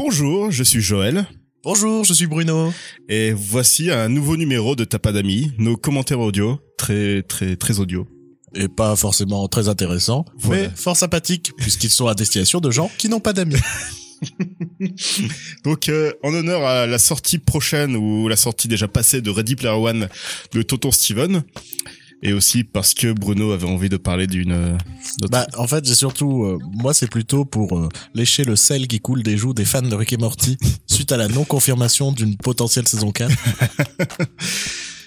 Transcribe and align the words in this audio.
Bonjour, 0.00 0.52
je 0.52 0.62
suis 0.62 0.80
Joël. 0.80 1.26
Bonjour, 1.64 2.04
je 2.04 2.14
suis 2.14 2.28
Bruno. 2.28 2.72
Et 3.08 3.32
voici 3.32 3.90
un 3.90 4.08
nouveau 4.08 4.36
numéro 4.36 4.76
de 4.76 4.84
d'amis, 4.84 5.50
nos 5.58 5.76
commentaires 5.76 6.20
audio, 6.20 6.60
très 6.78 7.22
très 7.22 7.56
très 7.56 7.80
audio. 7.80 8.06
Et 8.54 8.68
pas 8.68 8.94
forcément 8.94 9.48
très 9.48 9.68
intéressant, 9.68 10.24
Voilà. 10.38 10.62
mais 10.62 10.70
fort 10.76 10.96
sympathique, 10.96 11.50
puisqu'ils 11.58 11.90
sont 11.90 12.06
à 12.06 12.14
destination 12.14 12.60
de 12.60 12.70
gens 12.70 12.88
qui 12.96 13.08
n'ont 13.08 13.18
pas 13.18 13.32
d'amis. 13.32 13.56
Donc 15.64 15.88
euh, 15.88 16.12
en 16.22 16.32
honneur 16.32 16.64
à 16.64 16.86
la 16.86 16.98
sortie 17.00 17.38
prochaine 17.38 17.96
ou 17.96 18.28
la 18.28 18.36
sortie 18.36 18.68
déjà 18.68 18.86
passée 18.86 19.20
de 19.20 19.30
Ready 19.30 19.56
Player 19.56 19.74
One 19.74 20.08
de 20.52 20.62
Tonton 20.62 20.92
Steven, 20.92 21.42
et 22.22 22.32
aussi 22.32 22.64
parce 22.64 22.94
que 22.94 23.12
Bruno 23.12 23.52
avait 23.52 23.66
envie 23.66 23.88
de 23.88 23.96
parler 23.96 24.26
d'une... 24.26 24.52
euh, 24.52 24.76
bah, 25.30 25.46
en 25.56 25.66
fait, 25.66 25.84
j'ai 25.84 25.94
surtout, 25.94 26.44
euh, 26.44 26.58
moi, 26.72 26.92
c'est 26.94 27.08
plutôt 27.10 27.44
pour 27.44 27.78
euh, 27.78 27.88
lécher 28.14 28.44
le 28.44 28.56
sel 28.56 28.86
qui 28.88 29.00
coule 29.00 29.22
des 29.22 29.36
joues 29.36 29.54
des 29.54 29.64
fans 29.64 29.82
de 29.82 29.94
Rick 29.94 30.12
et 30.12 30.16
Morty 30.16 30.56
suite 30.86 31.12
à 31.12 31.16
la 31.16 31.28
non-confirmation 31.28 32.12
d'une 32.12 32.36
potentielle 32.36 32.88
saison 32.88 33.12
4. 33.12 33.30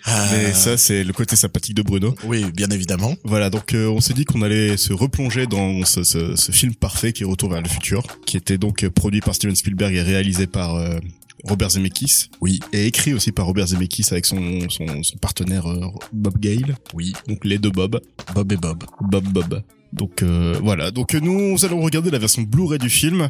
Ah, 0.03 0.27
Mais 0.31 0.51
ça 0.53 0.77
c'est 0.77 1.03
le 1.03 1.13
côté 1.13 1.35
sympathique 1.35 1.75
de 1.75 1.83
Bruno. 1.83 2.15
oui, 2.23 2.43
bien 2.55 2.69
évidemment. 2.71 3.13
Voilà, 3.23 3.51
donc 3.51 3.75
euh, 3.75 3.87
on 3.87 4.01
s'est 4.01 4.15
dit 4.15 4.25
qu'on 4.25 4.41
allait 4.41 4.75
se 4.75 4.93
replonger 4.93 5.45
dans 5.45 5.85
ce, 5.85 6.03
ce, 6.03 6.35
ce 6.35 6.51
film 6.51 6.73
parfait 6.73 7.13
qui 7.13 7.21
est 7.21 7.25
Retour 7.25 7.51
vers 7.51 7.61
le 7.61 7.69
futur, 7.69 8.01
qui 8.25 8.35
était 8.35 8.57
donc 8.57 8.87
produit 8.89 9.21
par 9.21 9.35
Steven 9.35 9.55
Spielberg 9.55 9.93
et 9.93 10.01
réalisé 10.01 10.47
par 10.47 10.73
euh, 10.75 10.97
Robert 11.43 11.71
Zemeckis. 11.71 12.29
Oui. 12.41 12.59
Et 12.73 12.87
écrit 12.87 13.13
aussi 13.13 13.31
par 13.31 13.45
Robert 13.45 13.67
Zemeckis 13.67 14.05
avec 14.11 14.25
son, 14.25 14.69
son, 14.69 15.03
son 15.03 15.17
partenaire 15.17 15.67
euh, 15.67 15.87
Bob 16.13 16.37
Gale. 16.39 16.77
Oui, 16.93 17.13
Donc 17.27 17.45
les 17.45 17.57
deux 17.57 17.71
Bob. 17.71 17.99
Bob 18.33 18.51
et 18.51 18.57
Bob. 18.57 18.83
Bob 19.01 19.27
Bob. 19.27 19.63
Donc 19.93 20.23
euh, 20.23 20.57
voilà, 20.63 20.91
donc 20.91 21.13
euh, 21.15 21.19
nous 21.19 21.65
allons 21.65 21.81
regarder 21.81 22.11
la 22.11 22.19
version 22.19 22.41
Blu-ray 22.43 22.79
du 22.79 22.89
film. 22.89 23.29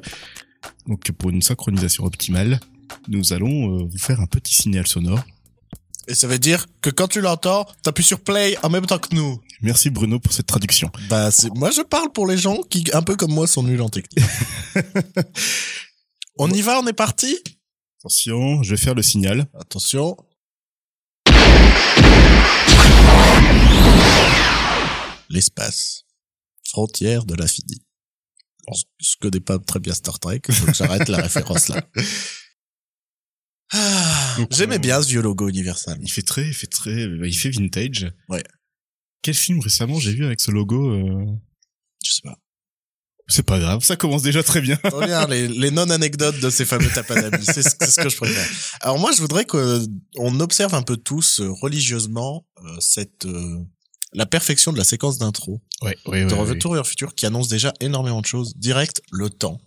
Donc 0.88 1.11
pour 1.13 1.29
une 1.29 1.41
synchronisation 1.41 2.05
optimale, 2.05 2.59
nous 3.07 3.33
allons 3.33 3.79
euh, 3.79 3.83
vous 3.89 3.97
faire 3.97 4.19
un 4.21 4.27
petit 4.27 4.53
signal 4.53 4.88
sonore. 4.88 5.23
Et 6.08 6.16
ça 6.16 6.27
veut 6.27 6.39
dire 6.39 6.66
que 6.81 6.89
quand 6.89 7.08
tu 7.08 7.21
l'entends, 7.21 7.66
t'appuies 7.83 8.03
sur 8.03 8.19
play 8.19 8.58
en 8.64 8.69
même 8.69 8.86
temps 8.86 8.97
que 8.97 9.16
nous. 9.16 9.39
Merci 9.61 9.89
Bruno 9.89 10.19
pour 10.19 10.33
cette 10.33 10.47
traduction. 10.47 10.91
Bah, 11.09 11.31
c'est, 11.31 11.53
moi, 11.53 11.69
je 11.71 11.81
parle 11.81 12.11
pour 12.11 12.27
les 12.27 12.38
gens 12.38 12.61
qui, 12.69 12.86
un 12.93 13.03
peu 13.03 13.16
comme 13.16 13.31
moi, 13.31 13.45
sont 13.45 13.64
nuls 13.64 13.81
en 13.81 13.89
technique. 13.89 14.25
on 16.38 16.49
y 16.49 16.61
va, 16.61 16.80
on 16.80 16.88
est 16.88 16.93
parti? 16.93 17.38
Attention, 18.02 18.63
je 18.63 18.71
vais 18.71 18.81
faire 18.81 18.95
le 18.95 19.03
signal. 19.03 19.45
Attention. 19.53 20.17
L'espace. 25.30 26.05
Frontière 26.67 27.25
de 27.25 27.35
l'infini. 27.35 27.83
Bon, 28.66 28.73
je 28.99 29.13
connais 29.19 29.39
pas 29.39 29.59
très 29.59 29.80
bien 29.80 29.93
Star 29.93 30.19
Trek, 30.19 30.41
donc 30.47 30.73
j'arrête 30.73 31.09
la 31.09 31.17
référence 31.21 31.67
là. 31.67 31.88
Ah, 33.71 34.38
J'aimais 34.49 34.77
euh, 34.77 34.80
bien 34.80 34.99
ce 35.03 35.08
vieux 35.08 35.21
logo 35.21 35.47
Universal. 35.47 35.99
Il 36.02 36.11
fait 36.11 36.23
très, 36.23 36.47
il 36.47 36.55
fait 36.55 36.65
très, 36.65 37.05
euh, 37.05 37.27
il 37.27 37.38
fait 37.38 37.52
vintage. 37.52 38.11
Ouais. 38.30 38.43
Quel 39.21 39.36
film 39.36 39.59
récemment 39.59 39.99
j'ai 39.99 40.15
vu 40.15 40.25
avec 40.25 40.41
ce 40.41 40.49
logo 40.49 40.89
euh, 40.89 41.25
Je 42.03 42.13
sais 42.13 42.21
pas. 42.23 42.39
C'est 43.27 43.45
pas 43.45 43.59
grave, 43.59 43.83
ça 43.83 43.95
commence 43.95 44.23
déjà 44.23 44.44
très 44.44 44.61
bien. 44.61 44.77
Regarde 44.83 45.31
les, 45.31 45.47
les 45.47 45.72
non-anecdotes 45.72 46.39
de 46.39 46.50
ces 46.50 46.66
fameux. 46.66 46.89
C'est 46.94 47.64
ce, 47.64 47.69
c'est 47.80 47.91
ce 47.91 48.02
que 48.02 48.09
je 48.09 48.17
préfère. 48.17 48.45
Alors 48.81 49.00
moi, 49.00 49.11
je 49.16 49.22
voudrais 49.22 49.45
qu'on 49.45 50.39
observe 50.39 50.75
un 50.75 50.81
peu 50.81 50.97
tous 50.97 51.39
euh, 51.39 51.49
religieusement 51.49 52.45
euh, 52.64 52.75
cette 52.80 53.25
euh, 53.25 53.59
la 54.14 54.25
perfection 54.25 54.73
de 54.73 54.77
la 54.77 54.83
séquence 54.83 55.17
d'intro 55.17 55.61
Ouais, 55.81 55.97
ouais, 56.05 56.25
de 56.25 56.33
Retour 56.33 56.73
vers 56.73 56.83
le 56.83 56.88
futur 56.88 57.16
qui 57.16 57.25
annonce 57.25 57.47
déjà 57.47 57.73
énormément 57.80 58.22
de 58.22 58.25
choses. 58.25 58.53
Direct, 58.58 59.02
le 59.11 59.30
temps. 59.30 59.59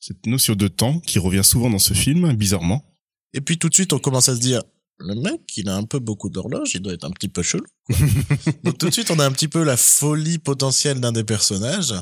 Cette 0.00 0.26
notion 0.26 0.54
de 0.54 0.68
temps 0.68 1.00
qui 1.00 1.18
revient 1.18 1.44
souvent 1.44 1.70
dans 1.70 1.78
ce 1.78 1.94
film, 1.94 2.32
bizarrement. 2.34 2.84
Et 3.32 3.40
puis 3.40 3.58
tout 3.58 3.68
de 3.68 3.74
suite, 3.74 3.92
on 3.92 3.98
commence 3.98 4.28
à 4.28 4.34
se 4.34 4.40
dire, 4.40 4.62
le 4.98 5.14
mec, 5.14 5.40
il 5.56 5.68
a 5.68 5.76
un 5.76 5.84
peu 5.84 5.98
beaucoup 5.98 6.28
d'horloges, 6.28 6.74
il 6.74 6.80
doit 6.80 6.92
être 6.92 7.04
un 7.04 7.10
petit 7.10 7.28
peu 7.28 7.42
chelou. 7.42 7.64
Donc 8.64 8.78
tout 8.78 8.88
de 8.88 8.92
suite, 8.92 9.10
on 9.10 9.18
a 9.18 9.26
un 9.26 9.32
petit 9.32 9.48
peu 9.48 9.62
la 9.62 9.76
folie 9.76 10.38
potentielle 10.38 11.00
d'un 11.00 11.12
des 11.12 11.24
personnages. 11.24 11.94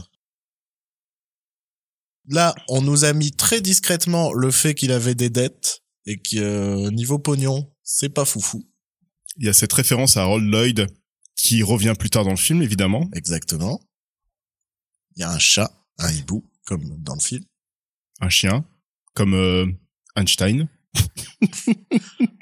Là, 2.29 2.55
on 2.69 2.83
nous 2.83 3.05
a 3.05 3.13
mis 3.13 3.33
très 3.33 3.61
discrètement 3.61 4.33
le 4.33 4.51
fait 4.51 4.75
qu'il 4.75 4.93
avait 4.93 5.15
des 5.15 5.31
dettes 5.31 5.83
et 6.07 6.21
que 6.21 6.37
euh, 6.37 6.91
niveau 6.91 7.19
pognon, 7.19 7.73
c'est 7.83 8.09
pas 8.11 8.25
foufou. 8.25 8.69
Il 9.39 9.47
y 9.47 9.49
a 9.49 9.53
cette 9.53 9.73
référence 9.73 10.17
à 10.17 10.23
Harold 10.23 10.45
Lloyd 10.49 10.87
qui 11.37 11.63
revient 11.63 11.95
plus 11.99 12.11
tard 12.11 12.25
dans 12.25 12.31
le 12.31 12.37
film, 12.37 12.63
évidemment. 12.63 13.09
Exactement. 13.15 13.81
Il 15.17 15.21
y 15.21 15.25
a 15.25 15.31
un 15.31 15.39
chat, 15.39 15.73
un 15.99 16.13
hibou, 16.13 16.49
comme 16.67 16.85
dans 17.03 17.15
le 17.15 17.21
film. 17.21 17.45
Un 18.21 18.29
chien, 18.29 18.65
comme 19.15 19.35
euh, 19.35 19.67
Einstein. 20.17 20.69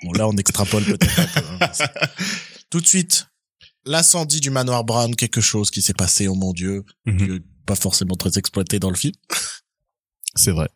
Bon, 0.02 0.12
là, 0.12 0.26
on 0.28 0.36
extrapole 0.36 0.84
peut-être 0.84 1.18
un 1.18 1.26
peu. 1.26 1.64
hein, 1.64 1.70
Tout 2.70 2.80
de 2.80 2.86
suite, 2.86 3.26
l'incendie 3.84 4.40
du 4.40 4.50
manoir 4.50 4.84
Brown, 4.84 5.14
quelque 5.14 5.40
chose 5.40 5.70
qui 5.70 5.82
s'est 5.82 5.94
passé, 5.94 6.26
oh 6.28 6.34
mon 6.34 6.52
dieu, 6.52 6.84
Mhm. 7.06 7.40
pas 7.66 7.74
forcément 7.74 8.14
très 8.16 8.38
exploité 8.38 8.78
dans 8.78 8.90
le 8.90 8.96
film. 8.96 9.14
C'est 10.34 10.52
vrai. 10.52 10.68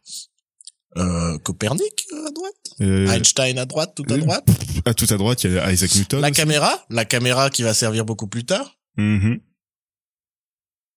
Euh, 0.97 1.39
Copernic 1.39 2.07
euh, 2.13 2.27
à 2.29 2.31
droite, 2.31 2.55
Euh, 2.81 3.09
Einstein 3.09 3.59
à 3.59 3.65
droite, 3.67 3.95
tout 3.97 4.05
à 4.11 4.17
droite. 4.17 4.47
à 4.85 4.95
tout 4.95 5.07
à 5.11 5.17
droite, 5.17 5.43
il 5.45 5.53
y 5.53 5.59
a 5.59 5.73
Isaac 5.73 5.95
Newton. 5.97 6.21
La 6.21 6.29
aussi. 6.29 6.37
caméra, 6.37 6.85
la 6.89 7.05
caméra 7.05 7.51
qui 7.51 7.63
va 7.63 7.75
servir 7.75 8.05
beaucoup 8.05 8.29
plus 8.29 8.45
tard. 8.45 8.79
Mhm. 8.97 9.41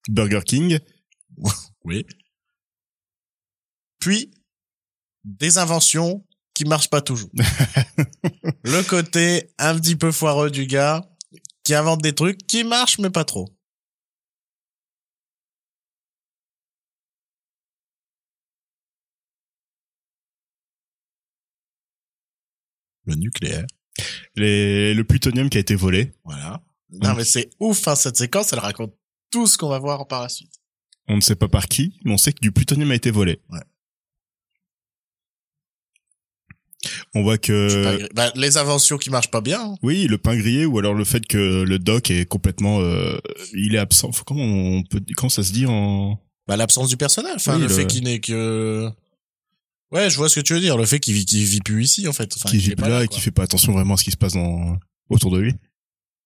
Burger 0.09 0.41
King. 0.45 0.79
Oui. 1.85 2.05
Puis 3.99 4.31
des 5.23 5.57
inventions 5.57 6.25
qui 6.53 6.65
marchent 6.65 6.89
pas 6.89 7.01
toujours. 7.01 7.29
Le 8.63 8.81
côté 8.83 9.51
un 9.57 9.77
petit 9.79 9.95
peu 9.95 10.11
foireux 10.11 10.51
du 10.51 10.65
gars 10.65 11.09
qui 11.63 11.73
invente 11.75 12.01
des 12.01 12.13
trucs 12.13 12.45
qui 12.45 12.63
marchent 12.65 12.99
mais 12.99 13.09
pas 13.09 13.23
trop. 13.23 13.47
Le 23.07 23.15
nucléaire. 23.15 23.65
Les, 24.35 24.93
le 24.93 25.03
plutonium 25.03 25.49
qui 25.49 25.57
a 25.57 25.61
été 25.61 25.73
volé. 25.75 26.13
Voilà. 26.23 26.61
Non, 26.91 27.15
mais 27.15 27.23
c'est 27.25 27.49
ouf, 27.59 27.87
hein, 27.87 27.95
cette 27.95 28.15
séquence, 28.17 28.53
elle 28.53 28.59
raconte 28.59 28.93
tout 29.31 29.47
ce 29.47 29.57
qu'on 29.57 29.69
va 29.69 29.79
voir 29.79 30.07
par 30.07 30.21
la 30.21 30.29
suite. 30.29 30.53
On 31.07 31.15
ne 31.15 31.21
sait 31.21 31.35
pas 31.35 31.47
par 31.47 31.67
qui, 31.67 31.99
mais 32.05 32.11
on 32.13 32.17
sait 32.17 32.31
que 32.33 32.39
du 32.41 32.51
plutonium 32.51 32.91
a 32.91 32.95
été 32.95 33.09
volé. 33.11 33.41
Ouais. 33.49 33.59
On 37.15 37.23
voit 37.23 37.37
que 37.37 38.07
bah, 38.13 38.31
les 38.35 38.57
inventions 38.57 38.97
qui 38.97 39.09
marchent 39.09 39.31
pas 39.31 39.41
bien. 39.41 39.59
hein. 39.61 39.75
oui, 39.81 40.05
le 40.07 40.17
pain 40.17 40.37
grillé 40.37 40.65
ou 40.65 40.77
alors 40.77 40.93
le 40.93 41.03
fait 41.03 41.25
que 41.25 41.63
le 41.63 41.79
doc 41.79 42.11
est 42.11 42.25
complètement 42.25 42.79
euh, 42.81 43.17
il 43.53 43.75
est 43.75 43.79
absent. 43.79 44.11
Comment 44.25 44.43
on 44.43 44.83
peut 44.83 45.01
comment 45.15 45.29
ça 45.29 45.43
se 45.43 45.51
dit 45.51 45.65
en 45.65 46.19
Bah, 46.47 46.55
l'absence 46.55 46.89
du 46.89 46.95
personnage. 46.97 47.35
Enfin, 47.37 47.55
Oui, 47.55 47.61
le, 47.63 47.67
le- 47.67 47.73
fait 47.73 47.87
qu'il 47.87 48.03
n'est 48.03 48.19
que... 48.19 48.89
Ouais, 49.91 50.09
je 50.09 50.17
vois 50.17 50.27
ce 50.29 50.35
que 50.35 50.41
tu 50.41 50.53
veux 50.53 50.59
dire. 50.59 50.77
Le 50.77 50.85
fait 50.85 50.99
qu'il 50.99 51.13
vit, 51.13 51.25
qu'il 51.25 51.45
vit 51.45 51.61
plus 51.61 51.83
ici, 51.83 52.07
en 52.07 52.13
fait. 52.13 52.35
Enfin, 52.35 52.49
qu'il 52.49 52.59
vit 52.59 52.71
est 52.71 52.75
pas 52.75 52.83
plus 52.83 52.91
là 52.91 53.03
et 53.03 53.07
quoi. 53.07 53.15
qui 53.15 53.21
fait 53.21 53.31
pas 53.31 53.43
attention 53.43 53.71
vraiment 53.71 53.93
à 53.93 53.97
ce 53.97 54.03
qui 54.03 54.11
se 54.11 54.17
passe 54.17 54.33
dans 54.33 54.77
autour 55.09 55.31
de 55.31 55.39
lui. 55.39 55.55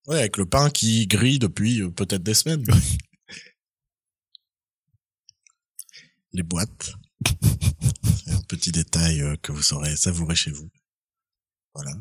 Ouais, 0.08 0.18
avec 0.20 0.38
le 0.38 0.48
pain 0.48 0.72
qui 0.72 1.06
grille 1.06 1.38
depuis 1.38 1.82
euh, 1.82 1.92
peut-être 1.92 2.24
des 2.24 2.34
semaines. 2.34 2.66
Les 6.34 6.44
boîtes. 6.44 6.94
Un 8.28 8.42
petit 8.48 8.72
détail 8.72 9.22
euh, 9.22 9.36
que 9.42 9.52
vous 9.52 9.62
saurez 9.62 9.96
savourer 9.96 10.36
chez 10.36 10.52
vous. 10.52 10.70
Voilà. 11.76 11.92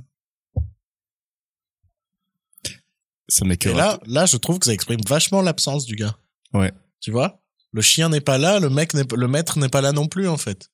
Ça 3.29 3.45
n'est 3.45 3.57
que 3.57 3.69
Et 3.69 3.75
là, 3.75 4.01
là, 4.07 4.27
je 4.27 4.37
trouve 4.39 4.59
que 4.59 4.67
ça 4.67 4.73
exprime 4.73 5.01
vachement 5.07 5.43
l'absence 5.43 5.85
du 5.85 5.95
gars. 5.95 6.17
Ouais. 6.53 6.73
Tu 7.01 7.11
vois? 7.11 7.43
Le 7.73 7.83
chien 7.83 8.09
n'est 8.09 8.21
pas 8.21 8.39
là, 8.39 8.59
le 8.59 8.71
mec 8.71 8.93
le 8.95 9.29
maître 9.29 9.59
n'est 9.59 9.69
pas 9.69 9.81
là 9.81 9.93
non 9.93 10.09
plus, 10.09 10.27
en 10.27 10.37
fait. 10.37 10.71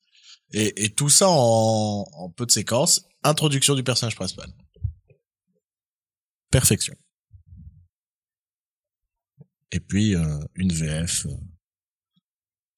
Et, 0.52 0.84
et 0.84 0.90
tout 0.90 1.08
ça 1.08 1.28
en, 1.28 2.06
en 2.12 2.30
peu 2.30 2.46
de 2.46 2.50
séquences. 2.50 3.04
Introduction 3.22 3.74
du 3.74 3.82
personnage 3.82 4.14
principal. 4.14 4.48
Perfection. 6.50 6.94
Et 9.72 9.80
puis, 9.80 10.14
euh, 10.14 10.38
une 10.54 10.72
VF, 10.72 11.26
euh, 11.26 11.30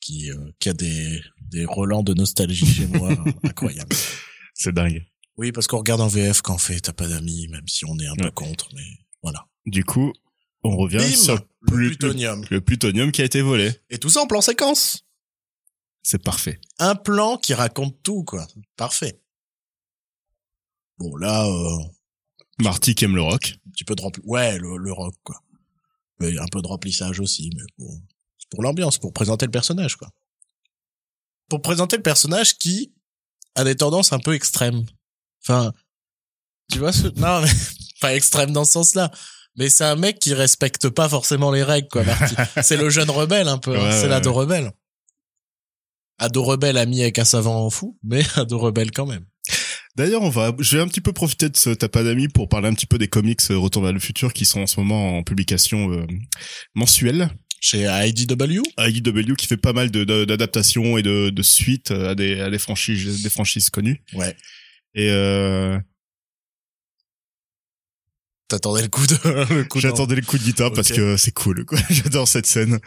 qui, 0.01 0.31
euh, 0.31 0.51
qui 0.59 0.69
a 0.71 0.73
des, 0.73 1.23
des 1.43 1.65
relents 1.67 2.03
de 2.03 2.15
nostalgie 2.15 2.67
chez 2.67 2.87
moi, 2.87 3.11
incroyable. 3.45 3.95
c'est 4.55 4.73
dingue. 4.73 5.05
Oui, 5.37 5.53
parce 5.53 5.67
qu'on 5.67 5.79
regarde 5.79 6.01
en 6.01 6.09
VF 6.09 6.41
quand 6.43 6.55
on 6.55 6.59
fait 6.59 6.81
T'as 6.81 6.93
pas 6.93 7.07
d'amis, 7.07 7.47
même 7.49 7.69
si 7.69 7.85
on 7.85 7.97
est 7.99 8.07
un 8.09 8.17
peu 8.17 8.31
contre, 8.31 8.71
mais 8.75 8.83
voilà. 9.23 9.47
Du 9.67 9.85
coup, 9.85 10.13
on 10.65 10.77
revient 10.77 10.97
Bim, 10.97 11.15
sur 11.15 11.35
le 11.35 11.67
plutonium. 11.67 12.45
le 12.51 12.61
plutonium 12.61 13.13
qui 13.13 13.23
a 13.23 13.25
été 13.25 13.43
volé. 13.43 13.71
Et 13.91 13.99
tout 13.99 14.09
ça 14.09 14.21
en 14.23 14.27
plan 14.27 14.41
séquence. 14.41 15.05
C'est 16.03 16.23
parfait. 16.23 16.61
Un 16.79 16.95
plan 16.95 17.37
qui 17.37 17.55
raconte 17.55 18.03
tout, 18.03 18.25
quoi. 18.25 18.47
Parfait. 18.77 19.21
Bon, 20.99 21.15
là, 21.17 21.47
euh, 21.47 21.79
Marty 22.61 22.95
qui 22.95 23.05
aime 23.05 23.15
le 23.15 23.23
rock. 23.23 23.55
un 23.67 23.71
petit 23.71 23.85
peu 23.85 23.95
de 23.95 24.03
rempli... 24.03 24.23
Ouais, 24.25 24.59
le, 24.59 24.77
le 24.79 24.93
rock, 24.93 25.15
quoi. 25.23 25.41
Mais 26.21 26.37
un 26.39 26.47
peu 26.51 26.61
de 26.63 26.67
remplissage 26.67 27.21
aussi, 27.21 27.51
mais 27.55 27.63
bon. 27.79 28.01
C'est 28.39 28.49
pour 28.51 28.63
l'ambiance, 28.63 28.99
pour 28.99 29.13
présenter 29.13 29.45
le 29.47 29.53
personnage, 29.53 29.97
quoi. 29.97 30.11
pour 31.49 31.63
présenter 31.63 31.97
le 31.97 32.03
personnage 32.03 32.59
qui 32.59 32.93
a 33.55 33.65
des 33.65 33.77
tendances 33.77 34.13
un 34.13 34.19
peu 34.19 34.35
extrêmes. 34.35 34.85
Enfin, 35.45 35.73
tu 36.73 36.79
vois 36.79 36.93
ce, 36.93 37.07
non, 37.19 37.43
mais 37.43 37.49
pas 38.01 38.15
extrême 38.15 38.53
dans 38.53 38.65
ce 38.65 38.73
sens-là. 38.73 39.11
Mais 39.57 39.69
c'est 39.71 39.85
un 39.85 39.97
mec 39.97 40.19
qui 40.21 40.35
respecte 40.35 40.89
pas 40.89 41.09
forcément 41.09 41.51
les 41.51 41.63
règles, 41.63 41.89
quoi, 41.89 42.03
Marty. 42.05 42.35
c'est 42.63 42.77
le 42.77 42.91
jeune 42.91 43.11
rebelle, 43.11 43.49
un 43.49 43.59
peu. 43.59 43.77
hein. 43.77 43.83
Ouais, 43.85 43.93
c'est 43.93 44.03
ouais, 44.03 44.09
l'ado 44.09 44.31
ouais. 44.31 44.37
rebelle. 44.37 44.73
Ado 46.19 46.43
rebelle 46.43 46.77
ami 46.79 47.01
avec 47.03 47.19
un 47.19 47.25
savant 47.25 47.69
fou, 47.71 47.99
mais 48.03 48.23
ado 48.37 48.59
rebelle 48.59 48.91
quand 48.91 49.07
même. 49.07 49.25
D'ailleurs, 49.97 50.23
on 50.23 50.29
va, 50.31 50.55
je 50.61 50.77
vais 50.77 50.83
un 50.83 50.87
petit 50.89 51.01
peu 51.01 51.13
profiter 51.13 51.49
de 51.49 51.57
ce 51.57 51.71
tapadami 51.71 52.29
pour 52.29 52.49
parler 52.49 52.69
un 52.69 52.75
petit 52.75 52.87
peu 52.87 52.99
des 52.99 53.09
comics 53.09 53.41
euh, 53.51 53.59
Retour 53.59 53.83
vers 53.83 53.93
le 53.93 53.99
futur 53.99 54.33
qui 54.33 54.47
sont 54.47 54.61
en 54.61 54.67
ce 54.69 54.79
moment 54.79 55.19
en 55.19 55.23
publication 55.25 55.91
euh, 55.93 56.07
mensuelle. 56.75 57.31
Chez 57.61 57.87
IDW, 58.07 58.63
IDW 58.79 59.35
qui 59.37 59.49
fait 59.49 59.57
pas 59.57 59.73
mal 59.73 59.91
de- 59.91 60.05
de- 60.05 60.25
d'adaptations 60.25 60.97
et 60.99 61.03
de, 61.03 61.31
de 61.31 61.43
suites 61.43 61.91
à 61.91 62.15
des, 62.15 62.41
à 62.41 62.51
des 62.51 62.59
franchises, 62.59 63.21
des 63.25 63.31
franchises 63.31 63.69
connues. 63.71 64.01
ouais. 64.15 64.37
Et 64.95 65.11
euh, 65.11 65.77
T'attendais 68.49 68.83
le 68.83 68.89
coup 68.89 69.07
de, 69.07 69.15
le 69.55 69.65
coup 69.65 69.79
de- 69.79 69.83
j'attendais 69.83 70.15
le 70.15 70.23
coup 70.23 70.39
de 70.39 70.43
guitare 70.45 70.73
parce 70.73 70.91
que 70.93 71.17
c'est 71.17 71.33
cool. 71.35 71.65
Quoi. 71.65 71.79
J'adore 71.91 72.29
cette 72.29 72.47
scène. 72.47 72.79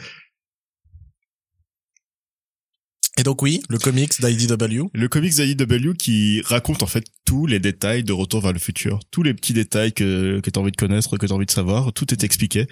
Et 3.17 3.23
donc 3.23 3.41
oui, 3.41 3.61
le 3.69 3.77
comics 3.77 4.21
d'IDW. 4.21 4.85
Le 4.93 5.07
comics 5.07 5.35
d'IDW 5.35 5.93
qui 5.97 6.41
raconte 6.41 6.81
en 6.81 6.87
fait 6.87 7.05
tous 7.25 7.45
les 7.45 7.59
détails 7.59 8.03
de 8.03 8.13
Retour 8.13 8.41
vers 8.41 8.53
le 8.53 8.59
futur, 8.59 8.99
tous 9.11 9.21
les 9.21 9.33
petits 9.33 9.53
détails 9.53 9.93
que 9.93 10.39
que 10.39 10.49
t'as 10.49 10.61
envie 10.61 10.71
de 10.71 10.77
connaître, 10.77 11.17
que 11.17 11.25
t'as 11.25 11.35
envie 11.35 11.45
de 11.45 11.51
savoir, 11.51 11.91
tout 11.93 12.11
est 12.13 12.23
expliqué. 12.23 12.67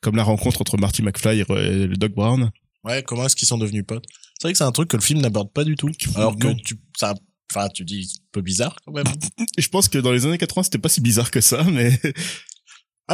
Comme 0.00 0.16
la 0.16 0.24
rencontre 0.24 0.60
entre 0.60 0.78
Marty 0.78 1.02
McFly 1.02 1.40
et 1.40 1.44
le 1.86 1.96
Doc 1.96 2.12
Brown. 2.12 2.50
Ouais, 2.84 3.04
comment 3.04 3.26
est-ce 3.26 3.36
qu'ils 3.36 3.46
sont 3.46 3.58
devenus 3.58 3.84
potes? 3.86 4.04
C'est 4.40 4.48
vrai 4.48 4.52
que 4.52 4.58
c'est 4.58 4.64
un 4.64 4.72
truc 4.72 4.88
que 4.88 4.96
le 4.96 5.02
film 5.02 5.20
n'aborde 5.20 5.52
pas 5.52 5.62
du 5.62 5.76
tout. 5.76 5.90
Alors 6.16 6.36
que 6.36 6.52
tu, 6.64 6.74
ça, 6.96 7.14
enfin, 7.54 7.68
tu 7.68 7.84
dis 7.84 8.12
un 8.20 8.28
peu 8.32 8.40
bizarre 8.40 8.76
quand 8.84 8.92
même. 8.92 9.06
Je 9.58 9.68
pense 9.68 9.88
que 9.88 9.98
dans 9.98 10.10
les 10.10 10.26
années 10.26 10.38
80, 10.38 10.64
c'était 10.64 10.78
pas 10.78 10.88
si 10.88 11.00
bizarre 11.00 11.30
que 11.30 11.40
ça, 11.40 11.62
mais 11.64 11.96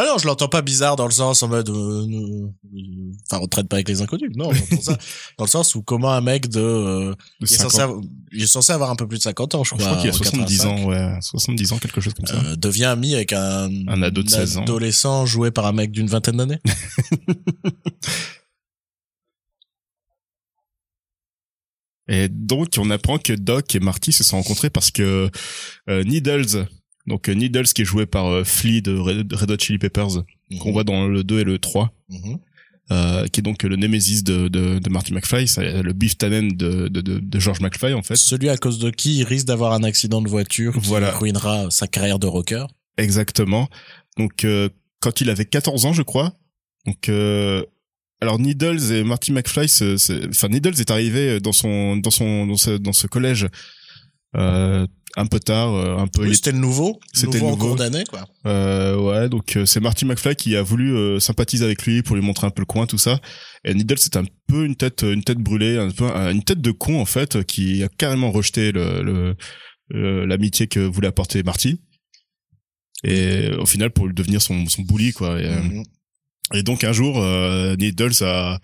Ah 0.00 0.04
non, 0.06 0.16
je 0.16 0.28
l'entends 0.28 0.46
pas 0.46 0.62
bizarre 0.62 0.94
dans 0.94 1.06
le 1.06 1.10
sens 1.10 1.42
en 1.42 1.48
mode, 1.48 1.68
euh, 1.70 1.72
euh, 1.74 2.46
euh, 2.72 3.12
enfin, 3.28 3.42
on 3.42 3.48
traite 3.48 3.66
pas 3.66 3.74
avec 3.78 3.88
les 3.88 4.00
inconnus. 4.00 4.30
Non, 4.36 4.52
j'entends 4.52 4.80
ça 4.80 4.96
dans 5.38 5.44
le 5.44 5.50
sens 5.50 5.74
où 5.74 5.82
comment 5.82 6.12
un 6.12 6.20
mec 6.20 6.48
de, 6.48 6.60
euh, 6.60 7.14
de 7.40 7.46
il, 7.46 7.52
est 7.52 7.56
50 7.56 7.70
censé 7.72 7.82
avoir, 7.82 8.00
il 8.30 8.42
est 8.44 8.46
censé 8.46 8.72
avoir 8.72 8.90
un 8.92 8.94
peu 8.94 9.08
plus 9.08 9.18
de 9.18 9.24
50 9.24 9.56
ans, 9.56 9.64
je 9.64 9.70
je 9.70 9.74
crois. 9.74 9.88
crois 9.88 10.00
qu'il 10.00 10.10
a 10.10 10.12
en 10.12 10.16
70 10.16 10.58
85, 10.58 10.68
ans, 10.68 10.84
ouais, 10.84 11.18
70 11.20 11.72
ans, 11.72 11.78
quelque 11.78 12.00
chose 12.00 12.14
comme 12.14 12.26
ça. 12.26 12.54
devient 12.54 12.84
ami 12.84 13.16
avec 13.16 13.32
un, 13.32 13.68
Un 13.88 14.02
ado 14.02 14.22
de 14.22 14.30
16 14.30 14.58
ans. 14.58 14.62
adolescent 14.62 15.26
joué 15.26 15.50
par 15.50 15.66
un 15.66 15.72
mec 15.72 15.90
d'une 15.90 16.06
vingtaine 16.06 16.36
d'années. 16.36 16.60
Et 22.06 22.28
donc, 22.28 22.68
on 22.78 22.88
apprend 22.90 23.18
que 23.18 23.32
Doc 23.32 23.74
et 23.74 23.80
Marty 23.80 24.12
se 24.12 24.22
sont 24.22 24.36
rencontrés 24.36 24.70
parce 24.70 24.90
que 24.90 25.28
euh, 25.90 26.04
Needles, 26.04 26.68
donc 27.08 27.28
euh, 27.28 27.32
Needles 27.34 27.64
qui 27.74 27.82
est 27.82 27.84
joué 27.84 28.06
par 28.06 28.26
euh, 28.26 28.44
Flea 28.44 28.80
de 28.80 28.96
Red, 28.96 29.32
Hot 29.32 29.56
Chili 29.58 29.78
Peppers, 29.78 30.22
qu'on 30.60 30.72
voit 30.72 30.84
dans 30.84 31.06
le 31.08 31.24
2 31.24 31.40
et 31.40 31.44
le 31.44 31.58
3, 31.58 31.92
Mhm. 32.10 32.38
euh, 32.92 33.26
qui 33.26 33.40
est 33.40 33.42
donc 33.42 33.62
le 33.64 33.76
némésis 33.76 34.22
de, 34.24 34.48
de, 34.48 34.78
de 34.78 34.88
Marty 34.90 35.12
McFly, 35.12 35.46
c'est 35.48 35.82
le 35.82 35.92
beef 35.92 36.16
tannen 36.16 36.48
de, 36.56 36.88
de, 36.88 37.00
de, 37.00 37.18
de 37.18 37.38
George 37.40 37.60
McFly 37.60 37.92
en 37.94 38.02
fait. 38.02 38.16
Celui 38.16 38.48
à 38.48 38.56
cause 38.56 38.78
de 38.78 38.90
qui 38.90 39.16
il 39.18 39.24
risque 39.24 39.46
d'avoir 39.46 39.72
un 39.72 39.82
accident 39.82 40.22
de 40.22 40.28
voiture 40.28 40.72
qui 40.74 40.80
Voilà. 40.86 41.10
ruinera 41.16 41.70
sa 41.70 41.86
carrière 41.86 42.18
de 42.18 42.26
rocker. 42.26 42.64
Exactement. 42.96 43.68
Donc 44.16 44.44
euh, 44.44 44.68
quand 45.00 45.20
il 45.20 45.28
avait 45.30 45.44
14 45.44 45.84
ans, 45.86 45.92
je 45.92 46.02
crois. 46.02 46.32
Donc 46.86 47.08
euh, 47.08 47.62
alors 48.20 48.38
Needles 48.38 48.92
et 48.92 49.04
Marty 49.04 49.32
McFly, 49.32 49.66
enfin 50.30 50.48
Needles 50.48 50.80
est 50.80 50.90
arrivé 50.90 51.40
dans 51.40 51.52
son 51.52 51.96
dans 51.98 52.10
son 52.10 52.46
dans 52.46 52.56
ce, 52.56 52.70
dans 52.70 52.92
ce 52.92 53.06
collège 53.06 53.46
euh, 54.36 54.86
un 55.18 55.26
peu 55.26 55.40
tard, 55.40 55.74
euh, 55.74 55.96
un 55.96 56.06
peu 56.06 56.22
Oui, 56.26 56.34
c'était 56.36 56.52
le 56.52 56.58
nouveau. 56.58 57.00
C'était 57.12 57.38
nouveau 57.38 57.46
en 57.46 57.50
nouveau. 57.50 57.66
cours 57.68 57.76
d'année, 57.76 58.04
quoi. 58.08 58.26
Euh, 58.46 58.96
ouais, 58.96 59.28
donc 59.28 59.56
euh, 59.56 59.66
c'est 59.66 59.80
Marty 59.80 60.04
McFly 60.04 60.36
qui 60.36 60.54
a 60.56 60.62
voulu 60.62 60.94
euh, 60.96 61.18
sympathiser 61.18 61.64
avec 61.64 61.84
lui 61.84 62.02
pour 62.02 62.14
lui 62.16 62.22
montrer 62.22 62.46
un 62.46 62.50
peu 62.50 62.62
le 62.62 62.66
coin, 62.66 62.86
tout 62.86 62.98
ça. 62.98 63.20
Et 63.64 63.74
Needle 63.74 63.98
c'est 63.98 64.16
un 64.16 64.24
peu 64.46 64.64
une 64.64 64.76
tête, 64.76 65.02
une 65.02 65.24
tête 65.24 65.38
brûlée, 65.38 65.76
un 65.76 65.90
peu 65.90 66.04
un- 66.04 66.30
une 66.32 66.44
tête 66.44 66.60
de 66.60 66.70
con 66.70 67.00
en 67.00 67.04
fait, 67.04 67.44
qui 67.44 67.82
a 67.82 67.88
carrément 67.88 68.30
rejeté 68.30 68.70
le 68.72 69.02
le- 69.02 69.36
le- 69.90 70.24
l'amitié 70.26 70.66
que 70.68 70.80
voulait 70.80 71.08
apporter 71.08 71.42
Marty. 71.42 71.80
Et 73.04 73.50
au 73.58 73.66
final 73.66 73.90
pour 73.90 74.06
lui 74.06 74.14
devenir 74.14 74.40
son 74.42 74.66
son 74.68 74.82
bully 74.82 75.12
quoi. 75.12 75.40
Et, 75.42 75.48
Mhm. 75.50 75.82
et 76.54 76.62
donc 76.62 76.84
un 76.84 76.92
jour, 76.92 77.18
euh, 77.20 77.74
Needles 77.76 78.22
a, 78.22 78.60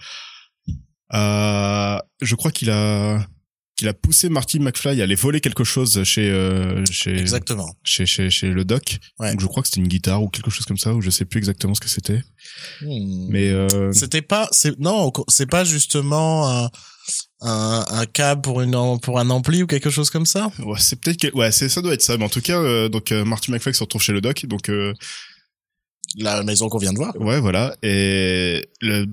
a, 1.11 2.05
je 2.23 2.35
crois 2.35 2.51
qu'il 2.51 2.71
a 2.71 3.27
qu'il 3.76 3.88
a 3.88 3.94
poussé 3.94 4.29
Marty 4.29 4.61
McFly 4.61 5.00
à 5.00 5.05
aller 5.05 5.15
voler 5.15 5.41
quelque 5.41 5.65
chose 5.65 6.03
chez 6.05 6.31
euh, 6.31 6.85
chez 6.91 7.17
Exactement. 7.19 7.76
chez, 7.82 8.06
chez, 8.06 8.31
chez 8.31 8.49
le 8.49 8.65
doc. 8.65 8.99
Ouais. 9.19 9.31
Donc 9.32 9.41
je 9.41 9.47
crois 9.47 9.62
que 9.62 9.69
c'était 9.69 9.81
une 9.81 9.88
guitare 9.88 10.23
ou 10.23 10.29
quelque 10.29 10.50
chose 10.50 10.67
comme 10.67 10.79
ça, 10.79 10.94
ou 10.94 11.00
je 11.00 11.11
sais 11.11 11.25
plus 11.25 11.38
exactement 11.38 11.75
ce 11.75 11.81
que 11.81 11.88
c'était. 11.88 12.23
Hmm. 12.82 13.26
Mais 13.31 13.50
euh, 13.50 13.93
C'était 13.93 14.23
pas, 14.23 14.49
c'est 14.53 14.79
non, 14.79 15.12
c'est 15.29 15.50
pas 15.50 15.65
justement 15.65 16.49
un, 16.65 16.71
un, 17.41 17.85
un 17.91 18.06
câble 18.06 18.43
pour 18.43 18.61
une 18.61 19.00
pour 19.00 19.19
un 19.19 19.31
ampli 19.31 19.62
ou 19.62 19.67
quelque 19.67 19.91
chose 19.91 20.11
comme 20.11 20.27
ça? 20.27 20.50
ouais, 20.61 20.79
c'est 20.79 21.00
peut-être 21.00 21.20
que 21.20 21.37
ouais, 21.37 21.53
c'est 21.53 21.69
ça 21.69 21.82
doit 21.82 21.94
être 21.94 22.03
ça. 22.03 22.17
Mais 22.17 22.25
en 22.25 22.29
tout 22.29 22.41
cas, 22.41 22.59
euh, 22.59 22.88
donc 22.88 23.12
euh, 23.12 23.25
Marty 23.25 23.50
McFly 23.50 23.75
se 23.75 23.81
retrouve 23.81 24.03
chez 24.03 24.12
le 24.12 24.20
doc. 24.20 24.47
Donc 24.47 24.69
euh, 24.69 24.94
La 26.16 26.43
maison 26.44 26.69
qu'on 26.69 26.78
vient 26.78 26.93
de 26.93 26.99
voir. 26.99 27.14
ouais, 27.20 27.40
voilà. 27.40 27.76
Et 27.82 28.64
le 28.81 29.06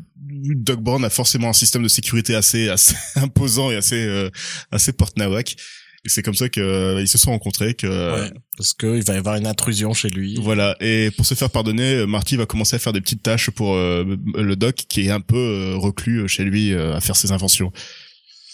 Doc 0.55 0.81
Brown 0.81 1.03
a 1.03 1.09
forcément 1.09 1.49
un 1.49 1.53
système 1.53 1.83
de 1.83 1.87
sécurité 1.87 2.35
assez 2.35 2.69
assez 2.69 2.95
imposant 3.15 3.71
et 3.71 3.75
assez 3.75 4.05
euh, 4.05 4.29
assez 4.71 4.93
porte-nawak. 4.93 5.55
Et 6.03 6.09
c'est 6.09 6.23
comme 6.23 6.33
ça 6.33 6.49
que 6.49 6.59
euh, 6.59 7.01
ils 7.01 7.07
se 7.07 7.19
sont 7.19 7.29
rencontrés. 7.31 7.75
Que 7.75 7.87
Ouais, 7.87 8.31
parce 8.57 8.73
que 8.73 8.97
il 8.97 9.03
va 9.03 9.13
y 9.13 9.17
avoir 9.17 9.35
une 9.35 9.45
intrusion 9.45 9.93
chez 9.93 10.09
lui. 10.09 10.35
Voilà. 10.41 10.75
Et 10.79 11.11
pour 11.11 11.25
se 11.27 11.35
faire 11.35 11.51
pardonner, 11.51 11.93
euh, 11.93 12.07
Marty 12.07 12.37
va 12.37 12.47
commencer 12.47 12.75
à 12.75 12.79
faire 12.79 12.93
des 12.93 13.01
petites 13.01 13.21
tâches 13.21 13.51
pour 13.51 13.75
euh, 13.75 14.17
le 14.35 14.55
doc 14.55 14.75
qui 14.89 15.05
est 15.05 15.11
un 15.11 15.21
peu 15.21 15.37
euh, 15.37 15.75
reclus 15.77 16.27
chez 16.27 16.43
lui 16.43 16.73
euh, 16.73 16.95
à 16.95 17.01
faire 17.01 17.15
ses 17.15 17.31
inventions. 17.31 17.71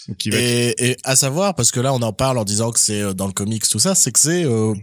Donc 0.08 0.24
il 0.26 0.32
va 0.32 0.38
Et, 0.40 0.74
et 0.78 0.96
à 1.04 1.16
savoir, 1.16 1.54
parce 1.54 1.70
que 1.70 1.80
là 1.80 1.92
on 1.94 2.02
en 2.02 2.12
parle 2.12 2.38
en 2.38 2.44
disant 2.44 2.70
que 2.70 2.80
c'est 2.80 3.00
euh, 3.00 3.12
dans 3.14 3.26
le 3.26 3.32
comics 3.32 3.66
tout 3.68 3.78
ça, 3.78 3.94
c'est 3.94 4.12
que 4.12 4.18
c'est 4.18 4.44
euh, 4.44 4.74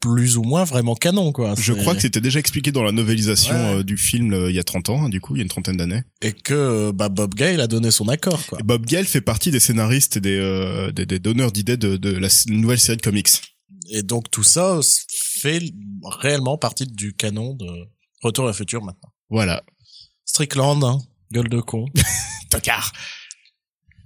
plus 0.00 0.36
ou 0.38 0.42
moins 0.42 0.64
vraiment 0.64 0.94
canon 0.94 1.30
quoi. 1.32 1.54
Je 1.58 1.72
crois 1.74 1.94
que 1.94 2.00
c'était 2.00 2.20
déjà 2.22 2.38
expliqué 2.40 2.72
dans 2.72 2.82
la 2.82 2.92
novélisation 2.92 3.54
Ouais. 3.54 3.74
euh, 3.80 3.82
du 3.82 3.96
film 3.98 4.32
euh, 4.32 4.50
il 4.50 4.56
y 4.56 4.58
a 4.58 4.64
30 4.64 4.88
ans, 4.88 5.04
hein, 5.04 5.08
du 5.10 5.20
coup, 5.20 5.36
il 5.36 5.38
y 5.38 5.42
a 5.42 5.44
une 5.44 5.48
trentaine 5.50 5.76
d'années. 5.76 6.02
et 6.22 6.32
que 6.32 6.54
euh, 6.54 6.92
bah, 6.92 7.08
Bob 7.10 7.34
Gale 7.34 7.60
a 7.60 7.66
donné 7.66 7.90
son 7.90 8.08
accord 8.08 8.44
quoi. 8.46 8.58
Et 8.60 8.62
Bob 8.62 8.86
Gale 8.86 9.04
fait 9.04 9.20
partie 9.20 9.50
des 9.50 9.60
scénaristes 9.60 10.16
et 10.16 10.20
des, 10.20 10.38
euh, 10.38 10.90
des, 10.90 11.04
des 11.06 11.18
donneurs 11.18 11.52
d'idées 11.52 11.76
de, 11.76 11.96
de 11.96 12.10
la 12.16 12.28
nouvelle 12.48 12.80
série 12.80 12.96
de 12.96 13.02
comics. 13.02 13.28
Et 13.90 14.02
donc 14.02 14.30
tout 14.30 14.42
ça 14.44 14.78
fait 15.12 15.62
réellement 16.20 16.56
partie 16.56 16.86
du 16.86 17.12
canon 17.14 17.54
de 17.54 17.66
Retour 18.22 18.44
à 18.44 18.48
le 18.48 18.52
futur 18.54 18.82
maintenant. 18.82 19.10
Voilà. 19.30 19.62
Strickland, 20.24 20.82
hein, 20.84 20.98
gueule 21.32 21.48
de 21.48 21.60
con. 21.60 21.86
Tocard 22.50 22.92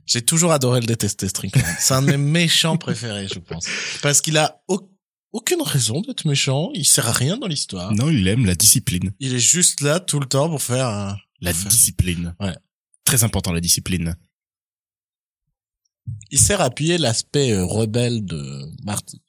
J'ai 0.06 0.22
toujours 0.22 0.52
adoré 0.52 0.80
le 0.80 0.86
détester, 0.86 1.28
Strickland. 1.28 1.64
C'est 1.78 1.94
un 1.94 2.02
de 2.02 2.06
mes 2.12 2.16
méchants 2.16 2.76
préférés, 2.76 3.26
je 3.32 3.38
pense. 3.38 3.66
Parce 4.02 4.20
qu'il 4.20 4.36
a 4.38 4.60
au- 4.68 4.88
aucune 5.34 5.62
raison 5.62 6.00
d'être 6.00 6.26
méchant, 6.26 6.70
il 6.74 6.86
sert 6.86 7.08
à 7.08 7.12
rien 7.12 7.36
dans 7.36 7.48
l'histoire. 7.48 7.92
Non, 7.92 8.08
il 8.08 8.26
aime 8.28 8.46
la 8.46 8.54
discipline. 8.54 9.12
Il 9.18 9.34
est 9.34 9.40
juste 9.40 9.80
là 9.80 9.98
tout 9.98 10.20
le 10.20 10.26
temps 10.26 10.48
pour 10.48 10.62
faire 10.62 10.86
un... 10.86 11.18
La 11.40 11.52
discipline. 11.52 12.34
Ouais. 12.40 12.56
Très 13.04 13.24
important, 13.24 13.52
la 13.52 13.60
discipline. 13.60 14.16
Il 16.30 16.38
sert 16.38 16.60
à 16.60 16.66
appuyer 16.66 16.98
l'aspect 16.98 17.52
euh, 17.52 17.64
rebelle 17.64 18.24
de 18.24 18.62
Marty. 18.84 19.20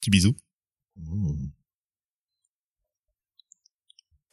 Petit 0.00 0.10
bisou. 0.10 0.36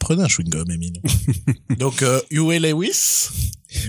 Prenez 0.05 0.21
un 0.21 0.27
chewing-gum, 0.27 0.69
Emile. 0.71 1.01
Donc, 1.79 2.03
euh, 2.03 2.21
Huey 2.29 2.59
Lewis, 2.59 3.29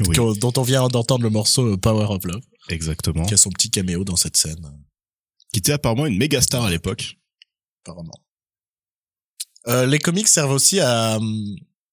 Oui, 0.09 0.17
dont 0.17 0.53
on 0.57 0.63
vient 0.63 0.89
d'entendre 0.89 1.23
le 1.25 1.29
morceau 1.29 1.75
euh, 1.75 1.77
Power 1.77 2.07
of 2.09 2.25
Love, 2.25 2.41
exactement. 2.71 3.27
qui 3.27 3.35
a 3.35 3.37
son 3.37 3.51
petit 3.51 3.69
caméo 3.69 4.03
dans 4.03 4.17
cette 4.17 4.39
scène. 4.39 4.67
Qui 5.53 5.59
était 5.59 5.73
apparemment 5.73 6.07
une 6.07 6.17
méga 6.17 6.41
star 6.41 6.65
à 6.65 6.71
l'époque. 6.71 7.19
apparemment. 7.85 8.19
Euh, 9.69 9.85
les 9.85 9.99
comics 9.99 10.27
servent 10.27 10.53
aussi 10.53 10.81
à, 10.81 11.19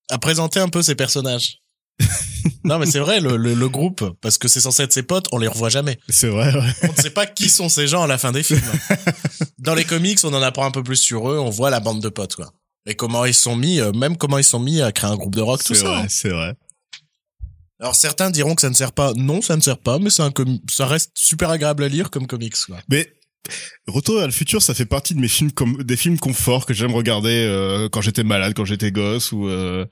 à 0.09 0.17
présenter 0.19 0.61
un 0.61 0.69
peu 0.69 0.81
ces 0.81 0.95
personnages. 0.95 1.59
non, 2.63 2.79
mais 2.79 2.85
c'est 2.85 2.99
vrai, 2.99 3.19
le, 3.19 3.35
le, 3.35 3.53
le 3.53 3.67
groupe, 3.69 4.05
parce 4.21 4.37
que 4.37 4.47
c'est 4.47 4.61
censé 4.61 4.83
être 4.83 4.93
ses 4.93 5.03
potes, 5.03 5.27
on 5.33 5.37
les 5.37 5.49
revoit 5.49 5.67
jamais. 5.67 5.99
C'est 6.07 6.29
vrai, 6.29 6.53
ouais. 6.55 6.73
On 6.83 6.93
ne 6.93 6.97
sait 6.97 7.09
pas 7.09 7.25
qui 7.25 7.49
sont 7.49 7.67
ces 7.67 7.87
gens 7.89 8.03
à 8.03 8.07
la 8.07 8.17
fin 8.17 8.31
des 8.31 8.41
films. 8.43 8.61
Dans 9.57 9.75
les 9.75 9.83
comics, 9.83 10.19
on 10.23 10.33
en 10.33 10.41
apprend 10.41 10.65
un 10.65 10.71
peu 10.71 10.81
plus 10.81 10.95
sur 10.95 11.29
eux, 11.29 11.37
on 11.39 11.49
voit 11.49 11.69
la 11.69 11.81
bande 11.81 12.01
de 12.01 12.07
potes, 12.07 12.35
quoi. 12.35 12.53
Et 12.85 12.95
comment 12.95 13.25
ils 13.25 13.33
sont 13.33 13.55
mis, 13.55 13.79
euh, 13.79 13.91
même 13.93 14.17
comment 14.17 14.37
ils 14.37 14.43
sont 14.43 14.59
mis 14.59 14.81
à 14.81 14.91
créer 14.91 15.09
un 15.09 15.15
groupe 15.15 15.35
de 15.35 15.41
rock, 15.41 15.63
tout 15.63 15.73
ça. 15.73 15.99
hein. 15.99 16.05
c'est 16.09 16.29
vrai. 16.29 16.55
Alors 17.79 17.95
certains 17.95 18.29
diront 18.29 18.55
que 18.55 18.61
ça 18.61 18.69
ne 18.69 18.75
sert 18.75 18.91
pas. 18.91 19.13
Non, 19.13 19.41
ça 19.41 19.55
ne 19.55 19.61
sert 19.61 19.77
pas, 19.77 19.99
mais 19.99 20.09
un 20.19 20.31
ça 20.71 20.85
reste 20.87 21.11
super 21.15 21.49
agréable 21.49 21.83
à 21.83 21.87
lire 21.87 22.09
comme 22.09 22.27
comics, 22.27 22.55
quoi. 22.65 22.79
Mais 22.89 23.11
Retour 23.87 24.15
vers 24.15 24.25
le 24.25 24.31
futur, 24.31 24.61
ça 24.61 24.73
fait 24.73 24.85
partie 24.85 25.15
de 25.15 25.19
mes 25.19 25.27
films 25.27 25.51
comme 25.51 25.83
des 25.83 25.97
films 25.97 26.17
confort 26.17 26.65
que 26.65 26.73
j'aime 26.73 26.93
regarder 26.93 27.45
euh, 27.45 27.89
quand 27.89 27.99
j'étais 27.99 28.23
malade, 28.23 28.53
quand 28.55 28.63
j'étais 28.63 28.91
gosse 28.91 29.33
ou 29.33 29.49
euh, 29.49 29.85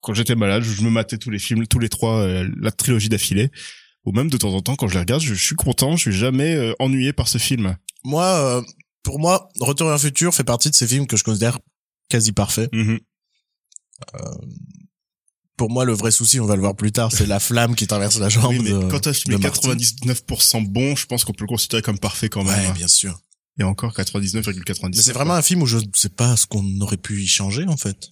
quand 0.00 0.14
j'étais 0.14 0.34
malade, 0.34 0.62
je 0.62 0.80
me 0.82 0.88
matais 0.88 1.18
tous 1.18 1.28
les 1.28 1.38
films, 1.38 1.66
tous 1.66 1.78
les 1.78 1.90
trois, 1.90 2.20
euh, 2.20 2.48
la 2.58 2.70
trilogie 2.70 3.10
d'affilée. 3.10 3.50
Ou 4.06 4.12
même 4.12 4.30
de 4.30 4.38
temps 4.38 4.54
en 4.54 4.62
temps, 4.62 4.76
quand 4.76 4.88
je 4.88 4.94
les 4.94 5.00
regarde, 5.00 5.20
je, 5.20 5.34
je 5.34 5.44
suis 5.44 5.56
content, 5.56 5.96
je 5.96 6.10
suis 6.10 6.18
jamais 6.18 6.54
euh, 6.56 6.72
ennuyé 6.78 7.12
par 7.12 7.28
ce 7.28 7.36
film. 7.36 7.76
Moi, 8.02 8.24
euh, 8.24 8.62
pour 9.02 9.18
moi, 9.20 9.50
Retour 9.60 9.88
vers 9.88 9.96
le 9.96 10.00
futur 10.00 10.34
fait 10.34 10.44
partie 10.44 10.70
de 10.70 10.74
ces 10.74 10.86
films 10.86 11.06
que 11.06 11.18
je 11.18 11.24
considère 11.24 11.58
quasi 12.10 12.32
parfaits. 12.32 12.68
Mhm. 12.72 12.98
Pour 15.56 15.70
moi, 15.70 15.84
le 15.84 15.92
vrai 15.92 16.10
souci, 16.10 16.40
on 16.40 16.46
va 16.46 16.54
le 16.56 16.62
voir 16.62 16.74
plus 16.74 16.90
tard, 16.92 17.12
c'est 17.12 17.26
la 17.26 17.38
flamme 17.40 17.74
qui 17.74 17.86
traverse 17.86 18.18
la 18.18 18.28
jambe. 18.30 18.50
Oui, 18.50 18.60
mais 18.62 18.70
de- 18.70 18.90
quand 18.90 19.06
un 19.06 19.12
film 19.12 19.36
de 19.36 19.40
est 19.40 19.42
Marty. 19.46 19.68
99% 19.68 20.62
bon, 20.62 20.96
je 20.96 21.06
pense 21.06 21.24
qu'on 21.24 21.32
peut 21.34 21.44
le 21.44 21.48
considérer 21.48 21.82
comme 21.82 21.98
parfait 21.98 22.28
quand 22.30 22.44
même. 22.44 22.68
Ouais, 22.68 22.72
bien 22.72 22.88
sûr. 22.88 23.20
Et 23.58 23.62
encore 23.62 23.92
99,90. 23.94 24.96
Mais 24.96 25.02
c'est 25.02 25.12
vraiment 25.12 25.34
un 25.34 25.42
film 25.42 25.60
où 25.62 25.66
je 25.66 25.76
ne 25.78 25.84
sais 25.94 26.08
pas 26.08 26.34
ce 26.36 26.46
qu'on 26.46 26.80
aurait 26.80 26.96
pu 26.96 27.20
y 27.22 27.26
changer, 27.26 27.66
en 27.66 27.76
fait. 27.76 28.08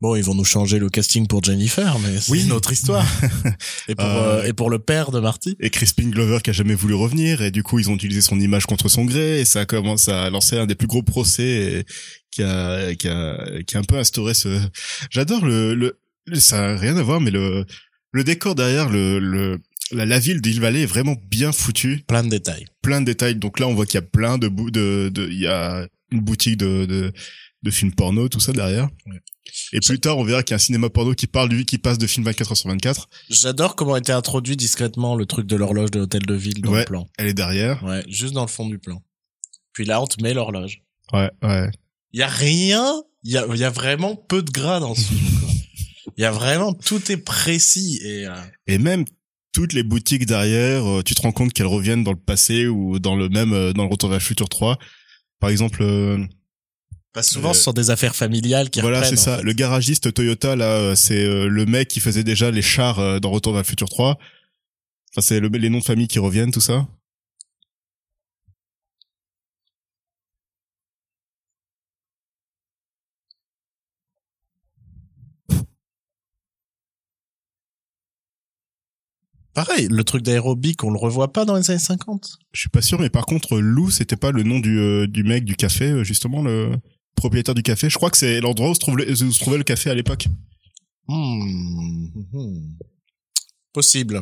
Bon, 0.00 0.16
ils 0.16 0.24
vont 0.24 0.34
nous 0.34 0.44
changer 0.46 0.78
le 0.78 0.88
casting 0.88 1.26
pour 1.26 1.44
Jennifer, 1.44 1.98
mais 1.98 2.18
c'est 2.20 2.32
Oui. 2.32 2.44
une 2.44 2.52
autre 2.52 2.72
histoire. 2.72 3.06
et, 3.88 3.94
pour, 3.94 4.04
Euh, 4.06 4.40
euh, 4.40 4.44
et 4.44 4.52
pour 4.54 4.70
le 4.70 4.78
père 4.78 5.10
de 5.10 5.20
Marty. 5.20 5.56
et 5.60 5.68
Crispin 5.68 6.08
Glover 6.08 6.38
qui 6.42 6.50
a 6.50 6.52
jamais 6.54 6.74
voulu 6.74 6.94
revenir 6.94 7.42
et 7.42 7.50
du 7.50 7.62
coup 7.62 7.78
ils 7.78 7.90
ont 7.90 7.94
utilisé 7.94 8.22
son 8.22 8.40
image 8.40 8.64
contre 8.64 8.88
son 8.88 9.04
gré 9.04 9.40
et 9.40 9.44
ça 9.44 9.66
commence 9.66 10.08
à 10.08 10.30
lancer 10.30 10.56
un 10.56 10.64
des 10.66 10.74
plus 10.74 10.86
gros 10.86 11.02
procès 11.02 11.42
et 11.80 11.84
qui 12.30 12.42
a 12.42 12.94
qui 12.94 13.08
a 13.08 13.62
qui 13.66 13.76
a 13.76 13.80
un 13.80 13.84
peu 13.84 13.96
instauré 13.98 14.32
ce 14.34 14.58
j'adore 15.10 15.44
le 15.44 15.74
le 15.74 15.96
ça 16.38 16.70
a 16.70 16.76
rien 16.78 16.96
à 16.96 17.02
voir 17.02 17.20
mais 17.20 17.30
le 17.30 17.66
le 18.12 18.24
décor 18.24 18.54
derrière 18.54 18.88
le 18.88 19.18
le 19.18 19.58
la, 19.92 20.06
la 20.06 20.18
ville 20.18 20.40
d'Hill 20.40 20.60
Valley 20.60 20.82
est 20.82 20.86
vraiment 20.86 21.16
bien 21.30 21.52
foutue 21.52 22.04
Plein 22.06 22.22
de 22.24 22.28
détails. 22.30 22.66
plein 22.82 23.00
de 23.00 23.06
détails 23.06 23.34
donc 23.34 23.58
là 23.58 23.66
on 23.66 23.74
voit 23.74 23.84
qu'il 23.86 23.96
y 24.00 24.02
a 24.04 24.06
plein 24.06 24.38
de 24.38 24.48
bou- 24.48 24.70
de 24.70 25.10
de 25.12 25.28
il 25.28 25.40
y 25.40 25.46
a 25.46 25.86
une 26.12 26.20
boutique 26.20 26.56
de 26.56 26.86
de 26.86 27.12
de 27.62 27.70
films 27.70 27.92
porno 27.92 28.28
tout 28.28 28.40
ça 28.40 28.52
derrière 28.52 28.88
Ouais. 29.06 29.20
Et 29.72 29.80
plus 29.80 30.00
tard 30.00 30.18
on 30.18 30.24
verra 30.24 30.42
qu'il 30.42 30.52
y 30.52 30.54
a 30.54 30.56
un 30.56 30.58
cinéma 30.58 30.90
porno 30.90 31.14
qui 31.14 31.26
parle 31.26 31.50
lui 31.50 31.64
qui 31.64 31.78
passe 31.78 31.98
de 31.98 32.06
films 32.06 32.24
24 32.26 32.50
heures 32.52 32.56
sur 32.56 32.68
24 32.70 33.08
J'adore 33.30 33.76
comment 33.76 33.94
a 33.94 33.98
été 33.98 34.12
introduit 34.12 34.56
discrètement 34.56 35.14
le 35.16 35.26
truc 35.26 35.46
de 35.46 35.56
l'horloge 35.56 35.90
de 35.90 35.98
l'hôtel 36.00 36.22
de 36.22 36.34
ville 36.34 36.60
dans 36.62 36.72
Ouais. 36.72 36.80
le 36.80 36.84
plan. 36.86 37.08
elle 37.18 37.26
est 37.28 37.34
derrière 37.34 37.82
Ouais, 37.84 38.02
juste 38.08 38.34
dans 38.34 38.42
le 38.42 38.48
fond 38.48 38.68
du 38.68 38.78
plan. 38.78 39.02
Puis 39.72 39.84
là, 39.84 40.00
on 40.02 40.06
te 40.06 40.22
met 40.22 40.34
l'horloge. 40.34 40.82
ouais 41.12 41.30
ouais 41.42 41.70
Il 42.12 42.20
y 42.20 42.22
a 42.22 42.28
rien, 42.28 42.92
il 43.22 43.30
y 43.32 43.38
a, 43.38 43.46
y 43.54 43.64
a 43.64 43.70
vraiment 43.70 44.16
peu 44.16 44.42
de 44.42 44.50
gras 44.50 44.80
dans 44.80 44.94
ce 44.94 45.02
film. 45.02 45.20
Il 46.16 46.22
y 46.22 46.26
a 46.26 46.32
vraiment, 46.32 46.74
tout 46.74 47.10
est 47.12 47.16
précis 47.16 48.00
et 48.04 48.26
euh, 48.26 48.34
Et 48.66 48.78
même 48.78 49.04
toutes 49.52 49.72
les 49.72 49.82
boutiques 49.82 50.26
derrière, 50.26 50.84
euh, 50.88 51.02
tu 51.02 51.14
te 51.14 51.22
rends 51.22 51.32
compte 51.32 51.52
qu'elles 51.52 51.66
reviennent 51.66 52.04
dans 52.04 52.10
le 52.12 52.18
passé 52.18 52.66
ou 52.66 52.98
dans 52.98 53.16
le 53.16 53.28
même 53.28 53.52
euh, 53.52 53.72
dans 53.72 53.84
le 53.84 53.90
Retour 53.90 54.08
vers 54.10 54.18
le 54.18 54.24
futur 54.24 54.48
3. 54.48 54.78
Par 55.40 55.50
exemple, 55.50 55.82
pas 57.12 57.22
souvent 57.22 57.50
Euh, 57.50 57.54
ce 57.54 57.62
sont 57.62 57.72
des 57.72 57.90
affaires 57.90 58.14
familiales 58.16 58.70
qui 58.70 58.80
voilà, 58.80 59.02
c'est 59.04 59.18
en 59.18 59.22
ça. 59.22 59.36
fait. 59.38 59.42
Le 59.42 59.52
garagiste 59.52 60.12
Toyota 60.12 60.56
là, 60.56 60.66
euh, 60.76 60.94
c'est 60.94 61.24
euh, 61.24 61.48
le 61.48 61.66
mec 61.66 61.88
qui 61.88 62.00
faisait 62.00 62.24
déjà 62.24 62.50
les 62.50 62.62
chars 62.62 62.98
euh, 62.98 63.18
dans 63.20 63.30
Retour 63.30 63.52
vers 63.52 63.62
le 63.62 63.66
futur 63.66 63.88
3. 63.88 64.18
Enfin, 65.12 65.20
c'est 65.26 65.40
le- 65.40 65.48
les 65.48 65.70
noms 65.70 65.78
de 65.80 65.84
famille 65.84 66.08
qui 66.08 66.18
reviennent, 66.20 66.52
tout 66.52 66.60
ça. 66.60 66.86
Pareil, 79.52 79.88
le 79.90 80.04
truc 80.04 80.22
d'aérobic, 80.22 80.84
on 80.84 80.90
le 80.90 80.98
revoit 80.98 81.32
pas 81.32 81.44
dans 81.44 81.56
les 81.56 81.70
années 81.70 81.80
50. 81.80 82.38
Je 82.52 82.60
suis 82.60 82.68
pas 82.68 82.82
sûr, 82.82 83.00
mais 83.00 83.10
par 83.10 83.26
contre, 83.26 83.58
Lou, 83.58 83.90
c'était 83.90 84.16
pas 84.16 84.30
le 84.30 84.44
nom 84.44 84.60
du 84.60 84.78
euh, 84.78 85.06
du 85.08 85.24
mec 85.24 85.44
du 85.44 85.56
café, 85.56 86.04
justement 86.04 86.40
le 86.42 86.70
propriétaire 87.14 87.54
du 87.54 87.62
café. 87.62 87.90
Je 87.90 87.96
crois 87.96 88.10
que 88.10 88.16
c'est 88.16 88.40
l'endroit 88.40 88.70
où 88.70 88.74
se, 88.74 88.80
trouve 88.80 88.96
le- 88.96 89.10
où 89.10 89.32
se 89.32 89.38
trouvait 89.40 89.58
le 89.58 89.64
café 89.64 89.90
à 89.90 89.94
l'époque. 89.94 90.26
Hmm, 91.08 92.06
hmm. 92.32 92.76
Possible. 93.72 94.20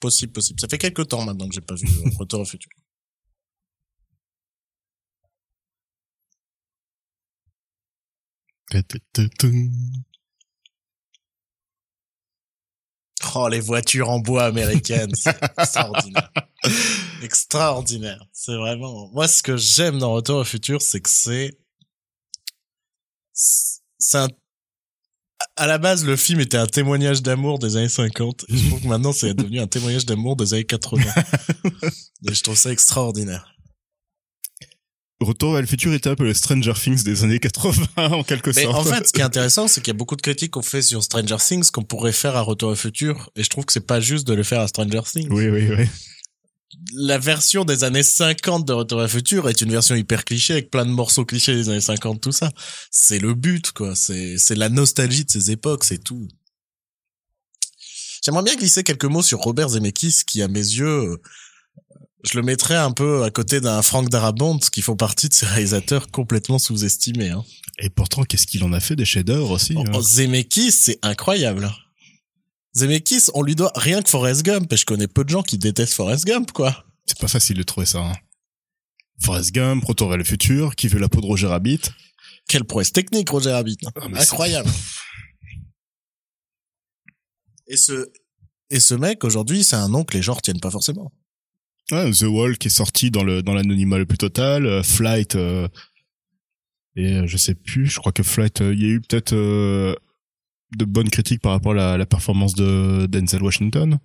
Possible, 0.00 0.32
possible. 0.32 0.60
Ça 0.60 0.68
fait 0.68 0.78
quelques 0.78 1.08
temps 1.08 1.24
maintenant 1.24 1.48
que 1.48 1.54
j'ai 1.54 1.60
pas 1.60 1.74
vu 1.74 1.86
Retour 2.18 2.40
au 2.40 2.44
futur. 2.44 2.70
Oh, 13.34 13.48
les 13.48 13.60
voitures 13.60 14.08
en 14.08 14.18
bois 14.20 14.44
américaines, 14.44 15.14
c'est 15.14 15.36
extraordinaire. 15.58 16.30
extraordinaire. 17.22 18.24
C'est 18.32 18.54
vraiment... 18.56 19.10
Moi, 19.12 19.28
ce 19.28 19.42
que 19.42 19.56
j'aime 19.56 19.98
dans 19.98 20.12
Retour 20.14 20.38
au 20.38 20.44
futur, 20.44 20.80
c'est 20.80 21.00
que 21.00 21.10
c'est... 21.10 21.58
C'est 23.36 24.18
un... 24.18 24.28
À 25.56 25.66
la 25.66 25.76
base, 25.78 26.04
le 26.04 26.16
film 26.16 26.40
était 26.40 26.56
un 26.56 26.66
témoignage 26.66 27.22
d'amour 27.22 27.58
des 27.58 27.76
années 27.76 27.90
50. 27.90 28.46
Et 28.48 28.56
je 28.56 28.68
trouve 28.68 28.80
que 28.80 28.86
maintenant, 28.86 29.12
c'est 29.12 29.34
devenu 29.34 29.60
un 29.60 29.66
témoignage 29.66 30.06
d'amour 30.06 30.34
des 30.36 30.54
années 30.54 30.64
80. 30.64 31.02
et 32.28 32.34
je 32.34 32.42
trouve 32.42 32.56
ça 32.56 32.72
extraordinaire. 32.72 33.52
Retour 35.20 35.52
vers 35.52 35.62
le 35.62 35.66
futur 35.66 35.94
était 35.94 36.10
un 36.10 36.14
peu 36.14 36.24
le 36.24 36.34
Stranger 36.34 36.74
Things 36.74 37.02
des 37.02 37.24
années 37.24 37.38
80 37.38 37.86
en 37.96 38.22
quelque 38.22 38.50
Mais 38.54 38.64
sorte. 38.64 38.74
en 38.76 38.84
fait, 38.84 39.08
ce 39.08 39.12
qui 39.12 39.20
est 39.20 39.24
intéressant, 39.24 39.66
c'est 39.66 39.80
qu'il 39.80 39.88
y 39.88 39.96
a 39.96 39.98
beaucoup 39.98 40.16
de 40.16 40.20
critiques 40.20 40.50
qu'on 40.50 40.62
fait 40.62 40.82
sur 40.82 41.02
Stranger 41.02 41.36
Things 41.38 41.70
qu'on 41.70 41.84
pourrait 41.84 42.12
faire 42.12 42.36
à 42.36 42.42
Retour 42.42 42.70
au 42.70 42.74
futur. 42.74 43.30
Et 43.34 43.42
je 43.42 43.48
trouve 43.48 43.64
que 43.64 43.72
c'est 43.72 43.86
pas 43.86 44.00
juste 44.00 44.26
de 44.26 44.34
le 44.34 44.42
faire 44.42 44.60
à 44.60 44.68
Stranger 44.68 45.00
Things. 45.10 45.28
oui, 45.30 45.48
oui, 45.48 45.68
oui. 45.70 45.86
La 46.92 47.18
version 47.18 47.64
des 47.64 47.84
années 47.84 48.02
50 48.02 48.66
de 48.66 48.72
Retour 48.72 49.00
à 49.00 49.02
le 49.04 49.08
futur 49.08 49.48
est 49.48 49.60
une 49.60 49.70
version 49.70 49.94
hyper 49.94 50.24
cliché 50.24 50.54
avec 50.54 50.70
plein 50.70 50.84
de 50.84 50.90
morceaux 50.90 51.24
clichés 51.24 51.54
des 51.54 51.68
années 51.68 51.80
50, 51.80 52.20
tout 52.20 52.32
ça. 52.32 52.50
C'est 52.90 53.18
le 53.18 53.34
but, 53.34 53.72
quoi. 53.72 53.94
C'est, 53.94 54.36
c'est 54.38 54.56
la 54.56 54.68
nostalgie 54.68 55.24
de 55.24 55.30
ces 55.30 55.50
époques, 55.50 55.84
c'est 55.84 56.02
tout. 56.02 56.26
J'aimerais 58.22 58.42
bien 58.42 58.56
glisser 58.56 58.82
quelques 58.82 59.04
mots 59.04 59.22
sur 59.22 59.38
Robert 59.38 59.68
Zemeckis 59.68 60.22
qui, 60.26 60.42
à 60.42 60.48
mes 60.48 60.58
yeux, 60.58 61.20
je 62.24 62.36
le 62.36 62.42
mettrais 62.42 62.74
un 62.74 62.90
peu 62.90 63.22
à 63.22 63.30
côté 63.30 63.60
d'un 63.60 63.82
Frank 63.82 64.08
Darabont 64.08 64.58
qui 64.58 64.82
font 64.82 64.96
partie 64.96 65.28
de 65.28 65.34
ces 65.34 65.46
réalisateurs 65.46 66.10
complètement 66.10 66.58
sous-estimés. 66.58 67.30
Hein. 67.30 67.44
Et 67.78 67.90
pourtant, 67.90 68.24
qu'est-ce 68.24 68.46
qu'il 68.46 68.64
en 68.64 68.72
a 68.72 68.80
fait 68.80 68.96
des 68.96 69.04
chefs-d'œuvre 69.04 69.52
aussi 69.52 69.74
Oh, 69.76 69.84
hein? 69.86 69.92
oh, 69.94 70.02
Zemeckis, 70.02 70.72
c'est 70.72 70.98
incroyable. 71.02 71.70
Zemeckis, 72.76 73.30
on 73.34 73.42
lui 73.42 73.54
doit 73.54 73.72
rien 73.74 74.02
que 74.02 74.10
Forrest 74.10 74.42
Gump, 74.42 74.72
et 74.72 74.76
je 74.76 74.84
connais 74.84 75.08
peu 75.08 75.24
de 75.24 75.30
gens 75.30 75.42
qui 75.42 75.56
détestent 75.58 75.94
Forrest 75.94 76.26
Gump, 76.26 76.52
quoi. 76.52 76.84
C'est 77.06 77.18
pas 77.18 77.28
facile 77.28 77.56
de 77.56 77.62
trouver 77.62 77.86
ça. 77.86 78.00
Hein. 78.00 78.12
Forrest 79.22 79.52
Gump, 79.52 79.84
Retour 79.84 80.08
vers 80.08 80.18
le 80.18 80.24
futur, 80.24 80.76
qui 80.76 80.88
veut 80.88 80.98
la 80.98 81.08
peau 81.08 81.20
de 81.20 81.26
Roger 81.26 81.46
Rabbit. 81.46 81.80
Quelle 82.48 82.64
prouesse 82.64 82.92
technique, 82.92 83.30
Roger 83.30 83.52
Rabbit. 83.52 83.78
Ah, 83.94 84.06
Incroyable. 84.14 84.70
Et 87.68 87.76
ce, 87.76 88.12
et 88.70 88.78
ce 88.78 88.94
mec, 88.94 89.24
aujourd'hui, 89.24 89.64
c'est 89.64 89.74
un 89.74 89.88
nom 89.88 90.04
que 90.04 90.16
les 90.16 90.22
gens 90.22 90.34
retiennent 90.34 90.60
pas 90.60 90.70
forcément. 90.70 91.12
Ouais, 91.90 92.10
The 92.12 92.22
Wall 92.22 92.58
qui 92.58 92.68
est 92.68 92.70
sorti 92.70 93.10
dans 93.10 93.22
le 93.22 93.42
dans 93.42 93.54
l'anonymat 93.54 93.98
le 93.98 94.06
plus 94.06 94.18
total, 94.18 94.66
euh, 94.66 94.82
Flight 94.82 95.36
euh, 95.36 95.68
et 96.96 97.12
euh, 97.12 97.26
je 97.26 97.36
sais 97.36 97.54
plus, 97.54 97.86
je 97.86 97.98
crois 97.98 98.12
que 98.12 98.22
Flight 98.22 98.60
il 98.60 98.80
y 98.80 98.84
a 98.84 98.88
eu 98.88 99.00
peut-être 99.00 99.34
de 100.74 100.84
bonnes 100.84 101.10
critiques 101.10 101.40
par 101.42 101.52
rapport 101.52 101.72
à 101.72 101.74
la, 101.76 101.96
la 101.98 102.06
performance 102.06 102.54
de 102.54 103.06
Denzel 103.06 103.42
Washington. 103.42 103.98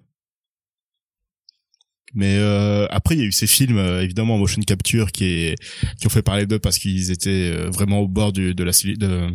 Mais 2.13 2.35
euh, 2.37 2.87
après 2.89 3.15
il 3.15 3.19
y 3.19 3.23
a 3.23 3.25
eu 3.27 3.31
ces 3.31 3.47
films 3.47 3.77
euh, 3.77 4.03
évidemment 4.03 4.35
en 4.35 4.37
motion 4.37 4.61
capture 4.63 5.13
qui 5.13 5.23
est 5.25 5.55
qui 5.97 6.07
ont 6.07 6.09
fait 6.09 6.21
parler 6.21 6.45
d'eux 6.45 6.59
parce 6.59 6.77
qu'ils 6.77 7.09
étaient 7.09 7.51
euh, 7.55 7.69
vraiment 7.69 7.99
au 7.99 8.07
bord 8.09 8.33
du, 8.33 8.53
de 8.53 8.63
la 8.65 8.71
de 8.71 9.29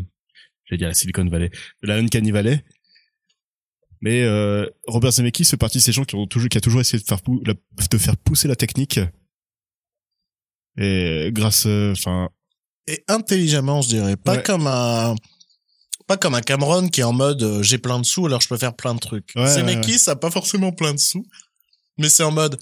j'allais 0.66 0.78
dire 0.78 0.88
la 0.88 0.95
Silicon 0.95 1.25
Valley, 1.26 1.49
de 1.83 1.88
la 1.88 1.97
Uncanny 1.97 2.33
Valley. 2.33 2.62
Mais 4.02 4.23
euh, 4.25 4.66
Robert 4.87 5.12
Zemeckis 5.12 5.47
fait 5.47 5.56
partie 5.56 5.78
de 5.78 5.83
ces 5.83 5.92
gens 5.92 6.04
qui 6.04 6.16
ont 6.16 6.26
toujours 6.26 6.50
qui 6.50 6.59
a 6.59 6.61
toujours 6.61 6.83
essayé 6.83 7.02
de 7.02 7.06
faire 7.06 7.21
la- 7.47 7.54
de 7.90 7.99
faire 7.99 8.16
pousser 8.18 8.47
la 8.47 8.56
technique. 8.56 9.00
Et 10.76 11.30
grâce, 11.33 11.64
enfin, 11.64 12.28
Et 12.87 13.02
intelligemment, 13.09 13.80
je 13.80 13.88
dirais. 13.88 14.16
Pas 14.18 14.37
Ouais. 14.37 14.42
comme 14.42 14.66
un, 14.66 15.14
pas 16.07 16.17
comme 16.17 16.35
un 16.35 16.41
Cameron 16.41 16.89
qui 16.89 17.01
est 17.01 17.05
en 17.05 17.13
mode, 17.13 17.43
euh, 17.43 17.63
j'ai 17.63 17.79
plein 17.79 17.99
de 17.99 18.07
sous, 18.07 18.27
alors 18.27 18.41
je 18.41 18.49
peux 18.49 18.57
faire 18.57 18.75
plein 18.75 18.95
de 18.95 19.01
trucs. 19.01 19.33
Ouais, 19.37 19.47
Zemeckis 19.47 20.09
a 20.09 20.17
pas 20.17 20.31
forcément 20.31 20.73
plein 20.73 20.95
de 20.95 20.99
sous, 20.99 21.27
mais 21.99 22.09
c'est 22.09 22.23
en 22.23 22.33
mode, 22.33 22.59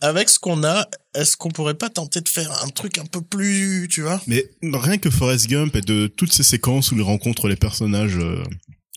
avec 0.00 0.28
ce 0.28 0.38
qu'on 0.38 0.64
a, 0.64 0.88
est-ce 1.14 1.36
qu'on 1.36 1.50
pourrait 1.50 1.74
pas 1.74 1.90
tenter 1.90 2.20
de 2.20 2.28
faire 2.28 2.50
un 2.64 2.68
truc 2.68 2.98
un 2.98 3.06
peu 3.06 3.20
plus, 3.20 3.88
tu 3.90 4.02
vois, 4.02 4.20
mais 4.26 4.44
rien 4.62 4.98
que 4.98 5.10
Forrest 5.10 5.48
Gump 5.48 5.74
et 5.76 5.80
de 5.80 6.06
toutes 6.06 6.32
ces 6.32 6.42
séquences 6.42 6.92
où 6.92 6.96
il 6.96 7.02
rencontre 7.02 7.48
les 7.48 7.56
personnages, 7.56 8.16
euh, 8.16 8.42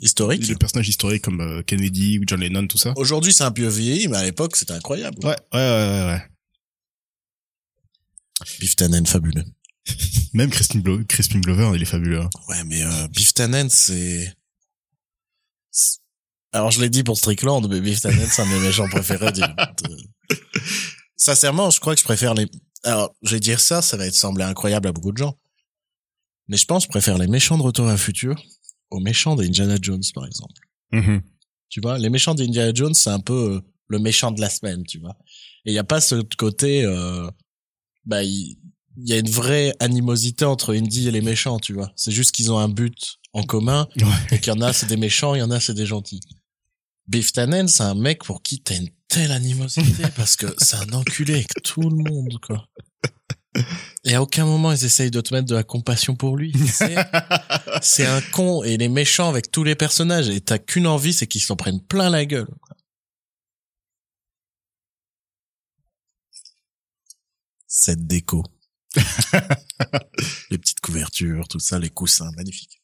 historique. 0.01 0.47
les 0.47 0.55
personnages 0.55 0.89
historiques 0.89 1.23
comme 1.23 1.41
euh, 1.41 1.61
Kennedy 1.63 2.19
ou 2.19 2.23
John 2.27 2.39
Lennon, 2.39 2.67
tout 2.67 2.77
ça. 2.77 2.93
Aujourd'hui, 2.97 3.33
c'est 3.33 3.43
un 3.43 3.51
peu 3.51 3.67
vieilli, 3.67 4.07
mais 4.07 4.17
à 4.17 4.23
l'époque, 4.23 4.55
c'était 4.55 4.73
incroyable. 4.73 5.17
Ouais, 5.25 5.35
ouais, 5.53 5.59
ouais, 5.59 5.59
ouais. 5.59 6.05
ouais. 6.05 6.21
Biff 8.59 8.75
Tannen, 8.75 9.05
fabuleux. 9.05 9.43
Même 10.33 10.49
Crispin, 10.49 10.81
Crispin 11.07 11.39
Glover, 11.39 11.71
il 11.75 11.81
est 11.81 11.85
fabuleux. 11.85 12.21
hein. 12.21 12.29
Ouais, 12.49 12.63
mais 12.65 12.83
euh, 12.83 13.07
Biff 13.09 13.33
Tannen, 13.33 13.69
c'est... 13.69 14.33
Alors, 16.51 16.71
je 16.71 16.81
l'ai 16.81 16.89
dit 16.89 17.03
pour 17.03 17.17
Strickland, 17.17 17.67
mais 17.69 17.81
Biff 17.81 18.01
Tannen, 18.01 18.27
c'est 18.29 18.41
un 18.41 18.45
de 18.45 18.51
mes 18.51 18.59
méchants 18.59 18.87
préférés. 18.89 19.31
de- 19.31 19.41
Sincèrement, 21.15 21.69
je 21.69 21.79
crois 21.79 21.93
que 21.95 21.99
je 21.99 22.05
préfère 22.05 22.33
les. 22.33 22.47
Alors, 22.83 23.15
je 23.23 23.31
vais 23.31 23.39
dire 23.39 23.59
ça, 23.59 23.81
ça 23.81 23.97
va 23.97 24.05
être 24.05 24.15
sembler 24.15 24.43
incroyable 24.43 24.87
à 24.87 24.91
beaucoup 24.91 25.11
de 25.11 25.17
gens, 25.17 25.37
mais 26.47 26.57
je 26.57 26.65
pense 26.65 26.83
que 26.83 26.87
je 26.87 26.91
préfère 26.91 27.17
les 27.17 27.27
méchants 27.27 27.57
de 27.57 27.63
Retour 27.63 27.87
à 27.87 27.97
futur 27.97 28.35
aux 28.91 28.99
méchants 28.99 29.35
d'Indiana 29.35 29.75
Jones, 29.81 30.03
par 30.13 30.25
exemple. 30.25 30.53
Mhm. 30.91 31.21
Tu 31.69 31.81
vois, 31.81 31.97
les 31.97 32.09
méchants 32.09 32.35
d'Indiana 32.35 32.71
Jones, 32.73 32.93
c'est 32.93 33.09
un 33.09 33.19
peu 33.19 33.55
euh, 33.55 33.61
le 33.87 33.99
méchant 33.99 34.31
de 34.31 34.39
la 34.39 34.49
semaine, 34.49 34.83
tu 34.83 34.99
vois. 34.99 35.17
Et 35.65 35.71
il 35.71 35.73
y 35.73 35.79
a 35.79 35.83
pas 35.83 35.99
ce 35.99 36.21
côté, 36.37 36.83
euh, 36.85 37.29
bah, 38.05 38.23
il 38.23 38.57
il 38.97 39.07
y 39.07 39.13
a 39.13 39.17
une 39.19 39.29
vraie 39.29 39.73
animosité 39.79 40.43
entre 40.43 40.75
Indy 40.75 41.07
et 41.07 41.11
les 41.11 41.21
méchants, 41.21 41.59
tu 41.59 41.73
vois. 41.73 41.91
C'est 41.95 42.11
juste 42.11 42.31
qu'ils 42.31 42.51
ont 42.51 42.57
un 42.57 42.67
but 42.69 43.19
en 43.33 43.43
commun 43.43 43.87
Ouais. 43.97 44.05
et 44.31 44.39
qu'il 44.39 44.51
y 44.51 44.55
en 44.55 44.61
a 44.61 44.73
c'est 44.73 44.87
des 44.87 44.97
méchants, 44.97 45.35
il 45.35 45.39
y 45.39 45.43
en 45.43 45.51
a 45.51 45.59
c'est 45.59 45.75
des 45.75 45.85
gentils. 45.85 46.21
Biff 47.07 47.31
Tannen, 47.31 47.67
c'est 47.67 47.83
un 47.83 47.95
mec 47.95 48.23
pour 48.23 48.41
qui 48.41 48.59
t'as 48.61 48.75
une 48.75 48.89
telle 49.07 49.31
animosité 49.31 50.03
parce 50.15 50.35
que 50.35 50.47
c'est 50.57 50.77
un 50.77 50.93
enculé 50.93 51.35
avec 51.35 51.53
tout 51.63 51.81
le 51.81 51.95
monde, 51.95 52.39
quoi. 52.41 52.67
Et 54.03 54.13
à 54.15 54.21
aucun 54.21 54.45
moment 54.45 54.71
ils 54.71 54.85
essayent 54.85 55.11
de 55.11 55.21
te 55.21 55.33
mettre 55.33 55.47
de 55.47 55.55
la 55.55 55.63
compassion 55.63 56.15
pour 56.15 56.37
lui. 56.37 56.53
C'est, 57.81 58.05
un 58.05 58.21
con 58.31 58.63
et 58.63 58.77
les 58.77 58.87
méchants 58.87 59.29
avec 59.29 59.51
tous 59.51 59.63
les 59.63 59.75
personnages 59.75 60.29
et 60.29 60.41
t'as 60.41 60.57
qu'une 60.57 60.87
envie, 60.87 61.13
c'est 61.13 61.27
qu'ils 61.27 61.41
s'en 61.41 61.55
prennent 61.55 61.81
plein 61.81 62.09
la 62.09 62.25
gueule. 62.25 62.47
Cette 67.67 68.05
déco. 68.07 68.43
les 70.49 70.57
petites 70.57 70.79
couvertures, 70.79 71.47
tout 71.47 71.59
ça, 71.59 71.79
les 71.79 71.89
coussins, 71.89 72.31
magnifique. 72.35 72.81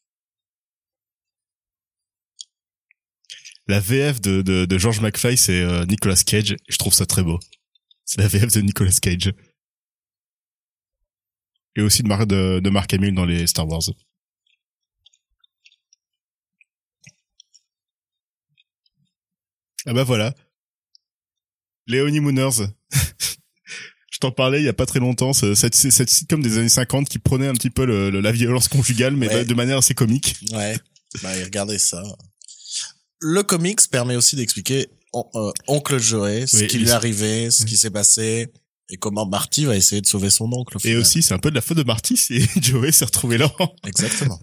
La 3.67 3.79
VF 3.79 4.19
de, 4.21 4.77
George 4.77 4.99
McFly, 4.99 5.37
c'est 5.37 5.61
euh, 5.61 5.85
Nicolas 5.85 6.15
Cage. 6.25 6.55
Je 6.67 6.77
trouve 6.77 6.93
ça 6.93 7.05
très 7.05 7.23
beau. 7.23 7.39
C'est 8.05 8.19
la 8.19 8.27
VF 8.27 8.51
de 8.53 8.61
Nicolas 8.61 8.91
Cage. 9.01 9.33
Et 11.75 11.81
aussi 11.81 12.03
de, 12.03 12.07
Mar 12.07 12.27
de, 12.27 12.69
Mark 12.69 12.93
Hamill 12.93 13.15
dans 13.15 13.25
les 13.25 13.47
Star 13.47 13.67
Wars. 13.67 13.81
Ah 19.85 19.93
bah 19.93 20.03
voilà. 20.03 20.33
Les 21.87 22.01
Honeymooners. 22.01 22.67
Je 24.13 24.19
t'en 24.19 24.31
parlais 24.31 24.59
il 24.61 24.65
y 24.65 24.69
a 24.69 24.73
pas 24.73 24.85
très 24.85 24.99
longtemps, 24.99 25.33
ce- 25.33 25.55
cette, 25.55 25.73
cette 25.73 26.09
sitcom 26.09 26.39
des 26.43 26.59
années 26.59 26.69
50 26.69 27.09
qui 27.09 27.17
prenait 27.17 27.47
un 27.47 27.53
petit 27.53 27.71
peu 27.71 27.83
le, 27.83 28.11
le- 28.11 28.21
la 28.21 28.31
violence 28.31 28.67
conjugale, 28.67 29.15
mais 29.15 29.27
Ouais. 29.27 29.43
de, 29.43 29.53
manière 29.55 29.79
assez 29.79 29.95
comique. 29.95 30.35
Ouais. 30.51 30.77
Bah, 31.23 31.29
regardez 31.43 31.79
ça. 31.79 32.03
Le 33.19 33.41
comics 33.41 33.79
permet 33.89 34.15
aussi 34.15 34.35
d'expliquer 34.35 34.87
on- 35.13 35.25
euh, 35.33 35.51
Oncle 35.67 35.97
Joey, 35.99 36.45
ce 36.45 36.57
Oui, 36.57 36.67
qui 36.67 36.77
lui 36.77 36.89
est 36.89 36.91
arrivé, 36.91 37.49
ce 37.49 37.65
qui 37.65 37.75
s'est 37.75 37.89
passé, 37.89 38.49
et 38.89 38.97
comment 38.97 39.25
Marty 39.25 39.65
va 39.65 39.75
essayer 39.75 39.99
de 40.01 40.05
sauver 40.05 40.29
son 40.29 40.45
oncle. 40.53 40.77
au 40.77 40.79
Et 40.83 40.95
aussi, 40.95 41.23
c'est 41.23 41.33
un 41.33 41.39
peu 41.39 41.49
de 41.49 41.55
la 41.55 41.61
faute 41.61 41.77
de 41.77 41.83
Marty 41.83 42.15
si 42.15 42.39
Joey 42.61 42.91
s'est 42.91 43.05
retrouvé 43.05 43.39
là. 43.39 43.51
Exactement. 43.87 44.39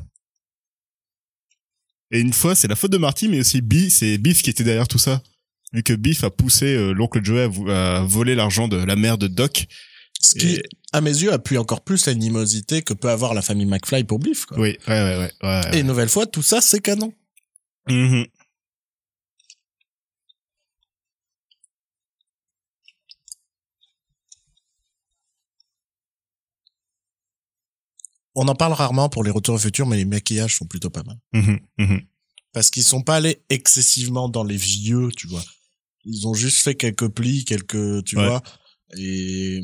Et 2.11 2.19
une 2.19 2.33
fois, 2.33 2.57
c'est 2.57 2.67
la 2.67 2.75
faute 2.75 2.91
de 2.91 2.99
Marty, 2.99 3.29
mais 3.29 3.39
aussi 3.39 3.61
Biff, 3.61 3.95
c'est 3.99 4.19
Biff 4.19 4.43
qui 4.43 4.51
était 4.51 4.65
derrière 4.65 4.89
tout 4.89 4.99
ça. 4.99 5.23
Vu 5.73 5.83
que 5.83 5.93
Biff 5.93 6.25
a 6.25 6.31
poussé 6.31 6.75
euh, 6.75 6.93
l'oncle 6.93 7.23
Joey 7.25 7.49
à, 7.69 8.03
voler 8.03 8.35
l'argent 8.35 8.67
de 8.69 8.77
la 8.77 8.97
mère 8.97 9.19
de 9.19 9.29
Doc. 9.29 9.67
Ce 10.21 10.35
qui, 10.35 10.55
Et- 10.55 10.63
à 10.93 11.01
mes 11.01 11.11
yeux, 11.11 11.33
appuie 11.33 11.59
encore 11.59 11.83
plus 11.83 12.07
l'animosité 12.07 12.83
que 12.83 12.93
peut 12.93 13.09
avoir 13.11 13.33
la 13.35 13.43
famille 13.43 13.67
McFly 13.67 14.05
pour 14.05 14.19
Biff. 14.19 14.47
Quoi. 14.47 14.59
Oui, 14.59 14.77
ouais, 14.89 15.03
ouais, 15.03 15.17
ouais. 15.19 15.33
ouais, 15.43 15.77
Et 15.77 15.81
une 15.81 15.87
nouvelle 15.87 16.09
fois, 16.09 16.27
tout 16.27 16.43
ça, 16.43 16.61
c'est 16.61 16.81
canon. 16.81 17.13
Mhm. 17.89 18.27
On 28.35 28.47
en 28.49 28.55
parle 28.55 28.73
rarement 28.73 29.09
pour 29.09 29.25
les 29.25 29.31
retours 29.31 29.57
au 29.57 29.59
futur, 29.59 29.87
mais 29.87 29.97
les 29.97 30.05
maquillages 30.05 30.57
sont 30.57 30.67
plutôt 30.67 30.91
pas 30.91 31.03
mal. 31.03 31.19
Mhm, 31.33 31.59
mhm. 31.79 32.01
Parce 32.53 32.71
qu'ils 32.71 32.85
sont 32.85 33.03
pas 33.03 33.17
allés 33.17 33.43
excessivement 33.49 34.29
dans 34.29 34.45
les 34.45 34.57
vieux, 34.57 35.11
tu 35.17 35.27
vois. 35.27 35.43
Ils 36.05 36.27
ont 36.27 36.35
juste 36.35 36.63
fait 36.63 36.75
quelques 36.75 37.09
plis, 37.09 37.45
quelques, 37.45 38.05
tu 38.05 38.17
Ouais. 38.17 38.27
vois. 38.27 38.43
Et, 38.97 39.61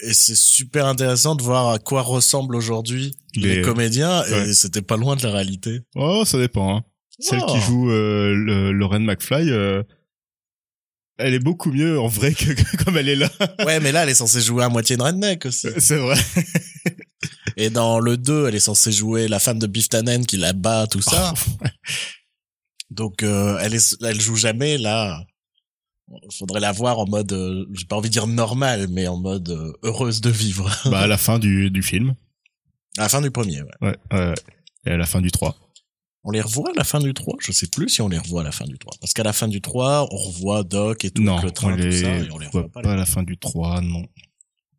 et 0.00 0.12
c'est 0.14 0.36
super 0.36 0.86
intéressant 0.86 1.34
de 1.34 1.42
voir 1.42 1.68
à 1.70 1.78
quoi 1.78 2.02
ressemblent 2.02 2.56
aujourd'hui 2.56 3.14
les, 3.34 3.56
Les- 3.56 3.62
comédiens, 3.62 4.24
et 4.26 4.32
ouais. 4.32 4.52
c'était 4.52 4.82
pas 4.82 4.96
loin 4.96 5.16
de 5.16 5.22
la 5.22 5.32
réalité. 5.32 5.80
Oh, 5.94 6.24
ça 6.24 6.38
dépend. 6.38 6.76
Hein. 6.76 6.84
Celle 7.18 7.40
Oh. 7.46 7.52
qui 7.52 7.60
joue 7.60 7.90
euh, 7.90 8.34
le, 8.34 8.72
Lorraine 8.72 9.04
McFly, 9.04 9.50
euh, 9.50 9.82
elle 11.18 11.34
est 11.34 11.38
beaucoup 11.38 11.70
mieux 11.70 12.00
en 12.00 12.08
vrai 12.08 12.32
que, 12.34 12.52
que 12.52 12.84
comme 12.84 12.96
elle 12.96 13.08
est 13.08 13.16
là. 13.16 13.30
Ouais, 13.66 13.80
mais 13.80 13.92
là, 13.92 14.02
elle 14.04 14.08
est 14.08 14.14
censée 14.14 14.40
jouer 14.40 14.64
à 14.64 14.68
moitié 14.68 14.96
une 14.96 15.02
redneck 15.02 15.46
aussi. 15.46 15.68
c'est 15.78 15.98
vrai. 15.98 16.16
Et 17.56 17.68
dans 17.68 18.00
le 18.00 18.16
2, 18.16 18.48
elle 18.48 18.54
est 18.54 18.60
censée 18.60 18.92
jouer 18.92 19.28
la 19.28 19.38
femme 19.38 19.58
de 19.58 19.66
Biff 19.66 19.88
Tannen 19.90 20.24
qui 20.24 20.36
la 20.38 20.52
bat, 20.54 20.86
tout 20.90 21.02
ça. 21.02 21.34
Oh. 21.36 21.66
Donc, 22.90 23.22
euh, 23.22 23.58
elle 23.60 23.74
est, 23.74 23.96
elle 24.02 24.20
joue 24.20 24.36
jamais, 24.36 24.78
là. 24.78 25.22
Faudrait 26.30 26.60
la 26.60 26.72
voir 26.72 26.98
en 26.98 27.06
mode, 27.06 27.32
euh, 27.32 27.64
j'ai 27.72 27.84
pas 27.84 27.96
envie 27.96 28.08
de 28.08 28.12
dire 28.12 28.26
normal, 28.26 28.86
mais 28.90 29.06
en 29.08 29.16
mode 29.16 29.48
euh, 29.50 29.72
heureuse 29.82 30.20
de 30.20 30.30
vivre. 30.30 30.70
bah, 30.90 31.00
à 31.00 31.06
la 31.06 31.16
fin 31.18 31.38
du, 31.38 31.70
du 31.70 31.82
film. 31.82 32.14
À 32.98 33.02
la 33.02 33.08
fin 33.08 33.20
du 33.22 33.30
premier, 33.30 33.62
ouais. 33.62 33.70
Ouais, 33.80 33.96
ouais. 34.12 34.34
Et 34.86 34.90
à 34.90 34.96
la 34.96 35.06
fin 35.06 35.20
du 35.20 35.30
3. 35.30 35.56
On 36.24 36.30
les 36.30 36.40
revoit 36.40 36.70
à 36.70 36.74
la 36.76 36.84
fin 36.84 37.00
du 37.00 37.14
3 37.14 37.36
Je 37.40 37.50
sais 37.50 37.66
plus 37.66 37.88
si 37.88 38.00
on 38.02 38.08
les 38.08 38.18
revoit 38.18 38.42
à 38.42 38.44
la 38.44 38.52
fin 38.52 38.64
du 38.64 38.78
3. 38.78 38.94
Parce 39.00 39.12
qu'à 39.12 39.22
la 39.22 39.32
fin 39.32 39.48
du 39.48 39.60
3, 39.60 40.08
on 40.12 40.16
revoit 40.16 40.62
Doc 40.62 41.04
et 41.04 41.10
tout, 41.10 41.22
Non, 41.22 41.40
le 41.40 41.50
train, 41.50 41.72
on 41.72 41.76
les, 41.76 41.90
tout 41.90 41.96
ça, 42.04 42.16
et 42.18 42.30
on 42.30 42.38
les 42.38 42.46
voit 42.48 42.62
revoit 42.62 42.68
pas. 42.68 42.82
pas 42.82 42.92
à 42.92 42.96
la 42.96 43.06
fin 43.06 43.22
du 43.22 43.38
3, 43.38 43.80
non. 43.80 44.06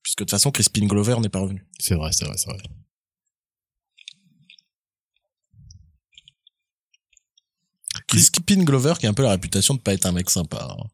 Puisque 0.04 0.20
de 0.20 0.24
toute 0.26 0.32
façon, 0.32 0.52
Crispin 0.52 0.86
Glover 0.86 1.20
n'est 1.20 1.30
pas 1.30 1.40
revenu. 1.40 1.66
C'est 1.80 1.96
vrai, 1.96 2.12
c'est 2.14 2.26
vrai, 2.26 2.36
c'est 2.38 2.50
vrai. 2.50 2.60
Crispin 8.08 8.64
Glover 8.64 8.94
qui 9.00 9.06
a 9.06 9.10
un 9.10 9.14
peu 9.14 9.24
la 9.24 9.32
réputation 9.32 9.74
de 9.76 9.80
pas 9.80 9.94
être 9.94 10.06
un 10.06 10.12
mec 10.12 10.30
sympa. 10.30 10.68
hein. 10.70 10.88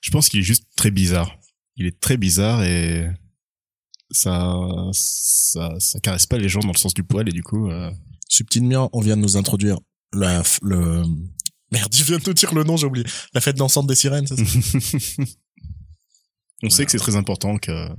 Je 0.00 0.10
pense 0.10 0.28
qu'il 0.28 0.40
est 0.40 0.44
juste 0.44 0.64
très 0.76 0.90
bizarre. 0.90 1.38
Il 1.76 1.86
est 1.86 1.98
très 2.00 2.16
bizarre 2.16 2.62
et 2.64 3.10
ça, 4.10 4.54
ça, 4.92 5.74
ça 5.78 6.00
caresse 6.00 6.26
pas 6.26 6.38
les 6.38 6.48
gens 6.48 6.60
dans 6.60 6.72
le 6.72 6.78
sens 6.78 6.94
du 6.94 7.02
poil 7.02 7.28
et 7.28 7.32
du 7.32 7.42
coup, 7.42 7.70
euh, 7.70 7.90
Subtilement, 8.32 8.88
on 8.94 9.00
vient 9.02 9.16
de 9.18 9.20
nous 9.20 9.36
introduire 9.36 9.78
la, 10.14 10.42
le, 10.62 11.04
merde, 11.70 11.94
je 11.94 12.02
viens 12.02 12.16
de 12.16 12.22
te 12.22 12.30
dire 12.30 12.54
le 12.54 12.64
nom, 12.64 12.78
j'ai 12.78 12.86
oublié. 12.86 13.04
La 13.34 13.42
fête 13.42 13.56
dansante 13.56 13.86
des 13.86 13.94
sirènes, 13.94 14.26
c'est 14.26 14.42
ça? 14.42 15.22
on 16.62 16.70
sait 16.70 16.86
que 16.86 16.90
c'est 16.90 16.96
très 16.96 17.16
important 17.16 17.58
que. 17.58 17.90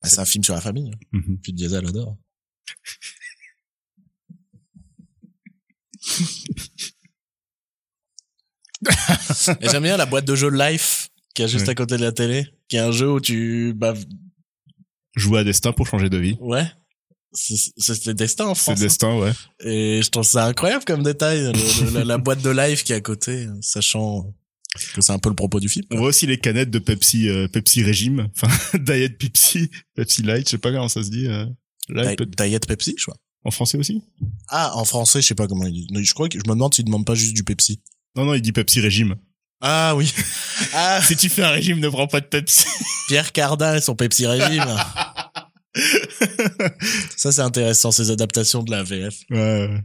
Ah, 0.00 0.08
c'est 0.08 0.20
un 0.20 0.24
film 0.24 0.42
sur 0.42 0.54
la 0.54 0.62
famille. 0.62 0.90
hein. 0.90 0.98
Mhm. 1.12 1.38
Puis 1.42 1.52
Diesel 1.52 1.86
adore. 1.86 2.16
Et 9.60 9.68
j'aime 9.68 9.82
bien 9.82 9.96
la 9.96 10.06
boîte 10.06 10.24
de 10.24 10.34
jeu 10.34 10.50
Life 10.50 11.08
qui 11.34 11.42
est 11.42 11.48
juste 11.48 11.64
Ouais. 11.66 11.70
à 11.72 11.74
côté 11.74 11.96
de 11.96 12.02
la 12.02 12.12
télé, 12.12 12.46
qui 12.68 12.76
est 12.76 12.80
un 12.80 12.92
jeu 12.92 13.10
où 13.10 13.20
tu 13.20 13.72
bah 13.74 13.94
Jouer 15.16 15.40
à 15.40 15.44
destin 15.44 15.72
pour 15.72 15.86
changer 15.86 16.08
de 16.10 16.18
vie. 16.18 16.36
ouais, 16.40 16.64
c'est 17.32 17.54
c'est 17.76 18.06
le 18.06 18.14
destin 18.14 18.46
en 18.46 18.54
C'est 18.54 18.62
France. 18.62 18.78
hein. 18.78 18.82
destin, 18.82 19.18
ouais. 19.18 19.32
Et 19.64 20.00
je 20.02 20.10
trouve 20.10 20.24
ça 20.24 20.46
incroyable 20.46 20.84
comme 20.84 21.02
détail, 21.02 21.40
le- 21.52 21.52
le- 21.86 21.90
la, 21.98 22.04
la 22.04 22.18
boîte 22.18 22.42
de 22.42 22.50
Life 22.50 22.82
qui 22.84 22.92
est 22.92 22.96
à 22.96 23.00
côté, 23.00 23.46
sachant 23.60 24.32
que 24.94 25.00
c'est 25.00 25.12
un 25.12 25.18
peu 25.20 25.28
le 25.28 25.36
propos 25.36 25.60
du 25.60 25.68
film. 25.68 25.86
On 25.92 25.98
voit 25.98 26.08
aussi 26.08 26.26
les 26.26 26.38
canettes 26.38 26.70
de 26.70 26.80
Pepsi, 26.80 27.28
euh, 27.28 27.46
Pepsi 27.48 27.84
régime, 27.84 28.28
enfin 28.42 28.78
Diet 28.78 29.16
Pepsi, 29.18 29.70
Pepsi 29.94 30.22
Light, 30.22 30.46
je 30.46 30.50
sais 30.52 30.58
pas 30.58 30.72
comment 30.72 30.88
ça 30.88 31.02
se 31.04 31.10
dit. 31.10 31.26
Euh, 31.28 31.46
Light, 31.88 32.20
Di- 32.22 32.36
Diet 32.48 32.66
Pepsi, 32.66 32.94
je 32.98 33.04
crois. 33.04 33.16
en 33.44 33.50
français 33.52 33.78
aussi? 33.78 34.02
Ah, 34.48 34.72
en 34.76 34.84
français, 34.84 35.20
je 35.22 35.28
sais 35.28 35.34
pas 35.36 35.46
comment 35.46 35.66
il 35.66 35.72
dit. 35.72 35.86
Non, 35.92 36.00
Je 36.02 36.12
crois 36.14 36.28
que 36.28 36.38
je 36.38 36.44
me 36.48 36.54
demande 36.54 36.74
s'il 36.74 36.84
demande 36.86 37.04
pas 37.06 37.14
juste 37.14 37.34
du 37.34 37.44
Pepsi. 37.44 37.80
Non, 38.16 38.24
non, 38.24 38.34
il 38.34 38.42
dit 38.42 38.52
Pepsi 38.52 38.80
régime. 38.80 39.16
Ah 39.60 39.94
oui. 39.96 40.12
Ah, 40.76 41.00
si 41.02 41.16
tu 41.16 41.28
fais 41.28 41.42
un 41.42 41.50
régime, 41.50 41.78
ne 41.78 41.88
prends 41.88 42.06
pas 42.08 42.20
de 42.20 42.26
Pepsi. 42.26 42.66
Pierre 43.08 43.32
Cardin 43.32 43.76
et 43.76 43.80
son 43.80 43.94
Pepsi 43.94 44.26
Régime. 44.26 44.64
Ça, 47.16 47.30
c'est 47.32 47.40
intéressant, 47.40 47.90
ces 47.92 48.10
adaptations 48.10 48.62
de 48.62 48.70
la 48.72 48.82
VF. 48.82 49.14
ouais, 49.30 49.38
ouais. 49.68 49.80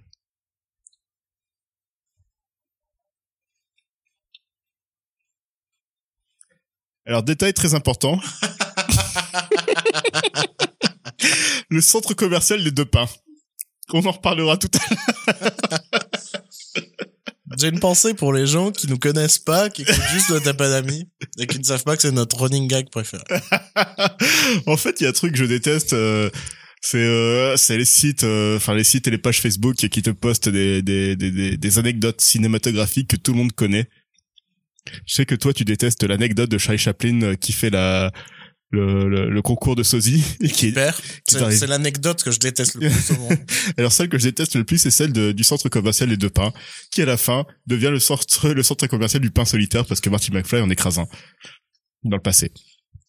Alors, 7.06 7.24
détail 7.24 7.54
très 7.54 7.74
important. 7.74 8.20
le 11.70 11.82
centre 11.82 12.14
commercial 12.14 12.64
des 12.64 12.72
deux 12.72 12.86
pins. 12.86 13.08
On 13.92 14.06
en 14.06 14.12
reparlera 14.12 14.58
tout 14.58 14.70
à 14.74 15.34
l'heure. 15.34 15.52
J'ai 17.58 17.70
une 17.70 17.80
pensée 17.80 18.14
pour 18.14 18.34
les 18.34 18.46
gens 18.46 18.72
qui 18.72 18.88
nous 18.88 18.98
connaissent 18.98 19.40
pas, 19.40 19.70
qui 19.70 19.82
écoutent 19.82 20.10
juste 20.14 20.44
tapas 20.44 20.70
d'amis 20.70 21.08
et 21.40 21.48
qui 21.48 21.60
ne 21.60 21.64
savent 21.64 21.84
pas 21.84 21.96
que 21.96 22.02
c'est 22.02 22.12
notre 22.12 22.38
running 22.42 22.68
gag 22.68 22.90
préféré. 22.90 23.24
en 24.68 24.78
fait, 24.78 25.00
il 25.00 25.04
y 25.04 25.08
a 25.08 25.10
un 25.10 25.14
truc 25.14 25.34
que 25.34 25.40
je 25.40 25.46
déteste. 25.46 25.94
euh, 25.94 26.30
c'est 26.82 26.98
euh, 26.98 27.56
les 27.70 27.86
sites, 27.86 28.24
euh, 28.24 28.56
enfin 28.58 28.74
les 28.74 28.84
sites 28.84 29.08
et 29.08 29.12
les 29.12 29.18
pages 29.18 29.42
Facebook 29.42 29.76
qui 29.76 30.02
te 30.02 30.12
postent 30.12 30.50
des, 30.50 30.82
des, 30.82 31.16
des, 31.16 31.32
des, 31.32 31.58
des 31.58 31.80
anecdotes 31.80 32.22
cinématographiques 32.22 33.10
que 33.10 33.16
tout 33.18 33.34
le 33.34 33.40
monde 33.40 33.52
connaît. 33.52 33.90
Je 35.06 35.14
sais 35.16 35.26
que 35.26 35.36
toi, 35.36 35.54
tu 35.54 35.66
détestes 35.66 36.04
l'anecdote 36.04 36.50
de 36.50 36.58
Charlie 36.58 36.80
Chaplin 36.80 37.22
euh, 37.22 37.36
qui 37.36 37.52
fait 37.52 37.70
la 37.70 38.12
le, 38.72 39.10
le, 39.10 39.30
le 39.30 39.42
concours 39.42 39.76
de 39.76 39.84
sosie 39.84 40.24
qui 40.54 40.68
est 40.68 40.70
Super. 40.70 40.96
qui 41.28 41.36
C'est 41.52 41.68
l'anecdote 41.68 42.22
que 42.24 42.32
je 42.32 42.40
déteste 42.40 42.76
le 42.76 42.90
plus 42.90 43.12
au 43.12 43.20
monde. 43.20 43.38
Alors 43.78 43.92
celle 43.92 44.10
que 44.10 44.18
je 44.20 44.26
déteste 44.26 44.56
le 44.56 44.64
plus, 44.64 44.78
c'est 44.78 44.92
celle 44.92 45.12
de- 45.12 45.32
du 45.32 45.44
centre 45.44 45.70
commercial 45.70 46.10
Les 46.10 46.18
Deux 46.18 46.30
Pins, 46.30 46.54
qui 46.92 47.02
à 47.02 47.06
la 47.06 47.18
fin 47.18 47.46
devient 47.68 47.90
le 47.92 48.00
centre, 48.00 48.50
le 48.50 48.62
centre 48.64 48.86
commercial 48.88 49.22
du 49.22 49.32
pain 49.32 49.46
solitaire 49.46 49.86
parce 49.86 50.02
que 50.02 50.10
Marty 50.10 50.32
McFly 50.32 50.62
en 50.62 50.70
écrase 50.70 51.00
un 51.00 51.08
dans 52.04 52.18
le 52.18 52.22
passé. 52.22 52.52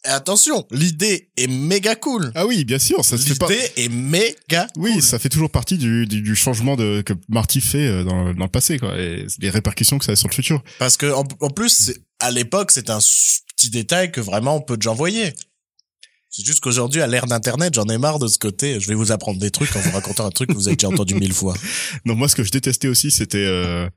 Et 0.06 0.08
attention, 0.08 0.66
l'idée 0.70 1.28
est 1.36 1.46
méga 1.46 1.94
cool. 1.94 2.32
Ah 2.34 2.46
oui, 2.46 2.64
bien 2.64 2.78
sûr, 2.78 3.04
ça 3.04 3.18
se 3.18 3.26
fait 3.28 3.38
pas. 3.38 3.48
L'idée 3.50 3.70
est 3.76 3.88
méga 3.90 4.66
Oui, 4.76 4.92
cool. 4.94 5.02
ça 5.02 5.18
fait 5.18 5.28
toujours 5.28 5.50
partie 5.50 5.76
du, 5.76 6.06
du, 6.06 6.22
du 6.22 6.34
changement 6.34 6.74
de 6.74 7.02
que 7.02 7.12
Marty 7.28 7.60
fait 7.60 7.86
euh, 7.86 8.02
dans, 8.02 8.32
dans 8.32 8.44
le 8.44 8.50
passé, 8.50 8.78
quoi, 8.78 8.98
et 8.98 9.26
les 9.40 9.50
répercussions 9.50 9.98
que 9.98 10.06
ça 10.06 10.12
a 10.12 10.16
sur 10.16 10.28
le 10.30 10.34
futur. 10.34 10.62
Parce 10.78 10.96
que 10.96 11.04
en, 11.12 11.24
en 11.40 11.50
plus, 11.50 11.92
à 12.18 12.30
l'époque, 12.30 12.70
c'est 12.70 12.88
un 12.88 12.98
petit 12.98 13.68
détail 13.68 14.10
que 14.10 14.22
vraiment 14.22 14.58
peu 14.62 14.78
de 14.78 14.82
gens 14.82 14.94
voyaient. 14.94 15.34
C'est 16.32 16.44
juste 16.46 16.60
qu'aujourd'hui, 16.60 17.00
à 17.02 17.06
l'ère 17.08 17.26
d'Internet, 17.26 17.74
j'en 17.74 17.86
ai 17.86 17.98
marre 17.98 18.20
de 18.20 18.28
ce 18.28 18.38
côté. 18.38 18.78
Je 18.78 18.86
vais 18.86 18.94
vous 18.94 19.10
apprendre 19.10 19.40
des 19.40 19.50
trucs 19.50 19.74
en 19.74 19.80
vous 19.80 19.90
racontant 19.90 20.24
un 20.26 20.30
truc 20.30 20.50
que 20.50 20.54
vous 20.54 20.68
avez 20.68 20.76
déjà 20.76 20.88
entendu 20.88 21.14
mille 21.16 21.32
fois. 21.34 21.54
Non, 22.04 22.14
moi, 22.14 22.28
ce 22.28 22.36
que 22.36 22.44
je 22.44 22.50
détestais 22.52 22.86
aussi, 22.88 23.10
c'était 23.10 23.44
euh, 23.44 23.88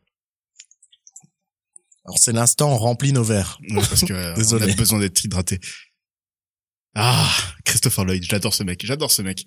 Alors 2.06 2.18
c'est 2.18 2.34
l'instant 2.34 2.72
on 2.74 2.78
remplit 2.78 3.14
nos 3.14 3.24
verres. 3.24 3.60
parce 3.76 4.04
que 4.04 4.14
euh, 4.14 4.34
on 4.36 4.38
Désolé. 4.38 4.72
a 4.72 4.76
besoin 4.76 5.00
d'être 5.00 5.24
hydraté. 5.24 5.60
Ah, 6.96 7.30
Christopher 7.66 8.06
Lloyd, 8.06 8.24
j'adore 8.28 8.54
ce 8.54 8.64
mec, 8.64 8.86
j'adore 8.86 9.12
ce 9.12 9.22
mec. 9.22 9.46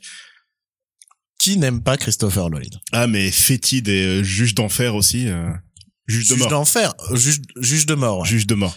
Qui 1.39 1.59
n'aime 1.59 1.83
pas 1.83 1.97
Christopher 1.97 2.49
Lloyd? 2.49 2.75
Ah, 2.93 3.07
mais 3.07 3.31
fétide 3.31 3.89
et 3.89 4.05
euh, 4.05 4.23
juge 4.25 4.55
d'enfer 4.55 4.95
aussi, 4.95 5.29
euh, 5.29 5.49
juge 6.09 6.29
de 6.29 6.35
Juge 6.35 6.39
mort, 6.43 6.51
d'enfer, 6.51 6.95
euh, 7.11 7.17
juge, 7.17 7.41
juge 7.61 7.87
de 7.87 7.95
mort. 7.95 8.21
ouais. 8.21 8.29
juge 8.29 8.47
de 8.47 8.55
mort. 8.55 8.77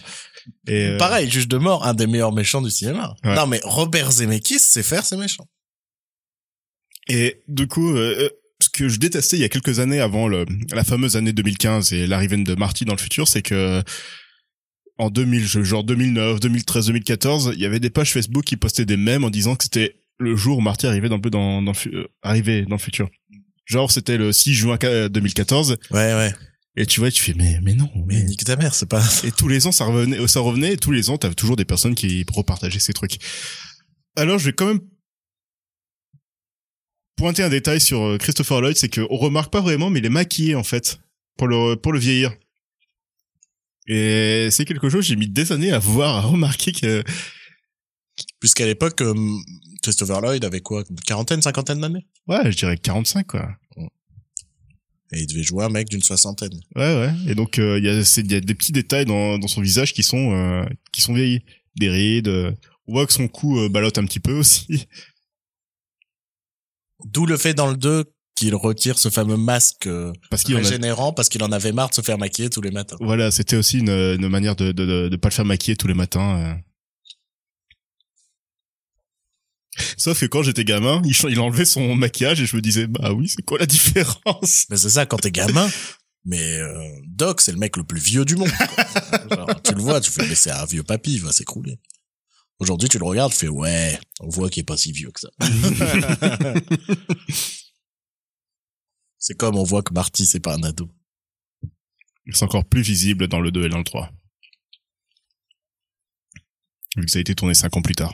Et 0.68 0.86
euh, 0.88 0.98
Pareil, 0.98 1.30
juge 1.30 1.48
de 1.48 1.56
mort, 1.58 1.86
un 1.86 1.94
des 1.94 2.06
meilleurs 2.06 2.32
méchants 2.32 2.62
du 2.62 2.70
cinéma. 2.70 3.14
Ouais. 3.24 3.34
Non 3.34 3.46
mais 3.46 3.60
Robert 3.64 4.10
Zemeckis 4.12 4.58
sait 4.60 4.82
faire 4.82 5.04
ses 5.04 5.16
méchants. 5.16 5.46
Et 7.08 7.42
du 7.48 7.66
coup, 7.66 7.94
euh, 7.96 8.14
euh, 8.18 8.28
ce 8.60 8.68
que 8.68 8.88
je 8.88 8.98
détestais 8.98 9.36
il 9.36 9.40
y 9.40 9.44
a 9.44 9.48
quelques 9.48 9.78
années 9.80 10.00
avant 10.00 10.28
le, 10.28 10.44
la 10.72 10.84
fameuse 10.84 11.16
année 11.16 11.32
2015 11.32 11.92
et 11.92 12.06
l'arrivée 12.06 12.36
de 12.36 12.54
Marty 12.54 12.84
dans 12.84 12.94
le 12.94 13.00
futur, 13.00 13.26
c'est 13.26 13.42
que 13.42 13.82
en 14.98 15.08
2000, 15.10 15.46
je- 15.46 15.62
genre 15.62 15.82
2009, 15.82 16.40
2013, 16.40 16.86
2014, 16.86 17.52
il 17.54 17.60
y 17.60 17.64
avait 17.66 17.80
des 17.80 17.88
pages 17.90 18.12
Facebook 18.12 18.44
qui 18.44 18.56
postaient 18.56 18.84
des 18.84 18.98
mèmes 18.98 19.24
en 19.24 19.30
disant 19.30 19.56
que 19.56 19.64
c'était 19.64 19.96
le 20.18 20.36
jour 20.36 20.58
où 20.58 20.60
Marty 20.60 20.86
arrivait 20.86 21.08
dans 21.08 21.16
le 21.16 21.30
dans, 21.30 21.62
dans 21.62 21.72
euh, 21.86 22.06
arrivait 22.22 22.62
dans 22.62 22.76
le 22.76 22.80
futur. 22.80 23.08
Genre 23.64 23.90
c'était 23.90 24.18
le 24.18 24.30
6 24.32 24.52
juin 24.54 24.76
qua- 24.76 25.08
2014 25.08 25.78
Ouais 25.90 26.14
ouais. 26.14 26.34
Et 26.80 26.86
tu 26.86 27.00
vois 27.00 27.10
tu 27.10 27.22
fais 27.22 27.34
mais 27.34 27.58
mais 27.62 27.74
non 27.74 27.90
Mais 27.94 28.16
mais 28.16 28.22
nique 28.24 28.44
ta 28.44 28.56
mère, 28.56 28.74
c'est 28.74 28.88
pas. 28.88 29.02
et 29.24 29.32
tous 29.32 29.48
les 29.48 29.66
ans 29.66 29.72
ça 29.72 29.84
revenait 29.84 30.26
ça 30.28 30.40
revenait 30.40 30.74
et 30.74 30.76
tous 30.76 30.92
les 30.92 31.10
ans 31.10 31.18
t'avais 31.18 31.34
toujours 31.34 31.56
des 31.56 31.64
personnes 31.64 31.94
qui 31.94 32.24
repartageaient 32.32 32.80
ces 32.80 32.92
trucs. 32.92 33.18
Alors 34.16 34.38
je 34.38 34.46
vais 34.46 34.52
quand 34.52 34.66
même 34.66 34.80
pointer 37.16 37.42
un 37.42 37.50
détail 37.50 37.80
sur 37.80 38.02
euh, 38.02 38.18
Christopher 38.18 38.60
Lloyd, 38.60 38.76
c'est 38.76 38.88
qu'on 38.92 39.16
remarque 39.16 39.52
pas 39.52 39.60
vraiment, 39.60 39.90
mais 39.90 39.98
il 39.98 40.06
est 40.06 40.10
maquillé 40.10 40.54
en 40.54 40.64
fait 40.64 41.00
pour 41.36 41.48
le 41.48 41.76
pour 41.76 41.92
le 41.92 41.98
vieillir. 41.98 42.34
Et 43.86 44.48
c'est 44.50 44.64
quelque 44.64 44.88
chose 44.88 45.04
j'ai 45.04 45.16
mis 45.16 45.28
des 45.28 45.52
années 45.52 45.72
à 45.72 45.78
voir, 45.78 46.16
à 46.16 46.20
remarquer 46.22 46.72
que 46.72 47.02
Puisqu'à 48.38 48.66
l'époque, 48.66 49.00
euh, 49.02 49.14
Christopher 49.82 50.20
Lloyd 50.20 50.44
avait 50.44 50.60
quoi, 50.60 50.84
une 50.88 50.96
quarantaine, 51.00 51.42
cinquantaine 51.42 51.80
d'années? 51.80 52.06
Ouais, 52.26 52.50
je 52.50 52.56
dirais 52.56 52.76
45 52.76 53.26
quoi. 53.26 53.48
Et 55.12 55.20
il 55.20 55.26
devait 55.26 55.42
jouer 55.42 55.64
un 55.64 55.68
mec 55.68 55.88
d'une 55.88 56.02
soixantaine. 56.02 56.52
Ouais 56.76 56.94
ouais. 56.96 57.12
Et 57.26 57.34
donc 57.34 57.58
euh, 57.58 57.78
il 57.78 57.84
y 57.84 57.88
a 57.88 58.00
y 58.00 58.22
des 58.40 58.54
petits 58.54 58.72
détails 58.72 59.06
dans 59.06 59.38
dans 59.38 59.48
son 59.48 59.60
visage 59.60 59.92
qui 59.92 60.02
sont 60.02 60.32
euh, 60.32 60.64
qui 60.92 61.00
sont 61.00 61.14
vieillis, 61.14 61.40
des 61.76 61.90
rides. 61.90 62.28
euh, 62.28 62.52
on 62.86 62.92
voit 62.92 63.06
que 63.06 63.12
son 63.12 63.28
cou 63.28 63.58
euh, 63.58 63.68
ballotte 63.68 63.98
un 63.98 64.04
petit 64.04 64.20
peu 64.20 64.32
aussi. 64.32 64.66
D'où 67.06 67.26
le 67.26 67.36
fait 67.36 67.54
dans 67.54 67.68
le 67.68 67.76
2 67.76 68.04
qu'il 68.34 68.54
retire 68.54 68.98
ce 68.98 69.10
fameux 69.10 69.36
masque 69.36 69.88
Parce 70.30 70.44
qu'il 70.44 70.54
a 70.54 70.58
régénérant 70.58 71.12
parce 71.12 71.28
qu'il 71.28 71.42
en 71.42 71.52
avait 71.52 71.72
marre 71.72 71.90
de 71.90 71.94
se 71.94 72.00
faire 72.02 72.18
maquiller 72.18 72.50
tous 72.50 72.60
les 72.62 72.70
matins. 72.70 72.96
Voilà, 73.00 73.30
c'était 73.30 73.56
aussi 73.56 73.78
une, 73.80 73.90
une 73.90 74.28
manière 74.28 74.56
de, 74.56 74.72
de, 74.72 74.86
de, 74.86 75.08
de 75.08 75.16
pas 75.16 75.28
le 75.28 75.34
faire 75.34 75.44
maquiller 75.44 75.76
tous 75.76 75.88
les 75.88 75.94
matins. 75.94 76.38
euh. 76.38 76.54
Sauf 79.96 80.20
que 80.20 80.26
quand 80.26 80.42
j'étais 80.42 80.64
gamin, 80.64 81.00
il, 81.04 81.40
enlevait 81.40 81.64
son 81.64 81.94
maquillage 81.94 82.40
et 82.40 82.46
je 82.46 82.56
me 82.56 82.60
disais, 82.60 82.86
bah 82.86 83.12
oui, 83.12 83.28
c'est 83.28 83.42
quoi 83.42 83.58
la 83.58 83.66
différence? 83.66 84.66
Mais 84.68 84.76
c'est 84.76 84.90
ça 84.90 85.06
quand 85.06 85.18
t'es 85.18 85.30
gamin. 85.30 85.70
Mais 86.24 86.58
euh, 86.58 87.00
Doc, 87.06 87.40
c'est 87.40 87.52
le 87.52 87.58
mec 87.58 87.76
le 87.76 87.84
plus 87.84 88.00
vieux 88.00 88.24
du 88.24 88.36
monde. 88.36 88.50
quoi. 88.50 89.36
Genre, 89.36 89.62
tu 89.62 89.74
le 89.74 89.80
vois, 89.80 90.00
tu 90.00 90.10
fais 90.10 90.26
mais 90.26 90.34
c'est 90.34 90.50
un 90.50 90.66
vieux 90.66 90.82
papy, 90.82 91.14
il 91.14 91.22
va 91.22 91.32
s'écrouler. 91.32 91.78
Aujourd'hui, 92.58 92.88
tu 92.90 92.98
le 92.98 93.04
regardes, 93.04 93.32
tu 93.32 93.38
fais 93.38 93.48
ouais, 93.48 93.98
on 94.20 94.28
voit 94.28 94.50
qu'il 94.50 94.60
est 94.60 94.64
pas 94.64 94.76
si 94.76 94.92
vieux 94.92 95.10
que 95.10 95.20
ça. 95.20 95.30
c'est 99.18 99.34
comme 99.34 99.56
on 99.56 99.64
voit 99.64 99.82
que 99.82 99.94
Marty 99.94 100.26
c'est 100.26 100.40
pas 100.40 100.54
un 100.56 100.62
ado. 100.62 100.90
C'est 102.32 102.44
encore 102.44 102.66
plus 102.66 102.82
visible 102.82 103.28
dans 103.28 103.40
le 103.40 103.50
2 103.50 103.64
et 103.64 103.68
dans 103.70 103.78
le 103.78 103.84
3. 103.84 104.12
Vu 106.96 107.06
que 107.06 107.10
ça 107.10 107.18
a 107.18 107.20
été 107.20 107.34
tourné 107.34 107.54
5 107.54 107.76
ans 107.76 107.82
plus 107.82 107.94
tard. 107.94 108.12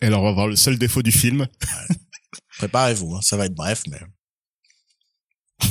Et 0.00 0.06
alors, 0.06 0.22
on 0.22 0.26
va 0.26 0.32
voir 0.32 0.46
le 0.46 0.56
seul 0.56 0.78
défaut 0.78 1.02
du 1.02 1.12
film. 1.12 1.46
Préparez-vous, 2.58 3.16
hein, 3.16 3.20
ça 3.22 3.36
va 3.36 3.46
être 3.46 3.54
bref, 3.54 3.82
mais. 3.88 4.00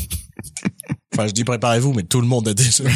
Enfin, 1.14 1.28
je 1.28 1.32
dis 1.32 1.44
préparez-vous, 1.44 1.94
mais 1.94 2.04
tout 2.04 2.22
le 2.22 2.28
monde 2.28 2.48
a 2.48 2.54
déjà. 2.54 2.84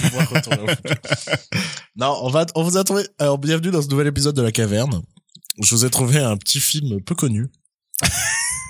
Non, 1.96 2.17
on 2.22 2.30
va, 2.30 2.46
on 2.56 2.63
vous 2.63 2.78
a 2.78 2.84
trouvé. 2.84 3.04
Alors, 3.17 3.38
bienvenue 3.38 3.72
dans 3.72 3.82
ce 3.82 3.88
nouvel 3.88 4.08
épisode 4.08 4.36
de 4.36 4.41
la 4.41 4.52
caverne. 4.52 5.02
Je 5.62 5.76
vous 5.76 5.86
ai 5.86 5.89
trouvé 5.89 6.20
un 6.20 6.38
petit 6.38 6.60
film 6.60 7.02
peu 7.02 7.15
connu. 7.15 7.48
Ça 8.02 8.10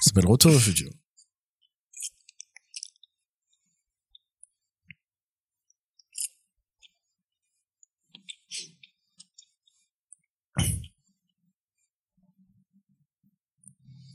s'appelle 0.06 0.26
Retour 0.26 0.54
au 0.54 0.60
futur. 0.60 0.90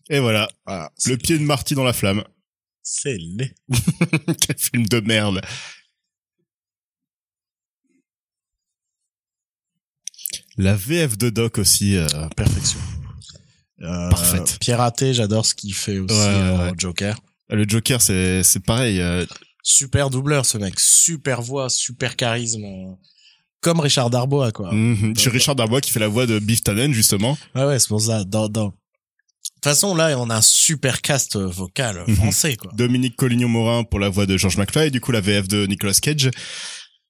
Et 0.08 0.20
voilà, 0.20 0.48
Voilà. 0.66 0.92
le 1.06 1.16
pied 1.16 1.38
de 1.38 1.42
Marty 1.44 1.74
dans 1.74 1.84
la 1.84 1.92
flamme. 1.92 2.22
C'est 2.82 3.16
laid. 3.18 3.54
Quel 4.40 4.56
film 4.58 4.86
de 4.86 5.00
merde. 5.00 5.40
La 10.58 10.74
VF 10.74 11.18
de 11.18 11.30
Doc 11.30 11.58
aussi, 11.58 11.96
euh, 11.96 12.06
Perfection. 12.36 12.78
Euh, 13.82 14.08
Parfaite. 14.10 14.58
Pierre 14.58 14.80
Athé, 14.80 15.12
j'adore 15.12 15.44
ce 15.44 15.54
qu'il 15.54 15.74
fait 15.74 15.98
aussi 15.98 16.14
Ouais, 16.14 16.58
ouais. 16.58 16.72
Joker. 16.78 17.18
le 17.50 17.64
Joker, 17.68 18.00
c'est 18.00 18.42
c'est 18.42 18.60
pareil. 18.64 19.00
euh, 19.00 19.26
Super 19.62 20.08
doubleur, 20.08 20.46
ce 20.46 20.56
mec. 20.58 20.78
Super 20.80 21.42
voix, 21.42 21.68
super 21.68 22.16
charisme. 22.16 22.64
euh, 22.64 22.92
Comme 23.60 23.80
Richard 23.80 24.08
Darbois, 24.10 24.52
quoi. 24.52 24.72
mhm. 24.72 25.14
Chez 25.18 25.28
Richard 25.28 25.56
Darbois 25.56 25.80
qui 25.82 25.90
fait 25.90 26.00
la 26.00 26.08
voix 26.08 26.24
de 26.26 26.38
Biff 26.38 26.62
Tannen 26.62 26.92
justement. 26.92 27.36
Ouais, 27.54 27.64
ouais, 27.64 27.78
c'est 27.78 27.88
pour 27.88 28.00
ça. 28.00 28.24
Dans, 28.24 28.48
dans... 28.48 28.72
De 29.50 29.54
toute 29.60 29.64
façon, 29.64 29.94
là, 29.94 30.18
on 30.18 30.28
a 30.30 30.36
un 30.36 30.42
super 30.42 31.00
cast 31.02 31.36
euh, 31.36 31.46
vocal 31.46 32.04
Mhm. 32.06 32.16
français, 32.16 32.56
quoi. 32.56 32.70
Dominique 32.74 33.16
Collignon-Morin 33.16 33.84
pour 33.84 33.98
la 34.00 34.08
voix 34.08 34.26
de 34.26 34.36
George 34.36 34.56
McFly, 34.58 34.90
du 34.90 35.00
coup 35.00 35.12
la 35.12 35.20
VF 35.20 35.48
de 35.48 35.66
Nicolas 35.66 35.94
Cage. 35.94 36.30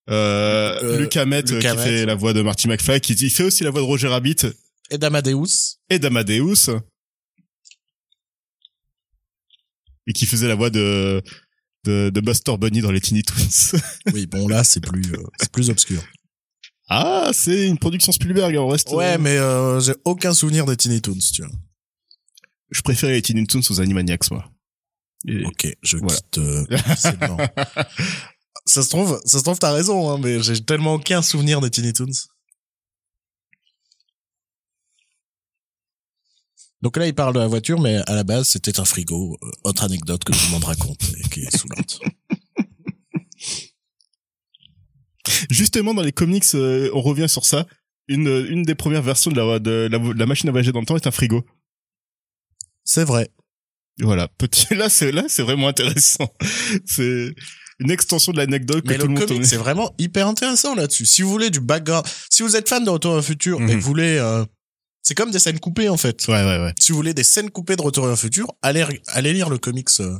Euh, 0.08 0.78
Euh, 0.82 0.98
Luc 1.00 1.16
Hamet 1.16 1.50
euh, 1.52 1.60
qui 1.60 1.66
Hamet. 1.66 1.82
fait 1.82 2.06
la 2.06 2.14
voix 2.14 2.32
de 2.32 2.40
Marty 2.42 2.68
McFly, 2.68 3.00
qui 3.00 3.14
il 3.14 3.30
fait 3.30 3.42
aussi 3.42 3.64
la 3.64 3.70
voix 3.70 3.80
de 3.80 3.86
Roger 3.86 4.08
Rabbit 4.08 4.36
Et 4.90 4.98
d'Amadeus. 4.98 5.78
et 5.90 5.98
d'Amadeus. 5.98 6.70
Et 10.06 10.12
qui 10.12 10.26
faisait 10.26 10.46
la 10.48 10.54
voix 10.54 10.70
de, 10.70 11.20
de, 11.84 12.10
de 12.10 12.20
Buster 12.20 12.56
Bunny 12.56 12.80
dans 12.80 12.92
les 12.92 13.00
Teeny 13.00 13.22
Toons. 13.22 13.78
Oui, 14.14 14.26
bon, 14.26 14.46
là, 14.46 14.62
c'est 14.62 14.80
plus, 14.80 15.12
euh, 15.14 15.22
c'est 15.40 15.50
plus 15.50 15.68
obscur. 15.70 16.02
ah, 16.88 17.30
c'est 17.32 17.66
une 17.66 17.78
production 17.78 18.12
Spielberg, 18.12 18.56
on 18.56 18.68
reste... 18.68 18.90
Ouais, 18.92 19.18
mais 19.18 19.36
euh, 19.36 19.80
j'ai 19.80 19.94
aucun 20.04 20.32
souvenir 20.32 20.64
des 20.66 20.76
Tiny 20.76 21.00
Toons, 21.02 21.18
tu 21.34 21.42
vois. 21.42 21.50
Je 22.70 22.82
préférais 22.82 23.12
les 23.12 23.22
Teeny 23.22 23.46
Toons 23.46 23.60
aux 23.70 23.80
Animaniacs, 23.80 24.30
moi. 24.30 24.50
Et- 25.26 25.44
Ok, 25.46 25.66
je 25.82 25.96
Voilà. 25.98 26.14
quitte 26.14 26.38
euh, 26.38 26.64
ça 28.66 28.82
se 28.82 28.88
trouve, 28.88 29.20
ça 29.24 29.38
se 29.38 29.44
trouve, 29.44 29.58
t'as 29.58 29.72
raison, 29.72 30.10
hein, 30.10 30.18
mais 30.22 30.42
j'ai 30.42 30.60
tellement 30.64 30.94
aucun 30.94 31.22
souvenir 31.22 31.60
des 31.60 31.70
Tiny 31.70 31.92
Toons. 31.92 32.10
Donc 36.82 36.96
là, 36.98 37.06
il 37.06 37.14
parle 37.14 37.34
de 37.34 37.40
la 37.40 37.46
voiture, 37.46 37.80
mais 37.80 37.96
à 38.06 38.14
la 38.14 38.22
base, 38.22 38.48
c'était 38.48 38.78
un 38.78 38.84
frigo. 38.84 39.36
Euh, 39.42 39.50
autre 39.64 39.82
anecdote 39.84 40.22
que 40.24 40.32
tout 40.32 40.38
le 40.46 40.50
monde 40.52 40.64
raconte 40.64 41.02
et 41.18 41.22
qui 41.28 41.40
est 41.40 41.56
saoulante. 41.56 42.00
Justement, 45.50 45.94
dans 45.94 46.02
les 46.02 46.12
comics, 46.12 46.44
euh, 46.54 46.90
on 46.94 47.00
revient 47.00 47.28
sur 47.28 47.44
ça. 47.44 47.66
Une, 48.08 48.28
une 48.28 48.62
des 48.62 48.76
premières 48.76 49.02
versions 49.02 49.32
de 49.32 49.36
la, 49.40 49.58
de 49.58 49.88
la, 49.90 49.98
de 49.98 50.18
la 50.18 50.26
machine 50.26 50.48
à 50.48 50.52
voyager 50.52 50.70
dans 50.70 50.78
le 50.80 50.86
temps 50.86 50.94
est 50.96 51.08
un 51.08 51.10
frigo. 51.10 51.44
C'est 52.86 53.04
vrai. 53.04 53.28
Voilà, 54.00 54.28
petit. 54.28 54.66
Là, 54.74 54.88
c'est 54.88 55.12
là, 55.12 55.24
c'est 55.28 55.42
vraiment 55.42 55.68
intéressant. 55.68 56.32
C'est 56.86 57.34
une 57.78 57.90
extension 57.90 58.32
de 58.32 58.38
l'anecdote 58.38 58.84
que 58.84 58.88
Mais 58.88 58.98
tout 58.98 59.06
le 59.06 59.12
monde. 59.14 59.44
c'est 59.44 59.56
vraiment 59.58 59.94
hyper 59.98 60.26
intéressant 60.28 60.74
là-dessus. 60.74 61.04
Si 61.04 61.20
vous 61.20 61.28
voulez 61.28 61.50
du 61.50 61.60
background, 61.60 62.06
si 62.30 62.42
vous 62.42 62.56
êtes 62.56 62.68
fan 62.70 62.82
de 62.84 62.88
Retour 62.90 63.10
vers 63.12 63.18
le 63.18 63.22
futur 63.22 63.58
et 63.60 63.64
Mhm. 63.64 63.68
que 63.68 63.74
vous 63.74 63.80
voulez, 63.82 64.16
euh, 64.18 64.44
c'est 65.02 65.14
comme 65.14 65.30
des 65.30 65.38
scènes 65.38 65.58
coupées 65.60 65.90
en 65.90 65.98
fait. 65.98 66.26
Ouais, 66.28 66.42
ouais, 66.42 66.58
ouais. 66.58 66.72
Si 66.80 66.92
vous 66.92 66.96
voulez 66.96 67.12
des 67.12 67.22
scènes 67.24 67.50
coupées 67.50 67.76
de 67.76 67.82
Retour 67.82 68.04
vers 68.04 68.12
le 68.12 68.16
futur, 68.16 68.46
allez, 68.62 68.84
allez 69.08 69.32
lire 69.34 69.50
le 69.50 69.58
comics 69.58 69.88
euh, 70.00 70.18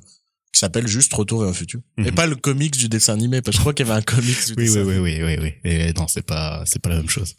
qui 0.52 0.60
s'appelle 0.60 0.86
juste 0.86 1.12
Retour 1.14 1.40
vers 1.40 1.48
le 1.48 1.54
futur. 1.54 1.80
Et 1.98 2.02
Mhm. 2.10 2.14
pas 2.14 2.26
le 2.26 2.36
comics 2.36 2.76
du 2.76 2.88
dessin 2.90 3.14
animé, 3.14 3.40
parce 3.40 3.54
que 3.56 3.58
je 3.58 3.60
crois 3.60 3.72
qu'il 3.72 3.86
y 3.86 3.90
avait 3.90 3.98
un 3.98 4.02
comics 4.02 4.46
du 4.46 4.52
Oui, 4.56 4.64
dessin 4.66 4.82
oui, 4.84 4.92
animé. 4.96 5.22
oui, 5.22 5.22
oui, 5.22 5.36
oui, 5.40 5.52
oui. 5.64 5.70
Et 5.70 5.92
non, 5.94 6.08
c'est 6.08 6.26
pas, 6.26 6.62
c'est 6.66 6.78
pas 6.82 6.90
la 6.90 6.96
même 6.96 7.08
chose. 7.08 7.34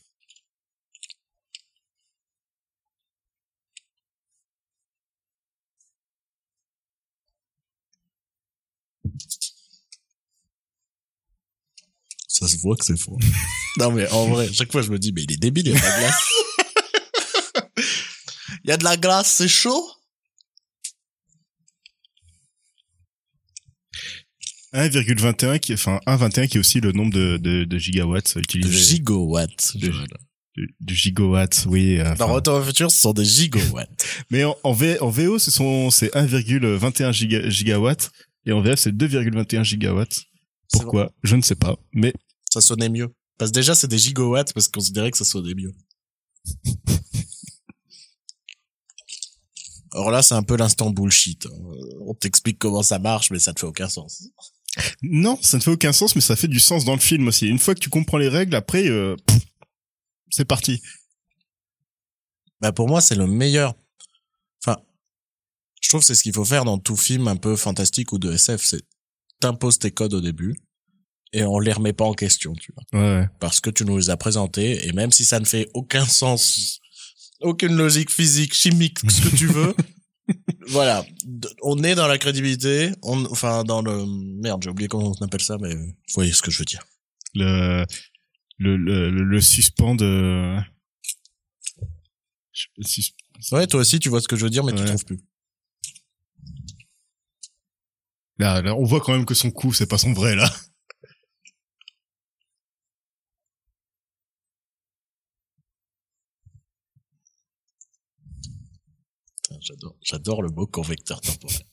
Ça 12.39 12.47
se 12.47 12.57
voit 12.57 12.75
que 12.75 12.85
c'est 12.85 12.97
faux. 12.99 13.17
non 13.77 13.91
mais 13.91 14.07
en 14.11 14.27
vrai, 14.27 14.51
chaque 14.53 14.71
fois 14.71 14.81
je 14.81 14.89
me 14.91 14.99
dis, 14.99 15.11
mais 15.13 15.23
il 15.23 15.31
est 15.31 15.37
débile, 15.37 15.67
il 15.67 15.73
y 15.73 15.75
a 15.75 15.79
de 15.79 15.83
la 15.85 15.99
glace. 15.99 16.23
Il 18.63 18.69
y 18.69 18.73
a 18.73 18.77
de 18.77 18.83
la 18.83 18.97
glace, 18.97 19.31
c'est 19.31 19.47
chaud? 19.47 19.89
1,21 24.73 25.59
qui, 25.59 25.73
enfin, 25.73 25.99
1,21 26.05 26.47
qui 26.47 26.57
est 26.57 26.59
aussi 26.59 26.81
le 26.81 26.91
nombre 26.91 27.13
de, 27.13 27.37
de, 27.37 27.63
de 27.63 27.77
gigawatts 27.77 28.35
De 28.35 28.41
utilisés. 28.41 28.95
gigawatts. 28.97 29.77
De- 29.77 29.91
Joël. 29.91 30.07
de, 30.57 30.67
de 30.81 30.93
gigawatts, 30.93 31.65
oui. 31.67 31.99
euh, 31.99 32.15
Dans. 32.15 32.27
Retour 32.33 32.59
le 32.59 32.65
futur, 32.65 32.91
ce 32.91 32.99
sont 32.99 33.13
des 33.13 33.23
gigawatts. 33.25 34.05
Mais 34.29 34.43
en, 34.43 34.55
en, 34.63 34.73
v, 34.73 34.97
en 35.01 35.09
VO, 35.09 35.39
ce 35.39 35.51
sont, 35.51 35.89
c'est 35.89 36.13
1,21 36.13 37.13
giga, 37.13 37.49
gigawatts. 37.49 38.11
Et 38.45 38.51
en 38.51 38.61
VF, 38.61 38.79
c'est 38.79 38.91
2,21 38.95 39.63
gigawatts. 39.63 40.23
Pourquoi? 40.71 41.11
Je 41.23 41.35
ne 41.35 41.41
sais 41.41 41.55
pas. 41.55 41.77
Mais 41.93 42.13
ça 42.51 42.61
sonnait 42.61 42.89
mieux. 42.89 43.13
Parce 43.37 43.51
que 43.51 43.55
déjà, 43.55 43.75
c'est 43.75 43.87
des 43.87 43.97
gigawatts 43.97 44.53
parce 44.53 44.67
qu'on 44.67 44.79
considérait 44.79 45.11
que 45.11 45.17
ça 45.17 45.25
sonnait 45.25 45.53
mieux. 45.53 45.73
Alors 49.93 50.11
là, 50.11 50.21
c'est 50.21 50.35
un 50.35 50.43
peu 50.43 50.57
l'instant 50.57 50.89
bullshit. 50.89 51.45
hein. 51.45 51.49
On 52.01 52.13
t'explique 52.13 52.59
comment 52.59 52.83
ça 52.83 52.99
marche, 52.99 53.31
mais 53.31 53.39
ça 53.39 53.53
te 53.53 53.59
fait 53.59 53.65
aucun 53.67 53.89
sens. 53.89 54.27
non, 55.01 55.39
ça 55.41 55.57
ne 55.57 55.61
fait 55.63 55.71
aucun 55.71 55.93
sens, 55.93 56.15
mais 56.15 56.21
ça 56.21 56.35
fait 56.35 56.47
du 56.47 56.59
sens 56.59 56.85
dans 56.85 56.93
le 56.93 56.99
film 56.99 57.27
aussi. 57.27 57.47
Une 57.47 57.59
fois 57.59 57.73
que 57.73 57.79
tu 57.79 57.89
comprends 57.89 58.17
les 58.17 58.29
règles, 58.29 58.55
après, 58.55 58.87
euh, 58.87 59.15
c'est 60.29 60.45
parti. 60.45 60.81
Bah 62.61 62.71
pour 62.71 62.87
moi, 62.87 63.01
c'est 63.01 63.15
le 63.15 63.27
meilleur. 63.27 63.75
Enfin, 64.63 64.77
je 65.81 65.89
trouve 65.89 66.01
que 66.01 66.07
c'est 66.07 66.15
ce 66.15 66.23
qu'il 66.23 66.33
faut 66.33 66.45
faire 66.45 66.65
dans 66.65 66.79
tout 66.79 66.97
film 66.97 67.27
un 67.27 67.35
peu 67.37 67.55
fantastique 67.55 68.11
ou 68.13 68.19
de 68.19 68.33
SF. 68.33 68.63
C'est 68.63 68.81
t'imposes 69.39 69.79
tes 69.79 69.91
codes 69.91 70.15
au 70.15 70.21
début 70.21 70.55
et 71.33 71.43
on 71.43 71.59
les 71.59 71.71
remet 71.73 71.93
pas 71.93 72.05
en 72.05 72.13
question, 72.13 72.53
tu 72.53 72.73
vois. 72.73 72.99
Ouais, 73.01 73.19
ouais. 73.21 73.29
Parce 73.39 73.59
que 73.59 73.69
tu 73.69 73.85
nous 73.85 73.97
les 73.97 74.09
as 74.09 74.17
présentés 74.17 74.87
et 74.87 74.91
même 74.93 75.11
si 75.11 75.25
ça 75.25 75.39
ne 75.39 75.45
fait 75.45 75.69
aucun 75.73 76.05
sens, 76.05 76.79
aucune 77.41 77.75
logique 77.75 78.11
physique, 78.11 78.53
chimique, 78.53 78.99
ce 79.09 79.29
que 79.29 79.35
tu 79.35 79.47
veux, 79.47 79.75
voilà, 80.67 81.05
on 81.63 81.83
est 81.83 81.95
dans 81.95 82.07
la 82.07 82.17
crédibilité, 82.17 82.91
on, 83.03 83.25
enfin 83.25 83.63
dans 83.63 83.81
le 83.81 84.05
merde, 84.41 84.63
j'ai 84.63 84.69
oublié 84.69 84.87
comment 84.87 85.13
on 85.19 85.25
appelle 85.25 85.41
ça, 85.41 85.57
mais 85.61 85.75
vous 85.75 85.93
voyez 86.15 86.31
ce 86.31 86.41
que 86.41 86.51
je 86.51 86.59
veux 86.59 86.65
dire. 86.65 86.83
Le, 87.35 87.85
le, 88.57 88.75
le, 88.77 89.09
le, 89.11 89.23
le 89.23 89.41
suspens 89.41 89.95
de... 89.95 90.57
Ouais, 93.51 93.67
toi 93.67 93.81
aussi, 93.81 93.99
tu 93.99 94.09
vois 94.09 94.19
ce 94.21 94.27
que 94.27 94.35
je 94.35 94.43
veux 94.45 94.49
dire, 94.49 94.63
mais 94.63 94.71
tu 94.73 94.79
Ouais. 94.81 94.85
trouves 94.87 95.05
plus. 95.05 95.19
Là, 98.39 98.61
là, 98.61 98.75
on 98.75 98.83
voit 98.83 99.01
quand 99.01 99.13
même 99.13 99.25
que 99.25 99.33
son 99.33 99.51
coup, 99.51 99.73
c'est 99.73 99.87
pas 99.87 99.97
son 99.97 100.13
vrai, 100.13 100.35
là. 100.35 100.51
J'adore, 109.59 109.95
j'adore 110.01 110.41
le 110.41 110.49
mot 110.49 110.67
convecteur 110.67 111.19
temporel. 111.21 111.57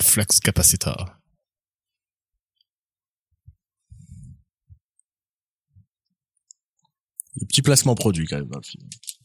Flux 0.00 0.24
capacitor. 0.42 1.16
Le 7.40 7.46
petit 7.46 7.62
placement 7.62 7.94
produit 7.94 8.26
quand 8.26 8.36
même 8.36 8.48
dans 8.48 8.58
le 8.58 8.64
film. 8.64 8.84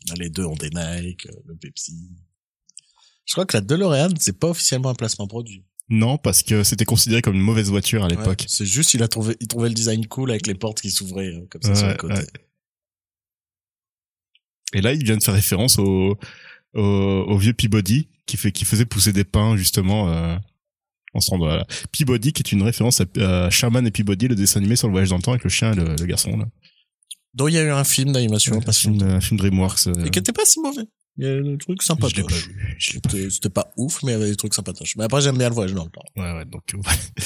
Là, 0.09 0.15
les 0.17 0.29
deux 0.29 0.45
ont 0.45 0.55
des 0.55 0.69
Nike, 0.69 1.27
euh, 1.27 1.31
le 1.45 1.55
Pepsi. 1.55 1.93
Je 3.25 3.33
crois 3.33 3.45
que 3.45 3.55
la 3.57 3.61
DeLorean, 3.61 4.09
c'est 4.19 4.37
pas 4.37 4.49
officiellement 4.49 4.89
un 4.89 4.95
placement 4.95 5.27
produit. 5.27 5.63
Non, 5.89 6.17
parce 6.17 6.43
que 6.43 6.63
c'était 6.63 6.85
considéré 6.85 7.21
comme 7.21 7.35
une 7.35 7.41
mauvaise 7.41 7.69
voiture 7.69 8.03
à 8.03 8.07
l'époque. 8.07 8.41
Ouais, 8.41 8.45
c'est 8.47 8.65
juste, 8.65 8.93
il 8.93 9.03
a 9.03 9.07
trouvé, 9.07 9.35
il 9.39 9.47
trouvait 9.47 9.69
le 9.69 9.75
design 9.75 10.05
cool 10.07 10.31
avec 10.31 10.47
les 10.47 10.55
portes 10.55 10.81
qui 10.81 10.91
s'ouvraient 10.91 11.33
euh, 11.33 11.45
comme 11.49 11.61
ça 11.61 11.75
sur 11.75 11.85
Ouais, 11.87 11.91
le 11.93 11.97
côté. 11.97 12.13
ouais. 12.15 12.27
Et 14.73 14.81
là, 14.81 14.93
il 14.93 15.03
vient 15.03 15.17
de 15.17 15.23
faire 15.23 15.33
référence 15.33 15.79
au, 15.79 16.17
au, 16.73 16.81
au 16.81 17.37
vieux 17.37 17.53
Peabody 17.53 18.07
qui 18.25 18.37
fait, 18.37 18.51
qui 18.51 18.65
faisait 18.65 18.85
pousser 18.85 19.13
des 19.13 19.23
pins 19.23 19.55
justement 19.57 20.09
euh, 20.09 20.35
en 21.13 21.19
cet 21.19 21.33
endroit-là. 21.33 21.65
Peabody, 21.91 22.33
qui 22.33 22.41
est 22.41 22.51
une 22.51 22.63
référence 22.63 23.01
à, 23.01 23.05
à 23.45 23.49
Sherman 23.49 23.85
et 23.85 23.91
Peabody, 23.91 24.27
le 24.27 24.35
dessin 24.35 24.59
animé 24.59 24.75
sur 24.75 24.87
le 24.87 24.91
voyage 24.93 25.09
dans 25.09 25.17
le 25.17 25.21
temps 25.23 25.31
avec 25.31 25.43
le 25.43 25.49
chien 25.49 25.73
et 25.73 25.75
le, 25.75 25.95
le 25.95 26.05
garçon. 26.05 26.35
Là. 26.37 26.45
Donc 27.33 27.49
il 27.49 27.55
y 27.55 27.57
a 27.57 27.63
eu 27.63 27.69
un 27.71 27.83
film 27.83 28.11
d'animation, 28.13 28.55
un, 28.57 28.61
pas 28.61 28.71
si 28.73 28.81
film, 28.89 29.01
un 29.03 29.21
film 29.21 29.39
DreamWorks. 29.39 29.87
euh, 29.87 30.05
Et 30.05 30.09
qui 30.09 30.19
était 30.19 30.31
pas 30.33 30.45
si 30.45 30.59
mauvais. 30.61 30.83
Il 31.17 31.25
y 31.25 31.27
a 31.29 31.41
des 31.41 31.57
trucs 31.59 31.83
sympatoches. 31.83 32.49
C'était 32.79 33.49
pas 33.49 33.71
ouf, 33.77 34.01
mais 34.01 34.11
il 34.13 34.15
y 34.15 34.17
avait 34.17 34.29
des 34.31 34.35
trucs 34.35 34.53
sympatoches. 34.55 34.95
Mais 34.95 35.03
après, 35.03 35.21
j'aime 35.21 35.37
bien 35.37 35.49
le 35.49 35.53
voyage 35.53 35.73
dans 35.75 35.83
le 35.83 35.91
temps. 35.91 36.03
Ouais, 36.15 36.31
ouais, 36.33 36.45
donc, 36.45 36.63
euh, 36.73 36.77
ouais. 36.87 37.23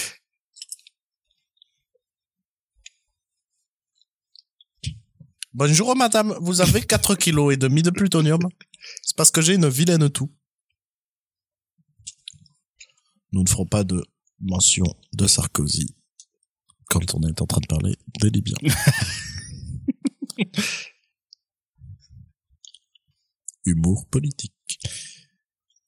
Bonjour 5.57 5.95
madame, 5.95 6.37
vous 6.39 6.61
avez 6.61 6.81
4 6.83 7.15
kilos 7.15 7.51
et 7.51 7.57
demi 7.57 7.81
de 7.81 7.89
plutonium. 7.89 8.47
C'est 9.01 9.17
parce 9.17 9.31
que 9.31 9.41
j'ai 9.41 9.55
une 9.55 9.67
vilaine 9.67 10.07
toux. 10.07 10.31
Nous 13.31 13.41
ne 13.41 13.49
ferons 13.49 13.65
pas 13.65 13.83
de 13.83 14.05
mention 14.39 14.85
de 15.13 15.25
Sarkozy 15.25 15.95
quand 16.91 17.15
on 17.15 17.23
est 17.23 17.41
en 17.41 17.47
train 17.47 17.59
de 17.59 17.65
parler 17.65 17.95
des 18.21 18.29
Libyens. 18.29 18.59
Humour 23.65 24.05
politique. 24.11 24.53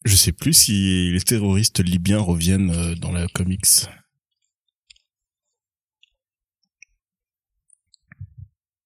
Je 0.03 0.15
sais 0.15 0.31
plus 0.31 0.55
si 0.55 1.11
les 1.11 1.21
terroristes 1.21 1.81
libyens 1.81 2.21
reviennent 2.21 2.71
euh, 2.71 2.95
dans 2.95 3.11
la 3.11 3.27
comics. 3.27 3.85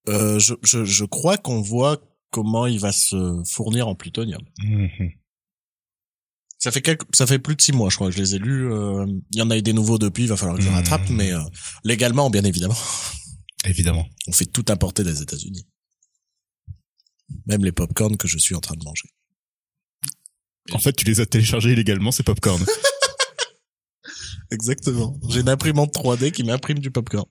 Euh, 0.10 0.38
je, 0.39 0.54
je, 0.63 0.84
je 0.84 1.06
crois 1.06 1.38
qu'on 1.38 1.62
voit 1.62 2.02
comment 2.30 2.66
il 2.68 2.80
va 2.80 2.92
se 2.92 3.42
fournir 3.50 3.88
en 3.88 3.96
plutonium. 3.96 4.42
Ça 6.60 6.72
fait 6.72 6.82
quelques, 6.82 7.04
ça 7.13 7.28
fait 7.28 7.39
plus 7.39 7.56
de 7.56 7.62
six 7.62 7.74
mois, 7.74 7.89
je 7.89 7.96
crois 7.96 8.10
que 8.10 8.16
je 8.16 8.22
les 8.22 8.36
ai 8.36 8.39
lus. 8.39 8.72
euh, 8.72 9.06
Il 9.32 9.38
y 9.38 9.42
en 9.42 9.50
a 9.52 9.58
eu 9.58 9.62
des 9.62 9.74
nouveaux 9.74 9.98
depuis, 9.98 10.24
il 10.24 10.30
va 10.30 10.38
falloir 10.38 10.58
que 10.58 10.63
je 10.63 10.70
Mhm. 10.70 10.76
rattrape, 10.76 11.10
mais 11.10 11.34
euh, 11.34 11.39
légalement, 11.84 12.30
bien 12.30 12.44
évidemment. 12.44 12.76
Évidemment. 13.66 14.06
On 14.28 14.34
fait 14.34 14.46
tout 14.46 14.66
importer 14.70 15.06
des 15.06 15.22
États-Unis. 15.22 15.66
Même 17.46 17.63
les 17.63 17.72
popcorn 17.72 18.18
que 18.18 18.28
je 18.28 18.38
suis 18.38 18.56
en 18.56 18.60
train 18.60 18.76
de 18.76 18.84
manger. 18.84 19.08
En 20.74 20.80
fait, 20.80 20.92
tu 20.94 21.06
les 21.06 21.22
as 21.22 21.26
téléchargés 21.26 21.72
illégalement, 21.72 22.12
ces 22.12 22.24
popcorn. 22.24 22.62
Exactement. 24.52 25.18
J'ai 25.30 25.39
une 25.42 25.50
imprimante 25.50 25.94
3D 25.94 26.32
qui 26.32 26.44
m'imprime 26.44 26.80
du 26.80 26.92
popcorn. 26.92 27.26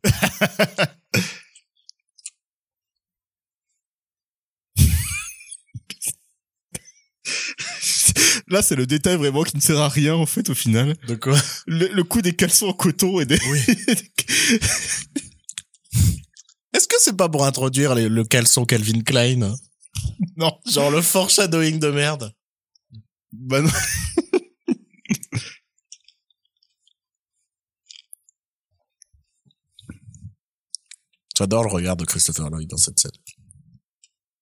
Là, 8.49 8.63
c'est 8.63 8.77
le 8.77 8.87
détail 8.87 9.17
vraiment 9.17 9.43
qui 9.45 9.57
ne 9.57 9.61
sert 9.63 9.79
à 9.81 9.89
rien, 9.89 10.15
en 10.15 10.27
fait, 10.27 10.49
au 10.51 10.55
final. 10.55 10.97
De 11.07 11.15
quoi 11.15 11.39
Le, 11.67 11.89
le 11.89 12.05
coup 12.05 12.23
des 12.23 12.35
caleçons 12.35 12.69
en 12.69 12.73
coton 12.73 13.21
et 13.21 13.25
des... 13.27 13.39
Oui. 13.51 13.61
Est-ce 16.75 16.89
que 16.89 16.97
c'est 17.01 17.17
pas 17.17 17.29
pour 17.29 17.45
introduire 17.45 17.95
les- 17.95 18.09
le 18.09 18.25
caleçon 18.25 18.65
Calvin 18.65 19.01
Klein 19.03 19.43
hein 19.43 19.55
non. 20.37 20.53
Genre 20.67 20.91
le 20.91 21.03
foreshadowing 21.03 21.79
de 21.79 21.91
merde. 21.91 22.33
Bah 23.33 23.61
non. 23.61 23.69
J'adore 31.37 31.65
le 31.65 31.71
regard 31.71 31.97
de 31.97 32.05
Christopher 32.05 32.51
Lloyd 32.51 32.69
dans 32.69 32.77
cette 32.77 32.99
scène. 32.99 33.11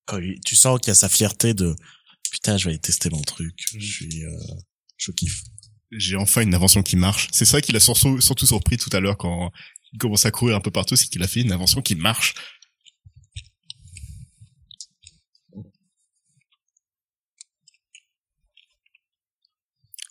Quand 0.06 0.18
il- 0.18 0.40
tu 0.44 0.56
sens 0.56 0.78
qu'il 0.80 0.88
y 0.88 0.90
a 0.90 0.94
sa 0.94 1.08
fierté 1.08 1.54
de 1.54 1.74
putain, 2.30 2.56
je 2.56 2.64
vais 2.64 2.70
aller 2.70 2.80
tester 2.80 3.10
mon 3.10 3.20
truc. 3.22 3.54
Je 3.78 3.84
suis, 3.86 4.24
euh, 4.24 4.30
je 4.96 5.10
kiffe. 5.12 5.42
J'ai 5.92 6.16
enfin 6.16 6.42
une 6.42 6.54
invention 6.54 6.82
qui 6.82 6.96
marche. 6.96 7.28
C'est 7.32 7.44
ça 7.44 7.60
qui 7.60 7.72
l'a 7.72 7.80
surtout, 7.80 8.20
surtout 8.20 8.46
surpris 8.46 8.76
tout 8.76 8.90
à 8.92 9.00
l'heure 9.00 9.16
quand 9.18 9.50
il 9.92 9.98
commence 9.98 10.24
à 10.24 10.30
courir 10.30 10.56
un 10.56 10.60
peu 10.60 10.70
partout, 10.70 10.94
c'est 10.96 11.08
qu'il 11.08 11.22
a 11.22 11.28
fait 11.28 11.40
une 11.40 11.52
invention 11.52 11.82
qui 11.82 11.96
marche. 11.96 12.34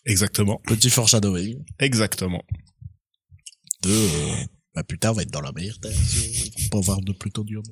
Exactement. 0.06 0.60
Petit 0.64 0.90
foreshadowing 0.90 1.62
Exactement. 1.78 2.42
de, 3.82 3.90
euh, 3.90 4.34
bah, 4.74 4.82
plus 4.84 4.98
tard, 4.98 5.12
on 5.12 5.16
va 5.16 5.22
être 5.22 5.30
dans 5.30 5.40
la 5.40 5.52
merde. 5.52 5.86
hein, 5.86 6.68
Pour 6.70 6.82
voir 6.82 7.00
de 7.00 7.12
plutôt 7.12 7.44
dur. 7.44 7.62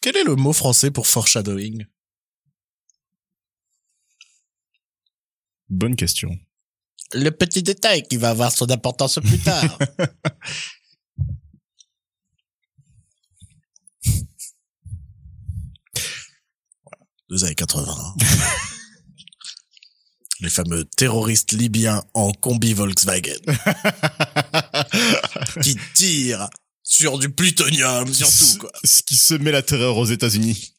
Quel 0.00 0.16
est 0.16 0.24
le 0.24 0.36
mot 0.36 0.52
français 0.52 0.90
pour 0.90 1.06
foreshadowing? 1.06 1.84
Bonne 5.70 5.96
question. 5.96 6.30
Le 7.12 7.30
petit 7.30 7.62
détail 7.62 8.02
qui 8.02 8.16
va 8.16 8.30
avoir 8.30 8.52
son 8.52 8.70
importance 8.70 9.18
plus 9.22 9.38
tard. 9.38 9.78
Deux 17.30 17.44
années 17.44 17.54
80. 17.54 18.14
Les 20.40 20.48
fameux 20.48 20.84
terroristes 20.84 21.52
libyens 21.52 22.02
en 22.14 22.32
combi 22.32 22.72
Volkswagen 22.72 23.40
qui 25.62 25.76
tirent 25.94 26.48
sur 26.84 27.18
du 27.18 27.28
plutonium 27.28 28.14
surtout 28.14 28.60
quoi. 28.60 28.70
Ce 28.84 29.02
qui 29.02 29.16
se 29.16 29.34
met 29.34 29.50
la 29.50 29.62
terreur 29.62 29.96
aux 29.96 30.06
États-Unis. 30.06 30.74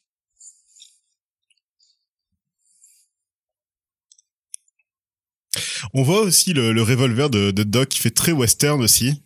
On 5.94 6.02
voit 6.02 6.20
aussi 6.22 6.52
le, 6.52 6.72
le 6.72 6.82
revolver 6.82 7.30
de, 7.30 7.50
de 7.50 7.62
Doc 7.62 7.88
qui 7.88 7.98
fait 8.00 8.10
très 8.10 8.32
western 8.32 8.80
aussi. 8.82 9.22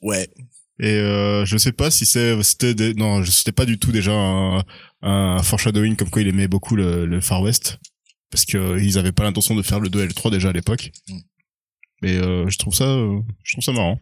Ouais. 0.00 0.28
Et 0.80 0.86
euh, 0.94 1.44
je 1.44 1.56
sais 1.58 1.72
pas 1.72 1.90
si 1.90 2.06
c'est 2.06 2.42
c'était 2.42 2.74
des- 2.74 2.94
non, 2.94 3.24
c'était 3.24 3.52
pas 3.52 3.66
du 3.66 3.78
tout 3.78 3.92
déjà 3.92 4.12
un, 4.12 4.64
un 5.02 5.42
foreshadowing 5.42 5.96
comme 5.96 6.10
quoi 6.10 6.22
il 6.22 6.28
aimait 6.28 6.48
beaucoup 6.48 6.74
le, 6.76 7.06
le 7.06 7.20
Far 7.20 7.42
West 7.42 7.78
parce 8.30 8.44
que 8.46 8.56
euh, 8.58 8.82
ils 8.82 8.98
avaient 8.98 9.12
pas 9.12 9.22
l'intention 9.24 9.54
de 9.54 9.62
faire 9.62 9.78
le 9.80 9.88
2 9.90 10.02
et 10.02 10.06
le 10.06 10.12
3 10.14 10.30
déjà 10.30 10.48
à 10.48 10.52
l'époque. 10.52 10.90
Mm. 11.08 11.18
Mais 12.02 12.16
euh, 12.16 12.48
je 12.48 12.58
trouve 12.58 12.74
ça 12.74 12.84
euh, 12.84 13.20
je 13.44 13.52
trouve 13.54 13.64
ça 13.64 13.72
marrant. 13.72 13.98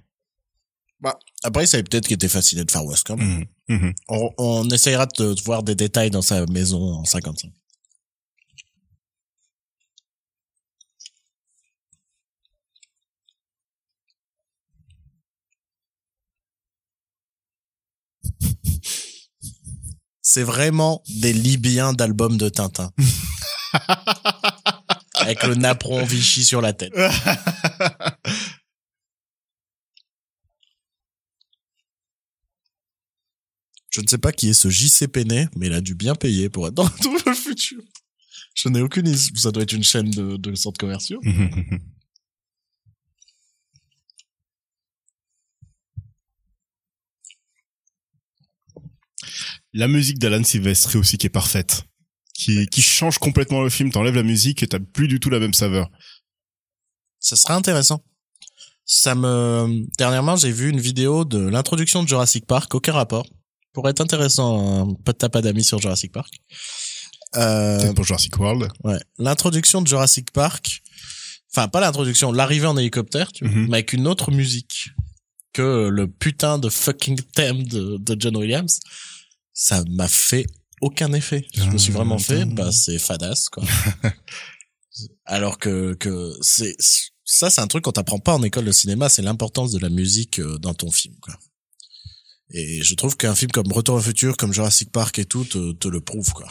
Après, 1.42 1.64
il 1.64 1.66
savait 1.66 1.82
peut-être 1.82 2.06
qu'il 2.06 2.14
était 2.16 2.28
fasciné 2.28 2.62
de 2.64 2.70
Far 2.70 2.84
West 2.84 3.04
quand 3.06 3.16
même. 3.16 3.46
Mhm. 3.68 3.76
Mhm. 3.76 3.94
On, 4.08 4.30
on 4.36 4.68
essayera 4.68 5.06
de 5.06 5.34
voir 5.44 5.62
des 5.62 5.74
détails 5.74 6.10
dans 6.10 6.20
sa 6.22 6.44
maison 6.46 6.78
en 6.96 7.04
55. 7.04 7.50
C'est 20.22 20.42
vraiment 20.42 21.02
des 21.08 21.32
Libyens 21.32 21.92
d'albums 21.92 22.36
de 22.36 22.48
Tintin. 22.48 22.92
Avec 25.14 25.42
le 25.42 25.54
napperon 25.54 26.04
Vichy 26.04 26.44
sur 26.44 26.60
la 26.60 26.72
tête. 26.72 26.92
Je 33.90 34.00
ne 34.00 34.06
sais 34.06 34.18
pas 34.18 34.32
qui 34.32 34.50
est 34.50 34.54
ce 34.54 34.70
JC 34.70 35.08
Penney, 35.08 35.48
mais 35.56 35.66
il 35.66 35.72
a 35.72 35.80
dû 35.80 35.94
bien 35.94 36.14
payer 36.14 36.48
pour 36.48 36.68
être 36.68 36.74
dans 36.74 36.88
le 37.26 37.34
futur. 37.34 37.82
Je 38.54 38.68
n'ai 38.68 38.80
aucune 38.80 39.08
idée. 39.08 39.18
Ça 39.36 39.50
doit 39.50 39.62
être 39.64 39.72
une 39.72 39.84
chaîne 39.84 40.10
de, 40.10 40.36
de 40.36 40.54
centres 40.54 40.78
commerciaux. 40.78 41.20
La 49.72 49.88
musique 49.88 50.18
d'Alan 50.18 50.42
Silvestri 50.44 50.98
aussi 50.98 51.16
qui 51.18 51.26
est 51.26 51.30
parfaite. 51.30 51.84
Qui, 52.34 52.66
qui 52.68 52.80
change 52.82 53.18
complètement 53.18 53.60
le 53.62 53.68
film, 53.70 53.90
t'enlèves 53.92 54.14
la 54.14 54.22
musique 54.22 54.62
et 54.62 54.66
t'as 54.66 54.78
plus 54.78 55.08
du 55.08 55.20
tout 55.20 55.28
la 55.30 55.38
même 55.40 55.52
saveur. 55.54 55.88
Ça 57.18 57.36
serait 57.36 57.54
intéressant. 57.54 58.02
Ça 58.86 59.14
me, 59.14 59.84
dernièrement, 59.98 60.36
j'ai 60.36 60.50
vu 60.50 60.70
une 60.70 60.80
vidéo 60.80 61.24
de 61.24 61.38
l'introduction 61.38 62.02
de 62.02 62.08
Jurassic 62.08 62.46
Park, 62.46 62.74
aucun 62.74 62.92
rapport. 62.94 63.26
Pourrait 63.72 63.90
être 63.92 64.00
intéressant, 64.00 64.88
un 64.90 64.94
pas 64.94 65.12
de 65.12 65.18
tapas 65.18 65.42
d'amis 65.42 65.62
sur 65.64 65.78
Jurassic 65.80 66.12
Park. 66.12 66.32
Euh, 67.36 67.92
pour 67.92 68.04
Jurassic 68.04 68.36
World. 68.40 68.68
ouais. 68.82 68.98
L'introduction 69.18 69.82
de 69.82 69.86
Jurassic 69.86 70.32
Park, 70.32 70.82
enfin, 71.52 71.68
pas 71.68 71.80
l'introduction, 71.80 72.32
l'arrivée 72.32 72.66
en 72.66 72.76
hélicoptère, 72.76 73.30
tu 73.30 73.44
vois, 73.44 73.54
Mhm. 73.54 73.66
mais 73.68 73.76
avec 73.76 73.92
une 73.92 74.08
autre 74.08 74.32
musique 74.32 74.88
que 75.52 75.88
le 75.88 76.08
putain 76.10 76.58
de 76.58 76.68
fucking 76.68 77.20
thème 77.34 77.62
de, 77.64 77.98
de 77.98 78.16
John 78.18 78.36
Williams. 78.36 78.80
Ça 79.60 79.84
m'a 79.90 80.08
fait 80.08 80.46
aucun 80.80 81.12
effet. 81.12 81.46
Je 81.54 81.64
me 81.64 81.76
suis 81.76 81.92
vraiment 81.92 82.16
fait, 82.16 82.46
bah, 82.46 82.72
c'est 82.72 82.98
fadasse, 82.98 83.50
quoi. 83.50 83.62
Alors 85.26 85.58
que, 85.58 85.92
que 85.92 86.32
c'est, 86.40 86.74
ça, 87.24 87.50
c'est 87.50 87.60
un 87.60 87.66
truc 87.66 87.84
qu'on 87.84 87.92
t'apprend 87.92 88.18
pas 88.18 88.34
en 88.34 88.42
école 88.42 88.64
de 88.64 88.72
cinéma, 88.72 89.10
c'est 89.10 89.20
l'importance 89.20 89.70
de 89.70 89.78
la 89.78 89.90
musique 89.90 90.40
euh, 90.40 90.56
dans 90.56 90.72
ton 90.72 90.90
film, 90.90 91.14
quoi. 91.20 91.38
Et 92.52 92.82
je 92.82 92.94
trouve 92.94 93.18
qu'un 93.18 93.34
film 93.34 93.50
comme 93.50 93.70
Retour 93.70 93.96
au 93.96 94.00
futur, 94.00 94.38
comme 94.38 94.54
Jurassic 94.54 94.90
Park 94.92 95.18
et 95.18 95.26
tout, 95.26 95.44
te, 95.44 95.72
te 95.72 95.88
le 95.88 96.00
prouve, 96.00 96.32
quoi. 96.32 96.48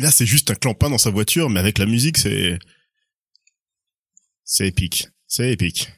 Là, 0.00 0.10
c'est 0.10 0.26
juste 0.26 0.50
un 0.50 0.56
clampin 0.56 0.90
dans 0.90 0.98
sa 0.98 1.10
voiture, 1.10 1.50
mais 1.50 1.60
avec 1.60 1.78
la 1.78 1.86
musique, 1.86 2.18
c'est, 2.18 2.58
c'est 4.42 4.66
épique. 4.66 5.06
C'est 5.28 5.52
épique. 5.52 5.88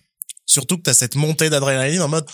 Surtout 0.44 0.76
que 0.76 0.82
t'as 0.82 0.94
cette 0.94 1.14
montée 1.14 1.48
d'adrénaline 1.48 2.02
en 2.02 2.08
mode, 2.08 2.28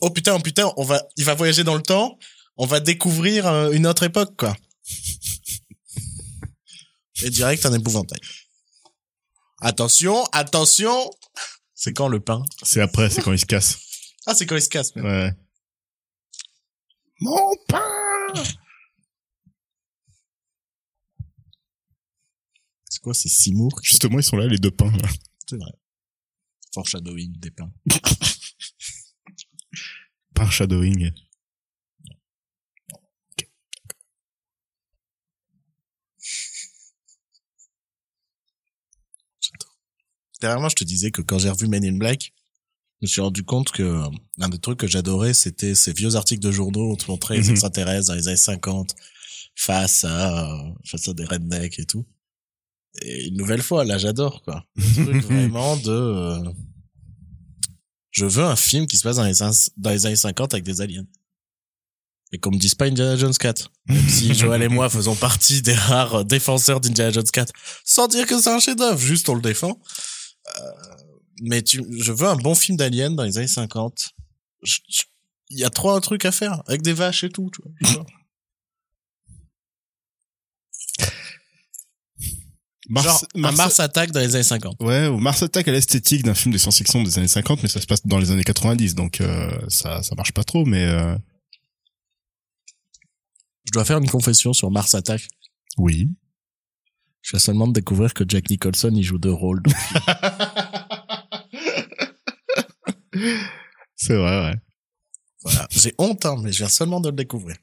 oh 0.00 0.10
putain, 0.10 0.34
oh 0.34 0.40
putain, 0.40 0.72
on 0.76 0.84
va, 0.84 1.02
il 1.16 1.24
va 1.24 1.34
voyager 1.34 1.64
dans 1.64 1.74
le 1.74 1.82
temps, 1.82 2.18
on 2.56 2.66
va 2.66 2.80
découvrir 2.80 3.46
euh, 3.46 3.72
une 3.72 3.86
autre 3.86 4.02
époque, 4.02 4.36
quoi. 4.36 4.56
Et 7.22 7.30
direct, 7.30 7.64
un 7.64 7.72
épouvantail. 7.72 8.20
Attention, 9.60 10.24
attention! 10.32 11.10
C'est 11.74 11.92
quand 11.92 12.08
le 12.08 12.20
pain? 12.20 12.42
C'est 12.62 12.80
après, 12.80 13.10
c'est 13.10 13.22
quand 13.22 13.32
il 13.32 13.38
se 13.38 13.46
casse. 13.46 13.78
Ah, 14.26 14.34
c'est 14.34 14.46
quand 14.46 14.56
il 14.56 14.62
se 14.62 14.68
casse, 14.68 14.94
même. 14.96 15.04
Ouais. 15.04 15.32
Mon 17.20 17.54
pain! 17.68 18.32
C'est 22.90 23.00
quoi, 23.00 23.14
c'est 23.14 23.28
Seymour? 23.28 23.80
Justement, 23.82 24.18
ils 24.18 24.24
sont 24.24 24.36
là, 24.36 24.46
les 24.46 24.58
deux 24.58 24.70
pains. 24.70 24.92
C'est 25.48 25.56
vrai. 25.56 25.72
Foreshadowing 26.74 27.32
des 27.38 27.50
pains. 27.50 27.72
Pain 30.34 30.50
shadowing. 30.50 31.12
Dernièrement, 40.40 40.68
je 40.68 40.74
te 40.76 40.84
disais 40.84 41.10
que 41.10 41.22
quand 41.22 41.38
j'ai 41.38 41.50
revu 41.50 41.68
Men 41.68 41.84
in 41.84 41.96
Black, 41.96 42.32
je 43.00 43.06
me 43.06 43.08
suis 43.08 43.20
rendu 43.20 43.44
compte 43.44 43.70
que 43.70 43.82
euh, 43.82 44.08
un 44.40 44.48
des 44.48 44.58
trucs 44.58 44.78
que 44.78 44.86
j'adorais, 44.86 45.34
c'était 45.34 45.74
ces 45.74 45.92
vieux 45.92 46.16
articles 46.16 46.42
de 46.42 46.50
journaux 46.50 46.88
où 46.88 46.92
on 46.92 46.96
te 46.96 47.10
montrait 47.10 47.36
les 47.36 47.44
Mhm. 47.44 47.50
extraterrestres 47.50 48.08
dans 48.08 48.14
les 48.14 48.28
années 48.28 48.36
50 48.36 48.94
face 49.56 50.04
à, 50.04 50.52
euh, 50.54 50.72
face 50.84 51.08
à 51.08 51.14
des 51.14 51.24
rednecks 51.24 51.78
et 51.78 51.84
tout. 51.86 52.04
Et 53.02 53.28
une 53.28 53.36
nouvelle 53.36 53.62
fois, 53.62 53.84
là, 53.84 53.98
j'adore, 53.98 54.42
quoi. 54.42 54.64
Le 54.76 55.04
truc 55.04 55.16
vraiment 55.24 55.76
de, 55.76 55.90
euh, 55.90 56.52
je 58.14 58.24
veux 58.26 58.44
un 58.44 58.56
film 58.56 58.86
qui 58.86 58.96
se 58.96 59.02
passe 59.02 59.16
dans 59.16 59.24
les, 59.24 59.34
dans 59.76 59.90
les 59.90 60.06
années 60.06 60.14
50 60.16 60.54
avec 60.54 60.64
des 60.64 60.80
aliens. 60.80 61.04
Et 62.32 62.38
qu'on 62.38 62.50
me 62.52 62.58
dise 62.58 62.74
pas 62.74 62.86
Indiana 62.86 63.16
Jones 63.16 63.34
4. 63.34 63.70
Même 63.86 64.08
si 64.08 64.32
Joël 64.40 64.62
et 64.62 64.68
moi 64.68 64.88
faisons 64.88 65.14
partie 65.16 65.62
des 65.62 65.74
rares 65.74 66.24
défenseurs 66.24 66.80
d'Indiana 66.80 67.10
Jones 67.10 67.24
4. 67.32 67.52
Sans 67.84 68.06
dire 68.08 68.26
que 68.26 68.40
c'est 68.40 68.50
un 68.50 68.60
chef-d'œuvre, 68.60 68.98
juste 68.98 69.28
on 69.28 69.34
le 69.34 69.40
défend. 69.42 69.80
Euh, 70.60 70.70
mais 71.42 71.62
tu, 71.62 71.82
je 72.00 72.12
veux 72.12 72.26
un 72.28 72.36
bon 72.36 72.54
film 72.54 72.76
d'Alien 72.76 73.14
dans 73.16 73.24
les 73.24 73.36
années 73.38 73.46
50. 73.48 74.10
Je- 74.62 74.78
je- 74.88 75.02
Il 75.50 75.58
y 75.58 75.64
a 75.64 75.70
trop 75.70 75.90
un 75.90 76.00
truc 76.00 76.24
à 76.24 76.32
faire, 76.32 76.62
avec 76.66 76.82
des 76.82 76.92
vaches 76.94 77.24
et 77.24 77.30
tout, 77.30 77.50
tu 77.52 77.62
vois. 77.62 77.72
je 77.82 77.86
sais 77.88 77.94
pas. 77.98 78.06
Mars, 82.88 83.06
Genre, 83.06 83.52
Mars 83.54 83.80
Attack 83.80 84.10
dans 84.12 84.20
les 84.20 84.34
années 84.34 84.42
50. 84.44 84.76
Ouais, 84.80 85.06
ou 85.06 85.16
Mars 85.18 85.42
Attack 85.42 85.66
à 85.68 85.72
l'esthétique 85.72 86.22
d'un 86.22 86.34
film 86.34 86.52
de 86.52 86.58
science-fiction 86.58 87.02
des 87.02 87.18
années 87.18 87.28
50, 87.28 87.62
mais 87.62 87.68
ça 87.68 87.80
se 87.80 87.86
passe 87.86 88.06
dans 88.06 88.18
les 88.18 88.30
années 88.30 88.44
90, 88.44 88.94
donc 88.94 89.20
euh, 89.20 89.50
ça 89.68 90.02
ça 90.02 90.14
marche 90.14 90.32
pas 90.32 90.44
trop, 90.44 90.64
mais 90.66 90.84
euh, 90.84 91.16
Je 93.66 93.72
dois 93.72 93.84
faire 93.84 93.98
une 93.98 94.08
confession 94.10 94.52
sur 94.52 94.70
Mars 94.70 94.94
Attack. 94.94 95.26
oui. 95.78 96.08
Je 97.22 97.30
viens 97.30 97.38
seulement 97.38 97.66
de 97.66 97.72
découvrir 97.72 98.12
que 98.12 98.22
Jack 98.28 98.50
Nicholson 98.50 98.92
y 98.94 99.02
joue 99.02 99.16
deux 99.16 99.32
rôles. 99.32 99.62
C'est 103.96 104.14
vrai, 104.16 104.44
ouais. 104.50 104.54
voilà. 105.42 105.66
J'ai 105.70 105.94
honte, 105.98 106.26
hein, 106.26 106.36
mais 106.42 106.52
je 106.52 106.58
viens 106.58 106.68
seulement 106.68 107.00
de 107.00 107.08
le 107.08 107.16
découvrir. 107.16 107.56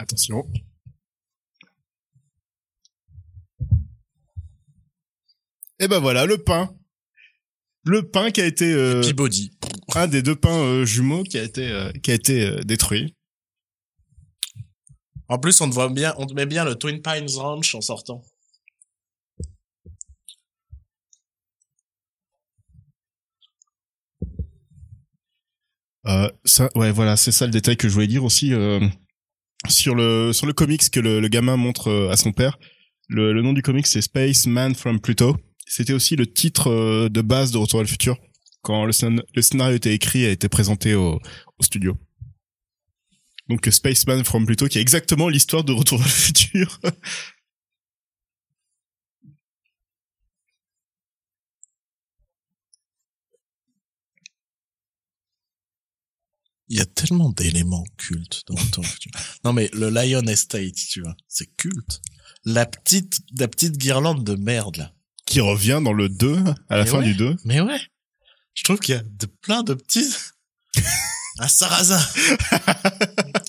Attention. 0.00 0.50
Et 5.78 5.88
ben 5.88 5.98
voilà, 5.98 6.24
le 6.24 6.38
pain. 6.38 6.74
Le 7.84 8.08
pain 8.08 8.30
qui 8.30 8.40
a 8.40 8.46
été 8.46 8.72
euh, 8.72 9.02
Peabody. 9.02 9.50
un 9.94 10.06
des 10.06 10.22
deux 10.22 10.36
pains 10.36 10.58
euh, 10.58 10.84
jumeaux 10.86 11.22
qui 11.22 11.36
a 11.38 11.42
été 11.42 11.68
euh, 11.70 11.92
qui 12.02 12.10
a 12.10 12.14
été 12.14 12.64
détruit. 12.64 13.14
En 15.28 15.38
plus, 15.38 15.60
on 15.60 15.68
te 15.68 15.74
voit 15.74 15.90
bien, 15.90 16.14
on 16.16 16.26
te 16.26 16.32
met 16.32 16.46
bien 16.46 16.64
le 16.64 16.76
Twin 16.76 17.02
Pines 17.02 17.28
Ranch 17.36 17.74
en 17.74 17.82
sortant. 17.82 18.24
Euh, 26.06 26.30
ça, 26.46 26.70
ouais, 26.74 26.90
voilà, 26.90 27.16
c'est 27.16 27.32
ça 27.32 27.44
le 27.44 27.52
détail 27.52 27.76
que 27.76 27.86
je 27.86 27.92
voulais 27.92 28.06
dire 28.06 28.24
aussi 28.24 28.54
euh, 28.54 28.80
sur 29.68 29.94
le 29.94 30.32
sur 30.32 30.46
le 30.46 30.52
comics 30.52 30.90
que 30.90 31.00
le, 31.00 31.26
gamin 31.28 31.56
montre 31.56 31.88
euh, 31.88 32.10
à 32.10 32.16
son 32.16 32.32
père. 32.32 32.58
Le, 33.08 33.40
nom 33.42 33.52
du 33.52 33.62
comics 33.62 33.86
c'est 33.86 34.00
Space 34.00 34.46
Man 34.46 34.74
from 34.74 35.00
Pluto. 35.00 35.36
C'était 35.66 35.92
aussi 35.92 36.16
le 36.16 36.26
titre 36.26 36.70
euh, 36.70 37.08
de 37.08 37.20
base 37.20 37.52
de 37.52 37.58
Retour 37.58 37.80
à 37.80 37.82
le 37.82 37.88
futur 37.88 38.16
quand 38.62 38.84
le 38.84 38.92
scénario 38.92 39.76
était 39.76 39.94
écrit 39.94 40.24
et 40.24 40.26
a 40.26 40.30
été 40.30 40.50
présenté 40.50 40.94
au, 40.94 41.18
au 41.58 41.62
studio. 41.62 41.96
Donc 43.48 43.66
Spaceman 43.70 44.22
from 44.22 44.44
Pluto 44.44 44.68
qui 44.68 44.78
est 44.78 44.82
exactement 44.82 45.28
l'histoire 45.28 45.64
de 45.64 45.72
Retour 45.72 45.98
vers 45.98 46.06
le 46.06 46.12
futur. 46.12 46.80
Il 56.70 56.78
y 56.78 56.80
a 56.80 56.86
tellement 56.86 57.30
d'éléments 57.30 57.84
cultes 57.98 58.44
dans 58.46 58.54
Retour 58.54 58.86
futur. 58.86 59.10
Non 59.44 59.52
mais 59.52 59.68
le 59.72 59.90
Lion 59.90 60.22
Estate, 60.22 60.76
tu 60.88 61.02
vois, 61.02 61.16
c'est 61.28 61.46
culte. 61.56 62.00
La 62.44 62.64
petite, 62.64 63.18
la 63.36 63.48
petite 63.48 63.76
guirlande 63.76 64.24
de 64.24 64.36
merde 64.36 64.76
là. 64.76 64.92
qui 65.26 65.40
revient 65.40 65.80
dans 65.82 65.92
le 65.92 66.08
2 66.08 66.38
à 66.68 66.76
la 66.76 66.84
Mais 66.84 66.90
fin 66.90 66.98
ouais. 67.00 67.04
du 67.04 67.14
2. 67.14 67.36
Mais 67.44 67.60
ouais, 67.60 67.80
je 68.54 68.62
trouve 68.62 68.78
qu'il 68.78 68.94
y 68.94 68.98
a 68.98 69.02
de, 69.02 69.26
plein 69.26 69.64
de 69.64 69.74
petits, 69.74 70.14
un 71.38 71.48
sarrasin. 71.48 72.00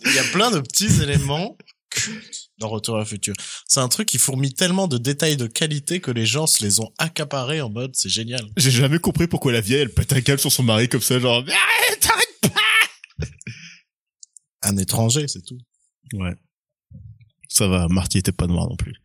Il 0.05 0.13
y 0.13 0.19
a 0.19 0.24
plein 0.34 0.49
de 0.49 0.59
petits 0.59 1.01
éléments 1.03 1.57
cultes 1.91 2.49
dans 2.57 2.69
Retour 2.69 2.95
vers 2.95 3.03
le 3.03 3.07
futur. 3.09 3.36
C'est 3.67 3.82
un 3.82 3.88
truc 3.88 4.07
qui 4.07 4.17
fourmille 4.17 4.53
tellement 4.53 4.88
de 4.88 4.97
détails 4.97 5.38
de 5.38 5.45
qualité 5.45 5.99
que 5.99 6.09
les 6.09 6.26
gens 6.26 6.47
se 6.47 6.63
les 6.63 6.80
ont 6.80 6.91
accaparés 6.97 7.61
en 7.61 7.69
mode 7.69 7.91
c'est 7.93 8.09
génial. 8.09 8.45
J'ai 8.57 8.72
jamais 8.72 8.97
compris 8.99 9.28
pourquoi 9.28 9.51
la 9.51 9.61
vieille 9.61 9.82
elle 9.82 9.93
pète 9.93 10.11
un 10.13 10.22
câble 10.22 10.39
sur 10.39 10.51
son 10.51 10.63
mari 10.63 10.89
comme 10.89 11.01
ça 11.01 11.19
genre 11.19 11.43
Mais 11.45 11.53
arrête, 11.53 12.05
arrête 12.05 12.30
Un 14.64 14.78
étranger, 14.78 15.28
c'est 15.28 15.41
tout. 15.41 15.57
Ouais. 16.14 16.36
Ça 17.49 17.68
va, 17.68 17.88
Marty 17.88 18.20
était 18.20 18.32
pas 18.32 18.47
noir 18.47 18.68
non 18.70 18.76
plus. 18.76 18.95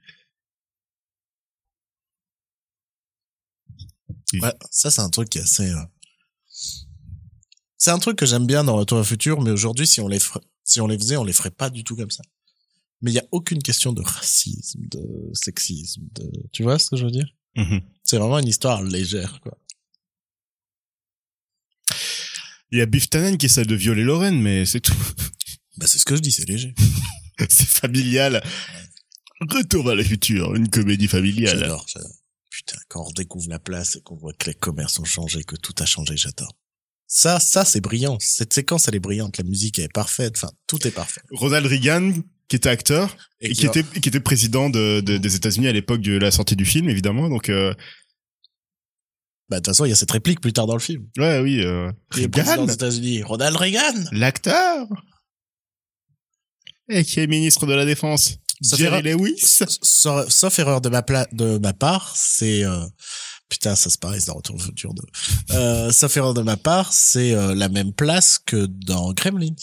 Ouais, 4.40 4.52
ça 4.70 4.90
c'est 4.90 5.00
un 5.00 5.08
truc 5.10 5.28
qui 5.30 5.38
est 5.38 5.42
assez. 5.42 5.70
euh, 5.70 5.82
C'est 7.78 7.90
un 7.90 7.98
truc 7.98 8.16
que 8.18 8.26
j'aime 8.26 8.46
bien 8.46 8.64
dans 8.64 8.76
Retour 8.76 8.98
à 8.98 9.04
futur, 9.04 9.40
mais 9.40 9.50
aujourd'hui, 9.50 9.86
si 9.86 10.00
on 10.00 10.08
les 10.08 10.18
ferait, 10.20 10.40
si 10.64 10.80
on 10.80 10.86
les 10.86 10.98
faisait, 10.98 11.16
on 11.16 11.24
les 11.24 11.32
ferait 11.32 11.50
pas 11.50 11.70
du 11.70 11.84
tout 11.84 11.96
comme 11.96 12.10
ça. 12.10 12.22
Mais 13.02 13.10
il 13.10 13.14
y 13.14 13.18
a 13.18 13.26
aucune 13.30 13.62
question 13.62 13.92
de 13.92 14.02
racisme, 14.02 14.80
de 14.90 15.30
sexisme, 15.32 16.02
de. 16.14 16.30
Tu 16.52 16.62
vois 16.62 16.78
ce 16.78 16.90
que 16.90 16.96
je 16.96 17.04
veux 17.04 17.10
dire? 17.10 17.26
Mhm. 17.56 17.80
C'est 18.04 18.18
vraiment 18.18 18.38
une 18.38 18.48
histoire 18.48 18.82
légère, 18.82 19.40
quoi. 19.40 19.56
Il 22.72 22.78
y 22.78 22.82
a 22.82 22.86
Biff 22.86 23.08
Tannen 23.08 23.38
qui 23.38 23.46
essaie 23.46 23.64
de 23.64 23.74
violer 23.74 24.02
Lorraine, 24.02 24.40
mais 24.40 24.66
c'est 24.66 24.80
tout. 24.80 24.92
Bah 25.78 25.86
c'est 25.86 25.98
ce 25.98 26.04
que 26.04 26.16
je 26.16 26.20
dis, 26.20 26.32
c'est 26.32 26.48
léger. 26.48 26.74
c'est 27.48 27.68
familial. 27.68 28.42
Retour 29.40 29.84
vers 29.84 29.94
le 29.96 30.04
futur, 30.04 30.54
une 30.54 30.68
comédie 30.70 31.08
familiale. 31.08 31.58
J'adore, 31.58 31.86
j'adore. 31.92 32.10
Putain, 32.50 32.78
quand 32.88 33.00
on 33.02 33.04
redécouvre 33.04 33.48
la 33.50 33.58
place 33.58 33.96
et 33.96 34.00
qu'on 34.00 34.16
voit 34.16 34.32
que 34.32 34.46
les 34.46 34.54
commerces 34.54 34.98
ont 34.98 35.04
changé, 35.04 35.44
que 35.44 35.56
tout 35.56 35.74
a 35.78 35.84
changé, 35.86 36.16
j'adore. 36.16 36.56
Ça, 37.06 37.38
ça 37.38 37.64
c'est 37.66 37.80
brillant. 37.82 38.16
Cette 38.20 38.54
séquence, 38.54 38.88
elle 38.88 38.94
est 38.94 39.00
brillante. 39.00 39.36
La 39.38 39.44
musique 39.44 39.78
elle 39.78 39.84
est 39.84 39.92
parfaite. 39.92 40.32
Enfin, 40.36 40.50
tout 40.66 40.86
est 40.86 40.90
parfait. 40.90 41.20
Ronald 41.30 41.66
Reagan, 41.66 42.12
qui 42.48 42.56
était 42.56 42.68
acteur 42.70 43.14
et, 43.40 43.52
qui, 43.52 43.66
était 43.66 43.84
qui 43.84 44.08
était 44.08 44.20
président 44.20 44.70
de, 44.70 45.00
de- 45.00 45.18
des 45.18 45.34
États-Unis 45.36 45.68
à 45.68 45.72
l'époque 45.72 46.00
de 46.00 46.16
la 46.16 46.30
sortie 46.30 46.56
du 46.56 46.64
film, 46.64 46.88
évidemment. 46.88 47.28
Donc 47.28 47.48
euh, 47.50 47.74
Bah 49.48 49.56
de 49.56 49.60
toute 49.60 49.66
façon, 49.74 49.84
il 49.84 49.90
y 49.90 49.92
a 49.92 49.96
cette 49.96 50.10
réplique 50.10 50.40
plus 50.40 50.52
tard 50.52 50.66
dans 50.66 50.74
le 50.74 50.80
film. 50.80 51.06
ouais, 51.18 51.40
oui. 51.40 51.60
Euh, 51.62 51.92
est 52.16 52.28
président 52.28 52.52
Reagan, 52.52 52.66
des 52.66 52.72
États-Unis, 52.72 53.22
Ronald 53.22 53.54
Reagan. 53.56 53.94
l'acteur, 54.12 54.88
et 56.88 57.04
qui 57.04 57.20
est 57.20 57.26
ministre 57.26 57.66
de 57.66 57.74
la 57.74 57.84
Défense. 57.84 58.38
Sauf 58.62 58.78
Jerry 58.78 59.02
Lewis. 59.02 59.62
Sauf, 59.82 60.58
erreur 60.58 60.80
de 60.80 60.88
ma, 60.88 61.02
pla 61.02 61.26
de 61.32 61.58
ma 61.58 61.72
part, 61.72 62.14
c'est 62.16 62.64
euh, 62.64 62.86
putain, 63.48 63.74
ça 63.74 63.90
se 63.90 63.98
pareil, 63.98 64.20
c'est 64.20 64.28
dans 64.28 64.34
Retour 64.34 64.56
au 64.56 64.58
futur 64.58 64.94
2. 64.94 65.02
Euh, 65.50 65.92
sauf 65.92 66.16
erreur 66.16 66.34
de 66.34 66.42
ma 66.42 66.56
part, 66.56 66.92
c'est 66.92 67.34
euh, 67.34 67.54
la 67.54 67.68
même 67.68 67.92
place 67.92 68.38
que 68.38 68.66
dans 68.66 69.12
Gremlins. 69.12 69.54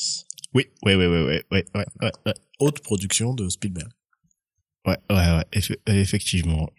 Oui, 0.53 0.67
oui, 0.84 0.93
oui, 0.93 1.05
oui, 1.07 1.24
oui, 1.24 1.41
oui, 1.51 1.63
ouais, 1.74 1.86
ouais, 2.01 2.11
ouais. 2.26 2.34
Haute 2.59 2.82
production 2.82 3.34
de 3.34 3.49
Spielberg. 3.49 3.89
Ouais, 4.86 4.97
ouais, 5.09 5.15
ouais, 5.15 5.45
effectivement. 5.88 6.69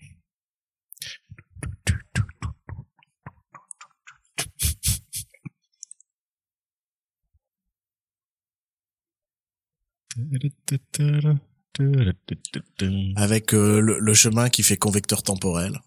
Avec 13.17 13.53
euh, 13.55 13.81
le, 13.81 13.99
le 13.99 14.15
chemin 14.15 14.49
qui 14.49 14.62
fait 14.62 14.77
convecteur 14.77 15.23
temporel. 15.23 15.79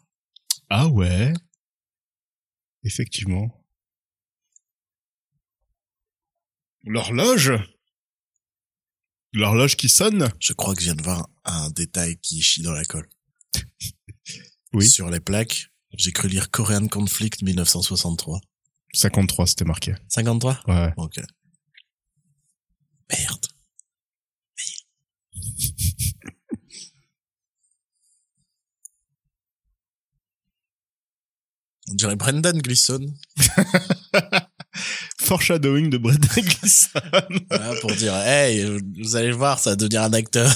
Ah 0.69 0.87
ouais. 0.87 1.33
Effectivement. 2.83 3.53
L'horloge 6.83 7.51
L'horloge 9.33 9.75
qui 9.75 9.89
sonne 9.89 10.29
Je 10.39 10.53
crois 10.53 10.73
que 10.73 10.79
je 10.81 10.85
viens 10.85 10.95
de 10.95 11.03
voir 11.03 11.29
un 11.43 11.69
détail 11.71 12.17
qui 12.17 12.41
chie 12.41 12.61
dans 12.61 12.73
la 12.73 12.85
colle. 12.85 13.07
Oui. 14.73 14.87
Sur 14.89 15.09
les 15.09 15.21
plaques, 15.21 15.71
j'ai 15.93 16.11
cru 16.11 16.27
lire 16.27 16.51
Korean 16.51 16.87
Conflict 16.89 17.41
1963. 17.41 18.41
53, 18.93 19.47
c'était 19.47 19.63
marqué. 19.63 19.95
53 20.09 20.59
Ouais. 20.67 20.93
Ok. 20.97 21.21
Merde. 23.09 23.45
On 31.89 31.93
dirait 31.93 32.15
Brendan 32.15 32.57
Gleeson. 32.61 33.13
Foreshadowing 35.19 35.89
de 35.89 35.97
Brendan 35.97 36.29
Gleeson. 36.35 36.99
Voilà, 37.49 37.73
pour 37.81 37.91
dire, 37.91 38.15
hey, 38.15 38.65
vous 38.97 39.15
allez 39.15 39.29
le 39.29 39.35
voir, 39.35 39.59
ça 39.59 39.71
va 39.71 39.75
devenir 39.77 40.03
un 40.03 40.13
acteur. 40.13 40.53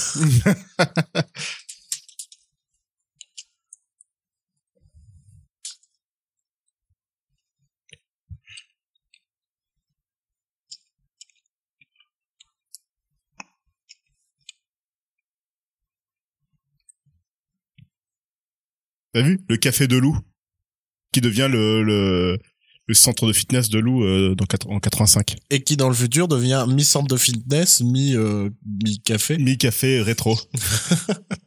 T'as 19.14 19.20
vu 19.22 19.40
Le 19.48 19.56
café 19.58 19.86
de 19.86 19.96
Lou 19.96 20.18
qui 21.12 21.20
devient 21.20 21.48
le, 21.50 21.82
le, 21.82 22.38
le 22.86 22.94
centre 22.94 23.26
de 23.26 23.32
fitness 23.32 23.68
de 23.68 23.78
Lou 23.78 24.02
euh, 24.04 24.34
dans, 24.34 24.46
en 24.70 24.80
85. 24.80 25.36
Et 25.50 25.62
qui, 25.62 25.76
dans 25.76 25.88
le 25.88 25.94
futur, 25.94 26.28
devient 26.28 26.66
mi-centre 26.68 27.08
de 27.08 27.16
fitness, 27.16 27.80
mi, 27.80 28.16
euh, 28.16 28.50
mi-café. 28.82 29.38
Mi-café 29.38 30.02
rétro. 30.02 30.38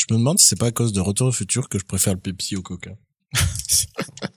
Je 0.00 0.06
me 0.14 0.18
demande 0.18 0.38
si 0.38 0.46
c'est 0.46 0.58
pas 0.58 0.68
à 0.68 0.72
cause 0.72 0.94
de 0.94 1.00
Retour 1.00 1.28
au 1.28 1.32
futur 1.32 1.68
que 1.68 1.78
je 1.78 1.84
préfère 1.84 2.14
le 2.14 2.20
Pepsi 2.20 2.56
au 2.56 2.62
Coca. 2.62 2.92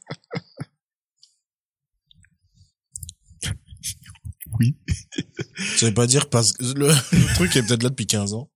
Oui. 4.63 4.75
Je 5.77 5.85
vais 5.85 5.91
pas 5.93 6.07
dire 6.07 6.29
parce 6.29 6.53
que 6.53 6.63
le, 6.63 6.87
le 6.87 7.33
truc 7.35 7.55
est 7.55 7.63
peut-être 7.63 7.83
là 7.83 7.89
depuis 7.89 8.07
15 8.07 8.33
ans. 8.33 8.49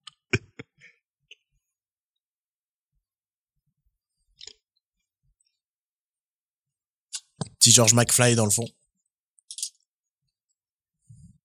Petit 7.59 7.71
George 7.71 7.93
McFly 7.93 8.35
dans 8.35 8.45
le 8.45 8.51
fond. 8.51 8.67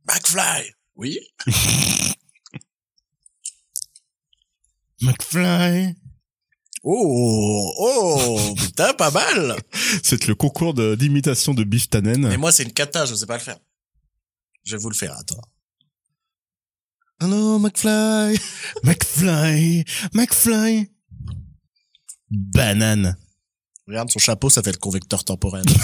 McFly! 0.07 0.73
Oui? 0.97 1.19
McFly 5.01 5.95
Oh! 6.85 7.73
Oh! 7.79 8.55
Putain, 8.57 8.93
pas 8.95 9.11
mal! 9.13 9.57
C'est 10.03 10.27
le 10.27 10.35
concours 10.35 10.75
de- 10.75 10.97
d'imitation 10.97 11.55
de 11.55 11.63
Biff 11.65 11.89
Tannen. 11.89 12.27
Mais 12.29 12.37
moi, 12.37 12.51
c'est 12.51 12.65
une 12.65 12.73
cata, 12.73 13.07
je 13.07 13.15
sais 13.15 13.27
pas 13.27 13.37
le 13.37 13.43
faire. 13.43 13.59
Je 14.65 14.77
vais 14.77 14.83
vous 14.83 14.91
le 14.91 14.95
faire, 14.95 15.17
attends. 15.19 15.43
Hello, 17.21 17.59
McFly! 17.59 18.39
McFly 18.85 19.85
McFly 20.13 20.91
Banane 22.31 23.17
Regarde, 23.87 24.11
son 24.11 24.19
chapeau, 24.19 24.51
ça 24.51 24.63
fait 24.63 24.73
le 24.73 24.79
convecteur 24.79 25.23
temporel. 25.25 25.65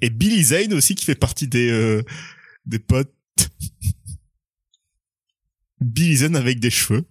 Et 0.00 0.10
Billy 0.10 0.44
Zane 0.44 0.74
aussi 0.74 0.94
qui 0.94 1.04
fait 1.04 1.16
partie 1.16 1.48
des 1.48 1.70
euh, 1.70 2.04
des 2.66 2.78
potes. 2.78 3.12
Billy 5.80 6.16
Zane 6.18 6.36
avec 6.36 6.60
des 6.60 6.70
cheveux. 6.70 7.08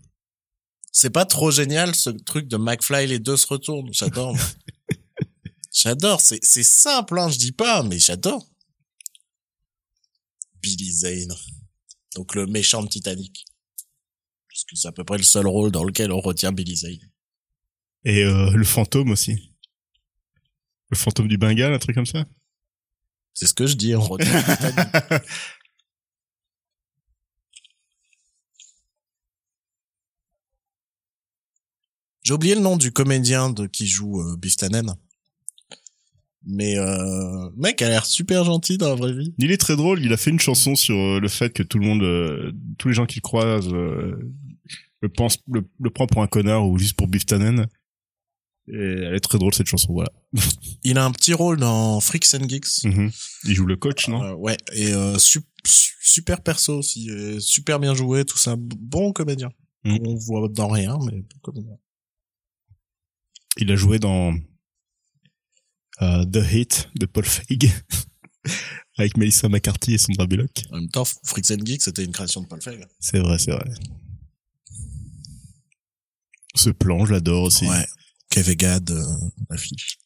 C'est 0.93 1.09
pas 1.09 1.25
trop 1.25 1.51
génial, 1.51 1.93
ce 1.95 2.09
truc 2.09 2.47
de 2.47 2.55
McFly, 2.57 3.07
les 3.07 3.19
deux 3.19 3.35
se 3.37 3.45
retournent. 3.47 3.93
J'adore. 3.93 4.37
J'adore. 5.87 6.21
C'est, 6.21 6.39
c'est 6.43 6.63
simple, 6.63 7.17
hein, 7.17 7.29
je 7.29 7.37
dis 7.37 7.51
pas, 7.51 7.83
mais 7.83 7.99
j'adore. 7.99 8.45
Billy 10.61 10.91
Zane. 10.91 11.35
Donc 12.15 12.35
le 12.35 12.45
méchant 12.45 12.83
de 12.83 12.89
Titanic. 12.89 13.45
Puisque 14.47 14.75
c'est 14.75 14.87
à 14.87 14.91
peu 14.91 15.03
près 15.03 15.17
le 15.17 15.23
seul 15.23 15.47
rôle 15.47 15.71
dans 15.71 15.83
lequel 15.83 16.11
on 16.11 16.19
retient 16.19 16.51
Billy 16.51 16.75
Zane. 16.75 17.11
Et 18.03 18.23
euh, 18.23 18.51
le 18.51 18.65
fantôme 18.65 19.11
aussi. 19.11 19.53
Le 20.89 20.97
fantôme 20.97 21.27
du 21.27 21.37
Bengale, 21.37 21.73
un 21.73 21.79
truc 21.79 21.95
comme 21.95 22.05
ça. 22.05 22.25
C'est 23.33 23.47
ce 23.47 23.53
que 23.53 23.67
je 23.67 23.75
dis, 23.75 23.95
on 23.95 24.01
retient 24.01 24.41
Titanic. 24.41 25.23
J'ai 32.23 32.33
oublié 32.33 32.55
le 32.55 32.61
nom 32.61 32.75
du 32.75 32.91
comédien 32.91 33.49
de 33.51 33.67
qui 33.67 33.87
joue 33.87 34.21
euh, 34.21 34.35
Biff 34.35 34.57
Tannen. 34.57 34.97
Mais 36.49 36.77
euh, 36.77 37.49
mec 37.57 37.81
a 37.81 37.89
l'air 37.89 38.05
super 38.05 38.45
gentil 38.45 38.77
dans 38.77 38.87
la 38.87 38.95
vraie 38.95 39.13
vie. 39.13 39.33
Il 39.37 39.51
est 39.51 39.57
très 39.57 39.75
drôle. 39.75 40.01
Il 40.03 40.13
a 40.13 40.17
fait 40.17 40.29
une 40.29 40.39
chanson 40.39 40.75
sur 40.75 40.95
euh, 40.95 41.19
le 41.19 41.27
fait 41.27 41.51
que 41.51 41.61
tout 41.61 41.77
le 41.77 41.85
monde, 41.85 42.03
euh, 42.03 42.53
tous 42.77 42.87
les 42.87 42.93
gens 42.93 43.05
qui 43.05 43.17
le 43.17 43.21
croisent, 43.21 43.73
euh, 43.73 44.17
le 45.01 45.09
pense, 45.09 45.39
le, 45.51 45.67
le 45.79 45.89
prend 45.89 46.07
pour 46.07 46.23
un 46.23 46.27
connard 46.27 46.65
ou 46.67 46.77
juste 46.77 46.95
pour 46.95 47.07
Biff 47.07 47.25
Tannen. 47.25 47.67
Et 48.69 48.75
elle 48.75 49.13
est 49.15 49.19
très 49.19 49.37
drôle 49.37 49.53
cette 49.53 49.67
chanson. 49.67 49.91
Voilà. 49.91 50.11
Il 50.83 50.97
a 50.97 51.03
un 51.05 51.11
petit 51.11 51.33
rôle 51.33 51.57
dans 51.57 51.99
Freaks 51.99 52.33
and 52.33 52.47
Geeks. 52.47 52.85
Mhm. 52.85 53.11
Il 53.45 53.53
joue 53.53 53.65
le 53.65 53.75
coach, 53.75 54.07
non? 54.07 54.33
Ouais, 54.35 54.57
et 54.73 54.93
euh, 54.93 55.17
su- 55.17 55.41
su- 55.65 55.95
super 56.01 56.41
perso 56.41 56.77
aussi, 56.77 57.09
super 57.39 57.79
bien 57.79 57.93
joué, 57.93 58.23
tout 58.25 58.37
ça. 58.37 58.55
Bon 58.57 59.11
comédien. 59.11 59.49
Mm. 59.83 59.97
On 60.05 60.15
voit 60.15 60.47
dans 60.49 60.67
rien, 60.69 60.97
mais 61.05 61.19
bon 61.21 61.39
comédien. 61.41 61.75
Il 63.57 63.71
a 63.71 63.75
joué 63.75 63.99
dans 63.99 64.33
euh, 66.01 66.25
The 66.25 66.43
Hit 66.51 66.89
de 66.95 67.05
Paul 67.05 67.25
Feig 67.25 67.71
avec 68.97 69.17
Melissa 69.17 69.49
McCarthy 69.49 69.93
et 69.93 69.97
Sandra 69.97 70.25
Bullock. 70.25 70.63
En 70.71 70.77
même 70.77 70.89
temps, 70.89 71.05
Freaks 71.23 71.51
and 71.51 71.65
Geeks, 71.65 71.83
c'était 71.83 72.03
une 72.03 72.11
création 72.11 72.41
de 72.41 72.47
Paul 72.47 72.61
Feig. 72.61 72.85
C'est 72.99 73.19
vrai, 73.19 73.37
c'est 73.37 73.51
vrai. 73.51 73.69
Ce 76.55 76.69
plan, 76.71 77.05
je 77.05 77.13
l'adore 77.13 77.43
aussi. 77.43 77.67
Ouais. 77.67 77.85
Kev 78.29 78.49
et 78.49 78.55
Gad, 78.55 78.89
euh, 78.91 79.03
l'affiche. 79.49 79.99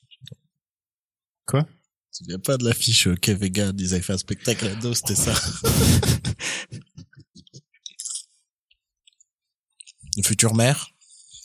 Quoi? 1.46 1.64
Tu 1.64 1.70
te 2.12 2.18
souviens 2.18 2.39
pas 2.39 2.58
de 2.58 2.66
l'affiche 2.66 3.08
euh, 3.08 3.16
Kev 3.16 3.44
et 3.46 3.52
Gad, 3.52 3.80
ils 3.80 3.94
avaient 3.94 4.04
fait 4.04 4.14
un 4.14 4.18
spectacle 4.18 4.68
à 4.68 4.76
dos, 4.76 4.94
c'était 4.94 5.16
ça. 5.16 5.34
Une 10.18 10.26
future 10.26 10.54
mère? 10.56 10.89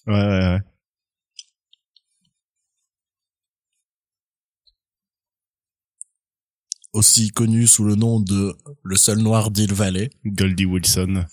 Ouais, 0.06 0.14
ouais, 0.14 0.38
ouais. 0.38 0.60
Aussi 6.96 7.30
connu 7.30 7.66
sous 7.66 7.84
le 7.84 7.94
nom 7.94 8.20
de 8.20 8.54
le 8.82 8.96
seul 8.96 9.18
noir 9.18 9.50
d'Hill 9.50 9.74
Valley. 9.74 10.10
Goldie 10.24 10.64
Wilson. 10.64 11.26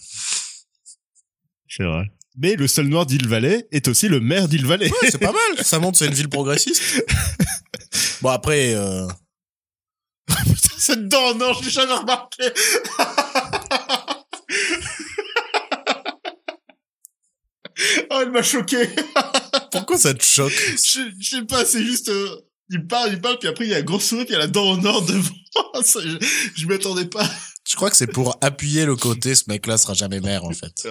C'est 1.70 1.84
vrai. 1.86 2.12
Mais 2.38 2.56
le 2.56 2.68
seul 2.68 2.88
noir 2.88 3.06
d'Hill 3.06 3.28
Valley 3.28 3.68
est 3.72 3.88
aussi 3.88 4.08
le 4.10 4.20
maire 4.20 4.48
d'Hill 4.48 4.66
Valley. 4.66 4.90
Ouais, 4.90 5.10
c'est 5.12 5.18
pas 5.20 5.32
mal. 5.32 5.64
Ça 5.66 5.80
montre 5.80 5.94
que 6.00 6.06
c'est 6.06 6.10
une 6.10 6.14
ville 6.18 6.30
progressiste. 6.30 6.82
Bon 8.22 8.30
après, 8.30 8.74
euh, 8.76 9.08
Cette 10.78 11.08
dent, 11.08 11.36
non, 11.36 11.54
je 11.54 11.66
l'ai 11.66 11.72
jamais 11.72 11.94
remarqué. 11.94 12.44
oh, 18.12 18.20
elle 18.22 18.32
m'a 18.32 18.42
choqué. 18.44 18.88
pourquoi 19.72 19.98
ça 19.98 20.14
te 20.14 20.24
choque? 20.24 20.52
Je, 20.54 21.02
je 21.20 21.30
sais 21.38 21.44
pas, 21.44 21.66
c'est 21.66 21.84
juste, 21.84 22.10
euh, 22.10 22.36
il 22.74 22.88
parle, 22.88 23.14
il 23.14 23.22
parle, 23.22 23.38
puis 23.38 23.48
après 23.48 23.66
il 23.66 23.70
y 23.70 23.74
a 23.76 23.78
un 23.78 23.84
gros 23.84 24.00
sourire, 24.00 24.26
puis 24.26 24.34
il 24.34 24.38
y 24.38 24.42
a 24.42 24.46
la 24.46 24.48
dent 24.48 24.72
en 24.72 24.84
or 24.84 25.06
devant. 25.06 25.36
Ça, 25.84 26.00
je, 26.02 26.18
je 26.56 26.68
m'y 26.68 26.74
attendais 26.74 27.06
pas. 27.06 27.30
Je 27.66 27.76
crois 27.76 27.90
que 27.90 27.96
c'est 27.96 28.08
pour 28.08 28.38
appuyer 28.42 28.86
le 28.86 28.96
côté 28.96 29.36
ce 29.36 29.44
mec-là 29.48 29.78
sera 29.78 29.94
jamais 29.94 30.20
maire 30.20 30.44
en 30.44 30.52
fait. 30.52 30.88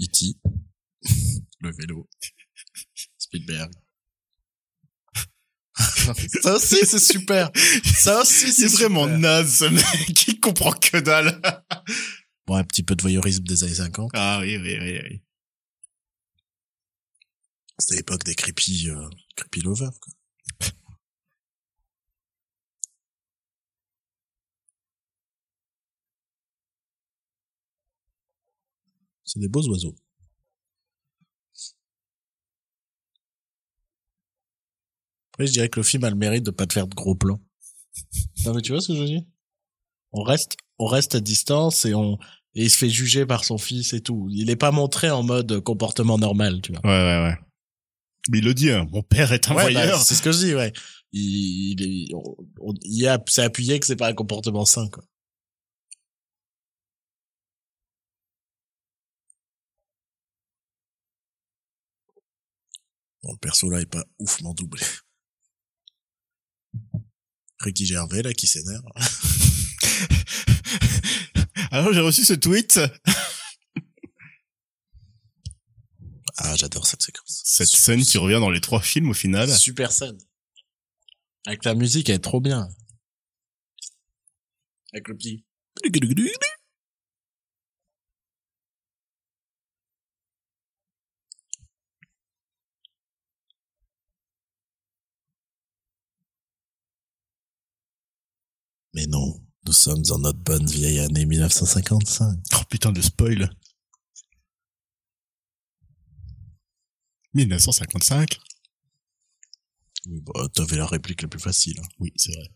E.T. 0.00 0.36
le 1.60 1.72
vélo. 1.72 2.08
Spielberg. 3.18 3.72
Ça 6.42 6.54
aussi 6.56 6.84
c'est 6.84 6.98
super. 6.98 7.50
Ça 7.84 8.20
aussi 8.20 8.52
C'est 8.52 8.68
vraiment 8.68 9.04
super. 9.04 9.18
naze, 9.18 9.58
ce 9.58 9.64
mec. 9.66 10.28
Il 10.28 10.40
comprend 10.40 10.72
que 10.72 10.98
dalle. 10.98 11.40
Bon, 12.46 12.54
un 12.54 12.64
petit 12.64 12.82
peu 12.82 12.94
de 12.94 13.02
voyeurisme 13.02 13.44
des 13.44 13.62
années 13.62 13.74
50. 13.74 14.10
Ah 14.14 14.38
oui, 14.40 14.56
oui, 14.56 14.78
oui, 14.80 14.98
oui. 15.02 15.20
C'était 17.78 17.96
l'époque 17.96 18.24
des 18.24 18.34
creepy, 18.34 18.88
euh, 18.88 19.06
creepy 19.36 19.60
lovers, 19.60 19.92
quoi. 20.00 20.12
C'est 29.24 29.40
des 29.40 29.48
beaux 29.48 29.68
oiseaux. 29.68 29.94
Après, 35.38 35.46
je 35.46 35.52
dirais 35.52 35.68
que 35.68 35.78
le 35.78 35.84
film 35.84 36.02
a 36.02 36.10
le 36.10 36.16
mérite 36.16 36.42
de 36.44 36.50
pas 36.50 36.66
te 36.66 36.72
faire 36.72 36.88
de 36.88 36.96
gros 36.96 37.14
plans. 37.14 37.38
Non, 38.44 38.54
mais 38.54 38.60
tu 38.60 38.72
vois 38.72 38.80
ce 38.80 38.88
que 38.88 38.94
je 38.96 38.98
veux 39.02 39.06
dire? 39.06 39.22
On 40.10 40.24
reste, 40.24 40.56
on 40.80 40.86
reste 40.86 41.14
à 41.14 41.20
distance 41.20 41.84
et 41.84 41.94
on, 41.94 42.14
et 42.56 42.64
il 42.64 42.70
se 42.70 42.76
fait 42.76 42.90
juger 42.90 43.24
par 43.24 43.44
son 43.44 43.56
fils 43.56 43.92
et 43.92 44.00
tout. 44.00 44.26
Il 44.32 44.50
est 44.50 44.56
pas 44.56 44.72
montré 44.72 45.10
en 45.10 45.22
mode 45.22 45.60
comportement 45.60 46.18
normal, 46.18 46.60
tu 46.60 46.72
vois. 46.72 46.80
Ouais, 46.84 46.88
ouais, 46.90 47.22
ouais. 47.28 47.36
Mais 48.30 48.38
il 48.38 48.44
le 48.44 48.52
dit, 48.52 48.72
hein, 48.72 48.88
mon 48.90 49.02
père 49.04 49.32
est 49.32 49.48
un 49.48 49.54
Ouais, 49.54 49.66
bah, 49.66 49.70
voyeur. 49.70 50.02
c'est 50.02 50.16
ce 50.16 50.22
que 50.22 50.32
je 50.32 50.38
dis, 50.38 50.54
ouais. 50.56 50.72
Il, 51.12 51.80
il, 51.80 52.12
on- 52.16 52.74
il 52.82 53.06
a, 53.06 53.22
c'est 53.28 53.42
appuyé 53.44 53.78
que 53.78 53.86
c'est 53.86 53.94
pas 53.94 54.08
un 54.08 54.14
comportement 54.14 54.64
sain, 54.64 54.88
quoi. 54.88 55.04
Bon, 63.22 63.30
le 63.34 63.38
perso 63.38 63.70
là 63.70 63.80
est 63.80 63.86
pas 63.86 64.04
oufement 64.18 64.52
doublé. 64.52 64.82
Ricky 67.60 67.86
Gervais 67.86 68.22
là 68.22 68.32
qui 68.32 68.46
s'énerve. 68.46 68.84
Alors 71.70 71.92
j'ai 71.92 72.00
reçu 72.00 72.24
ce 72.24 72.32
tweet. 72.34 72.80
Ah, 76.36 76.54
j'adore 76.56 76.86
cette 76.86 77.02
séquence. 77.02 77.42
Cette 77.44 77.68
Super- 77.68 77.84
scène 77.84 78.04
qui 78.04 78.18
revient 78.18 78.38
dans 78.40 78.50
les 78.50 78.60
trois 78.60 78.80
films 78.80 79.10
au 79.10 79.14
final. 79.14 79.48
Super 79.50 79.92
scène. 79.92 80.18
Avec 81.46 81.64
la 81.64 81.74
musique, 81.74 82.08
elle 82.08 82.16
est 82.16 82.20
trop 82.20 82.40
bien. 82.40 82.68
Avec 84.92 85.08
le 85.08 85.16
petit. 85.16 85.44
Mais 98.98 99.06
non, 99.06 99.40
nous 99.64 99.72
sommes 99.72 100.02
en 100.10 100.18
notre 100.18 100.40
bonne 100.40 100.66
vieille 100.66 100.98
année 100.98 101.24
1955. 101.24 102.36
Oh 102.56 102.64
putain 102.68 102.90
de 102.90 103.00
spoil. 103.00 103.48
1955. 107.32 108.40
Oui, 110.08 110.20
bah, 110.22 110.48
t'avais 110.52 110.74
la 110.78 110.86
réplique 110.86 111.22
la 111.22 111.28
plus 111.28 111.38
facile. 111.38 111.78
hein. 111.78 111.86
Oui, 112.00 112.12
c'est 112.16 112.32
vrai. 112.34 112.48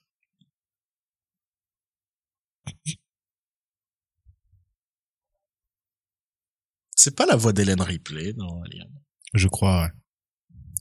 C'est 6.97 7.15
pas 7.15 7.27
la 7.27 7.37
voix 7.37 7.53
d'Hélène 7.53 7.81
Ripley, 7.83 8.33
non, 8.33 8.63
Alien. 8.63 8.91
Je 9.35 9.47
crois. 9.47 9.83
ouais. 9.85 9.91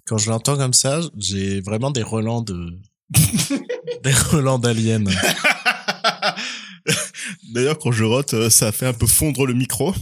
Quand 0.07 0.17
je 0.17 0.31
l'entends 0.31 0.57
comme 0.57 0.73
ça, 0.73 1.01
j'ai 1.17 1.61
vraiment 1.61 1.91
des 1.91 2.01
relents 2.01 2.41
de, 2.41 2.81
des 4.03 4.13
relents 4.13 4.59
d'Alien. 4.59 5.03
D'ailleurs, 7.53 7.77
quand 7.79 7.91
je 7.91 8.03
rote, 8.03 8.33
euh, 8.33 8.49
ça 8.49 8.71
fait 8.71 8.87
un 8.87 8.93
peu 8.93 9.05
fondre 9.07 9.45
le 9.45 9.53
micro. 9.53 9.93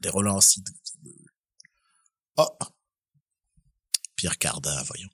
Des 0.00 0.08
relents 0.08 0.36
aussi. 0.38 0.62
de- 0.62 0.70
Oh! 2.36 2.48
Pierre 4.16 4.38
Cardin, 4.38 4.82
voyons. 4.84 5.08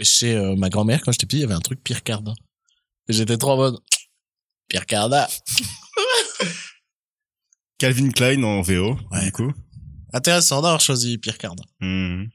Chez 0.00 0.34
euh, 0.36 0.56
ma 0.56 0.68
grand-mère, 0.68 1.00
quand 1.02 1.12
j'étais 1.12 1.26
petit, 1.26 1.36
il 1.38 1.40
y 1.40 1.44
avait 1.44 1.54
un 1.54 1.60
truc 1.60 1.82
Pierre 1.82 2.02
Cardin. 2.02 2.34
Et 3.08 3.12
j'étais 3.12 3.36
trop 3.36 3.52
en 3.52 3.56
mode, 3.56 3.78
Pierre 4.68 4.86
Cardin. 4.86 5.26
Calvin 7.78 8.10
Klein 8.10 8.42
en 8.42 8.62
VO, 8.62 8.96
Ouais. 9.10 9.24
du 9.24 9.32
coup. 9.32 9.52
Intéressant 10.12 10.60
d'avoir 10.62 10.80
choisi 10.80 11.18
Pierre 11.18 11.38
Cardin. 11.38 11.64
Mhm. 11.80 12.30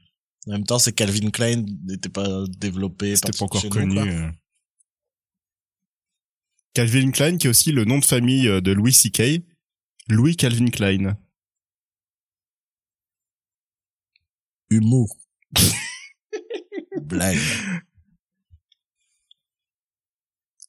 En 0.48 0.52
même 0.52 0.64
temps, 0.64 0.78
c'est 0.78 0.92
Calvin 0.92 1.30
Klein 1.30 1.62
n'était 1.84 2.08
pas 2.08 2.44
développé. 2.48 3.14
C'était 3.14 3.32
pas 3.36 3.44
encore 3.44 3.62
nous, 3.64 3.70
connu. 3.70 3.98
euh. 3.98 4.30
Calvin 6.72 7.10
Klein, 7.10 7.36
qui 7.36 7.46
est 7.48 7.50
aussi 7.50 7.70
le 7.70 7.84
nom 7.84 7.98
de 7.98 8.04
famille 8.04 8.48
euh, 8.48 8.60
de 8.62 8.72
Louis 8.72 8.92
C.K. 8.92 9.42
Louis 10.08 10.36
Calvin 10.36 10.70
Klein. 10.70 11.18
Humour. 14.70 15.16
Blague. 17.02 17.38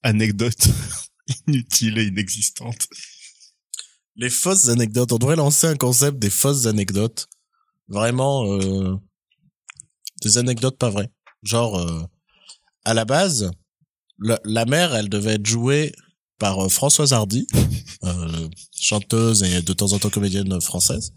Anecdote 0.03 0.67
inutile 1.47 1.97
et 1.99 2.05
inexistante. 2.05 2.87
Les 4.15 4.29
fausses 4.29 4.67
anecdotes. 4.67 5.11
On 5.13 5.17
devrait 5.17 5.35
lancer 5.37 5.67
un 5.67 5.75
concept 5.77 6.19
des 6.19 6.29
fausses 6.29 6.65
anecdotes. 6.65 7.29
Vraiment, 7.87 8.45
euh, 8.45 8.95
des 10.21 10.37
anecdotes 10.37 10.77
pas 10.77 10.89
vraies. 10.89 11.11
Genre, 11.43 11.77
euh, 11.77 12.03
à 12.85 12.93
la 12.93 13.05
base, 13.05 13.51
la, 14.19 14.39
la 14.43 14.65
mère, 14.65 14.95
elle 14.95 15.09
devait 15.09 15.35
être 15.35 15.45
jouée 15.45 15.93
par 16.37 16.65
euh, 16.65 16.69
Françoise 16.69 17.13
Hardy, 17.13 17.47
euh, 18.03 18.49
chanteuse 18.77 19.43
et 19.43 19.61
de 19.61 19.73
temps 19.73 19.93
en 19.93 19.99
temps 19.99 20.09
comédienne 20.09 20.59
française. 20.61 21.13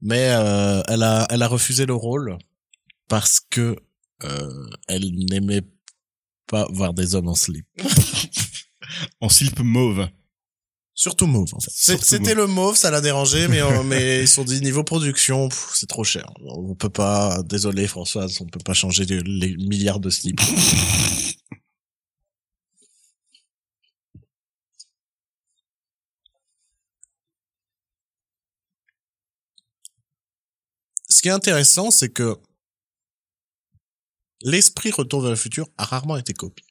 Mais 0.00 0.30
euh, 0.30 0.82
elle 0.88 1.02
a, 1.02 1.26
elle 1.30 1.42
a 1.42 1.48
refusé 1.48 1.84
le 1.84 1.94
rôle 1.94 2.38
parce 3.08 3.40
que 3.40 3.76
euh, 4.24 4.70
elle 4.88 5.14
n'aimait 5.30 5.62
pas 6.46 6.66
voir 6.70 6.94
des 6.94 7.14
hommes 7.14 7.28
en 7.28 7.34
slip. 7.34 7.66
En 9.20 9.28
slip 9.28 9.60
mauve. 9.60 10.08
Surtout 11.00 11.26
mauve, 11.26 11.54
en 11.54 11.60
fait. 11.60 11.70
C'était 11.70 12.34
le 12.34 12.46
mauve, 12.46 12.76
ça 12.76 12.90
l'a 12.90 13.00
dérangé, 13.00 13.48
mais, 13.48 13.62
euh, 13.62 13.82
mais 13.82 14.20
ils 14.24 14.28
se 14.28 14.34
sont 14.34 14.44
dit, 14.44 14.60
niveau 14.60 14.84
production, 14.84 15.48
c'est 15.72 15.88
trop 15.88 16.04
cher. 16.04 16.30
On 16.44 16.74
peut 16.74 16.90
pas, 16.90 17.42
désolé 17.42 17.86
Françoise, 17.86 18.38
on 18.42 18.44
peut 18.44 18.60
pas 18.62 18.74
changer 18.74 19.06
les, 19.06 19.20
les 19.20 19.56
milliards 19.56 19.98
de 19.98 20.10
slips. 20.10 20.42
Ce 31.08 31.22
qui 31.22 31.28
est 31.28 31.32
intéressant, 31.32 31.90
c'est 31.90 32.10
que 32.10 32.36
l'esprit 34.42 34.90
Retour 34.90 35.22
vers 35.22 35.30
le 35.30 35.36
futur 35.36 35.66
a 35.78 35.86
rarement 35.86 36.18
été 36.18 36.34
copié. 36.34 36.69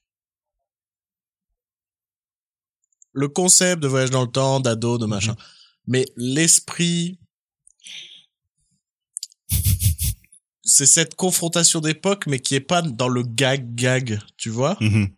Le 3.20 3.28
concept 3.28 3.82
de 3.84 3.88
voyage 3.89 4.11
dans 4.11 4.22
le 4.22 4.32
temps, 4.32 4.61
d'ado, 4.61 4.97
de 4.97 5.05
machin. 5.05 5.36
Mais 5.88 6.05
l'esprit, 6.15 7.20
c'est 10.63 10.86
cette 10.86 11.15
confrontation 11.15 11.82
d'époque, 11.82 12.28
mais 12.28 12.39
qui 12.39 12.55
est 12.55 12.61
pas 12.61 12.82
dans 12.82 13.09
le 13.09 13.24
gag-gag, 13.24 14.20
tu 14.38 14.49
vois 14.49 14.78
Mhm. 14.80 15.09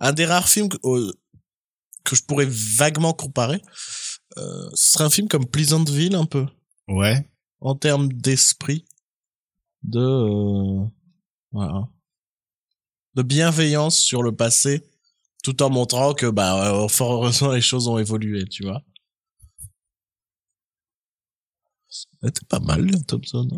Un 0.00 0.12
des 0.12 0.26
rares 0.26 0.48
films 0.50 0.68
que, 0.68 0.76
que 2.04 2.14
je 2.16 2.22
pourrais 2.24 2.46
vaguement 2.48 3.14
comparer, 3.14 3.62
euh, 4.36 4.68
ce 4.74 4.92
serait 4.92 5.04
un 5.04 5.10
film 5.10 5.28
comme 5.28 5.46
Pleasantville, 5.46 6.14
un 6.16 6.26
peu 6.26 6.44
Ouais. 6.88 7.26
en 7.60 7.74
termes 7.74 8.12
d'esprit, 8.12 8.84
de 9.82 9.98
euh, 10.00 10.84
voilà, 11.52 11.88
de 13.14 13.22
bienveillance 13.22 13.96
sur 13.96 14.22
le 14.22 14.36
passé, 14.36 14.82
tout 15.44 15.62
en 15.62 15.70
montrant 15.70 16.14
que 16.14 16.26
bah 16.26 16.72
euh, 16.74 16.88
fort 16.88 17.12
heureusement 17.12 17.52
les 17.52 17.60
choses 17.60 17.86
ont 17.86 17.98
évolué, 17.98 18.44
tu 18.46 18.64
vois. 18.64 18.82
C'était 21.88 22.46
pas 22.48 22.60
mal 22.60 22.90
Thompson. 23.06 23.48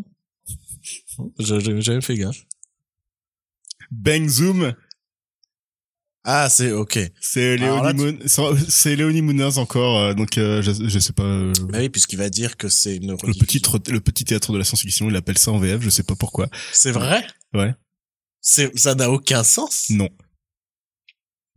Hein 1.18 1.24
J'avais 1.38 2.00
fait 2.00 2.16
gaffe. 2.16 2.44
Bang 3.90 4.28
Zoom, 4.28 4.74
Ah 6.24 6.48
c'est 6.50 6.72
ok. 6.72 6.98
c'est 7.20 7.56
Léonie 7.56 8.18
c'est 8.68 8.96
Léonie 8.96 9.22
Mounaz 9.22 9.58
encore, 9.58 9.98
euh, 9.98 10.14
donc 10.14 10.38
euh, 10.38 10.60
je, 10.60 10.72
je 10.88 10.98
sais 10.98 11.12
pas. 11.12 11.22
euh, 11.22 11.52
Bah 11.68 11.78
oui 11.78 11.88
puisqu'il 11.88 12.18
va 12.18 12.28
dire 12.28 12.56
que 12.56 12.68
c'est 12.68 12.96
une 12.96 13.12
le 13.12 13.16
petit 13.38 13.62
le 13.92 14.00
petit 14.00 14.24
théâtre 14.24 14.52
de 14.52 14.58
la 14.58 14.64
science-fiction, 14.64 15.08
il 15.08 15.14
appelle 15.16 15.38
ça 15.38 15.52
en 15.52 15.58
VF, 15.58 15.80
je 15.82 15.90
sais 15.90 16.02
pas 16.02 16.16
pourquoi. 16.16 16.48
C'est 16.72 16.90
vrai? 16.90 17.24
Ouais. 17.54 17.72
C'est 18.40 18.76
ça 18.76 18.94
n'a 18.96 19.08
aucun 19.10 19.44
sens? 19.44 19.88
Non. 19.90 20.08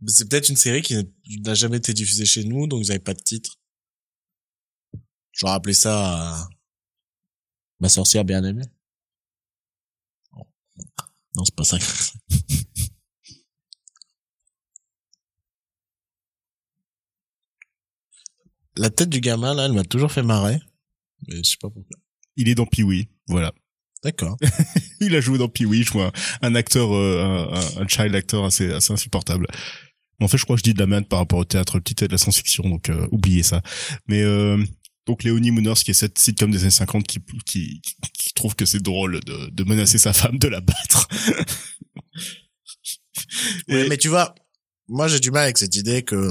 C'est 0.06 0.28
peut-être 0.28 0.48
une 0.48 0.56
série 0.56 0.82
qui 0.82 0.96
n'a 1.44 1.54
jamais 1.54 1.76
été 1.76 1.92
diffusée 1.92 2.24
chez 2.24 2.44
nous, 2.44 2.66
donc 2.66 2.82
vous 2.82 2.90
avez 2.90 3.00
pas 3.00 3.14
de 3.14 3.20
titre. 3.22 3.58
J'aurais 5.32 5.54
appelé 5.54 5.74
ça 5.74 6.42
euh, 6.42 6.44
Ma 7.80 7.88
sorcière 7.88 8.24
bien 8.24 8.42
aimée. 8.44 8.64
Non, 10.32 10.44
Non, 11.36 11.44
c'est 11.44 11.54
pas 11.54 11.64
ça. 11.64 11.78
La 18.76 18.90
tête 18.90 19.08
du 19.08 19.20
gamin, 19.20 19.54
là, 19.54 19.66
elle 19.66 19.72
m'a 19.72 19.84
toujours 19.84 20.12
fait 20.12 20.22
marrer. 20.22 20.58
Mais 21.28 21.36
je 21.38 21.50
sais 21.50 21.56
pas 21.60 21.68
pourquoi. 21.70 21.96
Il 22.36 22.48
est 22.48 22.54
dans 22.54 22.66
Pee-wee, 22.66 23.08
voilà. 23.26 23.52
D'accord. 24.02 24.38
Il 25.00 25.14
a 25.14 25.20
joué 25.20 25.36
dans 25.36 25.48
Pee-wee, 25.48 25.82
je 25.82 25.92
vois 25.92 26.10
un 26.40 26.54
acteur, 26.54 26.94
euh, 26.94 27.22
un, 27.22 27.54
un- 27.54 27.82
un 27.82 27.88
child 27.88 28.14
actor 28.14 28.46
assez, 28.46 28.72
assez 28.72 28.92
insupportable. 28.92 29.46
En 30.20 30.28
fait, 30.28 30.38
je 30.38 30.44
crois 30.44 30.56
que 30.56 30.60
je 30.60 30.64
dis 30.64 30.74
de 30.74 30.78
la 30.78 30.86
merde 30.86 31.06
par 31.06 31.18
rapport 31.18 31.38
au 31.38 31.44
théâtre, 31.44 31.76
le 31.76 31.80
petit 31.80 31.94
théâtre 31.94 32.10
de 32.10 32.14
la 32.14 32.18
science-fiction, 32.18 32.68
donc 32.68 32.88
euh, 32.90 33.06
oubliez 33.10 33.42
ça. 33.42 33.62
Mais 34.06 34.22
euh, 34.22 34.62
donc 35.06 35.24
Léonie 35.24 35.50
Mooners, 35.50 35.74
qui 35.84 35.90
est 35.92 35.94
cette 35.94 36.18
sitcom 36.18 36.50
des 36.50 36.60
années 36.62 36.70
50, 36.70 37.06
qui, 37.06 37.18
qui, 37.46 37.80
qui, 38.12 38.32
trouve 38.34 38.54
que 38.54 38.64
c'est 38.66 38.82
drôle 38.82 39.20
de, 39.20 39.50
de 39.50 39.64
menacer 39.64 39.98
sa 39.98 40.12
femme, 40.12 40.38
de 40.38 40.48
la 40.48 40.60
battre. 40.60 41.08
Ouais, 43.68 43.86
Et- 43.86 43.88
mais 43.88 43.96
tu 43.96 44.08
vois, 44.08 44.34
moi 44.88 45.06
j'ai 45.08 45.20
du 45.20 45.30
mal 45.30 45.44
avec 45.44 45.58
cette 45.58 45.76
idée 45.76 46.02
que 46.02 46.30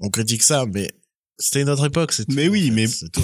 on 0.00 0.10
critique 0.10 0.42
ça, 0.42 0.64
mais 0.66 0.90
c'était 1.38 1.62
une 1.62 1.68
autre 1.68 1.86
époque, 1.86 2.12
c'est 2.12 2.24
tout. 2.24 2.34
Mais 2.34 2.48
oui, 2.48 2.70
en 2.72 2.74
fait, 2.74 3.16
mais- 3.18 3.22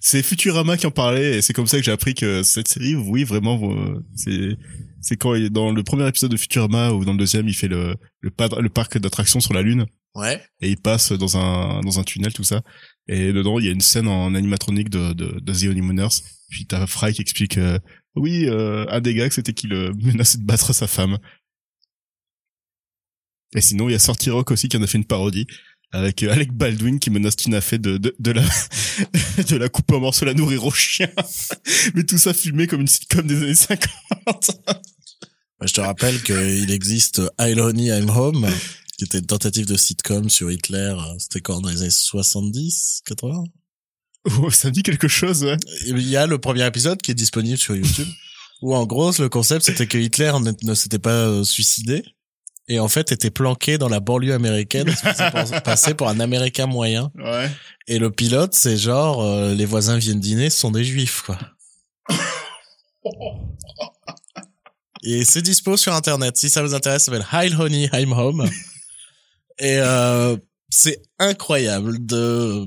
c'est 0.00 0.22
Futurama 0.22 0.76
qui 0.76 0.86
en 0.86 0.90
parlait, 0.90 1.38
et 1.38 1.42
c'est 1.42 1.52
comme 1.52 1.66
ça 1.66 1.78
que 1.78 1.84
j'ai 1.84 1.92
appris 1.92 2.14
que 2.14 2.42
cette 2.42 2.68
série, 2.68 2.94
oui, 2.94 3.24
vraiment, 3.24 3.58
euh, 3.72 4.04
c'est 4.16 4.56
c'est 5.00 5.16
quand 5.16 5.34
il, 5.34 5.50
dans 5.50 5.70
le 5.72 5.82
premier 5.82 6.06
épisode 6.08 6.30
de 6.30 6.36
Futurama 6.36 6.92
ou 6.92 7.04
dans 7.04 7.12
le 7.12 7.18
deuxième, 7.18 7.48
il 7.48 7.54
fait 7.54 7.68
le 7.68 7.94
le, 8.20 8.30
pa- 8.30 8.60
le 8.60 8.68
parc 8.68 8.98
d'attractions 8.98 9.40
sur 9.40 9.54
la 9.54 9.62
lune. 9.62 9.86
Ouais. 10.14 10.42
et 10.60 10.70
il 10.70 10.78
passe 10.80 11.12
dans 11.12 11.36
un 11.36 11.80
dans 11.82 12.00
un 12.00 12.02
tunnel 12.02 12.32
tout 12.32 12.42
ça 12.42 12.62
et 13.06 13.32
dedans 13.32 13.58
il 13.60 13.66
y 13.66 13.68
a 13.68 13.72
une 13.72 13.82
scène 13.82 14.08
en 14.08 14.34
animatronique 14.34 14.88
de 14.88 15.12
de, 15.12 15.38
de 15.38 15.52
The 15.52 15.64
Honeymooners 15.70 16.08
puis 16.48 16.66
t'as 16.66 16.86
Fry 16.88 17.12
qui 17.12 17.20
explique 17.20 17.56
euh, 17.58 17.78
oui 18.16 18.46
euh, 18.48 18.84
un 18.88 19.00
des 19.00 19.14
gags 19.14 19.30
c'était 19.30 19.52
qu'il 19.52 19.70
menaçait 20.02 20.38
de 20.38 20.44
battre 20.44 20.72
sa 20.72 20.86
femme 20.88 21.18
et 23.54 23.60
sinon 23.60 23.88
il 23.88 23.92
y 23.92 23.94
a 23.94 23.98
Sorty 23.98 24.30
Rock 24.30 24.50
aussi 24.50 24.68
qui 24.68 24.76
en 24.76 24.82
a 24.82 24.86
fait 24.86 24.98
une 24.98 25.04
parodie 25.04 25.46
avec 25.92 26.22
euh, 26.22 26.32
Alec 26.32 26.52
Baldwin 26.52 26.98
qui 26.98 27.10
menace 27.10 27.36
Tina 27.36 27.60
Fey 27.60 27.78
de, 27.78 27.96
de, 27.98 28.14
de 28.18 28.30
la 28.32 28.42
de 29.48 29.56
la 29.56 29.68
couper 29.68 29.94
en 29.94 30.00
morceaux 30.00 30.24
la 30.26 30.34
nourrir 30.34 30.64
au 30.64 30.70
chien. 30.70 31.08
Mais 31.94 32.04
tout 32.04 32.18
ça 32.18 32.34
filmé 32.34 32.66
comme 32.66 32.82
une 32.82 32.86
sitcom 32.88 33.26
des 33.26 33.36
années 33.36 33.54
50 33.54 33.86
Bah, 34.66 35.66
Je 35.66 35.72
te 35.72 35.80
rappelle 35.80 36.22
qu'il 36.22 36.70
existe 36.70 37.22
I'll 37.40 37.60
Honey, 37.60 37.86
I'm 37.88 38.10
Home, 38.10 38.46
qui 38.98 39.04
était 39.04 39.18
une 39.18 39.26
tentative 39.26 39.66
de 39.66 39.76
sitcom 39.76 40.28
sur 40.28 40.50
Hitler. 40.50 40.94
euh, 40.98 41.14
C'était 41.18 41.40
quand 41.40 41.60
dans 41.60 41.70
les 41.70 41.82
années 41.82 41.90
70, 41.90 43.02
80 43.06 43.44
oh, 44.40 44.50
ça 44.50 44.68
me 44.68 44.72
dit 44.72 44.82
quelque 44.82 45.08
chose 45.08 45.44
ouais. 45.44 45.56
Il 45.86 45.98
y 46.00 46.16
a 46.16 46.26
le 46.26 46.38
premier 46.38 46.66
épisode 46.66 47.00
qui 47.00 47.12
est 47.12 47.14
disponible 47.14 47.56
sur 47.58 47.74
YouTube, 47.76 48.08
où 48.62 48.74
en 48.74 48.84
gros 48.86 49.12
le 49.18 49.28
concept 49.28 49.64
c'était 49.64 49.86
que 49.86 49.96
Hitler 49.98 50.32
ne, 50.40 50.52
ne 50.62 50.74
s'était 50.74 50.98
pas 50.98 51.26
euh, 51.26 51.44
suicidé 51.44 52.04
et 52.68 52.78
en 52.80 52.88
fait 52.88 53.12
était 53.12 53.30
planqué 53.30 53.78
dans 53.78 53.88
la 53.88 54.00
banlieue 54.00 54.34
américaine, 54.34 54.88
se 54.90 54.96
faisait 54.96 55.30
pas- 55.30 55.60
passer 55.60 55.94
pour 55.94 56.08
un 56.08 56.20
Américain 56.20 56.66
moyen. 56.66 57.10
ouais 57.16 57.50
Et 57.86 57.98
le 57.98 58.10
pilote, 58.10 58.54
c'est 58.54 58.76
genre, 58.76 59.22
euh, 59.22 59.54
les 59.54 59.64
voisins 59.64 59.96
viennent 59.98 60.20
dîner, 60.20 60.50
ce 60.50 60.58
sont 60.58 60.70
des 60.70 60.84
juifs, 60.84 61.22
quoi. 61.22 61.38
Et 65.04 65.24
c'est 65.24 65.42
dispo 65.42 65.76
sur 65.76 65.94
Internet. 65.94 66.36
Si 66.36 66.50
ça 66.50 66.62
vous 66.62 66.74
intéresse, 66.74 67.04
ça 67.04 67.12
s'appelle 67.12 67.26
Hi 67.32 67.54
Honey, 67.54 67.88
I'm 67.92 68.12
Home. 68.12 68.48
Et 69.58 69.78
euh, 69.78 70.36
c'est 70.68 71.00
incroyable 71.18 72.04
de... 72.04 72.66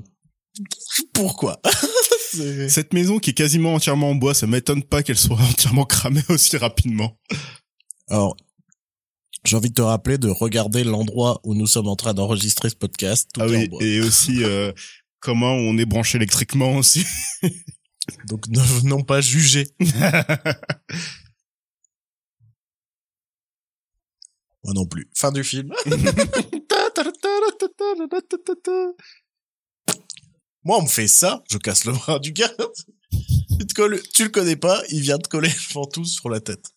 Pourquoi 1.14 1.62
Cette 2.70 2.94
maison 2.94 3.20
qui 3.20 3.32
est 3.32 3.34
quasiment 3.34 3.74
entièrement 3.74 4.12
en 4.12 4.16
bois, 4.16 4.34
ça 4.34 4.48
m'étonne 4.48 4.84
pas 4.84 5.04
qu'elle 5.04 5.18
soit 5.18 5.38
entièrement 5.38 5.84
cramée 5.86 6.24
aussi 6.30 6.56
rapidement. 6.58 7.18
Alors, 8.10 8.38
j'ai 9.44 9.56
envie 9.58 9.70
de 9.70 9.74
te 9.76 9.82
rappeler 9.82 10.18
de 10.18 10.30
regarder 10.30 10.84
l'endroit 10.84 11.40
où 11.44 11.56
nous 11.56 11.68
sommes 11.68 11.88
en 11.88 11.96
train 11.96 12.14
d'enregistrer 12.14 12.70
ce 12.70 12.76
podcast. 12.76 13.30
Tout 13.34 13.42
ah 13.42 13.48
oui, 13.48 13.70
et 13.80 14.00
aussi 14.02 14.44
euh, 14.44 14.72
comment 15.20 15.54
on 15.54 15.78
est 15.78 15.86
branché 15.86 16.18
électriquement 16.18 16.76
aussi. 16.76 17.06
Donc 18.28 18.48
ne 18.48 18.60
venons 18.60 19.04
pas 19.04 19.22
juger. 19.22 19.68
Moi 24.64 24.74
non 24.76 24.86
plus. 24.86 25.10
Fin 25.16 25.32
du 25.32 25.44
film. 25.44 25.74
Moi, 30.64 30.78
on 30.78 30.84
me 30.84 30.88
fait 30.88 31.08
ça, 31.08 31.44
je 31.50 31.58
casse 31.58 31.86
le 31.86 31.94
bras 31.94 32.20
du 32.20 32.34
gars. 32.34 32.52
Tu, 33.60 33.66
te 33.66 33.74
colles- 33.74 34.02
tu 34.14 34.24
le 34.24 34.30
connais 34.30 34.56
pas, 34.56 34.80
il 34.90 35.02
vient 35.02 35.18
te 35.18 35.28
coller 35.28 35.50
le 35.50 35.74
ventouse 35.74 36.14
sur 36.14 36.30
la 36.30 36.40
tête. 36.40 36.70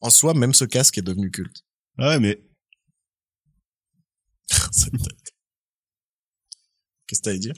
En 0.00 0.10
soi, 0.10 0.34
même 0.34 0.54
ce 0.54 0.64
casque 0.64 0.98
est 0.98 1.02
devenu 1.02 1.30
culte. 1.30 1.64
Ah 1.98 2.08
ouais, 2.10 2.20
mais. 2.20 2.42
Qu'est-ce 7.06 7.20
que 7.20 7.24
t'allais 7.24 7.38
dire? 7.38 7.54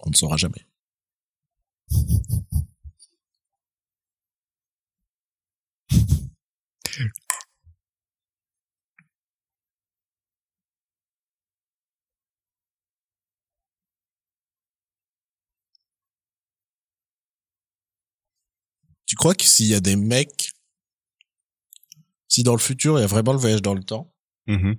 On 0.00 0.10
ne 0.10 0.14
saura 0.14 0.36
jamais. 0.36 0.66
Tu 19.10 19.16
crois 19.16 19.34
que 19.34 19.42
s'il 19.42 19.66
y 19.66 19.74
a 19.74 19.80
des 19.80 19.96
mecs, 19.96 20.52
si 22.28 22.44
dans 22.44 22.52
le 22.52 22.60
futur 22.60 22.96
il 22.96 23.00
y 23.00 23.04
a 23.04 23.08
vraiment 23.08 23.32
le 23.32 23.40
voyage 23.40 23.60
dans 23.60 23.74
le 23.74 23.82
temps, 23.82 24.14
Mhm. 24.46 24.76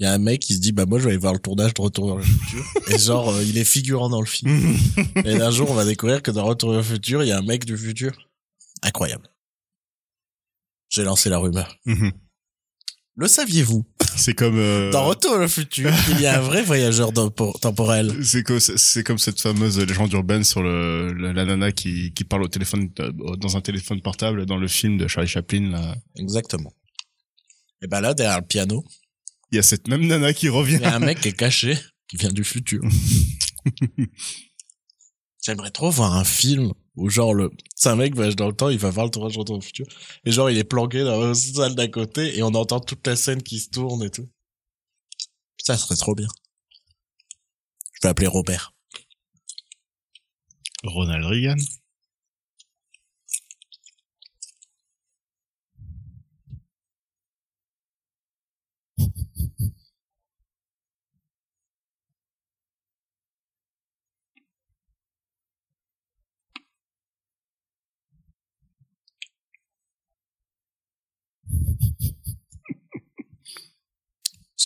il 0.00 0.02
y 0.02 0.06
a 0.06 0.12
un 0.12 0.18
mec 0.18 0.40
qui 0.42 0.54
se 0.54 0.58
dit 0.58 0.72
bah 0.72 0.86
moi 0.86 0.98
je 0.98 1.04
vais 1.04 1.10
aller 1.10 1.18
voir 1.20 1.34
le 1.34 1.38
tournage 1.38 1.72
de 1.74 1.80
Retour 1.80 2.06
vers 2.08 2.16
le 2.16 2.24
futur. 2.24 2.64
Et 2.88 2.98
genre 2.98 3.28
euh, 3.30 3.44
il 3.44 3.56
est 3.58 3.64
figurant 3.64 4.08
dans 4.08 4.20
le 4.20 4.26
film. 4.26 4.76
Et 5.24 5.40
un 5.40 5.50
jour 5.52 5.70
on 5.70 5.74
va 5.74 5.84
découvrir 5.84 6.20
que 6.20 6.32
dans 6.32 6.44
Retour 6.46 6.70
vers 6.70 6.78
le 6.80 6.84
futur 6.84 7.22
il 7.22 7.28
y 7.28 7.30
a 7.30 7.38
un 7.38 7.42
mec 7.42 7.64
du 7.64 7.78
futur. 7.78 8.10
Incroyable. 8.82 9.28
J'ai 10.88 11.04
lancé 11.04 11.30
la 11.30 11.38
rumeur. 11.38 11.78
Mhm. 11.86 12.10
Le 13.20 13.28
saviez-vous 13.28 13.84
c'est 14.16 14.34
comme 14.34 14.58
euh, 14.58 14.90
dans 14.90 15.04
Retour 15.04 15.36
le 15.38 15.46
futur 15.48 15.90
il 16.10 16.20
y 16.20 16.26
a 16.26 16.38
un 16.38 16.40
vrai 16.40 16.62
voyageur 16.62 17.12
tempo- 17.12 17.56
temporel 17.60 18.24
c'est 18.24 18.42
comme 18.42 18.58
c'est 18.60 18.78
c'est 18.78 19.02
comme 19.04 19.18
cette 19.18 19.40
fameuse 19.40 19.78
légende 19.78 20.12
urbaine 20.12 20.42
sur 20.44 20.62
le 20.62 21.12
la, 21.12 21.32
la 21.32 21.44
nana 21.44 21.70
qui 21.72 22.12
qui 22.12 22.24
parle 22.24 22.42
au 22.44 22.48
téléphone 22.48 22.88
euh, 23.00 23.12
dans 23.36 23.56
un 23.56 23.60
téléphone 23.60 24.00
portable 24.02 24.46
dans 24.46 24.56
le 24.56 24.68
film 24.68 24.96
de 24.98 25.06
Charlie 25.06 25.28
Chaplin 25.28 25.70
là. 25.70 25.94
exactement 26.16 26.72
et 27.82 27.86
ben 27.86 28.00
là 28.00 28.14
derrière 28.14 28.40
le 28.40 28.46
piano 28.46 28.84
Il 29.52 29.56
y 29.56 29.58
a 29.58 29.62
cette 29.62 29.86
même 29.88 30.06
nana 30.06 30.32
qui 30.32 30.48
revient. 30.48 30.76
il 30.76 30.82
y 30.82 30.84
a 30.86 30.96
un 30.96 30.98
mec 31.00 31.20
qui 31.20 31.28
est 31.28 31.36
caché 31.46 31.78
qui 32.08 32.16
vient 32.16 32.32
du 32.32 32.44
futur 32.44 32.80
J'aimerais 35.42 35.70
trop 35.70 35.90
voir 35.90 36.16
un 36.16 36.24
film 36.24 36.72
où 36.96 37.08
genre 37.08 37.32
le, 37.32 37.50
c'est 37.74 37.88
un 37.88 37.96
mec 37.96 38.14
voyage 38.14 38.36
dans 38.36 38.46
le 38.46 38.52
temps, 38.54 38.68
il 38.68 38.78
va 38.78 38.90
voir 38.90 39.06
le 39.06 39.10
tournage 39.10 39.38
Retour 39.38 39.56
au 39.56 39.60
futur. 39.60 39.86
Et 40.24 40.32
genre 40.32 40.50
il 40.50 40.58
est 40.58 40.64
planqué 40.64 41.02
dans 41.02 41.18
la 41.18 41.34
salle 41.34 41.74
d'à 41.74 41.88
côté 41.88 42.36
et 42.38 42.42
on 42.42 42.48
entend 42.48 42.80
toute 42.80 43.06
la 43.06 43.16
scène 43.16 43.42
qui 43.42 43.58
se 43.58 43.70
tourne 43.70 44.02
et 44.02 44.10
tout. 44.10 44.28
Ça 45.62 45.76
serait 45.76 45.96
trop 45.96 46.14
bien. 46.14 46.28
Je 47.94 48.00
vais 48.02 48.08
appeler 48.10 48.26
Robert. 48.26 48.74
Ronald 50.84 51.24
Reagan. 51.24 51.56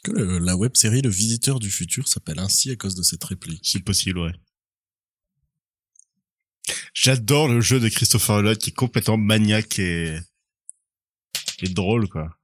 Que 0.04 0.12
le- 0.12 0.38
la 0.38 0.56
web 0.56 0.76
série 0.76 1.02
Le 1.02 1.08
Visiteur 1.10 1.58
du 1.58 1.70
futur 1.70 2.06
s'appelle 2.06 2.38
ainsi 2.38 2.70
à 2.70 2.76
cause 2.76 2.94
de 2.94 3.02
cette 3.02 3.24
réplique 3.24 3.60
C'est 3.64 3.82
possible, 3.82 4.20
ouais. 4.20 4.32
J'adore 6.94 7.48
le 7.48 7.60
jeu 7.60 7.80
de 7.80 7.88
Christopher 7.88 8.40
Lloyd 8.42 8.58
qui 8.58 8.70
est 8.70 8.74
complètement 8.74 9.16
maniaque 9.18 9.78
et, 9.78 10.16
et 11.60 11.68
drôle, 11.68 12.08
quoi. 12.08 12.36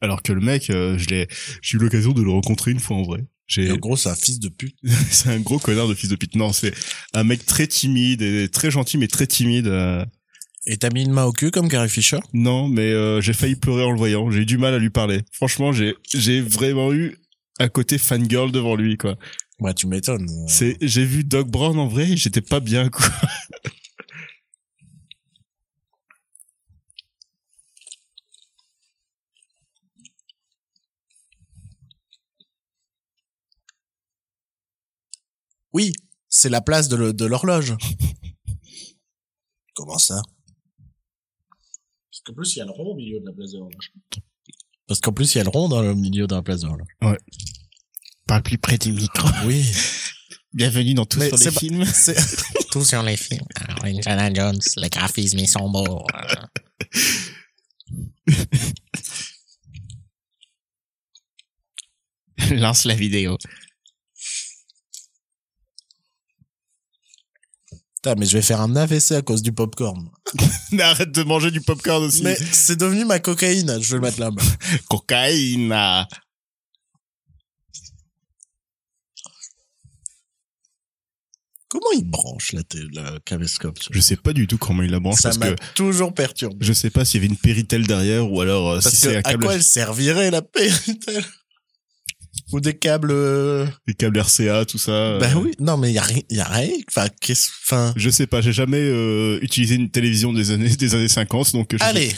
Alors 0.00 0.22
que 0.22 0.32
le 0.32 0.40
mec, 0.40 0.70
euh, 0.70 0.98
je 0.98 1.06
l'ai, 1.08 1.28
j'ai 1.62 1.76
eu 1.76 1.80
l'occasion 1.80 2.12
de 2.12 2.22
le 2.22 2.30
rencontrer 2.30 2.70
une 2.72 2.80
fois 2.80 2.96
en 2.96 3.02
vrai. 3.02 3.26
J'ai, 3.46 3.70
En 3.70 3.76
gros, 3.76 3.96
c'est 3.96 4.08
un 4.08 4.16
fils 4.16 4.40
de 4.40 4.48
pute. 4.48 4.76
c'est 5.10 5.28
un 5.30 5.38
gros 5.40 5.58
connard 5.58 5.86
de 5.88 5.94
fils 5.94 6.10
de 6.10 6.16
pute. 6.16 6.34
Non, 6.34 6.52
c'est 6.52 6.74
un 7.14 7.24
mec 7.24 7.46
très 7.46 7.66
timide 7.66 8.22
et 8.22 8.48
très 8.48 8.70
gentil, 8.70 8.98
mais 8.98 9.06
très 9.08 9.26
timide. 9.26 9.68
euh. 9.68 10.04
Et 10.66 10.76
t'as 10.78 10.90
mis 10.90 11.04
une 11.04 11.12
main 11.12 11.24
au 11.24 11.32
cul 11.32 11.50
comme 11.50 11.68
Carrie 11.68 11.88
Fisher? 11.88 12.18
Non, 12.32 12.68
mais 12.68 12.92
euh, 12.92 13.20
j'ai 13.20 13.32
failli 13.32 13.54
pleurer 13.54 13.84
en 13.84 13.92
le 13.92 13.98
voyant. 13.98 14.30
J'ai 14.30 14.40
eu 14.40 14.46
du 14.46 14.58
mal 14.58 14.74
à 14.74 14.78
lui 14.78 14.90
parler. 14.90 15.20
Franchement, 15.32 15.72
j'ai, 15.72 15.94
j'ai 16.12 16.40
vraiment 16.40 16.92
eu 16.92 17.16
un 17.60 17.68
côté 17.68 17.98
fangirl 17.98 18.50
devant 18.50 18.74
lui, 18.74 18.96
quoi. 18.96 19.16
Ouais, 19.60 19.72
tu 19.74 19.86
m'étonnes. 19.86 20.28
C'est, 20.48 20.76
j'ai 20.82 21.04
vu 21.04 21.22
Doc 21.24 21.48
Brown 21.48 21.78
en 21.78 21.86
vrai, 21.86 22.10
et 22.10 22.16
j'étais 22.16 22.40
pas 22.42 22.60
bien, 22.60 22.88
quoi. 22.88 23.06
Oui, 35.72 35.92
c'est 36.28 36.48
la 36.48 36.60
place 36.60 36.88
de 36.88 36.96
le- 36.96 37.12
de 37.12 37.24
l'horloge. 37.24 37.74
Comment 39.74 39.98
ça? 39.98 40.22
Qu'en 42.26 42.34
plus, 42.34 42.56
il 42.56 42.58
y 42.58 42.62
a 42.62 42.64
le 42.64 42.70
rond 42.72 42.92
au 42.92 42.96
milieu 42.96 43.20
de 43.20 43.26
la 43.26 43.32
place 43.32 43.52
de 43.52 43.58
l'horloge. 43.58 43.92
Parce 44.86 45.00
qu'en 45.00 45.12
plus, 45.12 45.34
il 45.34 45.38
y 45.38 45.40
a 45.40 45.44
le 45.44 45.50
rond 45.50 45.68
dans 45.68 45.82
le 45.82 45.94
milieu 45.94 46.26
de 46.26 46.34
la 46.34 46.42
place 46.42 46.60
de 46.60 46.66
l'horloge. 46.66 47.18
Parle 48.26 48.42
plus 48.42 48.58
près 48.58 48.78
du 48.78 48.92
micro. 48.92 49.28
Oui. 49.46 49.64
Bienvenue 50.52 50.94
dans 50.94 51.04
Tous 51.06 51.18
Mais 51.18 51.28
sur 51.28 51.38
les 51.38 51.44
pas- 51.44 51.50
films. 51.60 51.84
Tout 52.70 52.84
sur 52.84 53.02
les 53.02 53.16
films. 53.16 53.44
Alors, 53.56 53.84
Indiana 53.84 54.32
Jones, 54.32 54.60
les 54.78 54.88
graphismes, 54.88 55.38
ils 55.38 55.48
sont 55.48 55.70
beaux. 55.70 56.04
Lance 62.50 62.84
la 62.84 62.94
vidéo. 62.94 63.38
Mais 68.16 68.26
je 68.26 68.36
vais 68.36 68.42
faire 68.42 68.60
un 68.60 68.76
AVC 68.76 69.12
à 69.12 69.22
cause 69.22 69.42
du 69.42 69.52
popcorn. 69.52 70.08
Arrête 70.80 71.10
de 71.10 71.22
manger 71.24 71.50
du 71.50 71.60
popcorn 71.60 72.04
aussi. 72.04 72.22
Mais 72.22 72.36
c'est 72.52 72.76
devenu 72.78 73.04
ma 73.04 73.18
cocaïne. 73.18 73.78
Je 73.80 73.88
vais 73.90 73.94
le 73.96 74.00
mettre 74.02 74.20
là. 74.20 74.30
Cocaïne. 74.88 75.72
Comment 81.68 81.90
il 81.96 82.04
branche 82.04 82.52
la, 82.52 82.62
la 82.92 83.18
caméscope 83.24 83.78
Je 83.90 84.00
sais 84.00 84.16
pas 84.16 84.32
du 84.32 84.46
tout 84.46 84.56
comment 84.56 84.82
il 84.84 84.90
la 84.90 85.00
branche 85.00 85.18
Ça 85.20 85.32
m'a 85.36 85.54
toujours 85.74 86.14
perturbé. 86.14 86.56
je 86.60 86.72
sais 86.72 86.90
pas 86.90 87.04
s'il 87.04 87.20
y 87.20 87.24
avait 87.24 87.32
une 87.32 87.38
péritelle 87.38 87.86
derrière 87.86 88.30
ou 88.30 88.40
alors 88.40 88.70
euh, 88.70 88.80
Parce 88.80 88.90
si 88.94 88.96
c'est 88.96 89.16
à 89.16 89.22
câble, 89.22 89.44
quoi 89.44 89.54
elle 89.54 89.64
servirait 89.64 90.30
la 90.30 90.42
péritelle 90.42 91.24
Ou 92.52 92.60
des 92.60 92.78
câbles 92.78 93.10
euh, 93.10 93.66
des 93.88 93.94
câbles 93.94 94.20
RCA, 94.20 94.64
tout 94.66 94.78
ça. 94.78 95.18
Bah 95.18 95.30
euh, 95.34 95.40
oui, 95.40 95.52
non 95.58 95.76
mais 95.76 95.90
il 95.90 95.94
y 95.94 95.98
a 95.98 96.02
rien, 96.02 96.22
y 96.30 96.38
a 96.38 96.44
rien. 96.44 96.72
Enfin, 96.88 97.08
qu'est-ce, 97.20 97.50
enfin. 97.64 97.92
Je 97.96 98.08
sais 98.08 98.28
pas, 98.28 98.40
j'ai 98.40 98.52
jamais 98.52 98.80
euh, 98.80 99.40
utilisé 99.42 99.74
une 99.74 99.90
télévision 99.90 100.32
des 100.32 100.52
années 100.52 100.76
des 100.76 100.94
années 100.94 101.08
50 101.08 101.52
donc 101.52 101.76
je 101.76 101.82
Allez, 101.82 102.14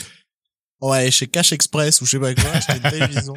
aller 0.83 1.11
chez 1.11 1.27
Cash 1.29 1.53
Express 1.53 2.03
ou 2.03 2.05
je 2.05 2.11
sais 2.13 2.21
pas 2.21 2.35
quoi, 2.35 2.51
acheter 2.51 2.75
une 2.75 2.83
télévision. 2.91 3.35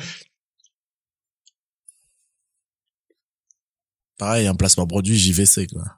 Pareil, 4.17 4.47
un 4.47 4.55
placement 4.55 4.85
produit 4.85 5.17
JVC 5.17 5.67
quoi. 5.67 5.97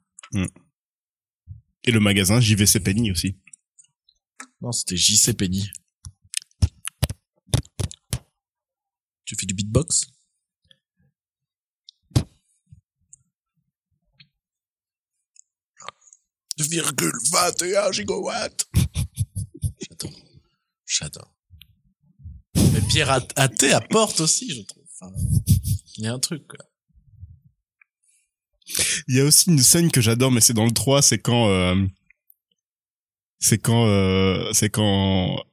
Et 1.86 1.92
le 1.92 2.00
magasin 2.00 2.40
JVC 2.40 2.80
Penny 2.82 3.12
aussi. 3.12 3.36
Non, 4.62 4.72
c'était 4.72 4.96
JC 4.96 5.34
Penny. 5.36 5.70
Tu 9.26 9.36
fais 9.36 9.46
du 9.46 9.54
beatbox? 9.56 10.13
Virgule 16.60 17.12
21 17.32 17.92
gigawatts. 17.92 18.66
J'adore. 19.90 20.12
J'adore. 20.86 21.36
Mais 22.56 22.82
Pierre 22.90 23.10
At- 23.12 23.28
Athé 23.36 23.72
apporte 23.72 24.20
aussi, 24.22 24.50
je 24.54 24.62
trouve. 24.62 24.84
Enfin, 25.00 25.14
il 25.98 26.04
y 26.04 26.08
a 26.08 26.14
un 26.14 26.20
truc, 26.20 26.48
quoi. 26.48 26.60
Il 29.08 29.16
y 29.16 29.20
a 29.20 29.26
aussi 29.26 29.50
une 29.52 29.60
scène 29.60 29.92
que 29.92 30.02
j'adore 30.02 30.32
mais 30.32 30.42
c'est 30.42 30.54
dans 30.54 30.66
le 30.66 30.72
3, 30.72 31.02
c'est 31.02 31.20
quand 31.20 31.50
euh, 31.50 31.76
c'est 33.40 33.58
quand 33.58 33.86
euh, 33.88 34.52
c'est 34.54 34.70
quand 34.70 35.44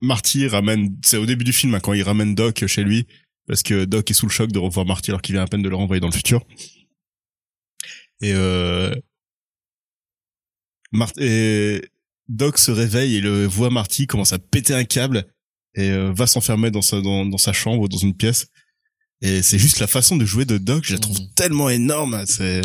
Marty 0.00 0.46
ramène 0.46 0.96
c'est 1.04 1.16
au 1.16 1.26
début 1.26 1.44
du 1.44 1.52
film 1.52 1.74
hein, 1.74 1.80
quand 1.80 1.92
il 1.92 2.02
ramène 2.02 2.34
Doc 2.34 2.64
chez 2.66 2.84
lui 2.84 3.06
parce 3.46 3.62
que 3.62 3.84
Doc 3.84 4.10
est 4.10 4.14
sous 4.14 4.26
le 4.26 4.30
choc 4.30 4.52
de 4.52 4.58
revoir 4.58 4.86
Marty 4.86 5.10
alors 5.10 5.20
qu'il 5.20 5.34
vient 5.34 5.42
à 5.42 5.46
peine 5.48 5.62
de 5.62 5.68
le 5.68 5.74
renvoyer 5.76 6.00
dans 6.00 6.06
le 6.06 6.12
futur. 6.12 6.46
Et 8.22 8.32
euh, 8.34 8.94
Mar- 10.92 11.12
et 11.18 11.82
Doc 12.28 12.58
se 12.58 12.70
réveille 12.70 13.16
et 13.16 13.20
le 13.20 13.46
voit 13.46 13.70
Marty 13.70 14.06
commence 14.06 14.32
à 14.32 14.38
péter 14.38 14.74
un 14.74 14.84
câble 14.84 15.26
et 15.74 15.90
euh, 15.90 16.12
va 16.12 16.26
s'enfermer 16.26 16.70
dans 16.70 16.82
sa 16.82 17.00
dans, 17.00 17.24
dans 17.26 17.38
sa 17.38 17.52
chambre 17.52 17.88
dans 17.88 17.98
une 17.98 18.14
pièce. 18.16 18.46
Et 19.22 19.42
c'est 19.42 19.58
juste 19.58 19.78
la 19.80 19.86
façon 19.86 20.16
de 20.16 20.24
jouer 20.24 20.44
de 20.46 20.56
Doc, 20.58 20.84
je 20.84 20.94
la 20.94 20.98
trouve 20.98 21.18
Mhm. 21.20 21.32
tellement 21.34 21.68
énorme. 21.68 22.24
C'est 22.26 22.62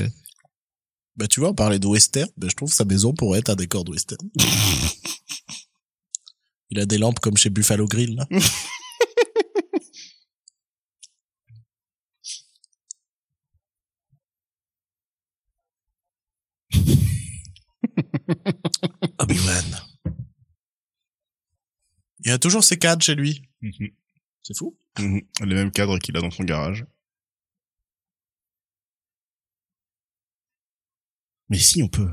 Bah, 1.18 1.28
tu 1.28 1.40
vois, 1.40 1.50
on 1.50 1.54
parlait 1.54 1.80
de 1.80 1.88
western. 1.88 2.30
Bah, 2.38 2.48
je 2.50 2.56
trouve 2.56 2.70
que 2.70 2.76
sa 2.76 2.86
maison 2.86 3.14
pourrait 3.14 3.40
être 3.40 3.50
un 3.50 3.56
décor 3.56 3.84
de 3.86 3.92
western. 3.92 4.28
Il 6.72 6.80
a 6.80 6.86
des 6.86 6.98
lampes 6.98 7.20
comme 7.20 7.38
chez 7.38 7.50
Buffalo 7.50 7.86
Grill, 7.88 8.16
là. 8.16 8.28
Obi-Wan. 19.20 19.66
Il 22.20 22.32
a 22.32 22.40
toujours 22.40 22.64
ses 22.64 22.78
cadres 22.78 23.04
chez 23.04 23.16
lui. 23.16 23.50
C'est 24.42 24.58
fou. 24.58 24.78
Mhm. 25.00 25.22
les 25.42 25.56
mêmes 25.56 25.72
cadres 25.72 26.00
qu'il 26.00 26.16
a 26.18 26.22
dans 26.22 26.32
son 26.32 26.44
garage. 26.44 26.86
Mais 31.50 31.60
si 31.60 31.84
on 31.84 31.88
peut. 31.88 32.10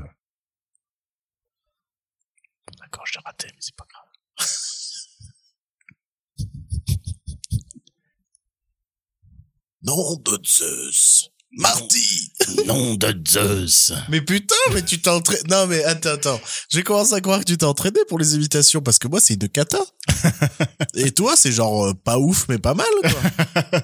D'accord, 2.79 3.05
je 3.07 3.13
l'ai 3.13 3.21
raté, 3.25 3.47
mais 3.47 3.59
c'est 3.59 3.75
pas 3.75 3.87
grave. 3.89 4.03
Nom 9.81 10.15
de 10.17 10.39
Zeus. 10.45 11.32
Marty. 11.55 12.31
Nom 12.65 12.95
de 12.95 13.13
Zeus. 13.27 13.93
Mais 14.09 14.21
putain, 14.21 14.55
mais 14.73 14.83
tu 14.83 14.99
t'es 14.99 15.09
entraîné. 15.09 15.41
Non, 15.49 15.67
mais 15.67 15.83
attends, 15.83 16.09
attends. 16.11 16.41
J'ai 16.69 16.81
commencé 16.83 17.13
à 17.13 17.21
croire 17.21 17.39
que 17.39 17.45
tu 17.45 17.57
t'es 17.57 17.65
entraîné 17.65 17.99
pour 18.07 18.17
les 18.17 18.35
imitations 18.35 18.81
parce 18.81 18.97
que 18.97 19.07
moi, 19.07 19.19
c'est 19.19 19.35
une 19.35 19.49
cata. 19.49 19.79
Et 20.95 21.11
toi, 21.11 21.35
c'est 21.35 21.51
genre 21.51 21.87
euh, 21.87 21.93
pas 21.93 22.17
ouf, 22.17 22.47
mais 22.49 22.57
pas 22.57 22.73
mal, 22.73 22.87
quoi. 23.01 23.21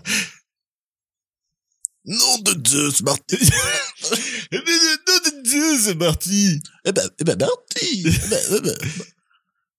Nom 2.06 2.38
de 2.40 2.68
Zeus, 2.68 3.02
Marty. 3.02 3.38
Nom 4.52 4.60
de 4.62 5.50
Zeus, 5.50 5.96
Marty. 5.96 6.60
eh 6.86 6.92
ben, 6.92 7.08
eh 7.20 7.24
ben, 7.24 7.38
Marty. 7.38 8.04
Eh 8.06 8.10
ben, 8.30 8.40
eh 8.58 8.62
ben, 8.62 8.78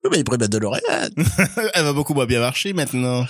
eh 0.05 0.09
ben, 0.09 0.19
il 0.19 0.25
pourrait 0.25 0.39
mettre 0.39 0.51
de 0.51 0.59
l'oreillette. 0.59 1.13
Elle 1.75 1.85
va 1.85 1.93
beaucoup 1.93 2.15
moins 2.15 2.27
bien 2.27 2.41
marcher 2.41 2.73
maintenant. 2.73 3.27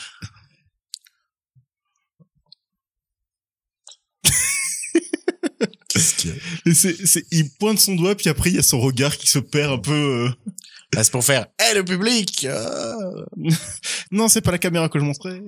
Qu'est-ce 5.88 6.09
qu'il 6.09 6.09
y 6.09 6.09
a 6.09 6.09
Et 6.66 6.74
c'est, 6.74 7.06
c'est, 7.06 7.24
il 7.30 7.50
pointe 7.58 7.78
son 7.78 7.94
doigt, 7.94 8.14
puis 8.14 8.28
après, 8.28 8.50
il 8.50 8.56
y 8.56 8.58
a 8.58 8.62
son 8.62 8.80
regard 8.80 9.16
qui 9.16 9.26
se 9.28 9.38
perd 9.38 9.72
un 9.72 9.78
peu. 9.78 9.92
euh. 9.92 10.30
Bah, 10.92 11.04
c'est 11.04 11.12
pour 11.12 11.24
faire, 11.24 11.46
eh, 11.70 11.74
le 11.74 11.84
public. 11.84 12.44
euh. 12.44 12.94
Non, 14.12 14.28
c'est 14.28 14.40
pas 14.40 14.50
la 14.52 14.58
caméra 14.58 14.88
que 14.88 14.98
je 14.98 15.04
montrais. 15.04 15.40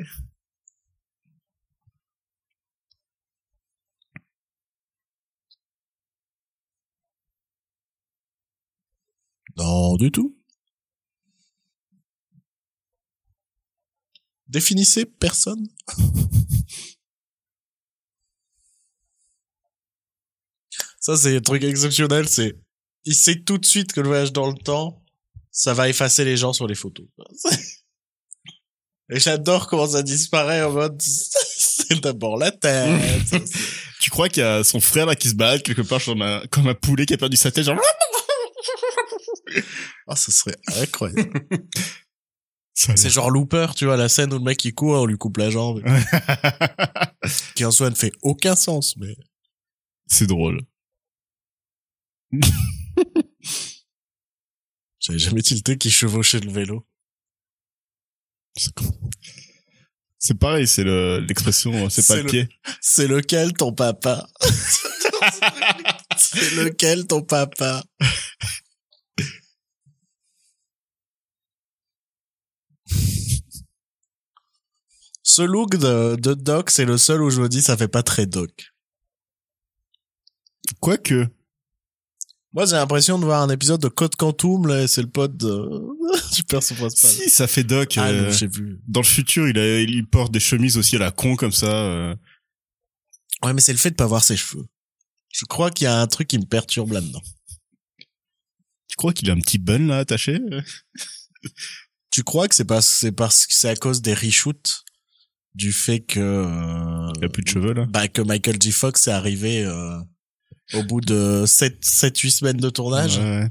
Non, 9.57 9.97
du 9.97 10.11
tout. 10.11 10.37
Définissez 14.49 15.05
personne. 15.05 15.67
Ça, 21.03 21.17
c'est 21.17 21.37
un 21.37 21.41
truc 21.41 21.65
exceptionnel, 21.65 22.29
c'est, 22.29 22.55
il 23.05 23.17
sait 23.17 23.41
tout 23.41 23.59
de 23.59 23.67
suite 23.67 23.93
que 23.93 24.01
le 24.01 24.07
voyage 24.07 24.33
dans 24.33 24.49
le 24.49 24.55
temps, 24.55 25.03
ça 25.51 25.75
va 25.75 25.89
effacer 25.89 26.25
les 26.25 26.37
gens 26.37 26.53
sur 26.53 26.69
les 26.69 26.77
photos. 26.77 27.07
Et 29.11 29.19
j'adore 29.19 29.67
comment 29.67 29.89
ça 29.89 30.05
disparaît 30.05 30.63
en 30.63 30.71
mode, 30.71 31.03
c'est 31.03 32.01
d'abord 32.01 32.39
la 32.39 32.53
tête. 32.53 33.45
Tu 34.01 34.11
crois 34.11 34.29
qu'il 34.29 34.43
y 34.43 34.47
a 34.47 34.65
son 34.65 34.81
frère 34.81 35.07
là 35.07 35.15
qui 35.15 35.29
se 35.29 35.35
balade 35.37 35.63
quelque 35.63 35.83
part 35.83 36.05
comme 36.05 36.23
un, 36.23 36.43
comme 36.51 36.67
un 36.67 36.75
poulet 36.75 37.07
qui 37.07 37.15
a 37.15 37.19
perdu 37.19 37.37
sa 37.37 37.51
tête, 37.51 37.65
genre. 37.65 37.79
Ah, 40.09 40.17
ça 40.17 40.33
serait 40.33 40.57
incroyable. 40.81 41.47
C'est 42.75 43.11
genre 43.11 43.31
Looper, 43.31 43.69
tu 43.77 43.85
vois, 43.85 43.97
la 43.97 44.09
scène 44.09 44.33
où 44.33 44.39
le 44.39 44.43
mec 44.43 44.65
il 44.65 44.75
court, 44.75 45.03
on 45.03 45.07
lui 45.07 45.17
coupe 45.17 45.37
la 45.37 45.51
jambe. 45.51 45.83
Qui 47.55 47.65
en 47.65 47.71
soi 47.71 47.91
ne 47.91 47.95
fait 47.95 48.13
aucun 48.23 48.57
sens, 48.57 48.97
mais 48.97 49.15
c'est 50.09 50.27
drôle. 50.27 50.61
j'avais 55.01 55.19
jamais 55.19 55.43
tilté 55.43 55.77
qu'il 55.79 55.91
chevauchait 55.93 56.41
le 56.41 56.51
vélo. 56.53 56.87
C'est 58.57 58.73
con. 58.75 58.85
C'est 60.19 60.39
pareil, 60.39 60.69
c'est 60.69 60.85
le, 60.85 61.19
l'expression, 61.21 61.91
c'est 61.91 62.07
pas 62.07 62.15
C'est 62.15 62.17
le 62.19 62.23
le- 62.25 62.31
pied. 62.31 62.49
C'est 62.81 63.09
lequel 63.09 63.53
ton 63.55 63.73
papa? 63.73 64.29
C'est 66.17 66.51
lequel 66.57 67.07
ton 67.07 67.23
papa? 67.23 67.83
Ce 75.23 75.43
look 75.43 75.77
de, 75.77 76.17
de 76.17 76.35
Doc, 76.35 76.71
c'est 76.71 76.85
le 76.85 76.99
seul 76.99 77.23
où 77.23 77.31
je 77.31 77.41
me 77.41 77.49
dis 77.49 77.63
ça 77.63 77.77
fait 77.77 77.89
pas 77.89 78.03
très 78.03 78.27
Doc. 78.27 78.73
Quoique. 80.81 81.29
Moi, 82.55 82.67
j'ai 82.67 82.77
l'impression 82.77 83.19
de 83.19 83.25
voir 83.25 83.41
un 83.43 83.49
épisode 83.49 83.81
de 83.81 83.89
Code 83.89 84.15
Quantum, 84.17 84.67
là, 84.67 84.87
c'est 84.87 85.01
le 85.01 85.09
pote 85.09 85.37
de... 85.37 85.69
du 86.35 86.43
perso 86.45 86.75
principal. 86.75 87.11
Si, 87.11 87.31
ça 87.31 87.47
fait 87.47 87.65
Doc. 87.65 87.95
Ah, 87.97 88.09
euh, 88.09 88.31
j'ai 88.33 88.47
vu. 88.47 88.79
dans 88.87 89.01
le 89.01 89.07
futur, 89.07 89.49
il, 89.49 89.59
a, 89.59 89.81
il 89.81 90.07
porte 90.07 90.33
des 90.33 90.41
chemises 90.41 90.77
aussi 90.77 90.97
à 90.97 90.99
la 90.99 91.11
con 91.11 91.35
comme 91.37 91.53
ça. 91.53 91.67
euh. 91.73 92.15
Ouais, 93.43 93.55
mais 93.55 93.61
c'est 93.63 93.73
le 93.73 93.79
fait 93.79 93.91
de 93.91 93.97
pas 93.97 94.07
voir 94.07 94.23
ses 94.23 94.37
cheveux. 94.37 94.67
Je 95.33 95.47
crois 95.47 95.71
qu'il 95.71 95.87
y 95.87 95.89
a 95.89 95.99
un 95.99 96.07
truc 96.07 96.29
qui 96.29 96.39
me 96.39 96.45
perturbe 96.45 96.93
là-dedans. 96.93 97.23
Tu 98.87 98.97
crois 98.97 99.15
qu'il 99.15 99.31
a 99.31 99.33
un 99.33 99.41
petit 99.41 99.59
bun 99.59 99.87
là 99.87 99.99
attaché? 99.99 100.39
Tu 102.11 102.23
crois 102.23 102.47
que 102.49 102.55
c'est 102.55 102.67
parce 102.67 103.47
que 103.47 103.55
c'est 103.55 103.71
à 103.71 103.77
cause 103.77 104.03
des 104.03 104.13
reshoots 104.13 104.85
du 105.55 105.73
fait 105.73 106.01
que 106.01 106.21
euh, 106.21 107.13
Il 107.17 107.25
a 107.25 107.29
plus 107.31 107.43
de 107.43 107.49
cheveux 107.49 107.73
là. 107.73 107.87
bah 107.87 108.09
que 108.09 108.21
Michael 108.21 108.61
J 108.61 108.71
Fox 108.73 109.07
est 109.09 109.11
arrivé 109.13 109.65
euh, 109.65 109.99
au 110.75 110.83
bout 110.85 111.01
de 111.01 111.45
7 111.47 111.85
7 111.85 112.19
8 112.19 112.31
semaines 112.31 112.57
de 112.57 112.71
tournage 112.71 113.19
Ouais. 113.19 113.49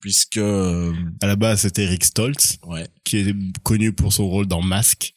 puisque 0.00 0.38
À 0.38 1.26
la 1.26 1.36
base, 1.36 1.60
c'était 1.62 1.84
Eric 1.84 2.04
Stoltz, 2.04 2.58
ouais, 2.64 2.88
qui 3.04 3.18
est 3.18 3.34
connu 3.62 3.92
pour 3.92 4.12
son 4.12 4.28
rôle 4.28 4.46
dans 4.46 4.62
Mask. 4.62 5.12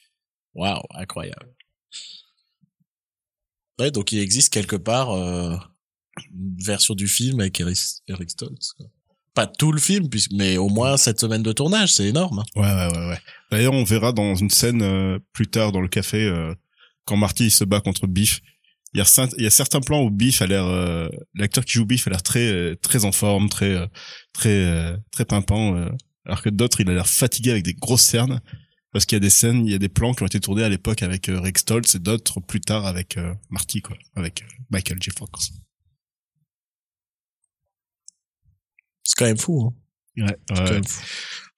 waouh, 0.54 0.82
incroyable. 0.96 1.48
Ouais, 3.80 3.92
donc 3.92 4.12
il 4.12 4.20
existe 4.20 4.54
quelque 4.54 4.76
part 4.76 5.12
euh, 5.12 5.56
une 6.32 6.56
version 6.64 6.94
du 6.94 7.08
film 7.08 7.40
avec 7.40 7.60
Eric, 7.60 7.78
Eric 8.08 8.30
Stoltz. 8.30 8.74
quoi. 8.74 8.86
Pas 9.34 9.48
tout 9.48 9.72
le 9.72 9.80
film, 9.80 10.10
puisque, 10.10 10.32
mais 10.34 10.58
au 10.58 10.70
moins 10.70 10.96
cette 10.96 11.20
semaine 11.20 11.42
de 11.42 11.52
tournage, 11.54 11.92
c'est 11.94 12.06
énorme. 12.06 12.40
hein. 12.40 12.44
Ouais, 12.56 12.68
ouais, 12.68 12.98
ouais, 12.98 13.08
ouais. 13.10 13.20
D'ailleurs, 13.50 13.74
on 13.74 13.84
verra 13.84 14.12
dans 14.12 14.36
une 14.36 14.52
scène 14.52 14.84
euh, 14.84 15.18
plus 15.34 15.48
tard 15.48 15.72
dans 15.72 15.82
le 15.82 15.88
café 15.88 16.24
euh, 16.24 16.54
quand 17.06 17.18
Marty 17.18 17.50
se 17.50 17.64
bat 17.64 17.82
contre 17.82 18.06
Biff. 18.06 18.42
Il 18.94 19.00
y 19.00 19.02
a, 19.02 19.06
cer- 19.06 19.34
il 19.38 19.44
y 19.44 19.48
a 19.48 19.50
certains 19.50 19.82
plans 19.82 20.04
où 20.04 20.10
Biff 20.12 20.42
a 20.42 20.48
l'air, 20.48 20.66
euh, 20.66 21.10
l'acteur 21.34 21.66
qui 21.66 21.74
joue 21.74 21.86
Biff 21.86 22.06
a 22.08 22.12
l'air 22.12 22.22
très, 22.24 22.48
euh, 22.48 22.76
très 22.76 23.06
en 23.06 23.12
forme, 23.12 23.50
très, 23.50 23.74
euh, 23.74 23.88
très, 24.34 24.50
euh, 24.66 24.98
très 25.12 25.26
pimpant, 25.26 25.76
euh, 25.76 25.90
alors 26.26 26.42
que 26.42 26.50
d'autres 26.50 26.82
il 26.82 26.90
a 26.90 26.94
l'air 26.94 27.08
fatigué 27.08 27.52
avec 27.52 27.64
des 27.64 27.74
grosses 27.74 28.04
cernes. 28.04 28.42
Parce 28.92 29.08
qu'il 29.08 29.16
y 29.16 29.18
a 29.18 29.20
des 29.22 29.32
scènes, 29.32 29.66
il 29.66 29.72
y 29.72 29.76
a 29.76 29.80
des 29.80 29.90
plans 29.90 30.14
qui 30.14 30.22
ont 30.22 30.28
été 30.28 30.40
tournés 30.40 30.64
à 30.64 30.70
l'époque 30.70 31.02
avec 31.02 31.26
Rick 31.28 31.58
Stoltz 31.58 31.96
et 31.96 32.00
d'autres 32.00 32.40
plus 32.40 32.62
tard 32.62 32.86
avec 32.86 33.18
Marty, 33.50 33.82
quoi, 33.82 33.98
avec 34.16 34.44
Michael 34.70 35.02
J. 35.02 35.10
Fox. 35.18 35.52
C'est 39.04 39.16
quand 39.18 39.26
même 39.26 39.38
fou. 39.40 39.74
Hein. 40.18 40.28
Ouais, 40.28 40.82
fou. 40.88 41.02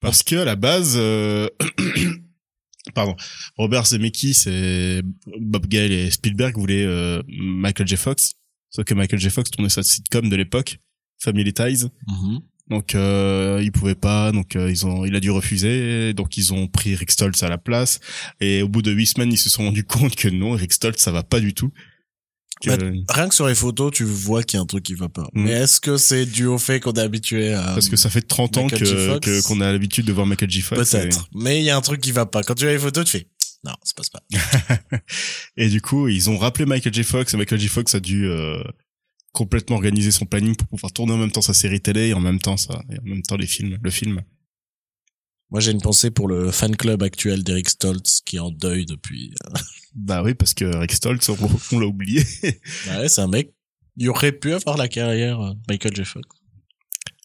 Parce 0.00 0.22
que 0.22 0.36
à 0.36 0.44
la 0.46 0.56
base, 0.56 0.94
euh, 0.96 1.48
pardon, 2.94 3.16
Robert 3.56 3.86
Zemeckis 3.86 4.44
et 4.46 5.00
Bob 5.40 5.66
Gale 5.66 5.92
et 5.92 6.10
Spielberg 6.10 6.56
voulaient 6.56 6.84
euh, 6.84 7.22
Michael 7.28 7.86
J. 7.86 7.96
Fox, 7.96 8.32
sauf 8.70 8.84
que 8.84 8.94
Michael 8.94 9.18
J. 9.20 9.30
Fox 9.30 9.50
tournait 9.50 9.68
sa 9.70 9.82
sitcom 9.82 10.28
de 10.28 10.36
l'époque, 10.36 10.78
Family 11.18 11.52
Ties, 11.52 11.86
Mhm. 12.08 12.40
donc 12.68 12.94
euh, 12.94 13.60
il 13.62 13.72
pouvait 13.72 13.94
pas, 13.94 14.32
donc 14.32 14.56
euh, 14.56 14.70
ils 14.70 14.86
ont, 14.86 15.04
il 15.04 15.14
a 15.16 15.20
dû 15.20 15.30
refuser, 15.30 16.12
donc 16.14 16.36
ils 16.36 16.52
ont 16.52 16.66
pris 16.68 16.94
Rick 16.94 17.10
Stoltz 17.10 17.42
à 17.42 17.48
la 17.48 17.58
place, 17.58 18.00
et 18.40 18.62
au 18.62 18.68
bout 18.68 18.82
de 18.82 18.92
huit 18.92 19.06
semaines 19.06 19.32
ils 19.32 19.38
se 19.38 19.50
sont 19.50 19.64
rendus 19.64 19.84
compte 19.84 20.14
que 20.16 20.28
non, 20.28 20.52
Rick 20.52 20.72
Stoltz 20.72 21.00
ça 21.02 21.10
va 21.12 21.22
pas 21.22 21.40
du 21.40 21.54
tout. 21.54 21.72
Que- 22.62 22.70
Bah, 22.70 23.14
Rien 23.14 23.28
que 23.28 23.34
sur 23.34 23.46
les 23.48 23.54
photos, 23.54 23.92
tu 23.92 24.04
vois 24.04 24.42
qu'il 24.42 24.56
y 24.56 24.60
a 24.60 24.62
un 24.62 24.66
truc 24.66 24.82
qui 24.84 24.94
va 24.94 25.08
pas. 25.08 25.28
Mhm. 25.34 25.44
Mais 25.44 25.50
est-ce 25.52 25.80
que 25.80 25.96
c'est 25.96 26.24
dû 26.26 26.46
au 26.46 26.58
fait 26.58 26.80
qu'on 26.80 26.92
est 26.92 27.00
habitué 27.00 27.52
à... 27.52 27.62
parce 27.62 27.88
que 27.88 27.96
ça 27.96 28.08
fait 28.10 28.22
30 28.22 28.56
ans 28.56 28.66
que 28.68 28.76
que- 29.20 29.42
qu'on 29.46 29.60
a 29.60 29.70
l'habitude 29.72 30.06
de 30.06 30.12
voir 30.12 30.26
Michael 30.26 30.50
J. 30.50 30.62
Fox. 30.62 30.94
et- 30.94 30.98
Peut-être. 31.00 31.28
Mais 31.34 31.58
il 31.60 31.64
y 31.64 31.70
a 31.70 31.76
un 31.76 31.80
truc 31.82 32.00
qui 32.00 32.12
va 32.12 32.24
pas. 32.26 32.42
Quand 32.42 32.54
tu 32.54 32.64
vois 32.64 32.72
les 32.72 32.78
photos, 32.78 33.04
tu 33.04 33.12
fais... 33.18 33.26
Non, 33.64 33.72
ça 33.82 33.92
passe 33.96 34.10
pas. 34.10 34.22
Et 35.56 35.68
du 35.68 35.80
coup, 35.80 36.08
ils 36.08 36.30
ont 36.30 36.38
rappelé 36.38 36.66
Michael 36.66 36.94
J. 36.94 37.02
Fox 37.04 37.34
et 37.34 37.36
Michael 37.36 37.58
J. 37.58 37.68
Fox 37.68 37.94
a 37.94 38.00
dû 38.00 38.26
euh, 38.26 38.62
complètement 39.32 39.76
organisé 39.76 40.10
son 40.10 40.24
planning 40.24 40.54
pour 40.54 40.68
pouvoir 40.68 40.92
tourner 40.92 41.12
en 41.14 41.18
même 41.18 41.32
temps 41.32 41.42
sa 41.42 41.54
série 41.54 41.80
télé 41.80 42.08
et 42.08 42.14
en 42.14 42.20
même 42.20 42.38
temps 42.38 42.56
ça, 42.56 42.80
et 42.90 42.98
en 42.98 43.02
même 43.02 43.22
temps 43.22 43.36
les 43.36 43.46
films, 43.46 43.78
le 43.82 43.90
film. 43.90 44.20
Moi, 45.50 45.60
j'ai 45.60 45.70
une 45.70 45.80
pensée 45.80 46.10
pour 46.10 46.26
le 46.28 46.50
fan 46.50 46.74
club 46.76 47.02
actuel 47.02 47.44
d'Eric 47.44 47.68
Stoltz 47.70 48.20
qui 48.22 48.36
est 48.36 48.40
en 48.40 48.50
deuil 48.50 48.84
depuis. 48.86 49.32
euh, 49.44 49.54
Bah 49.94 50.22
oui, 50.22 50.34
parce 50.34 50.52
que 50.54 50.64
Rick 50.64 50.92
Stoltz, 50.92 51.28
on, 51.28 51.36
on 51.72 51.78
l'a 51.78 51.86
oublié. 51.86 52.22
Bah 52.86 52.98
ouais, 53.00 53.08
c'est 53.08 53.20
un 53.22 53.28
mec. 53.28 53.54
Il 53.96 54.08
aurait 54.10 54.32
pu 54.32 54.52
avoir 54.52 54.76
la 54.76 54.88
carrière 54.88 55.40
euh, 55.40 55.54
Michael 55.68 55.94
J. 55.96 56.04
Fox, 56.04 56.26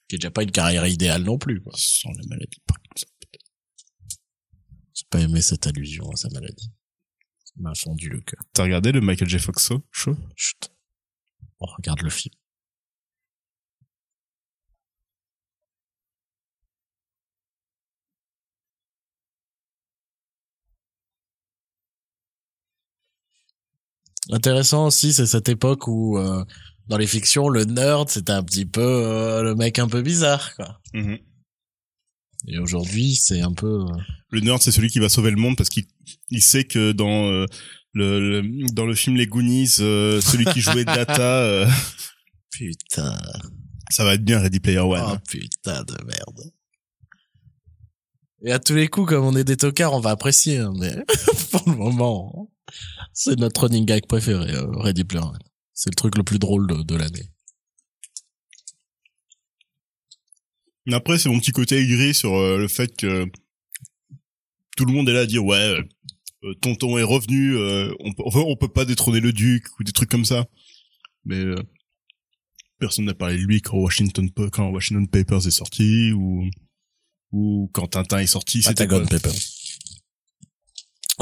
qui 0.07 0.15
est 0.15 0.19
déjà 0.19 0.31
pas 0.31 0.43
une 0.43 0.51
carrière 0.51 0.85
idéale 0.87 1.23
non 1.23 1.37
plus. 1.37 1.61
Quoi. 1.61 1.73
Sans 1.75 2.09
la 2.11 2.25
maladie 2.27 2.57
de 2.57 2.63
Parkinson. 2.65 3.07
J'ai 4.93 5.05
pas 5.09 5.19
aimé 5.19 5.41
cette 5.41 5.67
allusion 5.67 6.09
à 6.11 6.15
sa 6.15 6.29
maladie. 6.29 6.71
Ça 7.43 7.53
m'a 7.57 7.73
fondu 7.75 8.07
le 8.07 8.21
cœur. 8.21 8.39
T'as 8.53 8.63
regardé 8.63 8.91
le 8.93 9.01
Michael 9.01 9.27
J. 9.27 9.39
Fox 9.39 9.71
show? 9.91 10.15
Chut. 10.35 10.71
On 11.59 11.65
regarde 11.65 12.01
le 12.01 12.09
film. 12.09 12.33
Intéressant 24.31 24.85
aussi, 24.87 25.13
c'est 25.13 25.25
cette 25.25 25.49
époque 25.49 25.87
où 25.87 26.17
euh, 26.17 26.43
dans 26.87 26.97
les 26.97 27.07
fictions, 27.07 27.49
le 27.49 27.65
nerd 27.65 28.09
c'était 28.09 28.31
un 28.31 28.43
petit 28.43 28.65
peu 28.65 28.81
euh, 28.81 29.43
le 29.43 29.55
mec 29.55 29.77
un 29.79 29.87
peu 29.87 30.01
bizarre, 30.01 30.55
quoi. 30.55 30.79
Et 32.47 32.57
aujourd'hui, 32.57 33.15
c'est 33.15 33.41
un 33.41 33.53
peu. 33.53 33.81
euh, 33.81 33.97
Le 34.29 34.39
nerd, 34.39 34.61
c'est 34.61 34.71
celui 34.71 34.89
qui 34.89 34.99
va 34.99 35.09
sauver 35.09 35.31
le 35.31 35.37
monde 35.37 35.55
parce 35.57 35.69
qu'il 35.69 35.85
il 36.29 36.41
sait 36.41 36.63
que 36.63 36.91
dans 36.91 37.25
euh, 37.29 37.45
le, 37.93 38.41
le- 38.41 38.65
dans 38.73 38.85
le 38.85 38.95
film 38.95 39.15
Les 39.17 39.27
Goonies, 39.27 39.75
euh, 39.79 40.21
celui 40.21 40.45
qui 40.45 40.61
jouait 40.61 40.85
Data, 40.85 41.21
euh, 41.43 41.67
Putain. 42.51 43.15
ça 43.91 44.03
va 44.05 44.13
être 44.15 44.23
bien 44.23 44.39
Ready 44.39 44.59
Player 44.59 44.79
One. 44.79 45.01
Oh 45.13 45.17
putain 45.29 45.83
de 45.83 45.95
merde. 46.05 46.51
Et 48.43 48.51
à 48.51 48.59
tous 48.59 48.73
les 48.73 48.87
coups, 48.87 49.09
comme 49.09 49.23
on 49.25 49.35
est 49.35 49.43
des 49.43 49.57
tocards, 49.57 49.93
on 49.93 49.99
va 49.99 50.09
apprécier, 50.11 50.57
hein, 50.57 50.73
mais 50.79 50.95
pour 51.51 51.69
le 51.69 51.75
moment, 51.75 52.49
c'est 53.13 53.37
notre 53.39 53.61
running 53.61 53.85
gag 53.85 54.05
préféré, 54.05 54.53
euh, 54.53 54.71
Ready 54.77 55.03
Player 55.03 55.25
One. 55.25 55.39
C'est 55.73 55.89
le 55.89 55.95
truc 55.95 56.17
le 56.17 56.23
plus 56.23 56.39
drôle 56.39 56.67
de, 56.67 56.83
de 56.83 56.95
l'année. 56.95 57.29
Mais 60.85 60.95
Après, 60.95 61.17
c'est 61.17 61.29
mon 61.29 61.39
petit 61.39 61.51
côté 61.51 61.77
aigri 61.77 62.13
sur 62.13 62.35
euh, 62.35 62.57
le 62.57 62.67
fait 62.67 62.95
que 62.95 63.25
tout 64.77 64.85
le 64.85 64.93
monde 64.93 65.09
est 65.09 65.13
là 65.13 65.21
à 65.21 65.25
dire 65.25 65.45
ouais, 65.45 65.77
euh, 66.43 66.53
tonton 66.55 66.97
est 66.97 67.03
revenu, 67.03 67.55
euh, 67.55 67.93
on, 67.99 68.13
peut, 68.13 68.23
on 68.25 68.55
peut 68.55 68.67
pas 68.67 68.85
détrôner 68.85 69.19
le 69.19 69.31
duc 69.31 69.65
ou 69.79 69.83
des 69.83 69.91
trucs 69.91 70.09
comme 70.09 70.25
ça. 70.25 70.47
Mais 71.25 71.37
euh, 71.37 71.55
personne 72.79 73.05
n'a 73.05 73.13
parlé 73.13 73.37
de 73.37 73.41
lui 73.43 73.61
quand 73.61 73.77
Washington 73.77 74.29
quand 74.51 74.69
Washington 74.69 75.07
Papers 75.07 75.45
est 75.45 75.51
sorti 75.51 76.11
ou 76.13 76.49
ou 77.31 77.69
quand 77.73 77.87
Tintin 77.87 78.19
est 78.19 78.27
sorti. 78.27 78.63
C'était 78.63 78.87
Patagon 78.87 79.05
quoi 79.07 79.19
Papers. 79.19 79.33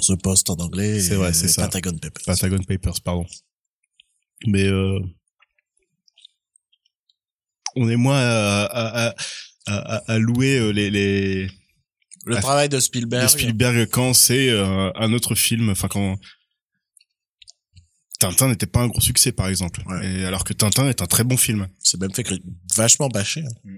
Ce 0.01 0.13
poste 0.13 0.49
en 0.49 0.55
anglais. 0.55 0.99
C'est 1.01 1.15
vrai, 1.15 1.33
c'est 1.33 1.47
ça. 1.47 1.63
Patagon 1.63 1.97
Papers. 1.97 2.23
Patagon 2.25 2.63
Papers, 2.63 3.01
pardon. 3.01 3.25
Mais 4.47 4.63
euh, 4.63 4.99
on 7.75 7.89
est 7.89 7.95
moins 7.97 8.17
à, 8.19 8.63
à, 8.65 9.07
à, 9.09 9.15
à, 9.67 10.11
à 10.13 10.17
louer 10.17 10.57
euh, 10.57 10.71
les, 10.71 10.89
les, 10.89 11.47
Le 12.25 12.35
travail 12.37 12.69
de 12.69 12.79
Spielberg. 12.79 13.23
de 13.23 13.27
Spielberg 13.27 13.89
quand 13.89 14.13
c'est 14.13 14.49
euh, 14.49 14.91
un 14.95 15.13
autre 15.13 15.35
film, 15.35 15.69
enfin 15.69 15.87
quand 15.87 16.17
Tintin 18.19 18.49
n'était 18.49 18.65
pas 18.67 18.81
un 18.81 18.87
gros 18.87 19.01
succès 19.01 19.31
par 19.31 19.47
exemple, 19.47 19.81
Ouais. 19.87 20.05
et 20.21 20.25
alors 20.25 20.43
que 20.43 20.53
Tintin 20.53 20.87
est 20.89 21.01
un 21.01 21.05
très 21.05 21.23
bon 21.23 21.37
film. 21.37 21.67
C'est 21.79 21.99
même 21.99 22.13
fait 22.13 22.23
cri- 22.23 22.43
vachement 22.75 23.07
bâché. 23.09 23.41
hein. 23.65 23.71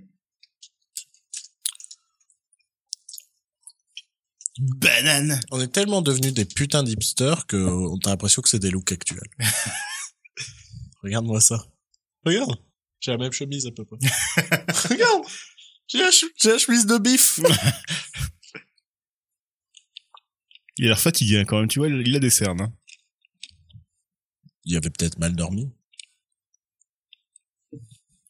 Banane. 4.61 5.39
On 5.49 5.59
est 5.59 5.71
tellement 5.71 6.03
devenus 6.03 6.33
des 6.35 6.45
putains 6.45 6.83
d'hipsters 6.83 7.47
que 7.47 7.57
on 7.57 7.97
a 8.05 8.09
l'impression 8.09 8.43
que 8.43 8.49
c'est 8.49 8.59
des 8.59 8.69
looks 8.69 8.91
actuels. 8.91 9.27
Regarde-moi 11.01 11.41
ça. 11.41 11.65
Regarde. 12.23 12.55
J'ai 12.99 13.09
la 13.11 13.17
même 13.17 13.31
chemise 13.31 13.65
à 13.65 13.71
peu 13.71 13.83
près. 13.85 13.97
Regarde. 14.89 15.23
J'ai 15.87 15.97
la, 15.97 16.11
chemise 16.11 16.85
de 16.85 16.99
bif. 16.99 17.39
Il 20.77 20.85
a 20.85 20.89
l'air 20.89 20.99
fatigué 20.99 21.39
hein, 21.39 21.45
quand 21.45 21.59
même, 21.59 21.67
tu 21.67 21.79
vois, 21.79 21.89
il 21.89 22.07
il 22.07 22.15
a 22.15 22.19
des 22.19 22.29
cernes. 22.29 22.61
hein. 22.61 22.73
Il 24.63 24.75
avait 24.77 24.89
peut-être 24.89 25.19
mal 25.19 25.35
dormi. 25.35 25.69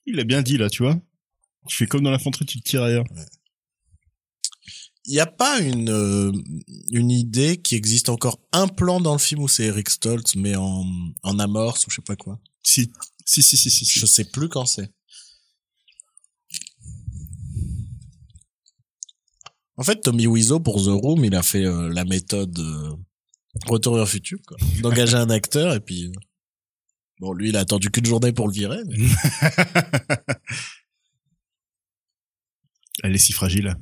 Il 0.06 0.20
a 0.20 0.24
bien 0.24 0.42
dit 0.42 0.58
là, 0.58 0.70
tu 0.70 0.84
vois. 0.84 1.00
Tu 1.68 1.78
fais 1.78 1.86
comme 1.86 2.04
dans 2.04 2.12
l'infanterie, 2.12 2.46
tu 2.46 2.60
te 2.60 2.68
tires 2.68 2.84
ailleurs. 2.84 3.06
Il 5.06 5.14
n'y 5.14 5.20
a 5.20 5.26
pas 5.26 5.60
une 5.60 5.90
euh, 5.90 6.32
une 6.92 7.10
idée 7.10 7.58
qui 7.58 7.76
existe 7.76 8.10
encore 8.10 8.40
un 8.52 8.68
plan 8.68 9.02
dans 9.02 9.14
le 9.14 9.20
film 9.20 9.42
où 9.42 9.48
c'est 9.48 9.64
Eric 9.64 9.90
Stoltz 9.90 10.36
mais 10.36 10.56
en 10.56 10.86
en 11.24 11.40
amorce 11.40 11.88
ou 11.88 11.90
je 11.90 11.96
sais 11.96 12.02
pas 12.04 12.16
quoi? 12.16 12.40
Si, 12.64 12.92
si, 13.26 13.42
si, 13.42 13.58
si, 13.58 13.72
si. 13.72 13.86
si. 13.86 14.00
Je 14.00 14.06
sais 14.06 14.26
plus 14.26 14.48
quand 14.48 14.66
c'est. 14.66 14.92
En 19.78 19.84
fait, 19.84 20.02
Tommy 20.02 20.28
Wiseau 20.28 20.60
pour 20.60 20.84
The 20.84 20.90
Room, 20.90 21.26
il 21.26 21.34
a 21.34 21.42
fait 21.42 21.66
euh, 21.66 21.90
la 21.92 22.06
méthode 22.06 22.60
euh, 22.60 22.94
Retour 23.68 23.96
vers 23.96 24.08
futur, 24.08 24.38
quoi. 24.48 24.56
D'engager 24.82 25.16
un 25.18 25.30
acteur 25.30 25.74
et 25.74 25.80
puis 25.80 26.06
euh, 26.06 26.12
bon, 27.20 27.34
lui, 27.34 27.50
il 27.50 27.58
a 27.58 27.62
attendu 27.62 27.90
qu'une 27.90 28.06
journée 28.06 28.32
pour 28.32 28.48
le 28.48 28.54
virer. 28.54 28.78
mais- 28.86 28.98
Elle 33.04 33.16
est 33.16 33.20
si 33.20 33.34
fragile. 33.34 33.76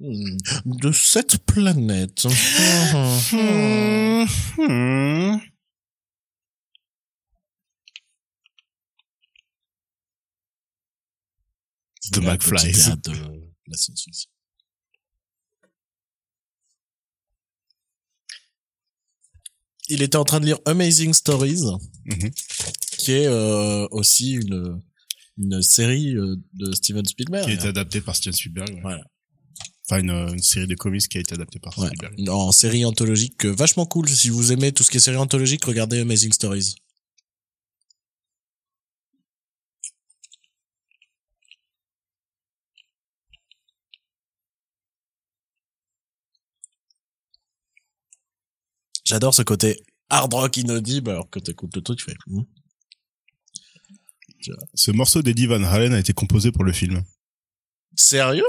De 0.00 0.92
cette 0.92 1.38
planète. 1.44 2.26
Hmm. 4.58 5.38
The 12.12 12.20
McFly. 12.20 12.56
petite 12.72 12.84
théâtre 12.84 13.10
de 13.12 13.50
la 13.66 13.76
science-fiction. 13.76 14.30
Il 19.88 20.02
était 20.02 20.16
en 20.16 20.24
train 20.24 20.40
de 20.40 20.46
lire 20.46 20.58
Amazing 20.66 21.14
Stories, 21.14 21.62
Mhm. 22.06 22.30
qui 22.98 23.12
est 23.12 23.26
euh, 23.26 23.86
aussi 23.90 24.32
une 24.34 24.82
une 25.40 25.62
série 25.62 26.16
euh, 26.16 26.34
de 26.54 26.72
Steven 26.72 27.04
Spielberg. 27.06 27.44
Qui 27.44 27.52
a 27.52 27.54
été 27.54 27.68
adapté 27.68 28.00
par 28.00 28.16
Steven 28.16 28.34
Spielberg. 28.34 28.74
ouais. 28.74 28.80
Voilà. 28.82 29.04
Enfin, 29.90 30.02
une, 30.02 30.10
une 30.10 30.42
série 30.42 30.66
de 30.66 30.74
comics 30.74 31.08
qui 31.08 31.16
a 31.16 31.20
été 31.20 31.34
adaptée 31.34 31.58
par 31.58 31.76
Ouais. 31.78 31.86
Spielberg. 31.86 32.28
En 32.28 32.52
série 32.52 32.84
anthologique, 32.84 33.46
euh, 33.46 33.50
vachement 33.52 33.86
cool. 33.86 34.06
Si 34.08 34.28
vous 34.28 34.52
aimez 34.52 34.72
tout 34.72 34.82
ce 34.82 34.90
qui 34.90 34.98
est 34.98 35.00
série 35.00 35.16
anthologique, 35.16 35.64
regardez 35.64 36.00
Amazing 36.00 36.32
Stories. 36.32 36.74
J'adore 49.04 49.34
ce 49.34 49.42
côté 49.42 49.82
hard 50.10 50.34
rock 50.34 50.56
inaudible 50.58 51.10
alors 51.10 51.30
que 51.30 51.38
t'écoutes 51.38 51.74
le 51.76 51.82
truc, 51.82 51.98
tu 51.98 52.04
fais. 52.04 52.16
hmm. 52.26 52.42
Ce 54.74 54.90
morceau 54.90 55.22
d'Eddie 55.22 55.46
Van 55.46 55.62
Halen 55.62 55.94
a 55.94 55.98
été 55.98 56.12
composé 56.12 56.52
pour 56.52 56.64
le 56.64 56.72
film. 56.72 57.02
Sérieux? 57.96 58.44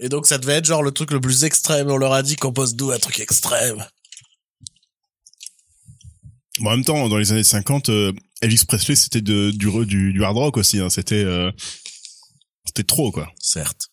Et 0.00 0.08
donc 0.08 0.26
ça 0.26 0.38
devait 0.38 0.54
être 0.54 0.64
genre 0.64 0.82
le 0.82 0.90
truc 0.90 1.10
le 1.10 1.20
plus 1.20 1.44
extrême. 1.44 1.90
On 1.90 1.98
leur 1.98 2.12
a 2.12 2.22
dit 2.22 2.36
compose 2.36 2.74
d'où 2.74 2.90
un 2.90 2.98
truc 2.98 3.20
extrême. 3.20 3.86
Bon, 6.60 6.70
en 6.70 6.72
même 6.72 6.84
temps, 6.84 7.08
dans 7.08 7.18
les 7.18 7.32
années 7.32 7.44
50, 7.44 7.88
euh, 7.90 8.12
Elvis 8.42 8.64
Presley, 8.66 8.96
c'était 8.96 9.20
du, 9.20 9.52
du 9.52 10.24
hard 10.24 10.36
rock 10.36 10.56
aussi. 10.56 10.78
Hein. 10.80 10.90
C'était, 10.90 11.24
euh, 11.24 11.50
c'était 12.66 12.84
trop, 12.84 13.12
quoi. 13.12 13.30
Certes. 13.38 13.89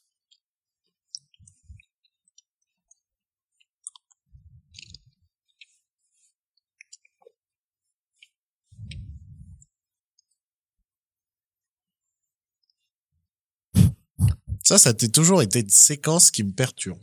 Ça, 14.68 14.78
ça 14.78 14.90
a 14.90 14.94
toujours 14.94 15.42
été 15.42 15.62
une 15.62 15.70
séquence 15.70 16.30
qui 16.30 16.44
me 16.44 16.52
perturbe. 16.52 17.00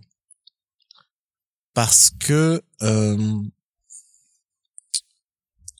Parce 1.73 2.11
que 2.21 2.63
euh, 2.83 3.39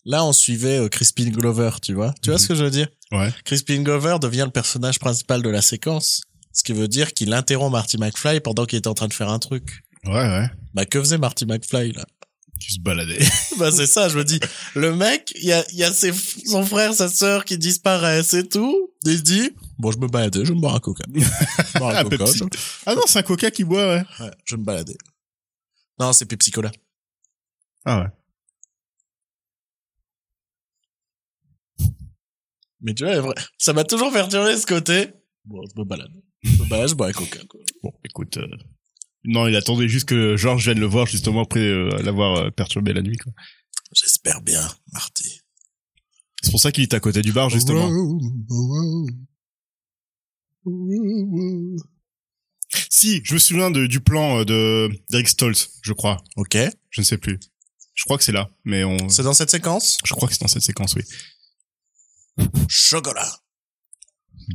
là, 0.07 0.25
on 0.25 0.33
suivait 0.33 0.79
euh, 0.79 0.89
Crispin 0.89 1.29
Glover, 1.29 1.73
tu 1.83 1.93
vois. 1.93 2.15
Tu 2.23 2.31
vois 2.31 2.39
Mhm. 2.39 2.43
ce 2.43 2.49
que 2.49 2.55
je 2.55 2.65
veux 2.65 2.71
dire? 2.71 2.89
Ouais. 3.13 3.31
Crispin 3.45 3.83
Glover 3.83 4.17
devient 4.19 4.45
le 4.47 4.51
personnage 4.51 4.99
principal 4.99 5.43
de 5.43 5.51
la 5.51 5.61
séquence. 5.61 6.23
Ce 6.55 6.63
qui 6.65 6.73
veut 6.73 6.89
dire 6.89 7.13
qu'il 7.13 7.35
interrompt 7.35 7.73
Marty 7.73 7.99
McFly 7.99 8.41
pendant 8.41 8.65
qu'il 8.65 8.79
était 8.79 8.89
en 8.89 8.95
train 8.95 9.09
de 9.09 9.13
faire 9.13 9.29
un 9.29 9.39
truc. 9.39 9.83
Ouais, 10.07 10.13
ouais. 10.13 10.49
Bah, 10.73 10.87
que 10.87 10.99
faisait 11.01 11.19
Marty 11.19 11.45
McFly, 11.45 11.93
là? 11.93 12.07
Tu 12.65 12.73
se 12.73 12.81
baladais. 12.81 13.19
bah, 13.59 13.71
c'est 13.71 13.87
ça, 13.87 14.09
je 14.09 14.17
me 14.17 14.25
dis. 14.25 14.41
Le 14.75 14.95
mec, 14.97 15.33
il 15.37 15.45
y 15.49 15.53
a, 15.53 15.63
y 15.73 15.83
a 15.85 15.93
ses, 15.93 16.13
son 16.47 16.65
frère, 16.65 16.95
sa 16.95 17.09
sœur 17.11 17.45
qui 17.45 17.59
disparaissent 17.59 18.33
et 18.33 18.49
tout. 18.49 18.91
Et 19.07 19.11
il 19.11 19.19
se 19.19 19.23
dit, 19.23 19.51
bon, 19.79 19.91
je 19.93 19.99
me 19.99 20.09
baladais, 20.09 20.47
je 20.47 20.53
me 20.55 20.61
boire 20.61 20.75
un 20.77 20.81
coca. 20.81 21.05
Je 21.15 21.79
boire 21.79 21.95
un 21.95 21.99
Un 21.99 22.05
coca, 22.05 22.25
je- 22.25 22.45
Ah 22.87 22.95
non, 22.95 23.03
c'est 23.07 23.19
un 23.19 23.23
coca 23.23 23.51
qui 23.51 23.65
boit, 23.65 23.87
ouais. 23.87 24.03
ouais, 24.21 24.31
je 24.47 24.57
me 24.57 24.65
balader. 24.65 24.97
Non, 25.99 26.15
c'est 26.15 26.25
Pepsi 26.25 26.51
Cola. 26.51 26.73
Ah 27.85 28.01
ouais. 28.01 28.09
Mais 32.81 32.95
tu 32.95 33.05
vois, 33.05 33.21
vrai- 33.21 33.35
ça 33.59 33.73
m'a 33.75 33.85
toujours 33.85 34.11
perturbé 34.13 34.57
ce 34.57 34.67
côté. 34.67 35.09
Bon, 35.45 35.63
je 35.75 35.79
me 35.81 35.85
balade. 35.85 36.11
Je 36.43 36.63
me 36.63 36.69
balade, 36.69 36.89
je 36.89 36.95
bois 36.95 37.09
un 37.09 37.13
coca, 37.13 37.41
quoi. 37.49 37.61
Bon, 37.83 37.93
écoute. 38.05 38.37
euh, 38.39 38.47
Non, 39.25 39.49
il 39.49 39.57
attendait 39.57 39.89
juste 39.89 40.07
que 40.07 40.37
Georges 40.37 40.65
vienne 40.65 40.81
le 40.81 40.87
voir 40.87 41.07
justement 41.07 41.43
après 41.43 41.61
euh, 41.61 41.89
l'avoir 42.03 42.37
euh, 42.37 42.51
perturbé 42.51 42.93
la 42.93 43.03
nuit. 43.03 43.17
quoi. 43.17 43.33
J'espère 43.93 44.43
bien, 44.43 44.61
Marty. 44.93 45.41
C'est 46.43 46.51
pour 46.51 46.61
ça 46.61 46.73
qu'il 46.73 46.83
est 46.83 46.95
à 46.95 47.01
côté 47.01 47.23
du 47.23 47.33
bar 47.33 47.49
justement. 47.49 47.89
Si, 52.91 53.23
je 53.25 53.35
me 53.35 53.39
souviens 53.39 53.71
de, 53.71 53.87
du 53.87 54.01
plan 54.01 54.41
euh, 54.41 54.45
de 54.45 54.91
d'Eric 55.11 55.29
Stoltz, 55.29 55.71
je 55.83 55.93
crois. 55.93 56.23
Ok. 56.37 56.57
Je 56.91 57.01
ne 57.01 57.05
sais 57.05 57.19
plus. 57.19 57.39
Je 57.95 58.05
crois 58.05 58.19
que 58.19 58.25
c'est 58.25 58.33
là, 58.33 58.51
mais 58.65 58.85
on. 58.85 59.09
C'est 59.09 59.23
dans 59.23 59.33
cette 59.33 59.51
séquence? 59.51 59.99
Je 60.05 60.13
crois 60.15 60.29
que 60.29 60.35
c'est 60.35 60.41
dans 60.43 60.49
cette 60.49 60.63
séquence, 60.63 60.95
oui. 60.97 61.03
Chocolat. 62.69 63.31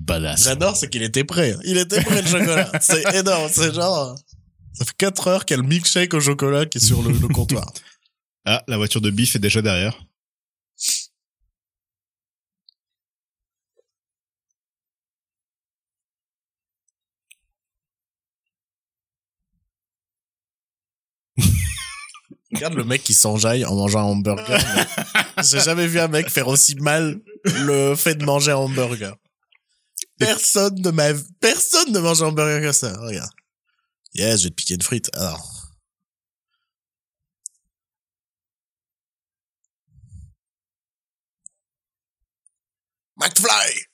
Badass. 0.02 0.44
J'adore, 0.44 0.76
c'est 0.76 0.90
qu'il 0.90 1.02
était 1.04 1.24
prêt. 1.24 1.56
Il 1.64 1.78
était 1.78 2.02
prêt, 2.04 2.22
le 2.22 2.28
chocolat. 2.28 2.70
C'est 2.82 3.02
énorme. 3.16 3.50
C'est 3.52 3.74
genre, 3.74 4.16
ça 4.74 4.86
fait 4.86 4.96
4 4.98 5.28
heures 5.28 5.46
qu'il 5.46 5.58
y 5.58 5.60
a 5.60 5.62
le 5.62 5.68
milkshake 5.68 6.14
au 6.14 6.20
chocolat 6.20 6.66
qui 6.66 6.78
est 6.78 6.82
sur 6.82 7.02
le, 7.02 7.12
le 7.12 7.28
comptoir. 7.34 7.72
Ah, 8.46 8.64
la 8.68 8.78
voiture 8.78 9.02
de 9.02 9.10
Biff 9.10 9.36
est 9.36 9.40
déjà 9.40 9.62
derrière. 9.62 10.00
Regarde 22.54 22.74
le 22.74 22.84
mec 22.84 23.04
qui 23.04 23.14
s'enjaille 23.14 23.66
en 23.66 23.76
mangeant 23.76 24.00
un 24.00 24.04
hamburger. 24.04 24.60
J'ai 25.44 25.60
jamais 25.60 25.88
vu 25.88 26.00
un 26.00 26.08
mec 26.08 26.30
faire 26.30 26.48
aussi 26.48 26.76
mal 26.76 27.20
le 27.46 27.96
fait 27.96 28.16
de 28.16 28.26
manger 28.26 28.52
un 28.52 28.58
hamburger. 28.58 29.16
Personne 30.18 30.82
ne 30.82 30.90
m'a, 30.92 31.10
personne 31.40 31.92
ne 31.92 32.00
mange 32.00 32.24
un 32.24 32.28
hamburger 32.28 32.62
comme 32.62 32.74
ça. 32.74 32.98
Regarde. 33.00 33.30
Yes, 34.14 34.40
je 34.40 34.44
vais 34.46 34.50
te 34.50 34.56
piquer 34.56 34.74
une 34.76 34.82
frite. 34.82 35.10
Alors. 35.14 35.70
McFly! 43.18 43.86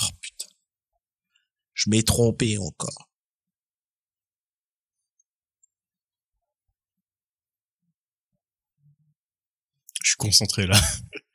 Oh 0.00 0.08
putain. 0.20 0.46
Je 1.74 1.90
m'ai 1.90 2.02
trompé 2.02 2.58
encore. 2.58 3.08
Je 10.02 10.08
suis 10.10 10.16
concentré 10.16 10.66
là. 10.66 10.78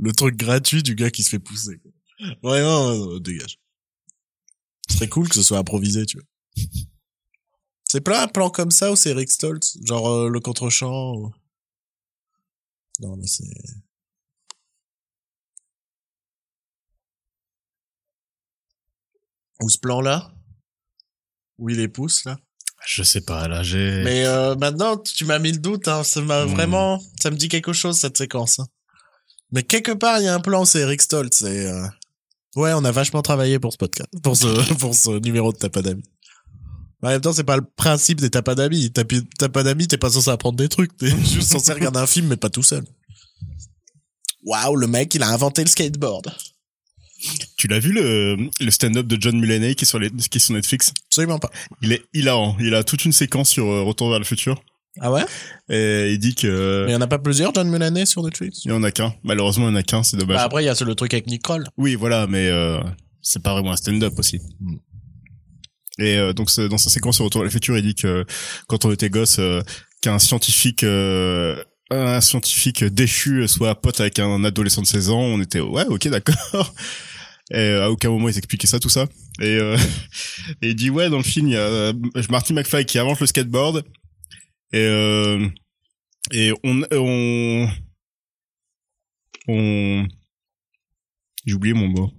le 0.00 0.12
truc 0.12 0.36
gratuit 0.36 0.82
du 0.82 0.94
gars 0.94 1.10
qui 1.10 1.22
se 1.22 1.30
fait 1.30 1.38
pousser. 1.38 1.80
Vraiment, 2.42 2.90
euh, 2.90 3.20
dégage. 3.20 3.58
Ce 4.88 4.96
serait 4.96 5.08
cool 5.08 5.28
que 5.28 5.34
ce 5.34 5.42
soit 5.42 5.58
improvisé, 5.58 6.06
tu 6.06 6.18
vois. 6.18 6.26
C'est 7.84 8.00
plein 8.00 8.22
un 8.22 8.28
plan 8.28 8.50
comme 8.50 8.70
ça 8.70 8.92
ou 8.92 8.96
c'est 8.96 9.12
Rick 9.12 9.30
Stoltz 9.30 9.78
Genre 9.84 10.08
euh, 10.08 10.28
le 10.28 10.40
contre-champ 10.40 11.14
ou... 11.14 11.32
Non, 13.00 13.16
mais 13.16 13.26
c'est... 13.26 13.44
Ou 19.60 19.68
ce 19.68 19.78
plan-là? 19.78 20.32
Où 21.58 21.70
il 21.70 21.76
les 21.78 21.88
pousse, 21.88 22.24
là? 22.24 22.38
Je 22.86 23.02
sais 23.02 23.20
pas, 23.20 23.48
là, 23.48 23.62
j'ai... 23.62 24.02
Mais 24.04 24.24
euh, 24.24 24.54
maintenant, 24.54 24.96
tu 24.96 25.24
m'as 25.24 25.38
mis 25.40 25.50
le 25.52 25.58
doute, 25.58 25.88
hein. 25.88 26.04
Ça 26.04 26.20
m'a 26.20 26.44
Hmm. 26.44 26.48
vraiment... 26.50 27.02
Ça 27.20 27.30
me 27.30 27.36
dit 27.36 27.48
quelque 27.48 27.72
chose, 27.72 27.98
cette 27.98 28.16
séquence. 28.16 28.60
hein. 28.60 28.66
Mais 29.52 29.62
quelque 29.62 29.92
part, 29.92 30.20
il 30.20 30.24
y 30.24 30.28
a 30.28 30.34
un 30.34 30.40
plan, 30.40 30.64
c'est 30.64 30.80
Eric 30.80 31.02
Stoltz. 31.02 31.42
Et, 31.42 31.66
euh, 31.66 31.86
Ouais, 32.56 32.72
on 32.74 32.84
a 32.84 32.90
vachement 32.90 33.22
travaillé 33.22 33.58
pour 33.58 33.72
ce 33.72 33.78
podcast, 33.78 34.08
pour 34.22 34.36
ce, 34.36 34.74
pour 34.78 34.94
ce 34.94 35.20
numéro 35.20 35.52
de 35.52 35.80
d'amis. 35.80 36.02
En 37.02 37.08
même 37.08 37.20
temps, 37.20 37.32
c'est 37.32 37.44
pas 37.44 37.56
le 37.56 37.64
principe 37.64 38.20
des 38.20 38.30
pas 38.30 38.56
d'amis, 38.56 38.90
t'es 38.90 39.96
pas 39.96 40.10
censé 40.10 40.30
apprendre 40.30 40.56
des 40.56 40.68
trucs. 40.68 40.96
T'es 40.96 41.10
juste 41.24 41.52
censé 41.52 41.72
regarder 41.72 42.00
un 42.00 42.06
film, 42.06 42.26
mais 42.26 42.36
pas 42.36 42.50
tout 42.50 42.64
seul. 42.64 42.84
Waouh, 44.44 44.74
le 44.74 44.88
mec, 44.88 45.14
il 45.14 45.22
a 45.22 45.28
inventé 45.28 45.62
le 45.62 45.68
skateboard. 45.68 46.34
Tu 47.56 47.68
l'as 47.68 47.78
vu 47.78 47.92
le, 47.92 48.48
le 48.60 48.70
stand-up 48.70 49.06
de 49.06 49.20
John 49.20 49.38
Mulaney 49.38 49.74
qui 49.74 49.84
est 49.84 49.86
sur 49.86 49.98
les, 49.98 50.10
qui 50.10 50.38
est 50.38 50.40
sur 50.40 50.54
Netflix? 50.54 50.92
Absolument 51.06 51.38
pas. 51.38 51.50
Il 51.82 51.92
est 51.92 52.02
hilarant. 52.14 52.56
Il 52.60 52.74
a 52.74 52.82
toute 52.82 53.04
une 53.04 53.12
séquence 53.12 53.50
sur 53.50 53.66
euh, 53.66 53.82
Retour 53.82 54.10
vers 54.10 54.18
le 54.18 54.24
futur. 54.24 54.62
Ah 55.00 55.12
ouais? 55.12 55.24
Et 55.68 56.12
il 56.12 56.18
dit 56.18 56.34
que... 56.34 56.84
Mais 56.86 56.92
il 56.92 56.94
y 56.94 56.96
en 56.96 57.00
a 57.00 57.06
pas 57.06 57.18
plusieurs, 57.18 57.54
John 57.54 57.68
Mulaney, 57.68 58.06
sur 58.06 58.22
Netflix? 58.22 58.64
Il 58.64 58.70
y 58.70 58.74
en 58.74 58.82
a 58.82 58.90
qu'un. 58.90 59.14
Malheureusement, 59.22 59.68
il 59.68 59.72
y 59.72 59.74
en 59.74 59.76
a 59.76 59.82
qu'un, 59.82 60.02
c'est 60.02 60.16
dommage. 60.16 60.36
Bah, 60.36 60.42
après, 60.42 60.62
il 60.62 60.66
y 60.66 60.68
a 60.68 60.74
le 60.84 60.94
truc 60.94 61.14
avec 61.14 61.26
Nicole. 61.26 61.64
Oui, 61.76 61.94
voilà, 61.94 62.26
mais 62.26 62.48
euh, 62.48 62.80
c'est 63.22 63.42
pas 63.42 63.52
vraiment 63.52 63.72
un 63.72 63.76
stand-up 63.76 64.18
aussi. 64.18 64.40
Mm. 64.60 64.76
Et 66.00 66.16
euh, 66.16 66.32
donc 66.32 66.48
dans 66.56 66.78
sa 66.78 66.90
séquence 66.90 67.16
sur 67.16 67.24
Retour 67.24 67.40
à 67.40 67.44
le 67.44 67.50
futur, 67.50 67.76
il 67.76 67.82
dit 67.82 67.94
que 67.94 68.24
quand 68.68 68.84
on 68.84 68.92
était 68.92 69.10
gosse, 69.10 69.38
euh, 69.40 69.60
qu'un 70.00 70.18
scientifique, 70.18 70.84
euh, 70.84 71.62
un 71.90 72.20
scientifique 72.20 72.84
déchu 72.84 73.48
soit 73.48 73.74
pote 73.80 74.00
avec 74.00 74.18
un 74.20 74.44
adolescent 74.44 74.82
de 74.82 74.86
16 74.86 75.10
ans, 75.10 75.20
on 75.20 75.40
était 75.40 75.60
ouais, 75.60 75.86
ok, 75.86 76.08
d'accord. 76.08 76.72
Et 77.50 77.56
euh, 77.56 77.84
à 77.84 77.90
aucun 77.90 78.10
moment 78.10 78.28
ils 78.28 78.36
expliquaient 78.36 78.66
ça, 78.66 78.78
tout 78.78 78.90
ça. 78.90 79.06
Et, 79.40 79.56
euh, 79.56 79.76
et 80.62 80.68
il 80.68 80.74
dit 80.74 80.90
ouais, 80.90 81.08
dans 81.08 81.16
le 81.16 81.22
film, 81.22 81.48
il 81.48 81.52
y 81.52 81.56
a 81.56 81.60
euh, 81.60 81.92
Marty 82.30 82.52
McFly 82.52 82.84
qui 82.84 82.98
invente 82.98 83.20
le 83.20 83.26
skateboard. 83.26 83.84
Et 84.72 84.84
euh, 84.84 85.48
et 86.32 86.52
on 86.62 86.82
on 86.92 87.68
on 89.48 90.06
j'ai 91.46 91.54
oublié 91.54 91.74
mon 91.74 91.88
mot. 91.88 92.12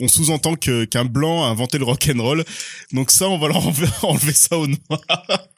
On 0.00 0.08
sous-entend 0.08 0.54
que 0.56 0.84
qu'un 0.84 1.04
blanc 1.04 1.44
a 1.44 1.48
inventé 1.48 1.78
le 1.78 1.84
rock 1.84 2.10
and 2.14 2.22
roll. 2.22 2.44
Donc 2.92 3.10
ça, 3.10 3.28
on 3.28 3.38
va 3.38 3.48
leur 3.48 3.66
enlever, 3.66 3.86
enlever 4.02 4.32
ça 4.32 4.58
au 4.58 4.66
noir. 4.66 4.78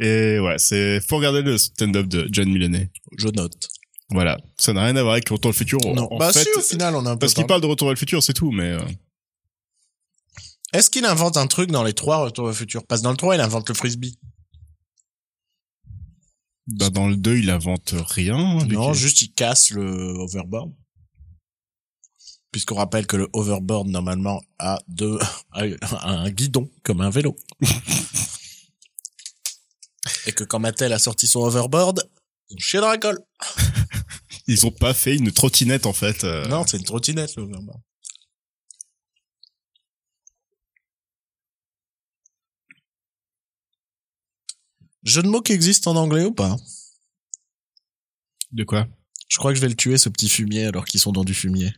Et 0.00 0.38
ouais, 0.38 0.56
c'est 0.58 1.00
faut 1.06 1.16
regarder 1.16 1.42
le 1.42 1.58
stand-up 1.58 2.06
de 2.06 2.26
John 2.30 2.48
Mulaney. 2.50 2.90
Je 3.18 3.28
note. 3.28 3.68
Voilà, 4.10 4.38
ça 4.58 4.72
n'a 4.72 4.84
rien 4.84 4.96
à 4.96 5.02
voir 5.02 5.14
avec 5.14 5.28
Retour 5.28 5.52
vers 5.52 5.52
le 5.52 5.56
futur. 5.56 5.78
Non. 5.94 6.08
En 6.10 6.18
bah, 6.18 6.32
fait, 6.32 6.44
si, 6.44 6.48
au 6.56 6.60
final, 6.60 6.94
on 6.94 7.06
a 7.06 7.10
un 7.10 7.14
peu 7.14 7.20
parce 7.20 7.34
qu'il 7.34 7.46
parle 7.46 7.60
de 7.60 7.66
Retour 7.66 7.88
vers 7.88 7.94
le 7.94 7.98
futur, 7.98 8.22
c'est 8.22 8.32
tout. 8.32 8.50
Mais 8.50 8.70
euh, 8.72 8.80
Est-ce 10.72 10.88
qu'il 10.90 11.04
invente 11.04 11.36
un 11.36 11.46
truc 11.46 11.70
dans 11.70 11.82
les 11.84 11.92
trois 11.92 12.18
Retour 12.24 12.46
au 12.46 12.52
futur? 12.52 12.86
Parce 12.86 13.00
que 13.02 13.04
dans 13.04 13.10
le 13.10 13.16
3, 13.16 13.34
il 13.36 13.40
invente 13.40 13.68
le 13.68 13.74
frisbee. 13.74 14.18
bah, 16.66 16.88
dans 16.90 17.08
le 17.08 17.16
2, 17.16 17.38
il 17.38 17.50
invente 17.50 17.94
rien. 18.08 18.58
vu 18.64 18.74
non, 18.74 18.94
juste 18.94 19.20
il 19.22 19.32
casse 19.32 19.70
le 19.70 19.82
overboard. 20.18 20.72
Puisqu'on 22.52 22.76
rappelle 22.76 23.06
que 23.06 23.16
le 23.16 23.28
overboard, 23.32 23.88
normalement, 23.88 24.40
a 24.58 24.78
deux, 24.88 25.18
a 25.52 25.64
un 26.10 26.30
guidon, 26.30 26.70
comme 26.82 27.00
un 27.00 27.10
vélo. 27.10 27.36
Et 30.26 30.32
que 30.32 30.44
quand 30.44 30.58
Mattel 30.58 30.92
a 30.92 30.98
sorti 30.98 31.26
son 31.26 31.40
overboard, 31.40 32.08
ils 32.50 32.54
ont 32.54 32.58
chié 32.58 32.80
dans 32.80 32.88
la 32.88 32.98
colle. 32.98 33.18
ils 34.46 34.66
ont 34.66 34.70
pas 34.70 34.94
fait 34.94 35.16
une 35.16 35.32
trottinette 35.32 35.86
en 35.86 35.92
fait. 35.92 36.24
euh. 36.24 36.46
Non, 36.48 36.64
c'est 36.66 36.76
une 36.78 36.84
trottinette, 36.84 37.36
le 37.36 37.42
overboard. 37.44 37.80
Jeu 45.04 45.22
de 45.22 45.28
mots 45.28 45.42
qui 45.42 45.52
existe 45.52 45.86
en 45.88 45.96
anglais 45.96 46.24
ou 46.24 46.32
pas 46.32 46.56
De 48.52 48.62
quoi 48.62 48.86
Je 49.28 49.36
crois 49.36 49.50
que 49.50 49.56
je 49.56 49.60
vais 49.60 49.68
le 49.68 49.74
tuer, 49.74 49.98
ce 49.98 50.08
petit 50.08 50.28
fumier, 50.28 50.66
alors 50.66 50.84
qu'ils 50.84 51.00
sont 51.00 51.10
dans 51.12 51.24
du 51.24 51.34
fumier. 51.34 51.72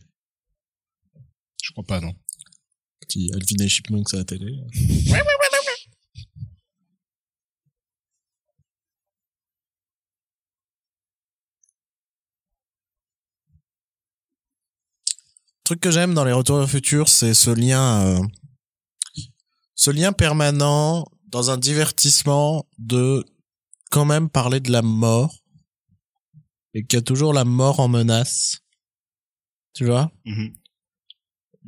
Je 1.63 1.71
crois 1.71 1.83
pas, 1.83 1.99
non. 1.99 2.13
Petit 2.99 3.31
Alvin 3.33 3.65
et 3.65 3.69
Chipmunks 3.69 4.13
à 4.13 4.17
la 4.17 4.25
télé. 4.25 4.59
Truc 15.63 15.79
que 15.79 15.89
j'aime 15.89 16.13
dans 16.13 16.23
les 16.23 16.31
Retours 16.31 16.57
au 16.57 16.67
futur, 16.67 17.09
c'est 17.09 17.33
ce 17.33 17.49
lien, 17.49 18.05
euh, 18.05 18.21
ce 19.73 19.89
lien 19.89 20.13
permanent 20.13 21.07
dans 21.35 21.51
un 21.51 21.57
divertissement 21.57 22.65
de 22.77 23.25
quand 23.91 24.05
même 24.05 24.29
parler 24.29 24.61
de 24.61 24.71
la 24.71 24.81
mort 24.81 25.43
et 26.73 26.85
qu'il 26.85 26.95
y 26.95 27.01
a 27.01 27.03
toujours 27.03 27.33
la 27.33 27.43
mort 27.43 27.81
en 27.81 27.89
menace. 27.89 28.61
Tu 29.73 29.83
vois? 29.83 30.13
Mhm. 30.23 30.55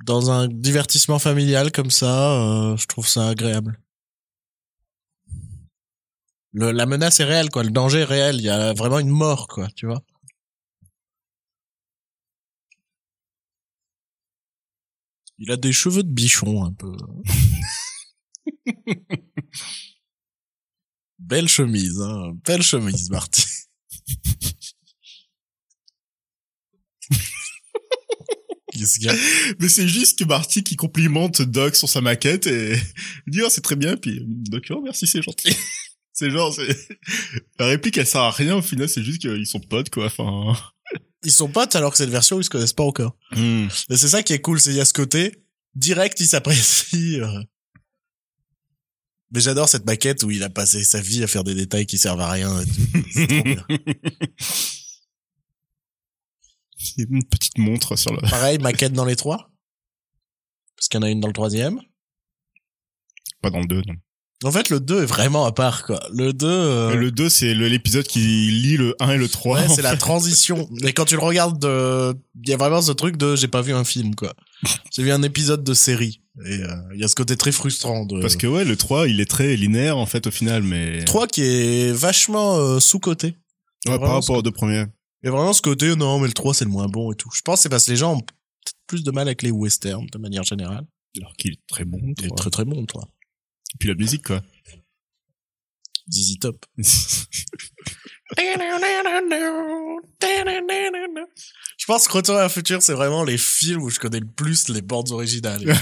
Dans 0.05 0.31
un 0.31 0.47
divertissement 0.47 1.19
familial 1.19 1.73
comme 1.73 1.91
ça, 1.91 2.31
euh, 2.31 2.77
je 2.77 2.87
trouve 2.87 3.09
ça 3.09 3.27
agréable. 3.27 3.77
Le, 6.53 6.71
la 6.71 6.85
menace 6.85 7.19
est 7.19 7.25
réelle, 7.25 7.49
quoi. 7.49 7.63
Le 7.63 7.71
danger 7.71 7.99
est 7.99 8.05
réel. 8.05 8.37
Il 8.37 8.43
y 8.43 8.49
a 8.49 8.71
vraiment 8.71 8.99
une 8.99 9.09
mort, 9.09 9.49
quoi. 9.49 9.67
Tu 9.75 9.85
vois? 9.85 10.01
Il 15.39 15.51
a 15.51 15.57
des 15.57 15.73
cheveux 15.73 16.03
de 16.03 16.09
bichon, 16.09 16.63
un 16.63 16.71
peu. 16.71 16.95
Belle 21.27 21.49
chemise, 21.49 21.99
hein. 21.99 22.37
Belle 22.45 22.63
chemise, 22.63 23.09
Marty. 23.09 23.43
Qu'est-ce 28.71 28.99
qu'il 28.99 29.07
y 29.07 29.09
a? 29.09 29.15
Mais 29.59 29.67
c'est 29.67 29.89
juste 29.89 30.17
que 30.19 30.23
Marty 30.23 30.63
qui 30.63 30.77
complimente 30.77 31.41
Doc 31.41 31.75
sur 31.75 31.89
sa 31.89 31.99
maquette 31.99 32.47
et 32.47 32.79
il 33.25 33.31
dit 33.33 33.41
oh, 33.43 33.49
c'est 33.49 33.61
très 33.61 33.75
bien 33.75 33.97
puis 33.97 34.21
Doc 34.25 34.67
oh 34.69 34.81
merci 34.83 35.05
c'est 35.07 35.21
gentil. 35.21 35.53
c'est 36.13 36.29
genre 36.29 36.53
c'est 36.53 36.77
la 37.59 37.65
réplique 37.65 37.97
elle 37.97 38.07
sert 38.07 38.21
à 38.21 38.31
rien 38.31 38.55
au 38.55 38.61
final 38.61 38.87
c'est 38.87 39.03
juste 39.03 39.19
qu'ils 39.19 39.47
sont 39.47 39.59
potes 39.59 39.89
quoi 39.89 40.05
enfin. 40.05 40.55
Ils 41.23 41.31
sont 41.31 41.49
potes 41.49 41.75
alors 41.75 41.91
que 41.91 41.97
cette 41.97 42.11
version, 42.11 42.39
ils 42.39 42.43
se 42.43 42.49
connaissent 42.49 42.71
pas 42.73 42.83
encore. 42.83 43.17
Mais 43.35 43.67
c'est 43.97 44.07
ça 44.07 44.23
qui 44.23 44.33
est 44.33 44.39
cool, 44.39 44.61
c'est 44.61 44.69
il 44.69 44.77
y 44.77 44.81
a 44.81 44.85
ce 44.85 44.93
côté 44.93 45.43
direct, 45.75 46.19
il 46.19 46.27
s'apprécie. 46.27 47.19
Mais 49.31 49.41
j'adore 49.41 49.67
cette 49.67 49.85
maquette 49.85 50.23
où 50.23 50.31
il 50.31 50.43
a 50.43 50.49
passé 50.49 50.83
sa 50.83 51.01
vie 51.01 51.23
à 51.23 51.27
faire 51.27 51.43
des 51.43 51.53
détails 51.55 51.85
qui 51.85 51.97
servent 51.97 52.21
à 52.21 52.31
rien. 52.31 52.61
et 52.61 52.65
tout. 52.65 52.73
Trop 53.27 53.43
bien. 53.43 53.65
Une 56.97 57.23
petite 57.25 57.57
montre 57.57 57.95
sur 57.95 58.13
le. 58.13 58.21
Pareil, 58.21 58.59
maquette 58.59 58.93
dans 58.93 59.05
les 59.05 59.15
trois? 59.15 59.51
Parce 60.75 60.87
qu'il 60.87 60.99
y 60.99 61.03
en 61.03 61.07
a 61.07 61.09
une 61.09 61.19
dans 61.19 61.27
le 61.27 61.33
troisième? 61.33 61.81
Pas 63.41 63.49
dans 63.49 63.59
le 63.59 63.67
2 63.67 63.81
non. 63.87 63.95
En 64.43 64.51
fait, 64.51 64.69
le 64.69 64.79
2 64.79 65.01
est 65.01 65.05
vraiment 65.05 65.45
à 65.45 65.51
part, 65.51 65.83
quoi. 65.83 65.99
Le 66.13 66.31
2, 66.31 66.47
euh, 66.47 66.95
Le 66.95 67.11
2 67.11 67.27
c'est 67.27 67.55
l'épisode 67.55 68.05
qui 68.05 68.19
lit 68.19 68.77
le 68.77 68.95
1 68.99 69.13
et 69.13 69.17
le 69.17 69.27
3. 69.27 69.61
ouais, 69.61 69.67
c'est 69.67 69.81
la 69.81 69.97
transition. 69.97 70.69
Mais 70.83 70.93
quand 70.93 71.05
tu 71.05 71.15
le 71.15 71.21
regardes, 71.21 71.59
de... 71.59 72.15
il 72.43 72.49
y 72.49 72.53
a 72.53 72.57
vraiment 72.57 72.81
ce 72.81 72.91
truc 72.91 73.17
de 73.17 73.35
j'ai 73.35 73.47
pas 73.47 73.61
vu 73.61 73.73
un 73.73 73.83
film, 73.83 74.13
quoi. 74.13 74.35
J'ai 74.95 75.03
vu 75.03 75.11
un 75.11 75.23
épisode 75.23 75.63
de 75.63 75.73
série. 75.73 76.21
Et 76.45 76.61
euh, 76.63 76.67
il 76.93 76.99
y 76.99 77.03
a 77.03 77.07
ce 77.07 77.15
côté 77.15 77.35
très 77.35 77.51
frustrant 77.51 78.05
de... 78.05 78.21
Parce 78.21 78.35
que 78.35 78.45
ouais 78.45 78.63
le 78.63 78.75
3 78.75 79.07
il 79.07 79.19
est 79.21 79.29
très 79.29 79.55
linéaire 79.55 79.97
en 79.97 80.05
fait 80.05 80.27
au 80.27 80.31
final 80.31 80.61
mais. 80.61 81.03
3 81.03 81.25
qui 81.27 81.41
est 81.41 81.91
vachement 81.91 82.57
euh, 82.57 82.79
sous-coté. 82.79 83.35
Ouais, 83.87 83.97
par 83.99 84.13
rapport 84.13 84.37
aux 84.37 84.41
deux 84.41 84.51
premiers. 84.51 84.85
Il 85.23 85.27
y 85.27 85.29
a 85.29 85.31
vraiment 85.31 85.53
ce 85.53 85.61
côté, 85.61 85.95
non, 85.95 86.19
mais 86.19 86.27
le 86.27 86.33
3, 86.33 86.53
c'est 86.53 86.65
le 86.65 86.71
moins 86.71 86.87
bon 86.87 87.11
et 87.11 87.15
tout. 87.15 87.29
Je 87.33 87.41
pense 87.41 87.57
que 87.59 87.63
c'est 87.63 87.69
parce 87.69 87.85
que 87.85 87.91
les 87.91 87.97
gens 87.97 88.13
ont 88.13 88.19
peut-être 88.19 88.75
plus 88.85 89.03
de 89.03 89.11
mal 89.11 89.27
avec 89.27 89.41
les 89.41 89.51
westerns, 89.51 90.05
de 90.11 90.17
manière 90.19 90.43
générale. 90.43 90.85
Alors 91.17 91.33
qu'il 91.33 91.53
est 91.53 91.61
très 91.67 91.85
bon. 91.85 91.99
Il 92.19 92.25
est 92.25 92.35
très 92.35 92.51
très 92.51 92.65
bon, 92.65 92.85
toi. 92.85 93.07
Et 93.73 93.77
puis 93.79 93.89
la 93.89 93.95
musique 93.95 94.25
quoi. 94.25 94.41
Dizzy 96.07 96.39
Top. 96.39 96.65
Je 101.77 101.85
pense 101.85 102.07
que 102.07 102.13
Retour 102.13 102.35
à 102.35 102.41
la 102.41 102.49
futur, 102.49 102.81
c'est 102.81 102.93
vraiment 102.93 103.23
les 103.23 103.37
films 103.37 103.83
où 103.83 103.89
je 103.89 103.99
connais 103.99 104.19
le 104.19 104.27
plus 104.27 104.69
les 104.69 104.81
bandes 104.81 105.11
originales. 105.11 105.63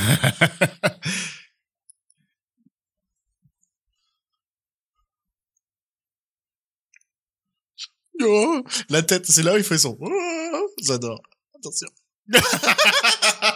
Oh, 8.21 8.63
la 8.89 9.03
tête, 9.03 9.25
c'est 9.25 9.43
là 9.43 9.53
où 9.53 9.57
il 9.57 9.63
fait 9.63 9.77
son. 9.77 9.97
Oh, 9.99 10.69
J'adore. 10.81 11.21
Attention. 11.57 11.87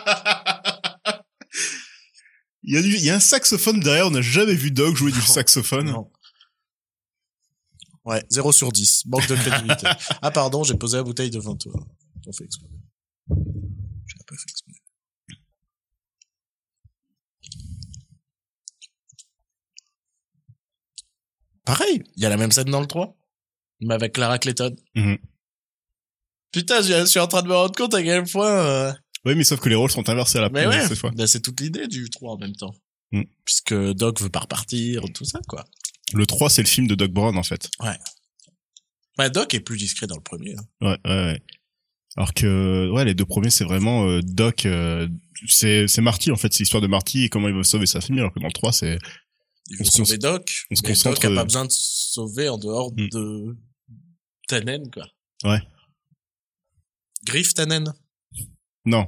Il 2.70 2.76
y 2.76 2.78
a 2.78 2.84
du, 2.84 2.96
il 2.98 3.04
y 3.04 3.10
a 3.10 3.16
un 3.16 3.20
saxophone 3.20 3.80
derrière, 3.80 4.06
on 4.06 4.12
n'a 4.12 4.22
jamais 4.22 4.54
vu 4.54 4.70
Doc 4.70 4.96
jouer 4.96 5.12
du 5.12 5.22
saxophone. 5.24 5.88
Non. 5.88 6.12
Ouais, 8.06 8.24
0 8.30 8.52
sur 8.52 8.72
10. 8.72 9.08
Manque 9.08 9.28
de 9.28 9.34
crédibilité. 9.34 9.88
ah, 10.22 10.30
pardon, 10.30 10.64
j'ai 10.64 10.76
posé 10.76 10.98
la 10.98 11.04
bouteille 11.04 11.32
devant 11.32 11.56
toi. 11.56 11.74
T'en 12.24 12.32
fais 12.32 12.44
exprès. 12.44 12.68
J'ai 13.28 14.24
pas 14.28 14.36
fait 14.36 14.52
exprès. 14.52 14.74
Pareil, 21.66 22.04
il 22.18 22.22
y 22.22 22.26
a 22.28 22.30
la 22.30 22.38
même 22.38 22.52
scène 22.52 22.70
dans 22.70 22.82
le 22.82 22.88
3. 22.88 23.18
Mais 23.82 23.96
avec 23.96 24.14
Clara 24.14 24.38
Clayton. 24.38 24.76
Mhm. 24.94 25.18
Putain, 26.52 26.84
je 26.84 26.94
je 27.00 27.06
suis 27.06 27.20
en 27.20 27.28
train 27.28 27.41
de 27.41 27.48
me 27.48 27.56
rendre 27.56 27.76
compte 27.76 27.96
à 27.96 28.04
quel 28.04 28.26
point... 28.26 28.48
euh, 28.48 28.94
Oui, 29.26 29.36
mais 29.36 29.44
sauf 29.44 29.60
que 29.60 29.70
les 29.70 29.76
rôles 29.76 29.91
sont 29.91 30.08
inversés 30.10 30.38
à 30.38 30.41
la 30.41 30.50
Mais 30.50 30.64
première 30.64 30.82
ouais, 30.82 30.88
cette 30.88 30.98
fois. 30.98 31.12
ben, 31.12 31.28
c'est 31.28 31.41
toute 31.41 31.60
l'idée 31.60 31.88
du 31.88 32.10
3 32.10 32.34
en 32.34 32.38
même 32.38 32.56
temps. 32.56 32.74
Mm. 33.12 33.24
Puisque 33.46 33.74
Doc 33.74 34.22
veut 34.22 34.30
pas 34.30 34.40
repartir, 34.41 35.04
tout 35.14 35.26
ça, 35.26 35.40
quoi. 35.48 35.66
Le 36.14 36.26
3, 36.26 36.50
c'est 36.50 36.62
le 36.62 36.68
film 36.68 36.88
de 36.88 36.96
Doc 36.96 37.12
Brown, 37.12 37.38
en 37.38 37.44
fait. 37.44 37.70
Bah, 39.18 39.30
Doc 39.30 39.54
est 39.54 39.60
plus 39.60 39.78
discret 39.78 40.08
dans 40.08 40.16
le 40.16 40.22
premier. 40.22 40.56
hein. 40.56 40.64
Ouais, 40.82 40.98
ouais, 41.06 41.26
ouais. 41.34 41.41
Alors 42.16 42.34
que, 42.34 42.90
ouais, 42.91 43.06
les 43.06 43.14
deux 43.14 43.26
premiers, 43.26 43.50
c'est 43.50 43.64
vraiment 43.66 44.08
euh, 44.08 44.22
Doc, 44.24 44.66
euh, 44.66 45.08
c'est, 45.48 45.88
c'est 45.88 46.02
Marty, 46.02 46.32
en 46.32 46.36
fait, 46.38 46.52
c'est 46.54 46.60
l'histoire 46.60 46.82
de 46.82 46.88
Marty 46.88 47.26
et 47.26 47.30
comment 47.30 47.48
il 47.48 47.54
va 47.56 47.64
sauver 47.64 47.86
sa 47.86 48.02
famille, 48.02 48.20
alors 48.22 48.34
que 48.34 48.40
dans 48.40 48.48
le 48.48 48.54
3, 48.54 48.72
c'est, 48.74 48.98
Il 49.70 49.78
veut 49.78 49.84
sauver 49.86 50.18
Doc, 50.18 50.66
on 50.72 50.76
se 50.76 50.82
mais 50.82 50.90
concentre, 50.90 51.16
Doc 51.22 51.26
a 51.26 51.30
euh, 51.32 51.36
pas 51.36 51.44
besoin 51.44 51.66
de 51.66 51.72
sauver 51.72 52.50
en 52.50 52.58
dehors 52.58 52.91
Mm. 52.94 53.10
de 53.10 53.58
Tannen, 54.48 54.90
quoi. 54.91 55.08
Ouais. 55.44 55.62
Griff 57.26 57.54
Tannen. 57.54 57.94
Non, 58.90 59.07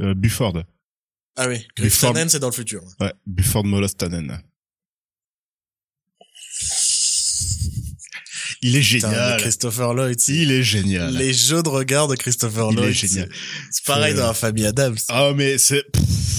euh, 0.00 0.14
Bufford. 0.14 0.64
Ah 1.36 1.48
oui, 1.48 1.58
Griff 1.76 1.92
Grifford. 1.92 2.12
Tannen, 2.14 2.28
c'est 2.28 2.38
dans 2.40 2.48
le 2.50 2.54
futur. 2.54 2.82
Ouais, 3.00 3.12
Bufford 3.26 3.64
Molos 3.64 3.88
Tannen. 3.88 4.40
Il 8.62 8.76
est 8.76 8.82
génial. 8.82 9.40
Christopher 9.40 9.92
Lloyd, 9.94 10.18
Il 10.28 10.50
est 10.50 10.62
génial. 10.62 11.14
les 11.16 11.32
jeux 11.34 11.62
de 11.62 11.68
regard 11.68 12.08
de 12.08 12.14
Christopher 12.16 12.68
Il 12.72 12.78
est 12.78 12.82
Lloyd, 12.82 12.94
génial. 12.94 13.28
c'est- 13.70 13.84
pareil 13.84 14.14
dans 14.14 14.26
la 14.26 14.34
famille 14.34 14.64
Adams. 14.66 14.96
Ah, 15.08 15.32
mais 15.34 15.58
c'est, 15.58 15.84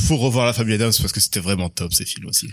faut 0.07 0.17
revoir 0.17 0.45
la 0.45 0.53
famille 0.53 0.73
Adams 0.75 0.93
parce 0.99 1.11
que 1.11 1.19
c'était 1.19 1.39
vraiment 1.39 1.69
top, 1.69 1.93
ces 1.93 2.05
films 2.05 2.27
aussi. 2.27 2.49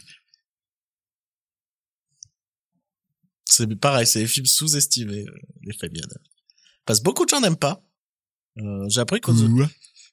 C'est 3.47 3.67
pareil, 3.77 4.07
c'est 4.07 4.21
des 4.21 4.27
films 4.27 4.47
sous-estimés, 4.47 5.25
euh, 5.29 5.39
les 5.63 5.75
familles 5.77 6.03
Adams. 6.03 6.23
Parce 6.87 6.99
que 7.01 7.05
beaucoup 7.05 7.25
de 7.25 7.31
gens 7.31 7.41
n'aiment 7.41 7.57
pas. 7.57 7.83
Euh, 8.59 8.89
J'ai 8.89 9.01
appris 9.01 9.21
qu'aux. 9.21 9.33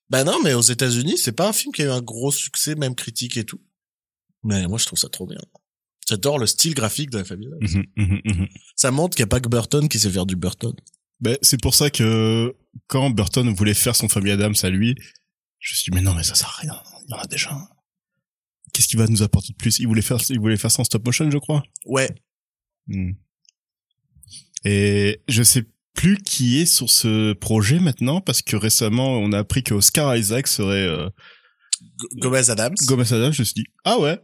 Bah 0.09 0.23
non, 0.23 0.39
mais 0.43 0.53
aux 0.53 0.61
États-Unis, 0.61 1.17
c'est 1.17 1.31
pas 1.31 1.49
un 1.49 1.53
film 1.53 1.73
qui 1.73 1.83
a 1.83 1.85
eu 1.85 1.89
un 1.89 2.01
gros 2.01 2.31
succès, 2.31 2.75
même 2.75 2.95
critique 2.95 3.37
et 3.37 3.43
tout. 3.43 3.61
Mais 4.43 4.67
moi, 4.67 4.77
je 4.77 4.85
trouve 4.85 4.97
ça 4.97 5.09
trop 5.09 5.27
bien. 5.27 5.39
J'adore 6.07 6.39
le 6.39 6.47
style 6.47 6.73
graphique 6.73 7.11
de 7.11 7.19
la 7.19 7.23
famille. 7.23 7.49
Adams. 7.61 8.21
Mhm. 8.25 8.47
Ça 8.75 8.89
montre 8.89 9.15
qu'il 9.15 9.23
n'y 9.23 9.27
a 9.27 9.29
pas 9.29 9.39
que 9.39 9.49
Burton 9.49 9.87
qui 9.87 9.99
sait 9.99 10.09
faire 10.09 10.25
du 10.25 10.35
Burton. 10.35 10.73
Ben, 11.19 11.37
c'est 11.41 11.61
pour 11.61 11.75
ça 11.75 11.89
que 11.89 12.55
quand 12.87 13.09
Burton 13.11 13.53
voulait 13.53 13.73
faire 13.73 13.95
son 13.95 14.09
famille 14.09 14.31
Adams 14.31 14.55
à 14.63 14.69
lui, 14.69 14.95
je 15.59 15.73
me 15.73 15.75
suis 15.75 15.91
dit, 15.91 15.95
mais 15.95 16.01
non, 16.01 16.15
mais 16.15 16.23
ça 16.23 16.33
sert 16.33 16.47
à 16.47 16.61
rien. 16.61 16.81
Il 17.07 17.11
y 17.11 17.13
en 17.13 17.19
a 17.19 17.27
déjà. 17.27 17.51
un. 17.53 17.67
Qu'est-ce 18.73 18.87
qu'il 18.87 18.97
va 18.97 19.07
nous 19.07 19.21
apporter 19.21 19.51
de 19.51 19.57
plus? 19.57 19.79
Il 19.79 19.87
voulait 19.87 20.01
faire, 20.01 20.17
il 20.29 20.39
voulait 20.39 20.57
faire 20.57 20.71
ça 20.71 20.81
en 20.81 20.85
stop 20.85 21.05
motion, 21.05 21.29
je 21.29 21.37
crois. 21.37 21.63
Ouais. 21.85 22.09
Hmm. 22.87 23.11
Et 24.65 25.21
je 25.27 25.43
sais 25.43 25.65
plus 25.99 26.17
qui 26.17 26.59
est 26.61 26.65
sur 26.65 26.89
ce 26.89 27.33
projet 27.33 27.79
maintenant 27.79 28.21
parce 28.21 28.41
que 28.41 28.55
récemment 28.55 29.17
on 29.19 29.33
a 29.33 29.39
appris 29.39 29.63
que 29.63 29.73
Oscar 29.73 30.15
Isaac 30.15 30.47
serait 30.47 30.87
euh, 30.87 31.09
Gomez 32.21 32.49
Adams. 32.49 32.75
Gomez 32.87 33.11
Adams. 33.13 33.33
Je 33.33 33.41
me 33.41 33.45
suis 33.45 33.53
dit, 33.55 33.65
ah 33.83 33.99
ouais, 33.99 34.17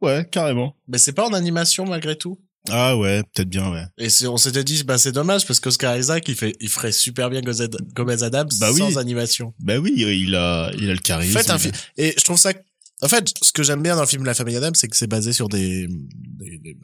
ouais, 0.00 0.26
carrément. 0.30 0.76
mais 0.86 0.98
c'est 0.98 1.12
pas 1.12 1.26
en 1.26 1.32
animation 1.32 1.84
malgré 1.86 2.16
tout? 2.16 2.38
Ah 2.70 2.96
ouais, 2.96 3.22
peut-être 3.34 3.48
bien, 3.48 3.70
ouais. 3.72 3.84
Et 3.98 4.08
on 4.26 4.36
s'était 4.36 4.64
dit, 4.64 4.82
bah 4.84 4.98
c'est 4.98 5.12
dommage 5.12 5.46
parce 5.46 5.58
qu'Oscar 5.60 5.96
Isaac, 5.96 6.28
il 6.28 6.34
fait, 6.36 6.54
il 6.60 6.68
ferait 6.68 6.92
super 6.92 7.30
bien 7.30 7.40
Gomez 7.40 8.22
Adams 8.22 8.48
Bah 8.60 8.70
oui. 8.72 8.78
sans 8.78 8.98
animation. 8.98 9.54
Ben 9.60 9.78
oui, 9.78 9.92
il 9.96 10.34
a, 10.34 10.70
il 10.76 10.90
a 10.90 10.92
le 10.92 10.98
charisme. 11.00 11.32
Faites 11.38 11.50
un 11.50 11.58
film. 11.58 11.72
Et 11.96 12.14
je 12.18 12.24
trouve 12.24 12.36
ça. 12.36 12.52
En 13.00 13.08
fait, 13.08 13.32
ce 13.42 13.52
que 13.52 13.62
j'aime 13.62 13.82
bien 13.82 13.94
dans 13.94 14.02
le 14.02 14.08
film 14.08 14.24
La 14.24 14.34
Famille 14.34 14.56
Adams, 14.56 14.74
c'est 14.74 14.88
que 14.88 14.96
c'est 14.96 15.06
basé 15.06 15.32
sur 15.32 15.48
des, 15.48 15.86
des- 15.88 16.58
des- 16.58 16.76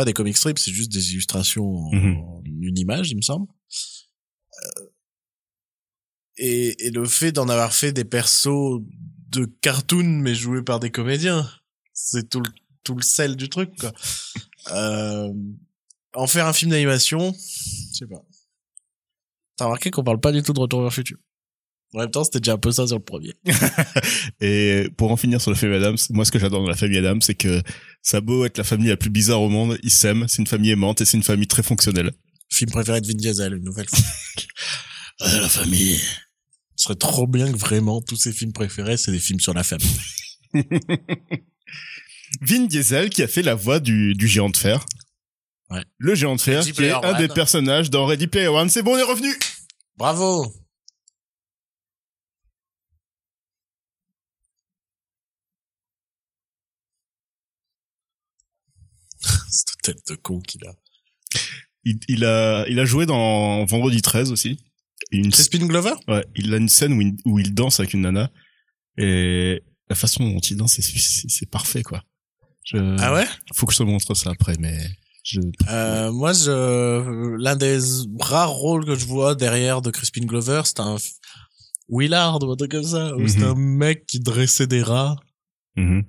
pas 0.00 0.06
des 0.06 0.14
comic 0.14 0.36
strips, 0.36 0.58
c'est 0.58 0.72
juste 0.72 0.90
des 0.90 1.12
illustrations 1.12 1.66
en, 1.76 1.92
Mhm. 1.94 2.16
en 2.16 2.42
une 2.44 2.78
image, 2.78 3.10
il 3.10 3.16
me 3.16 3.22
semble. 3.22 3.46
Euh, 4.64 4.86
Et, 6.42 6.86
et 6.86 6.90
le 6.90 7.04
fait 7.04 7.32
d'en 7.32 7.48
avoir 7.50 7.74
fait 7.74 7.92
des 7.92 8.04
persos 8.06 8.80
de 9.28 9.44
cartoon 9.60 10.04
mais 10.22 10.34
joués 10.34 10.62
par 10.62 10.80
des 10.80 10.90
comédiens, 10.90 11.46
c'est 11.92 12.30
tout 12.30 12.40
le 12.40 12.50
tout 12.82 12.94
le 12.94 13.02
sel 13.02 13.36
du 13.36 13.50
truc 13.50 13.70
quoi. 13.78 13.92
Euh, 14.72 15.30
en 16.14 16.26
faire 16.26 16.46
un 16.46 16.54
film 16.54 16.70
d'animation, 16.70 17.34
je 17.34 17.98
sais 17.98 18.06
pas. 18.06 18.22
T'as 19.56 19.66
remarqué 19.66 19.90
qu'on 19.90 20.02
parle 20.02 20.18
pas 20.20 20.32
du 20.32 20.42
tout 20.42 20.54
de 20.54 20.60
Retour 20.60 20.80
vers 20.80 20.88
le 20.88 20.94
futur. 20.94 21.18
En 21.94 21.98
même 21.98 22.10
temps, 22.10 22.22
c'était 22.22 22.38
déjà 22.38 22.52
un 22.52 22.58
peu 22.58 22.70
ça 22.70 22.86
sur 22.86 22.96
le 22.96 23.02
premier. 23.02 23.34
Et 24.40 24.88
pour 24.96 25.10
en 25.10 25.16
finir 25.16 25.40
sur 25.40 25.50
la 25.50 25.56
famille 25.56 25.76
Adams, 25.76 25.96
moi 26.10 26.24
ce 26.24 26.30
que 26.30 26.38
j'adore 26.38 26.62
dans 26.62 26.68
la 26.68 26.76
famille 26.76 26.98
Adams, 26.98 27.20
c'est 27.20 27.34
que 27.34 27.62
ça 28.00 28.18
a 28.18 28.20
beau 28.20 28.44
être 28.44 28.58
la 28.58 28.64
famille 28.64 28.88
la 28.88 28.96
plus 28.96 29.10
bizarre 29.10 29.42
au 29.42 29.48
monde, 29.48 29.76
ils 29.82 29.90
s'aiment, 29.90 30.26
c'est 30.28 30.38
une 30.38 30.46
famille 30.46 30.70
aimante 30.70 31.00
et 31.00 31.04
c'est 31.04 31.16
une 31.16 31.24
famille 31.24 31.48
très 31.48 31.64
fonctionnelle. 31.64 32.12
Film 32.48 32.70
préféré 32.70 33.00
de 33.00 33.06
Vin 33.08 33.14
Diesel, 33.14 33.54
une 33.54 33.64
nouvelle 33.64 33.88
fois. 33.88 33.98
la 35.40 35.48
famille. 35.48 35.98
Ce 36.76 36.84
serait 36.84 36.94
trop 36.94 37.26
bien 37.26 37.50
que 37.50 37.58
vraiment 37.58 38.00
tous 38.00 38.16
ses 38.16 38.32
films 38.32 38.52
préférés, 38.52 38.96
c'est 38.96 39.10
des 39.12 39.18
films 39.18 39.40
sur 39.40 39.52
la 39.52 39.64
famille. 39.64 39.88
Vin 42.40 42.66
Diesel 42.66 43.10
qui 43.10 43.22
a 43.22 43.28
fait 43.28 43.42
la 43.42 43.56
voix 43.56 43.80
du, 43.80 44.14
du 44.14 44.28
géant 44.28 44.48
de 44.48 44.56
fer. 44.56 44.86
Ouais. 45.70 45.82
Le 45.98 46.14
géant 46.14 46.36
de 46.36 46.40
fer 46.40 46.60
Ready 46.60 46.72
qui 46.72 46.84
est 46.84 46.92
un 46.92 47.18
des 47.18 47.28
personnages 47.28 47.90
dans 47.90 48.06
Ready 48.06 48.28
Player 48.28 48.48
One. 48.48 48.68
C'est 48.68 48.82
bon, 48.82 48.94
on 48.94 48.98
est 48.98 49.02
revenu 49.02 49.28
Bravo! 49.96 50.52
Tête 59.82 59.98
de 60.08 60.14
con 60.16 60.40
qu'il 60.40 60.64
a. 60.66 60.74
il, 61.84 61.98
il 62.08 62.24
a 62.24 62.66
il 62.68 62.78
a 62.80 62.84
joué 62.84 63.06
dans 63.06 63.64
Vendredi 63.66 64.02
13 64.02 64.32
aussi. 64.32 64.58
Une, 65.12 65.30
Crispin 65.30 65.66
Glover? 65.66 65.94
ouais, 66.08 66.24
il 66.36 66.52
a 66.54 66.58
une 66.58 66.68
scène 66.68 66.92
où 66.92 67.00
il, 67.00 67.16
où 67.24 67.38
il 67.38 67.54
danse 67.54 67.80
avec 67.80 67.94
une 67.94 68.02
nana 68.02 68.30
et 68.98 69.62
la 69.88 69.96
façon 69.96 70.28
dont 70.28 70.38
il 70.40 70.56
danse, 70.56 70.74
c'est- 70.74 70.82
c'est 70.82 71.28
c'est 71.28 71.50
parfait 71.50 71.82
quoi. 71.82 72.04
Je, 72.64 72.76
Ah 73.00 73.14
ouais? 73.14 73.26
Faut 73.54 73.66
que 73.66 73.72
je 73.72 73.78
te 73.78 73.82
montre 73.82 74.14
ça 74.14 74.30
après, 74.30 74.54
mais 74.60 74.78
je, 75.24 75.40
Euh, 75.68 76.12
moi, 76.12 76.32
je, 76.32 77.36
l'un 77.38 77.56
des 77.56 77.78
rares 78.20 78.50
rôles 78.50 78.84
que 78.84 78.94
je 78.94 79.06
vois 79.06 79.34
derrière 79.34 79.80
de 79.82 79.90
Crispin 79.90 80.26
Glover, 80.26 80.62
c'est 80.64 80.80
un 80.80 80.96
Willard 81.88 82.42
ou 82.42 82.52
un 82.52 82.56
truc 82.56 82.70
comme 82.72 82.84
ça, 82.84 83.16
où 83.16 83.20
Mhm. 83.20 83.28
c'est 83.28 83.42
un 83.42 83.54
mec 83.56 84.06
qui 84.06 84.20
dressait 84.20 84.66
des 84.68 84.82
rats 84.82 85.16
Mhm. 85.76 86.04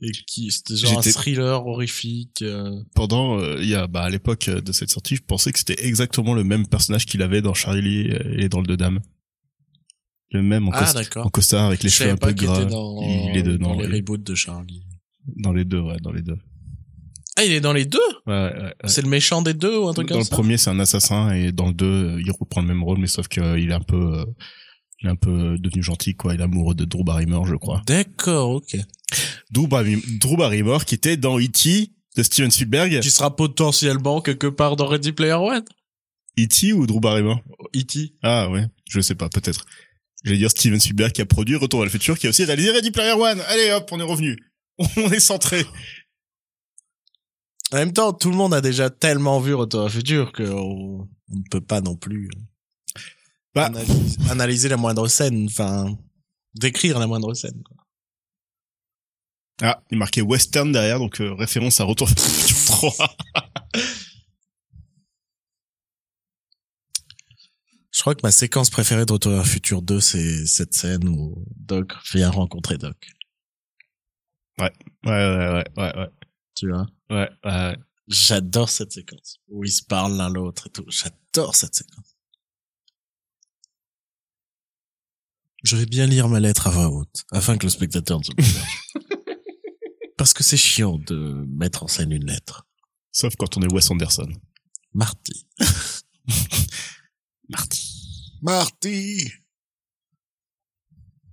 Et 0.00 0.10
qui, 0.26 0.50
c'était 0.50 0.76
genre 0.76 0.98
un 0.98 1.02
thriller 1.02 1.66
horrifique. 1.66 2.42
euh. 2.42 2.80
pendant 2.94 3.38
euh, 3.40 3.58
il 3.60 3.68
y 3.68 3.74
a 3.74 3.86
bah 3.88 4.02
à 4.02 4.10
l'époque 4.10 4.48
de 4.48 4.72
cette 4.72 4.90
sortie, 4.90 5.16
je 5.16 5.22
pensais 5.22 5.50
que 5.52 5.58
c'était 5.58 5.84
exactement 5.86 6.34
le 6.34 6.44
même 6.44 6.66
personnage 6.66 7.04
qu'il 7.06 7.20
avait 7.22 7.42
dans 7.42 7.54
Charlie 7.54 8.08
et 8.36 8.48
dans 8.48 8.60
le 8.60 8.66
Deux 8.66 8.76
Dames. 8.76 9.00
Le 10.30 10.42
même 10.42 10.68
en, 10.68 10.72
Ah, 10.74 10.84
cost- 10.84 10.94
d'accord. 10.94 11.26
en 11.26 11.30
costard 11.30 11.64
avec 11.66 11.82
les 11.82 11.88
Je 11.88 11.94
cheveux 11.94 12.10
un 12.10 12.16
peu 12.16 12.32
gras. 12.32 12.64
dans, 12.66 13.00
il 13.02 13.36
est 13.38 13.42
dedans. 13.42 13.74
dans 13.74 13.80
les 13.80 13.86
oui. 13.88 13.96
reboots 13.96 14.22
de 14.22 14.34
Charlie. 14.34 14.82
Dans 15.36 15.52
les 15.52 15.64
deux, 15.64 15.80
ouais, 15.80 15.96
dans 16.02 16.12
les 16.12 16.22
deux. 16.22 16.36
Ah, 17.36 17.44
il 17.44 17.52
est 17.52 17.60
dans 17.60 17.72
les 17.72 17.84
deux? 17.86 17.98
Ouais, 18.26 18.34
ouais, 18.34 18.62
ouais. 18.62 18.74
C'est 18.86 19.00
le 19.02 19.08
méchant 19.08 19.42
des 19.42 19.54
deux 19.54 19.78
ou 19.78 19.88
un 19.88 19.94
truc 19.94 20.08
Dans 20.08 20.14
comme 20.16 20.20
le 20.20 20.24
ça? 20.24 20.34
premier, 20.34 20.58
c'est 20.58 20.70
un 20.70 20.80
assassin 20.80 21.32
et 21.32 21.50
dans 21.52 21.68
le 21.68 21.72
deux, 21.72 21.86
euh, 22.16 22.20
il 22.22 22.30
reprend 22.32 22.60
le 22.60 22.66
même 22.66 22.82
rôle, 22.82 22.98
mais 22.98 23.06
sauf 23.06 23.26
qu'il 23.28 23.42
est 23.70 23.72
un 23.72 23.80
peu, 23.80 24.18
euh, 24.18 24.24
il 25.00 25.06
est 25.06 25.10
un 25.10 25.16
peu 25.16 25.56
devenu 25.58 25.82
gentil, 25.82 26.14
quoi. 26.14 26.34
Il 26.34 26.40
est 26.40 26.44
amoureux 26.44 26.74
de 26.74 26.84
Drew 26.84 27.04
Barrymore, 27.04 27.46
je 27.46 27.54
crois. 27.54 27.82
D'accord, 27.86 28.50
ok. 28.50 28.76
Drew, 29.50 29.66
Barry- 29.66 30.02
Drew 30.18 30.36
Barrymore, 30.36 30.84
qui 30.84 30.94
était 30.94 31.16
dans 31.16 31.38
E.T. 31.40 31.90
de 32.16 32.22
Steven 32.22 32.50
Spielberg. 32.50 33.00
Qui 33.00 33.10
sera 33.10 33.34
potentiellement 33.34 34.20
quelque 34.20 34.46
part 34.46 34.76
dans 34.76 34.86
Ready 34.86 35.12
Player 35.12 35.32
One? 35.34 35.64
E.T. 36.38 36.72
ou 36.72 36.86
Drew 36.86 37.00
Barrymore 37.00 37.40
E.T. 37.74 38.14
Ah 38.22 38.48
ouais, 38.50 38.66
je 38.88 39.00
sais 39.00 39.14
pas, 39.14 39.28
peut-être. 39.28 39.64
J'allais 40.24 40.38
dire 40.38 40.50
Steven 40.50 40.78
Spielberg 40.80 41.12
qui 41.12 41.22
a 41.22 41.26
produit 41.26 41.56
Retour 41.56 41.82
à 41.82 41.84
le 41.84 41.90
futur, 41.90 42.18
qui 42.18 42.26
a 42.26 42.30
aussi 42.30 42.44
réalisé 42.44 42.70
Ready 42.70 42.90
Player 42.90 43.12
One. 43.12 43.40
Allez 43.48 43.70
hop, 43.72 43.88
on 43.92 44.00
est 44.00 44.04
revenu. 44.04 44.36
On 44.96 45.10
est 45.10 45.20
centré. 45.20 45.64
En 47.72 47.76
même 47.76 47.92
temps, 47.92 48.12
tout 48.12 48.30
le 48.30 48.36
monde 48.36 48.54
a 48.54 48.60
déjà 48.60 48.90
tellement 48.90 49.40
vu 49.40 49.54
Retour 49.54 49.82
à 49.82 49.84
le 49.84 49.90
futur 49.90 50.32
que 50.32 50.42
on, 50.44 51.00
on 51.30 51.34
ne 51.34 51.42
peut 51.50 51.60
pas 51.60 51.80
non 51.80 51.96
plus 51.96 52.26
euh, 52.28 53.00
Bah. 53.54 53.66
analyse- 53.66 54.16
analyser 54.30 54.68
la 54.68 54.76
moindre 54.76 55.06
scène, 55.08 55.46
enfin 55.46 55.96
décrire 56.54 56.98
la 56.98 57.06
moindre 57.06 57.34
scène. 57.34 57.60
quoi. 57.64 57.76
Ah, 59.60 59.82
il 59.90 59.98
marquait 59.98 60.20
western 60.20 60.70
derrière, 60.70 60.98
donc 60.98 61.20
euh, 61.20 61.34
référence 61.34 61.80
à 61.80 61.84
Retour 61.84 62.08
à 62.08 62.10
le 62.10 62.20
futur 62.20 62.56
3. 62.66 63.16
Je 67.90 68.00
crois 68.02 68.14
que 68.14 68.20
ma 68.22 68.30
séquence 68.30 68.70
préférée 68.70 69.04
de 69.04 69.12
Retour 69.12 69.32
à 69.32 69.38
le 69.38 69.42
futur 69.42 69.82
2, 69.82 69.98
c'est 70.00 70.46
cette 70.46 70.74
scène 70.74 71.08
où 71.08 71.44
Doc 71.56 71.94
vient 72.12 72.30
rencontrer 72.30 72.78
Doc. 72.78 73.10
Ouais, 74.60 74.72
ouais, 75.04 75.10
ouais, 75.10 75.64
ouais, 75.76 75.96
ouais. 75.96 76.08
Tu 76.54 76.68
vois? 76.68 76.86
Ouais, 77.10 77.28
ouais. 77.44 77.76
J'adore 78.06 78.68
cette 78.68 78.92
séquence 78.92 79.40
où 79.48 79.64
ils 79.64 79.72
se 79.72 79.82
parlent 79.82 80.16
l'un 80.16 80.30
l'autre 80.30 80.68
et 80.68 80.70
tout. 80.70 80.84
J'adore 80.88 81.56
cette 81.56 81.74
séquence. 81.74 82.16
Je 85.64 85.76
vais 85.76 85.86
bien 85.86 86.06
lire 86.06 86.28
ma 86.28 86.38
lettre 86.38 86.68
à 86.68 86.70
voix 86.70 86.88
haute 86.88 87.24
afin 87.32 87.58
que 87.58 87.66
le 87.66 87.70
spectateur 87.70 88.18
ne 88.18 88.24
se. 88.24 88.30
Parce 90.18 90.34
que 90.34 90.42
c'est 90.42 90.56
chiant 90.56 90.98
de 90.98 91.46
mettre 91.48 91.84
en 91.84 91.86
scène 91.88 92.12
une 92.12 92.26
lettre. 92.26 92.66
Sauf 93.12 93.36
quand 93.36 93.56
on 93.56 93.62
est 93.62 93.72
Wes 93.72 93.90
Anderson. 93.90 94.28
Marty. 94.92 95.46
Marty. 97.48 98.32
Marty. 98.42 99.30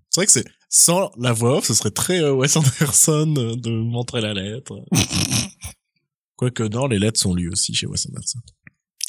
C'est 0.10 0.22
vrai 0.22 0.26
que 0.28 0.32
c'est 0.32 0.46
sans 0.70 1.12
la 1.18 1.34
voix 1.34 1.58
off, 1.58 1.66
ce 1.66 1.74
serait 1.74 1.92
très 1.92 2.22
euh, 2.22 2.34
Wes 2.34 2.56
Anderson 2.56 3.34
euh, 3.38 3.56
de 3.56 3.72
montrer 3.72 4.22
la 4.22 4.34
lettre. 4.34 4.86
Quoique 6.36 6.64
non, 6.64 6.88
les 6.88 7.00
lettres 7.00 7.20
sont 7.20 7.34
lues 7.34 7.50
aussi 7.50 7.74
chez 7.74 7.88
Wes 7.88 8.06
Anderson. 8.08 8.40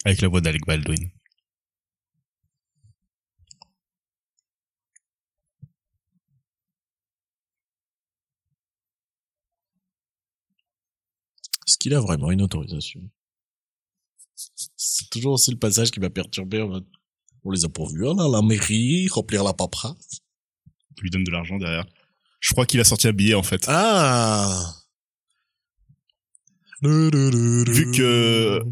Avec 0.04 0.20
la 0.22 0.28
voix 0.28 0.40
d'Alec 0.40 0.64
Baldwin. 0.66 1.10
Est-ce 11.66 11.75
qu'il 11.86 11.94
a 11.94 12.00
vraiment 12.00 12.32
une 12.32 12.42
autorisation 12.42 13.00
C'est 14.76 15.08
toujours 15.08 15.34
aussi 15.34 15.52
le 15.52 15.56
passage 15.56 15.92
qui 15.92 16.00
m'a 16.00 16.10
perturbé. 16.10 16.60
On 17.44 17.50
les 17.52 17.64
a 17.64 17.68
pourvus 17.68 18.08
hein, 18.08 18.18
à 18.18 18.28
la 18.28 18.42
mairie, 18.42 19.06
remplir 19.08 19.44
la 19.44 19.52
paperasse. 19.52 20.20
On 20.66 21.02
lui 21.02 21.10
donne 21.10 21.22
de 21.22 21.30
l'argent 21.30 21.58
derrière. 21.58 21.86
Je 22.40 22.52
crois 22.52 22.66
qu'il 22.66 22.80
a 22.80 22.84
sorti 22.84 23.06
un 23.06 23.12
billet, 23.12 23.34
en 23.34 23.44
fait. 23.44 23.66
Ah 23.68 24.74
Vu 26.82 27.92
que 27.92 28.64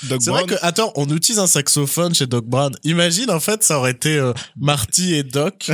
C'est 0.00 0.30
vrai 0.30 0.46
que, 0.46 0.54
attends, 0.62 0.92
on 0.96 1.06
utilise 1.14 1.38
un 1.38 1.46
saxophone 1.46 2.14
chez 2.14 2.26
Doc 2.26 2.46
Brown. 2.46 2.74
Imagine, 2.82 3.30
en 3.30 3.40
fait, 3.40 3.62
ça 3.62 3.78
aurait 3.78 3.90
été 3.90 4.16
euh, 4.16 4.32
Marty 4.56 5.14
et 5.14 5.22
Doc 5.22 5.70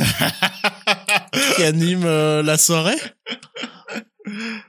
qui 1.57 1.63
animent 1.63 2.05
euh, 2.05 2.43
la 2.43 2.59
soirée. 2.59 2.99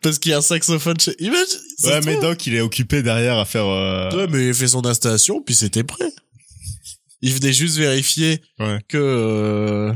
Parce 0.04 0.20
qu'il 0.20 0.32
y 0.32 0.34
a 0.36 0.38
un 0.38 0.42
saxophone 0.42 1.00
chez... 1.00 1.16
Imagine 1.20 1.60
Ouais, 1.88 2.02
mais. 2.06 2.20
Doc, 2.20 2.46
il 2.48 2.56
est 2.56 2.62
occupé 2.62 3.02
derrière 3.04 3.38
à 3.38 3.46
faire... 3.46 3.66
euh, 3.66 4.10
Ouais, 4.12 4.28
mais 4.28 4.48
il 4.48 4.54
fait 4.54 4.68
son 4.68 4.86
installation, 4.86 5.42
puis 5.42 5.56
c'était 5.56 5.84
prêt. 5.84 6.12
Il 7.22 7.34
venait 7.34 7.54
juste 7.54 7.78
vérifier 7.78 8.42
Ouais. 8.60 8.80
que 8.88 8.98
euh, 8.98 9.94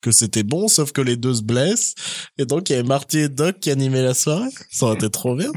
que 0.00 0.10
c'était 0.10 0.42
bon, 0.44 0.68
sauf 0.68 0.92
que 0.92 1.00
les 1.00 1.16
deux 1.16 1.34
se 1.34 1.42
blessent. 1.42 1.94
Et 2.38 2.46
donc, 2.46 2.68
il 2.70 2.72
y 2.72 2.76
avait 2.76 2.86
Marty 2.88 3.18
et 3.18 3.28
Doc 3.28 3.58
qui 3.60 3.70
animaient 3.70 4.02
la 4.02 4.14
soirée. 4.14 4.50
Ça 4.70 4.86
aurait 4.86 4.94
été 4.96 5.10
trop 5.10 5.34
bien. 5.36 5.50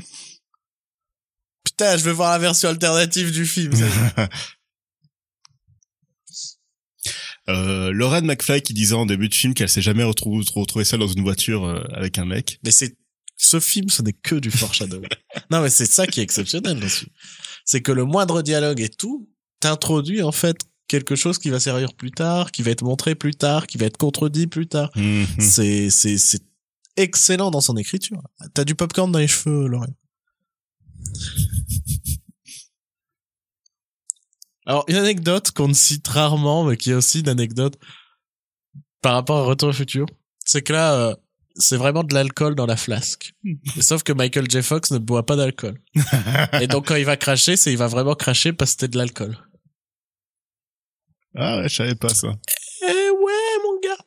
Putain, 1.64 1.98
je 1.98 2.04
vais 2.04 2.12
voir 2.14 2.32
la 2.32 2.40
version 2.40 2.70
alternative 2.70 3.32
du 3.32 3.46
film. 3.46 3.74
Euh, 7.48 7.92
Lorraine 7.92 8.26
McFly 8.26 8.62
qui 8.62 8.74
disait 8.74 8.94
en 8.94 9.08
début 9.08 9.28
de 9.28 9.34
film 9.34 9.56
qu'elle 9.56 9.70
s'est 9.70 9.82
jamais 9.82 10.04
retrouvée 10.04 10.44
retrouvée 10.54 10.86
seule 10.86 11.00
dans 11.00 11.08
une 11.08 11.24
voiture 11.24 11.64
euh, 11.66 11.82
avec 11.94 12.20
un 12.20 12.26
mec. 12.26 12.60
Mais 12.64 12.70
c'est 12.70 12.96
ce 13.42 13.60
film, 13.62 13.90
ce 13.90 14.02
n'est 14.02 14.14
que 14.14 14.36
du 14.36 14.52
foreshadow. 14.52 15.02
non, 15.50 15.62
mais 15.62 15.70
c'est 15.70 15.86
ça 15.86 16.06
qui 16.06 16.20
est 16.20 16.24
exceptionnel 16.24 16.78
dessus. 16.80 17.08
C'est 17.64 17.82
que 17.82 17.94
le 17.94 18.04
moindre 18.04 18.42
dialogue 18.42 18.82
et 18.82 18.90
tout 18.90 19.30
t'introduit 19.62 20.22
en 20.22 20.34
fait 20.34 20.58
quelque 20.90 21.16
chose 21.16 21.38
qui 21.40 21.50
va 21.50 21.60
servir 21.60 21.94
plus 21.94 22.12
tard, 22.12 22.52
qui 22.52 22.64
va 22.64 22.72
être 22.72 22.84
montré 22.84 23.16
plus 23.16 23.36
tard, 23.36 23.66
qui 23.66 23.78
va 23.78 23.86
être 23.86 23.98
contredit 23.98 24.48
plus 24.48 24.68
tard. 24.68 24.92
Mhm. 24.96 25.26
C'est 25.40 25.90
c'est 25.90 26.18
c'est 26.18 26.44
excellent 26.98 27.50
dans 27.50 27.62
son 27.62 27.78
écriture. 27.78 28.22
T'as 28.54 28.66
du 28.66 28.76
popcorn 28.76 29.10
dans 29.10 29.20
les 29.20 29.28
cheveux, 29.28 29.68
Lorraine. 29.68 29.96
Alors, 34.66 34.84
une 34.88 34.98
anecdote 34.98 35.52
qu'on 35.52 35.70
ne 35.70 35.74
cite 35.74 36.08
rarement, 36.10 36.66
mais 36.66 36.76
qui 36.76 36.92
est 36.92 36.94
aussi 36.94 37.22
une 37.22 37.30
anecdote 37.30 37.80
par 39.02 39.14
rapport 39.14 39.38
à 39.38 39.44
Retour 39.44 39.70
au 39.70 39.74
futur, 39.74 40.06
c'est 40.46 40.62
que 40.62 40.74
là, 40.74 40.94
euh, 40.94 41.16
c'est 41.56 41.78
vraiment 41.78 42.04
de 42.04 42.14
l'alcool 42.14 42.56
dans 42.56 42.66
la 42.66 42.78
flasque. 42.78 43.34
Sauf 43.80 44.04
que 44.04 44.14
Michael 44.14 44.50
J. 44.50 44.62
Fox 44.62 44.92
ne 44.92 44.98
boit 44.98 45.26
pas 45.26 45.36
d'alcool. 45.36 45.80
Et 46.62 46.68
donc, 46.68 46.88
quand 46.88 46.96
il 46.96 47.06
va 47.06 47.18
cracher, 47.18 47.56
c'est 47.56 47.72
il 47.72 47.78
va 47.78 47.88
vraiment 47.88 48.16
cracher 48.16 48.54
parce 48.54 48.72
que 48.72 48.82
c'était 48.82 48.88
de 48.92 48.98
l'alcool. 48.98 49.38
Ah 51.36 51.58
ouais, 51.58 51.70
je 51.70 51.76
savais 51.76 51.96
pas 51.96 52.10
ça. 52.10 52.30
Eh 52.82 53.10
ouais, 53.10 53.64
mon 53.64 53.80
gars 53.82 53.98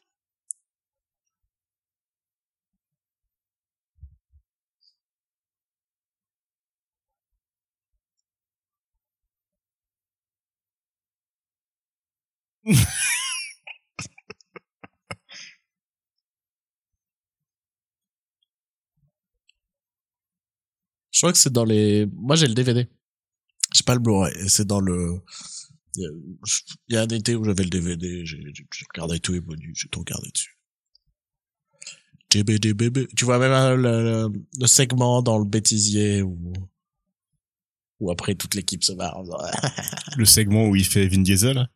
crois 21.23 21.32
que 21.32 21.39
c'est 21.39 21.53
dans 21.53 21.65
les. 21.65 22.07
Moi, 22.15 22.36
j'ai 22.36 22.47
le 22.47 22.55
DVD. 22.55 22.89
J'ai 23.74 23.82
pas 23.85 23.94
le 23.94 24.01
Blu-ray. 24.01 24.35
Et 24.39 24.49
c'est 24.49 24.66
dans 24.66 24.81
le. 24.81 25.20
Il 25.97 26.11
y 26.89 26.97
a- 26.97 27.03
un 27.03 27.09
été 27.09 27.35
où 27.35 27.44
j'avais 27.44 27.65
le 27.65 27.70
DVD. 27.70 28.24
J'ai 28.24 28.43
regardé 28.94 29.20
tous 29.20 29.32
les 29.32 29.40
bonus. 29.40 29.78
J'ai 29.78 29.89
tout 29.89 30.01
regardé 30.01 30.28
dessus. 30.31 30.59
DBDBB. 32.31 33.09
Tu 33.16 33.24
vois 33.24 33.39
même 33.39 33.53
euh, 33.53 33.77
le, 33.77 34.28
le, 34.32 34.43
le 34.59 34.66
segment 34.66 35.23
dans 35.23 35.39
le 35.39 35.44
bêtisier 35.44 36.23
où 36.23 36.53
où 38.01 38.11
après 38.11 38.35
toute 38.35 38.55
l'équipe 38.57 38.82
se 38.82 38.93
barre. 38.93 39.23
Le 40.16 40.24
segment 40.24 40.66
où 40.66 40.74
il 40.74 40.85
fait 40.85 41.07
Vin 41.09 41.20
Diesel. 41.23 41.69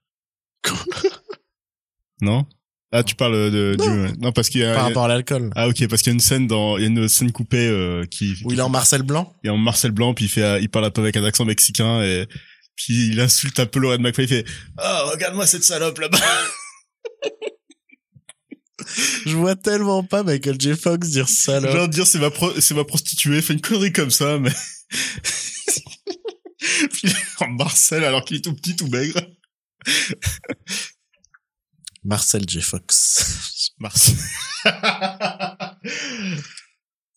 non? 2.20 2.46
Ah, 2.92 3.02
tu 3.02 3.14
parles 3.16 3.50
de 3.50 3.76
du 3.78 4.18
non 4.20 4.30
parce 4.32 4.48
qu'il 4.48 4.60
y 4.60 4.64
a 4.64 4.72
Par 4.74 4.84
rapport 4.84 5.04
à 5.04 5.08
l'alcool. 5.08 5.50
ah 5.56 5.68
ok 5.68 5.88
parce 5.88 6.02
qu'il 6.02 6.10
y 6.10 6.14
a 6.14 6.14
une 6.14 6.20
scène 6.20 6.46
dans 6.46 6.78
il 6.78 6.82
y 6.82 6.86
a 6.86 6.88
une 6.88 7.08
scène 7.08 7.32
coupée 7.32 7.66
euh, 7.68 8.04
qui 8.04 8.34
Où 8.44 8.52
il 8.52 8.58
est 8.58 8.62
en 8.62 8.68
Marcel 8.68 9.02
Blanc. 9.02 9.34
il 9.42 9.48
est 9.48 9.50
en 9.50 9.56
Marcel 9.58 9.90
Blanc 9.90 10.14
puis 10.14 10.26
il 10.26 10.28
fait 10.28 10.42
euh, 10.44 10.60
il 10.60 10.68
parle 10.68 10.84
un 10.84 10.90
peu 10.90 11.00
avec 11.02 11.16
un 11.16 11.24
accent 11.24 11.44
mexicain 11.44 12.02
et 12.02 12.26
puis 12.76 13.08
il 13.08 13.20
insulte 13.20 13.58
un 13.58 13.66
peu 13.66 13.80
Lorraine 13.80 14.02
McFly 14.02 14.24
il 14.24 14.28
fait 14.28 14.44
ah 14.78 15.02
regarde-moi 15.12 15.46
cette 15.46 15.64
salope 15.64 15.98
là-bas 15.98 16.18
Je 19.26 19.34
vois 19.34 19.56
tellement 19.56 20.04
pas 20.04 20.22
Michael 20.22 20.60
J. 20.60 20.76
Fox 20.76 21.08
dire 21.08 21.28
ça 21.28 21.58
là. 21.60 21.72
genre 21.72 21.88
dire 21.88 22.06
c'est 22.06 22.20
ma 22.20 22.30
pro- 22.30 22.58
c'est 22.60 22.74
ma 22.74 22.84
prostituée 22.84 23.42
fait 23.42 23.54
une 23.54 23.60
connerie 23.60 23.92
comme 23.92 24.10
ça 24.10 24.38
mais 24.38 24.52
puis 26.92 27.00
il 27.02 27.10
est 27.10 27.42
en 27.42 27.48
Marcel 27.48 28.04
alors 28.04 28.24
qu'il 28.24 28.36
est 28.36 28.42
tout 28.42 28.54
petit 28.54 28.76
tout 28.76 28.86
maigre 28.86 29.20
Marcel 32.06 32.48
J. 32.48 32.60
Fox. 32.60 33.72
Marcel 33.78 34.16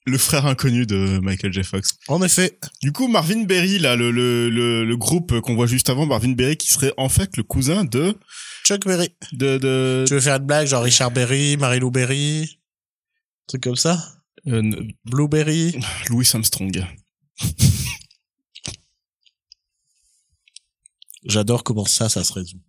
le 0.05 0.17
frère 0.17 0.45
inconnu 0.47 0.85
de 0.85 1.19
Michael 1.19 1.53
J. 1.53 1.63
Fox 1.63 1.97
En 2.07 2.21
effet. 2.23 2.59
Du 2.81 2.91
coup, 2.91 3.07
Marvin 3.07 3.43
Berry, 3.43 3.79
là, 3.79 3.95
le, 3.95 4.11
le, 4.11 4.49
le, 4.49 4.83
le 4.83 4.97
groupe 4.97 5.39
qu'on 5.41 5.55
voit 5.55 5.67
juste 5.67 5.89
avant, 5.89 6.05
Marvin 6.05 6.31
Berry, 6.31 6.57
qui 6.57 6.69
serait 6.69 6.93
en 6.97 7.09
fait 7.09 7.37
le 7.37 7.43
cousin 7.43 7.85
de, 7.85 8.17
Chuck 8.65 8.85
Berry. 8.85 9.09
de, 9.33 9.57
de, 9.57 10.05
Tu 10.07 10.15
veux 10.15 10.19
faire 10.19 10.37
une 10.37 10.45
blague 10.45 10.67
genre 10.67 10.83
Richard 10.83 11.11
Berry, 11.11 11.57
Marie-Lou 11.57 11.91
Berry, 11.91 12.59
truc 13.47 13.63
comme 13.63 13.75
ça? 13.75 14.03
Euh, 14.47 14.87
Blueberry. 15.05 15.79
Louis 16.09 16.27
Armstrong. 16.33 16.85
J'adore 21.25 21.63
comment 21.63 21.85
ça, 21.85 22.09
ça 22.09 22.23
se 22.23 22.33
résout. 22.33 22.61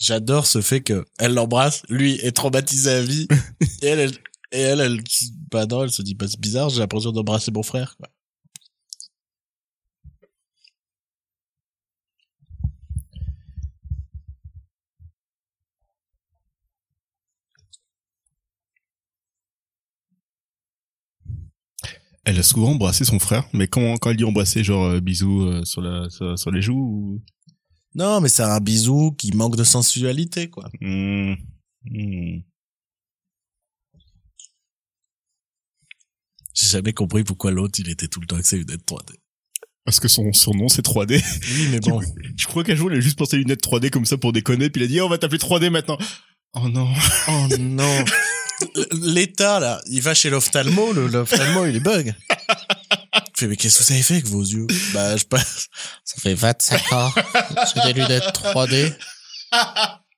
J'adore 0.00 0.46
ce 0.46 0.62
fait 0.62 0.80
que 0.80 1.04
elle 1.18 1.34
l'embrasse, 1.34 1.82
lui 1.90 2.14
est 2.14 2.32
traumatisé 2.32 2.90
à 2.90 3.02
vie, 3.02 3.28
et 3.82 3.86
elle, 3.86 4.00
elle, 4.00 4.12
et 4.52 4.60
elle, 4.60 4.80
elle, 4.80 5.00
bah 5.50 5.66
non, 5.66 5.84
elle 5.84 5.90
se 5.90 6.02
dit, 6.02 6.14
bah 6.14 6.26
c'est 6.28 6.40
bizarre, 6.40 6.70
j'ai 6.70 6.80
l'impression 6.80 7.12
d'embrasser 7.12 7.50
mon 7.52 7.62
frère, 7.62 7.96
quoi. 7.98 8.08
Elle 22.24 22.38
a 22.38 22.42
souvent 22.42 22.70
embrassé 22.72 23.04
son 23.04 23.18
frère, 23.18 23.48
mais 23.52 23.66
quand, 23.66 23.96
quand 23.98 24.10
elle 24.10 24.16
dit 24.16 24.24
embrasser, 24.24 24.62
genre 24.64 24.84
euh, 24.86 25.00
bisous 25.00 25.42
euh, 25.42 25.64
sur, 25.64 25.80
la, 25.82 26.08
sur, 26.10 26.38
sur 26.38 26.50
les 26.50 26.62
joues 26.62 26.78
ou... 26.78 27.22
Non, 27.94 28.20
mais 28.20 28.28
c'est 28.28 28.42
un 28.42 28.60
bisou 28.60 29.12
qui 29.12 29.32
manque 29.32 29.56
de 29.56 29.64
sensualité, 29.64 30.48
quoi. 30.48 30.70
Hmm. 30.80 31.34
Hmm. 31.84 32.40
J'ai 36.54 36.68
jamais 36.68 36.92
compris 36.92 37.24
pourquoi 37.24 37.50
l'autre, 37.50 37.78
il 37.78 37.88
était 37.88 38.08
tout 38.08 38.20
le 38.20 38.26
temps 38.26 38.36
avec 38.36 38.46
ses 38.46 38.58
lunettes 38.58 38.86
3D. 38.86 39.14
Parce 39.84 39.98
que 39.98 40.08
son 40.08 40.32
surnom 40.32 40.68
c'est 40.68 40.84
3D. 40.84 41.22
Oui, 41.54 41.68
mais 41.70 41.80
bon. 41.80 42.00
Je 42.36 42.46
crois 42.46 42.64
qu'un 42.64 42.74
jour 42.74 42.92
il 42.92 42.98
a 42.98 43.00
juste 43.00 43.16
porté 43.16 43.36
des 43.36 43.44
lunettes 43.44 43.64
3D 43.64 43.90
comme 43.90 44.04
ça 44.04 44.18
pour 44.18 44.32
déconner, 44.32 44.68
puis 44.68 44.82
il 44.82 44.84
a 44.84 44.88
dit 44.88 45.00
oh, 45.00 45.06
on 45.06 45.08
va 45.08 45.18
t'appeler 45.18 45.38
3D 45.38 45.70
maintenant. 45.70 45.98
Oh 46.54 46.68
non. 46.68 46.88
Oh 47.28 47.46
non. 47.58 48.04
L'état, 48.92 49.58
là, 49.58 49.80
il 49.86 50.02
va 50.02 50.12
chez 50.12 50.28
l'ophtalmo, 50.28 50.92
l'ophtalmo, 50.92 51.64
il 51.64 51.76
est 51.76 51.80
bug. 51.80 52.14
Mais 53.48 53.56
qu'est-ce 53.56 53.78
que 53.84 53.92
avez 53.92 54.02
fait 54.02 54.14
avec 54.14 54.26
vos 54.26 54.42
yeux? 54.42 54.66
Bah, 54.94 55.16
je 55.16 55.24
passe. 55.24 55.66
Ça 56.04 56.20
fait 56.20 56.34
25 56.34 56.92
ans. 56.92 57.12
J'ai 57.74 57.92
des 57.92 58.00
lunettes 58.00 58.32
3D. 58.34 58.94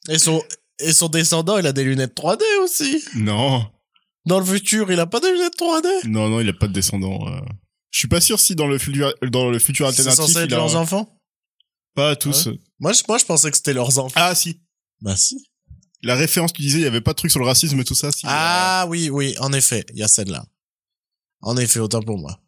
Et 0.09 0.19
son, 0.19 0.43
et 0.79 0.93
son 0.93 1.09
descendant, 1.09 1.59
il 1.59 1.67
a 1.67 1.73
des 1.73 1.85
lunettes 1.85 2.15
3D 2.17 2.43
aussi. 2.63 3.03
Non. 3.15 3.71
Dans 4.27 4.39
le 4.41 4.47
futur, 4.47 4.91
il 4.93 5.01
a 5.01 5.07
pas 5.07 5.21
de 5.21 5.27
lunettes 5.29 5.59
3D. 5.59 6.09
Non, 6.09 6.29
non, 6.29 6.41
il 6.41 6.49
a 6.49 6.53
pas 6.53 6.69
de 6.69 6.73
descendant. 6.73 7.27
euh. 7.29 7.41
Je 7.91 7.99
suis 7.99 8.09
pas 8.09 8.21
sûr 8.21 8.41
si 8.41 8.55
dans 8.55 8.67
le 8.67 8.79
futur, 8.79 9.13
dans 9.31 9.51
le 9.51 9.59
futur 9.59 9.87
C'est 9.93 10.01
alternatif, 10.01 10.35
censé 10.35 10.45
être 10.45 10.53
a 10.53 10.57
leurs 10.57 10.77
enfants? 10.77 11.19
pas 11.95 12.17
tous. 12.17 12.49
Moi, 12.81 12.93
je, 12.95 13.03
moi, 13.07 13.19
je 13.19 13.25
pensais 13.25 13.51
que 13.51 13.57
c'était 13.57 13.75
leurs 13.75 13.99
enfants. 13.99 14.15
Ah 14.17 14.35
si. 14.35 14.61
Bah, 15.03 15.15
si. 15.17 15.37
La 16.03 16.15
référence, 16.15 16.53
tu 16.53 16.63
disais, 16.63 16.79
il 16.79 16.83
y 16.85 16.87
avait 16.87 17.01
pas 17.03 17.13
de 17.13 17.17
truc 17.19 17.31
sur 17.31 17.39
le 17.41 17.47
racisme 17.47 17.79
et 17.79 17.85
tout 17.85 17.95
ça. 17.95 18.11
Si, 18.11 18.23
Ah, 18.25 18.87
oui, 18.89 19.11
oui, 19.11 19.35
en 19.41 19.53
effet, 19.53 19.85
il 19.93 19.99
y 19.99 20.03
a 20.03 20.09
celle-là. 20.09 20.45
En 21.43 21.57
effet, 21.57 21.81
autant 21.81 22.01
pour 22.01 22.19
moi. 22.19 22.41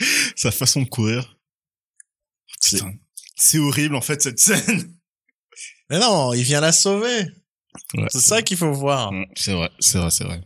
euh, 0.00 0.26
sa 0.38 0.50
façon 0.50 0.82
de 0.82 0.88
courir. 0.88 1.36
C'est- 2.60 2.76
Putain. 2.78 2.92
C'est 3.36 3.58
horrible, 3.58 3.94
en 3.96 4.00
fait, 4.00 4.20
cette 4.22 4.38
scène. 4.38 4.96
Mais 5.90 5.98
non, 6.00 6.32
il 6.34 6.42
vient 6.42 6.60
la 6.60 6.72
sauver. 6.72 7.28
Ouais. 7.94 8.08
C'est 8.10 8.20
ça 8.20 8.42
qu'il 8.42 8.56
faut 8.56 8.72
voir. 8.72 9.12
Mm, 9.12 9.26
C'est 9.36 9.52
vrai, 9.54 9.70
c'est 9.80 9.98
vrai, 9.98 10.10
c'est 10.10 10.24
vrai. 10.24 10.42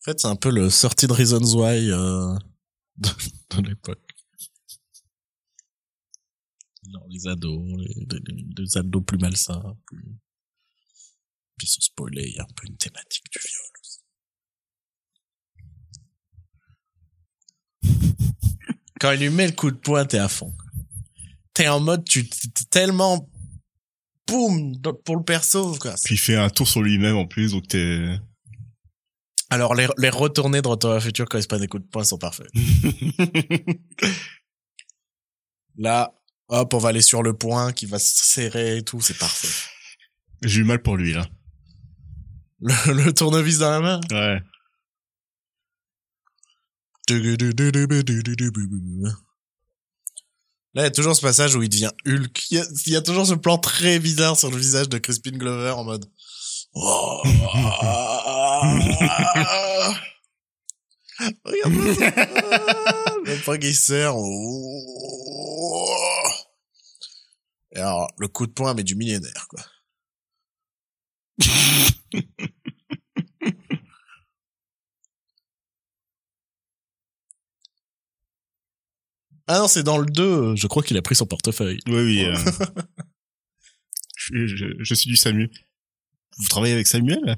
En 0.00 0.04
fait, 0.04 0.20
c'est 0.20 0.28
un 0.28 0.36
peu 0.36 0.50
le 0.50 0.70
sortie 0.70 1.06
de 1.06 1.12
Reasons 1.12 1.56
Why 1.56 1.90
euh, 1.90 2.34
de, 2.96 3.08
de 3.56 3.68
l'époque. 3.68 4.07
Genre 6.92 7.06
les 7.08 7.26
ados, 7.26 7.62
les, 7.78 8.06
les- 8.10 8.46
les 8.56 8.76
ados 8.78 9.04
plus 9.04 9.18
malsains. 9.18 9.76
Plus... 9.86 10.04
Puis 11.58 11.66
sans 11.66 11.80
spoiler, 11.80 12.24
il 12.28 12.34
y 12.36 12.38
a 12.38 12.42
un 12.42 12.54
peu 12.54 12.66
une 12.66 12.76
thématique 12.76 13.24
du 13.30 13.38
viol 13.38 13.72
aussi. 13.82 13.98
Quand 19.00 19.12
il 19.12 19.20
lui 19.20 19.30
met 19.30 19.46
le 19.46 19.52
coup 19.52 19.70
de 19.70 19.76
poing, 19.76 20.04
t'es 20.04 20.18
à 20.18 20.28
fond. 20.28 20.52
T'es 21.54 21.68
en 21.68 21.80
mode, 21.80 22.04
tu 22.04 22.28
t'es 22.28 22.64
tellement... 22.70 23.28
Boum 24.26 24.80
Pour 25.04 25.16
le 25.16 25.24
perso, 25.24 25.74
quoi. 25.78 25.94
Puis 26.04 26.14
il 26.16 26.18
fait 26.18 26.36
un 26.36 26.50
tour 26.50 26.68
sur 26.68 26.82
lui-même 26.82 27.16
en 27.16 27.26
plus, 27.26 27.52
donc 27.52 27.66
t'es... 27.68 28.18
Alors, 29.50 29.74
les, 29.74 29.86
les 29.96 30.10
retournées 30.10 30.60
de 30.60 30.68
Retour 30.68 30.92
à 30.92 31.00
futur 31.00 31.26
quand 31.26 31.38
il 31.38 31.42
se 31.42 31.48
prend 31.48 31.58
des 31.58 31.68
coups 31.68 31.82
de 31.82 31.88
poing 31.88 32.04
sont 32.04 32.18
parfaits. 32.18 32.50
Là, 35.78 36.12
hop, 36.48 36.74
on 36.74 36.78
va 36.78 36.90
aller 36.90 37.02
sur 37.02 37.22
le 37.22 37.34
point 37.34 37.72
qui 37.72 37.86
va 37.86 37.98
se 37.98 38.24
serrer 38.24 38.78
et 38.78 38.82
tout, 38.82 39.00
c'est 39.00 39.18
parfait. 39.18 39.48
J'ai 40.42 40.60
eu 40.60 40.64
mal 40.64 40.82
pour 40.82 40.96
lui, 40.96 41.12
là. 41.12 41.26
Le, 42.60 43.04
le 43.04 43.12
tournevis 43.12 43.58
dans 43.58 43.70
la 43.70 43.80
main. 43.80 44.00
Ouais. 44.10 44.40
Là, 50.74 50.82
il 50.82 50.84
y 50.84 50.86
a 50.86 50.90
toujours 50.90 51.16
ce 51.16 51.22
passage 51.22 51.54
où 51.54 51.62
il 51.62 51.68
devient 51.68 51.90
Hulk. 52.06 52.50
Il 52.50 52.56
y 52.56 52.60
a, 52.60 52.66
il 52.86 52.92
y 52.92 52.96
a 52.96 53.00
toujours 53.00 53.26
ce 53.26 53.34
plan 53.34 53.58
très 53.58 53.98
bizarre 53.98 54.36
sur 54.36 54.50
le 54.50 54.56
visage 54.56 54.88
de 54.88 54.98
Crispin 54.98 55.32
Glover 55.32 55.70
en 55.70 55.84
mode... 55.84 56.06
Regarde 61.44 61.94
ça. 61.94 62.10
Le 63.24 63.42
point 63.44 63.58
qui 63.58 63.74
sert. 63.74 64.14
Oh. 64.16 64.84
Et 67.72 67.78
alors, 67.78 68.08
le 68.18 68.28
coup 68.28 68.46
de 68.46 68.52
poing, 68.52 68.74
mais 68.74 68.84
du 68.84 68.94
millénaire, 68.96 69.46
quoi. 69.48 69.60
Ah 79.46 79.58
non, 79.60 79.68
c'est 79.68 79.82
dans 79.82 79.98
le 79.98 80.06
2. 80.06 80.56
Je 80.56 80.66
crois 80.66 80.82
qu'il 80.82 80.96
a 80.96 81.02
pris 81.02 81.14
son 81.14 81.26
portefeuille. 81.26 81.78
Oui, 81.86 81.94
oui. 82.02 82.24
euh. 82.24 82.36
je, 84.16 84.46
je- 84.46 84.74
je 84.78 84.94
suis 84.94 85.08
du 85.08 85.16
Samu. 85.16 85.50
Vous 86.38 86.48
travaillez 86.48 86.74
avec 86.74 86.86
Samuel? 86.86 87.36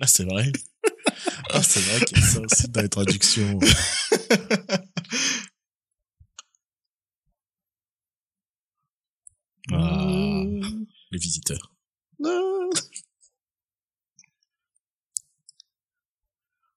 Ah, 0.00 0.06
c'est 0.06 0.24
vrai. 0.24 0.50
Ah, 1.50 1.62
c'est 1.62 1.80
vrai 1.80 2.04
qu'il 2.04 2.18
y 2.18 2.22
a 2.22 2.24
ça 2.26 2.40
aussi 2.40 2.68
dans 2.68 2.80
les 2.82 2.88
traductions. 2.88 3.58
Ah. 9.70 10.42
Les 11.10 11.18
visiteurs. 11.18 11.74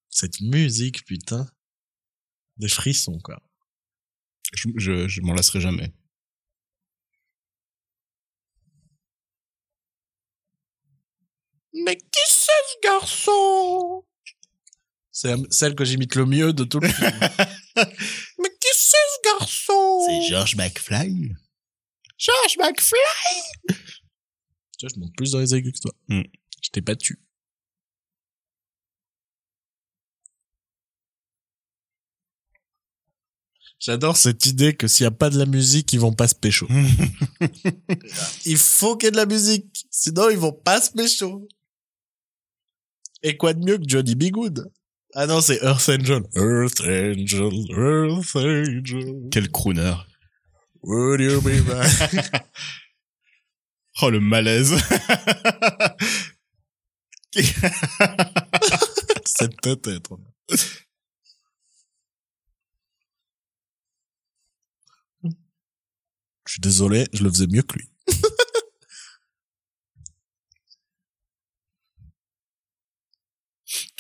Cette 0.10 0.42
musique, 0.42 1.06
putain. 1.06 1.48
Des 2.58 2.70
frissons, 2.70 3.20
quoi. 3.20 3.42
Je, 4.54 4.70
je, 4.78 5.08
je 5.08 5.22
m'en 5.22 5.34
lasserai 5.34 5.60
jamais. 5.60 5.94
Mais 11.74 11.98
qui 11.98 12.22
c'est 12.26 12.46
ce 12.48 12.80
garçon? 12.82 14.06
C'est 15.16 15.34
celle 15.50 15.76
que 15.76 15.86
j'imite 15.86 16.16
le 16.16 16.26
mieux 16.26 16.52
de 16.52 16.66
tout 16.66 16.82
le 16.82 16.90
film. 16.90 17.10
Mais 17.78 18.50
qui 18.60 18.68
c'est 18.74 18.98
ce 18.98 19.40
garçon? 19.40 20.28
George 20.28 20.58
McFly. 20.58 21.32
George 22.18 22.58
McFly 22.60 23.00
Tu 24.78 24.86
vois, 24.86 24.90
je 24.94 25.00
monte 25.00 25.16
plus 25.16 25.32
dans 25.32 25.40
les 25.40 25.56
aigus 25.56 25.72
que 25.72 25.80
toi. 25.80 25.94
Hmm. 26.10 26.24
Je 26.62 26.70
t'ai 26.70 26.82
battu. 26.82 27.18
J'adore 33.80 34.18
cette 34.18 34.46
idée 34.48 34.76
que 34.76 34.90
s'il 34.90 35.06
n'y 35.06 35.08
a 35.08 35.12
pas 35.12 35.30
de 35.30 35.40
la 35.40 35.46
musique, 35.46 35.94
ils 35.94 36.00
vont 36.00 36.12
pas 36.12 36.28
se 36.28 36.36
pécho. 36.36 36.68
Il 38.46 38.58
faut 38.58 38.98
qu'il 38.98 39.08
y 39.08 39.08
ait 39.08 39.12
de 39.12 39.16
la 39.16 39.26
musique. 39.26 39.88
Sinon, 39.90 40.30
ils 40.30 40.38
vont 40.38 40.52
pas 40.52 40.82
se 40.82 40.92
pécho. 40.92 41.48
Et 43.24 43.38
quoi 43.38 43.54
de 43.54 43.64
mieux 43.64 43.78
que 43.78 43.88
Johnny 43.88 44.16
B. 44.16 44.26
Good? 44.26 44.70
Ah 45.18 45.28
non, 45.28 45.40
c'est 45.40 45.64
Earth 45.64 45.88
Angel. 45.88 46.24
Earth 46.36 46.82
Angel, 46.82 47.54
Earth 47.72 48.36
Angel. 48.36 49.30
Quel 49.32 49.50
crooner. 49.50 49.96
Would 50.84 51.22
you 51.22 51.42
be 51.42 51.62
back? 51.62 52.46
Oh, 54.02 54.10
le 54.10 54.20
malaise. 54.20 54.76
C'est 59.26 59.56
peut-être. 59.62 60.20
Je 65.24 65.38
suis 66.46 66.60
désolé, 66.60 67.06
je 67.14 67.24
le 67.24 67.30
faisais 67.30 67.48
mieux 67.48 67.62
que 67.62 67.78
lui. 67.78 67.90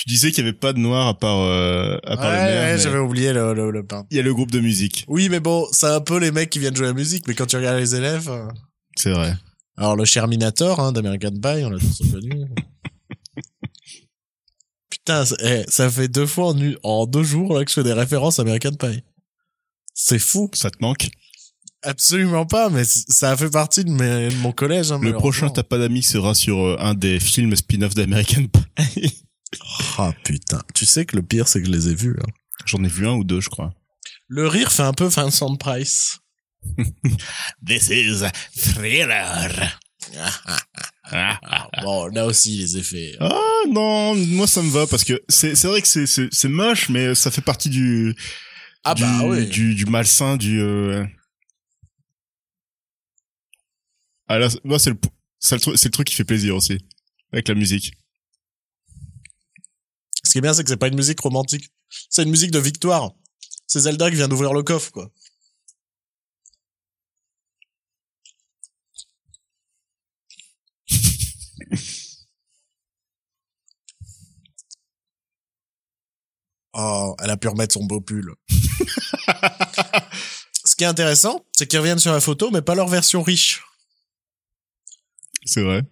Tu 0.08 0.14
disais 0.14 0.32
qu'il 0.32 0.44
y 0.46 0.48
avait 0.48 0.56
pas 0.58 0.72
de 0.74 0.80
noir 0.80 1.08
à 1.08 1.18
part, 1.18 1.40
euh, 1.40 1.98
à 2.06 2.16
part 2.18 2.32
le 2.32 2.38
maire. 2.38 2.76
mais 2.76 2.82
j'avais 2.82 3.00
oublié 3.00 3.34
le, 3.34 3.54
le, 3.54 3.72
le 3.72 3.84
pain. 3.86 4.06
Il 4.12 4.18
y 4.18 4.20
a 4.20 4.24
le 4.24 4.34
groupe 4.34 4.52
de 4.52 4.60
musique. 4.60 5.04
Oui, 5.08 5.30
mais 5.30 5.40
bon, 5.40 5.66
c'est 5.72 5.88
un 5.88 6.02
peu 6.02 6.20
les 6.20 6.32
mecs 6.32 6.50
qui 6.50 6.60
viennent 6.60 6.76
jouer 6.76 6.88
la 6.88 6.94
musique, 6.94 7.28
mais 7.28 7.34
quand 7.34 7.46
tu 7.48 7.56
regardes 7.56 7.80
les 7.80 7.96
élèves... 7.96 8.30
euh, 8.30 8.48
C'est 8.96 9.12
vrai. 9.12 9.34
Alors, 9.78 9.96
le 9.96 10.06
Sherminator, 10.06 10.80
hein, 10.80 10.92
d'American 10.92 11.32
Pie, 11.32 11.64
on 11.66 11.70
l'a 11.72 11.80
tous 11.80 12.02
reconnu. 12.06 12.46
Putain, 14.90 15.26
ça, 15.26 15.36
eh, 15.44 15.64
ça 15.68 15.90
fait 15.90 16.08
deux 16.08 16.26
fois 16.26 16.54
en, 16.84 17.06
deux 17.06 17.24
jours 17.24 17.54
là, 17.58 17.64
que 17.66 17.70
je 17.70 17.76
fais 17.76 17.84
des 17.84 17.94
références 17.94 18.40
à 18.40 18.44
American 18.44 18.74
Pie. 18.74 19.04
C'est 19.94 20.20
fou. 20.20 20.50
Ça 20.54 20.70
te 20.72 20.78
manque? 20.82 21.10
Absolument 21.82 22.46
pas, 22.46 22.70
mais 22.70 22.84
ça 22.86 23.32
a 23.32 23.38
fait 23.38 23.50
partie 23.50 23.84
de, 23.86 23.92
mes- 23.92 24.30
de 24.30 24.36
mon 24.38 24.52
collège. 24.52 24.92
Hein, 24.92 25.00
Le 25.02 25.14
prochain. 25.14 25.50
T'as 25.50 25.64
pas 25.64 25.78
d'amis 25.78 26.02
sera 26.04 26.34
sur 26.34 26.58
euh, 26.60 26.78
un 26.80 26.94
des 26.96 27.20
films 27.20 27.56
spin-off 27.56 27.94
d'American 27.94 28.46
Pie. 28.48 29.22
Ah 29.98 30.14
putain. 30.24 30.62
Tu 30.74 30.86
sais 30.86 31.06
que 31.06 31.16
le 31.16 31.24
pire, 31.24 31.48
c'est 31.48 31.60
que 31.62 31.68
je 31.68 31.72
les 31.72 31.90
ai 31.90 31.96
vus. 31.96 32.16
hein. 32.22 32.28
J'en 32.66 32.84
ai 32.84 32.88
vu 32.88 33.08
un 33.08 33.14
ou 33.14 33.24
deux, 33.24 33.42
je 33.42 33.50
crois. 33.50 33.74
Le 34.28 34.48
rire 34.48 34.72
fait 34.72 34.84
un 34.84 34.94
peu 34.94 35.06
Vincent 35.06 35.56
Price. 35.56 36.20
This 37.66 37.90
is 37.90 38.24
Thriller. 38.74 39.52
Bon, 41.84 42.08
là 42.08 42.26
aussi, 42.26 42.58
les 42.58 42.78
effets. 42.78 43.16
Ah 43.20 43.40
non, 43.70 44.16
moi 44.16 44.48
ça 44.48 44.62
me 44.62 44.70
va 44.70 44.88
parce 44.88 45.04
que 45.04 45.22
c'est 45.30 45.56
c'est 45.56 45.68
vrai 45.68 45.82
que 45.82 45.88
c'est 45.88 46.06
c'est 46.08 46.28
c'est 46.32 46.48
moche, 46.50 46.90
mais 46.90 47.14
ça 47.16 47.30
fait 47.32 47.42
partie 47.42 47.70
du 47.70 48.16
Ah 48.84 48.94
du, 48.96 49.02
bah 49.04 49.22
oui. 49.26 49.48
du 49.48 49.76
du 49.76 49.86
malsain 49.86 50.38
du. 50.38 50.60
euh, 50.62 51.06
Ah 54.28 54.40
là, 54.40 54.48
moi 54.64 54.80
c'est 54.80 54.90
le 54.92 54.98
c'est 55.40 55.56
le, 55.56 55.62
truc- 55.62 55.78
c'est 55.78 55.88
le 55.90 55.92
truc 55.92 56.08
qui 56.08 56.16
fait 56.16 56.24
plaisir 56.24 56.56
aussi 56.56 56.78
avec 57.32 57.48
la 57.48 57.56
musique. 57.56 57.94
Qui 60.36 60.40
est 60.40 60.42
bien, 60.42 60.54
c'est 60.54 60.64
que 60.66 60.70
c'est 60.70 60.76
pas 60.76 60.90
une 60.90 60.98
musique 60.98 61.22
romantique. 61.22 61.72
C'est 62.10 62.24
une 62.24 62.30
musique 62.30 62.52
de 62.52 62.60
victoire. 62.60 63.14
C'est 63.68 63.80
Zelda 63.80 64.10
qui 64.10 64.18
vient 64.18 64.28
d'ouvrir 64.28 64.52
le 64.52 64.64
coffre, 64.64 64.92
quoi. 64.92 65.10
Oh, 76.74 77.16
elle 77.24 77.30
a 77.30 77.38
pu 77.38 77.48
remettre 77.48 77.74
son 77.74 77.86
beau 77.86 78.02
pull. 78.02 78.36
Ce 80.66 80.76
qui 80.76 80.84
est 80.84 80.88
intéressant, 80.88 81.46
c'est 81.54 81.66
qu'ils 81.66 81.80
reviennent 81.80 82.00
sur 82.00 82.12
la 82.12 82.20
photo, 82.20 82.52
mais 82.52 82.62
pas 82.62 82.76
leur 82.76 82.90
version 82.90 83.24
riche. 83.24 83.64
C'est 85.46 85.62
vrai. 85.62 85.84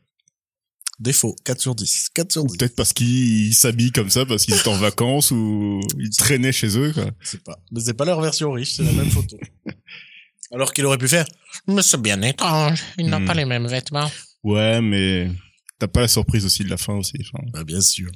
Défaut, 1.00 1.36
4 1.44 1.60
sur 1.60 1.76
10. 1.76 2.10
4 2.14 2.32
sur 2.32 2.46
10. 2.46 2.58
Peut-être 2.58 2.76
parce 2.76 2.94
qu'ils 2.94 3.54
s'habillent 3.56 3.92
comme 3.92 4.10
ça 4.10 4.26
parce 4.26 4.46
qu'ils 4.46 4.54
étaient 4.56 4.68
en 4.68 4.78
vacances 4.78 5.32
ou 5.32 5.82
ils 6.00 6.10
traînaient 6.16 6.52
chez 6.52 6.78
eux. 6.78 6.94
Quoi. 6.94 7.10
C'est 7.24 7.44
pas. 7.44 7.58
Mais 7.72 7.82
c'est 7.82 7.94
pas 7.96 8.06
leur 8.06 8.22
version 8.22 8.52
riche, 8.52 8.76
c'est 8.76 8.84
la 8.84 8.92
même 8.92 9.10
photo. 9.10 9.38
Alors 10.52 10.72
qu'il 10.72 10.86
aurait 10.86 11.00
pu 11.00 11.08
faire. 11.08 11.26
Mais 11.68 11.82
c'est 11.82 12.00
bien 12.00 12.22
étrange. 12.22 12.84
Ils 13.00 13.08
n'ont 13.10 13.20
Hmm. 13.20 13.26
pas 13.26 13.34
les 13.34 13.46
mêmes 13.46 13.68
vêtements. 13.68 14.10
Ouais, 14.44 14.82
mais 14.82 15.32
t'as 15.80 15.88
pas 15.88 16.02
la 16.02 16.08
surprise 16.08 16.46
aussi 16.46 16.64
de 16.64 16.70
la 16.70 16.78
fin 16.78 16.94
aussi. 16.94 17.14
enfin. 17.22 17.44
Ah, 17.56 17.64
bien 17.64 17.82
sûr. 17.82 18.12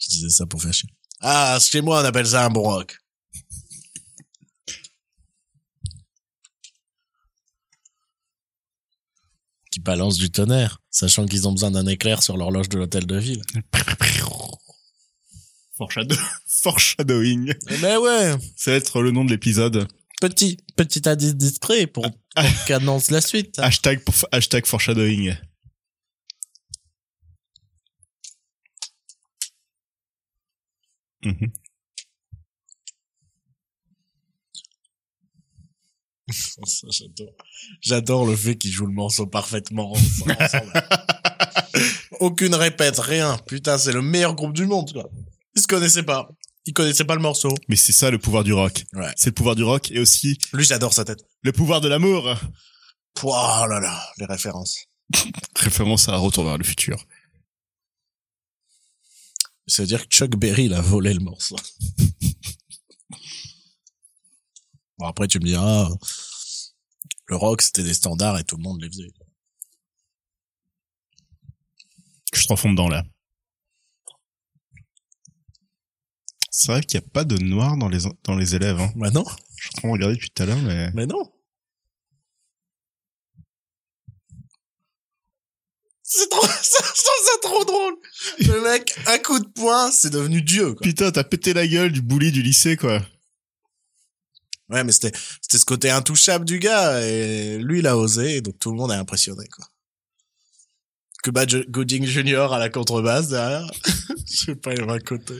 Je 0.00 0.08
disais 0.08 0.30
ça 0.30 0.46
pour 0.46 0.60
faire 0.60 0.72
chier. 0.74 0.88
Ah, 1.20 1.58
chez 1.60 1.80
moi, 1.80 2.02
on 2.02 2.04
appelle 2.04 2.26
ça 2.26 2.44
un 2.44 2.50
bon 2.50 2.62
rock. 2.62 2.98
Qui 9.70 9.80
balance 9.80 10.18
du 10.18 10.30
tonnerre, 10.30 10.81
sachant 10.92 11.26
qu'ils 11.26 11.48
ont 11.48 11.52
besoin 11.52 11.72
d'un 11.72 11.86
éclair 11.88 12.22
sur 12.22 12.36
l'horloge 12.36 12.68
de 12.68 12.78
l'hôtel 12.78 13.06
de 13.06 13.16
ville. 13.18 13.42
Foreshadow- 15.76 16.16
Foreshadowing. 16.62 17.54
Eh 17.70 17.78
ben 17.78 17.98
ouais, 17.98 18.36
Ça 18.56 18.70
va 18.70 18.76
être 18.76 19.00
le 19.02 19.10
nom 19.10 19.24
de 19.24 19.30
l'épisode. 19.30 19.88
petit, 20.20 20.58
petit 20.76 21.08
indice 21.08 21.34
discret 21.34 21.86
pour, 21.88 22.04
pour 22.04 22.44
qu'annonce 22.66 23.10
la 23.10 23.20
suite. 23.20 23.58
Hashtag, 23.58 24.00
hashtag 24.30 24.66
foreshadowing. 24.66 25.34
Mhm. 31.24 31.52
J'adore. 36.90 37.34
J'adore 37.80 38.26
le 38.26 38.36
fait 38.36 38.56
qu'ils 38.56 38.72
jouent 38.72 38.86
le 38.86 38.92
morceau 38.92 39.26
parfaitement 39.26 39.92
ensemble. 39.92 40.36
Aucune 42.20 42.54
répète, 42.54 42.98
rien. 42.98 43.38
Putain, 43.46 43.78
c'est 43.78 43.92
le 43.92 44.02
meilleur 44.02 44.34
groupe 44.34 44.52
du 44.52 44.66
monde, 44.66 44.92
quoi. 44.92 45.10
Ils 45.54 45.62
se 45.62 45.66
connaissaient 45.66 46.02
pas. 46.02 46.28
Ils 46.66 46.72
connaissaient 46.72 47.04
pas 47.04 47.14
le 47.16 47.20
morceau. 47.20 47.54
Mais 47.68 47.76
c'est 47.76 47.92
ça 47.92 48.10
le 48.10 48.18
pouvoir 48.18 48.44
du 48.44 48.52
rock. 48.52 48.84
Ouais. 48.92 49.12
C'est 49.16 49.30
le 49.30 49.34
pouvoir 49.34 49.56
du 49.56 49.64
rock 49.64 49.90
et 49.90 49.98
aussi 49.98 50.38
Lui, 50.52 50.64
j'adore 50.64 50.92
sa 50.92 51.04
tête. 51.04 51.24
le 51.42 51.52
pouvoir 51.52 51.80
de 51.80 51.88
l'amour. 51.88 52.34
Pouah, 53.14 53.62
oh 53.64 53.66
là 53.66 53.80
là, 53.80 54.00
les 54.18 54.26
références. 54.26 54.86
Référence 55.56 56.08
à 56.08 56.16
Retour 56.16 56.44
vers 56.44 56.58
le 56.58 56.64
futur. 56.64 57.04
Ça 59.66 59.82
veut 59.82 59.88
dire 59.88 60.08
que 60.08 60.14
Chuck 60.14 60.36
Berry, 60.36 60.64
il 60.64 60.74
a 60.74 60.80
volé 60.80 61.12
le 61.14 61.20
morceau. 61.20 61.56
Bon, 65.02 65.08
après, 65.08 65.26
tu 65.26 65.40
me 65.40 65.44
diras, 65.44 65.88
le 67.26 67.36
rock, 67.36 67.62
c'était 67.62 67.82
des 67.82 67.94
standards 67.94 68.38
et 68.38 68.44
tout 68.44 68.56
le 68.56 68.62
monde 68.62 68.80
les 68.80 68.88
faisait. 68.88 69.10
Je 72.32 72.46
te 72.46 72.52
refonds 72.52 72.70
dedans 72.70 72.88
là. 72.88 73.04
C'est 76.50 76.70
vrai 76.70 76.82
qu'il 76.82 77.00
n'y 77.00 77.06
a 77.06 77.10
pas 77.10 77.24
de 77.24 77.36
noir 77.38 77.76
dans 77.76 77.88
les 77.88 78.00
dans 78.24 78.36
les 78.36 78.54
élèves. 78.54 78.80
Hein. 78.80 78.92
Bah 78.96 79.10
non, 79.10 79.24
Je 79.56 79.62
suis 79.62 79.70
en 79.76 79.80
train 79.80 79.88
de 79.88 79.92
regarder 79.92 80.14
depuis 80.14 80.30
tout 80.30 80.42
à 80.42 80.46
l'heure, 80.46 80.62
mais 80.62 80.90
mais 80.92 81.06
non. 81.06 81.30
C'est 86.02 86.28
trop, 86.28 86.46
ça, 86.62 86.82
trop 87.40 87.64
drôle. 87.64 87.94
Le 88.40 88.60
mec, 88.62 88.94
un 89.06 89.18
coup 89.18 89.38
de 89.38 89.48
poing, 89.48 89.90
c'est 89.90 90.10
devenu 90.10 90.42
Dieu, 90.42 90.74
quoi. 90.74 90.82
putain, 90.82 91.10
t'as 91.10 91.24
pété 91.24 91.54
la 91.54 91.66
gueule 91.66 91.90
du 91.90 92.02
bully 92.02 92.32
du 92.32 92.42
lycée 92.42 92.76
quoi. 92.76 93.00
Ouais, 94.72 94.84
mais 94.84 94.92
c'était, 94.92 95.12
c'était 95.42 95.58
ce 95.58 95.64
côté 95.64 95.90
intouchable 95.90 96.44
du 96.44 96.58
gars, 96.58 97.00
et 97.06 97.58
lui, 97.58 97.80
il 97.80 97.86
a 97.86 97.96
osé, 97.96 98.40
donc 98.40 98.58
tout 98.58 98.70
le 98.70 98.76
monde 98.78 98.90
est 98.92 98.96
impressionné, 98.96 99.46
quoi. 99.48 99.66
Cuba 101.22 101.46
Jo- 101.46 101.64
Gooding 101.68 102.04
Jr. 102.04 102.52
à 102.52 102.58
la 102.58 102.68
contrebasse 102.70 103.28
derrière. 103.28 103.70
Je 104.28 104.36
sais 104.46 104.56
pas, 104.56 104.72
il 104.72 104.82
va 104.84 104.94
à 104.94 104.98
côté. 104.98 105.34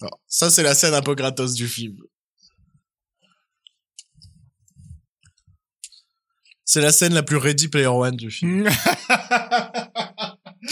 Alors, 0.00 0.20
ça, 0.26 0.50
c'est 0.50 0.62
la 0.62 0.74
scène 0.74 0.92
un 0.92 1.02
peu 1.02 1.14
gratos 1.14 1.54
du 1.54 1.66
film. 1.68 1.96
C'est 6.64 6.80
la 6.80 6.92
scène 6.92 7.14
la 7.14 7.22
plus 7.22 7.36
Ready 7.36 7.68
Player 7.68 7.86
One 7.86 8.16
du 8.16 8.30
film. 8.30 8.68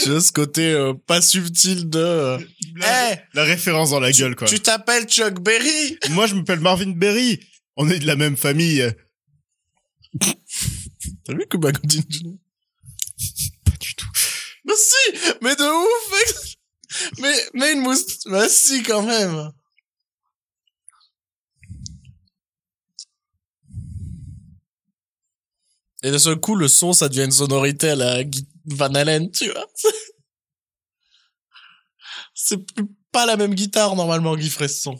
tu 0.01 0.09
vois, 0.09 0.21
ce 0.21 0.31
côté 0.31 0.71
euh, 0.71 0.93
pas 0.93 1.21
subtil 1.21 1.89
de... 1.89 1.99
euh, 1.99 2.39
Eh, 2.77 3.15
La 3.33 3.43
référence 3.43 3.91
dans 3.91 3.99
la 3.99 4.11
gueule, 4.11 4.35
quoi. 4.35 4.47
tu 4.47 4.59
t'appelles 4.59 5.05
Chuck 5.07 5.39
Berry 5.41 5.97
Moi, 6.11 6.27
je 6.27 6.35
m'appelle 6.35 6.59
Marvin 6.59 6.91
Berry. 6.91 7.39
On 7.75 7.89
est 7.89 7.99
de 7.99 8.07
la 8.07 8.15
même 8.15 8.37
famille. 8.37 8.83
T'as 11.25 11.33
vu 11.33 11.45
Cuba 11.49 11.71
Gooding. 11.71 12.37
Pas 13.65 13.71
du 13.79 13.95
tout. 13.95 14.07
Mais 14.65 14.73
si 14.75 15.35
Mais 15.41 15.55
de 15.55 15.63
ouf 15.63 16.25
Mais, 17.19 17.35
mais 17.53 17.73
une 17.73 17.81
mousse... 17.81 18.25
Bah 18.25 18.47
si, 18.49 18.83
quand 18.83 19.01
même 19.03 19.51
Et 26.03 26.11
de 26.11 26.17
ce 26.17 26.31
coup, 26.31 26.55
le 26.55 26.67
son, 26.67 26.93
ça 26.93 27.07
devient 27.09 27.23
une 27.25 27.31
sonorité 27.31 27.89
à 27.89 27.95
la 27.95 28.23
Guy- 28.23 28.47
Van 28.65 28.93
Halen, 28.95 29.29
tu 29.31 29.49
vois 29.51 29.67
C'est 32.33 32.59
pas 33.11 33.25
la 33.25 33.37
même 33.37 33.55
guitare, 33.55 33.95
normalement, 33.95 34.35
Guy 34.35 34.49
Fresson. 34.49 34.99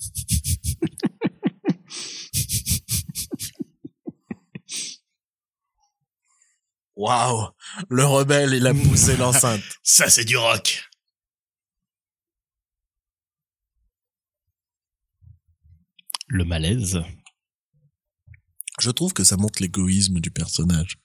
Waouh 6.96 7.48
Le 7.88 8.04
rebelle, 8.04 8.54
il 8.54 8.66
a 8.66 8.74
poussé 8.74 9.16
l'enceinte. 9.16 9.62
Ça, 9.82 10.08
c'est 10.08 10.24
du 10.24 10.36
rock. 10.36 10.88
Le 16.28 16.44
malaise. 16.44 17.02
Je 18.82 18.90
trouve 18.90 19.12
que 19.12 19.22
ça 19.22 19.36
montre 19.36 19.62
l'égoïsme 19.62 20.18
du 20.18 20.32
personnage, 20.32 20.98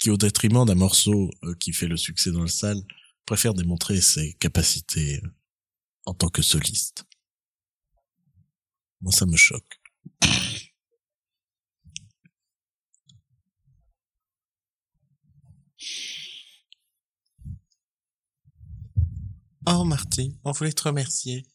qui 0.00 0.10
au 0.10 0.16
détriment 0.16 0.64
d'un 0.64 0.74
morceau 0.74 1.30
euh, 1.44 1.54
qui 1.54 1.72
fait 1.72 1.86
le 1.86 1.96
succès 1.96 2.32
dans 2.32 2.42
le 2.42 2.48
salle, 2.48 2.82
préfère 3.26 3.54
démontrer 3.54 4.00
ses 4.00 4.32
capacités 4.40 5.20
euh, 5.22 5.28
en 6.06 6.14
tant 6.14 6.30
que 6.30 6.42
soliste. 6.42 7.04
Moi, 9.02 9.12
ça 9.12 9.24
me 9.24 9.36
choque. 9.36 9.80
Oh, 19.64 19.84
Marty, 19.84 20.36
on 20.42 20.50
voulait 20.50 20.72
te 20.72 20.82
remercier. 20.82 21.46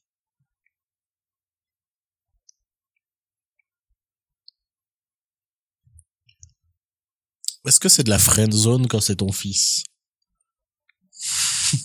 Est-ce 7.67 7.79
que 7.79 7.89
c'est 7.89 8.03
de 8.03 8.09
la 8.09 8.19
friend 8.19 8.53
zone 8.53 8.87
quand 8.87 8.99
c'est 8.99 9.17
ton 9.17 9.31
fils? 9.31 9.83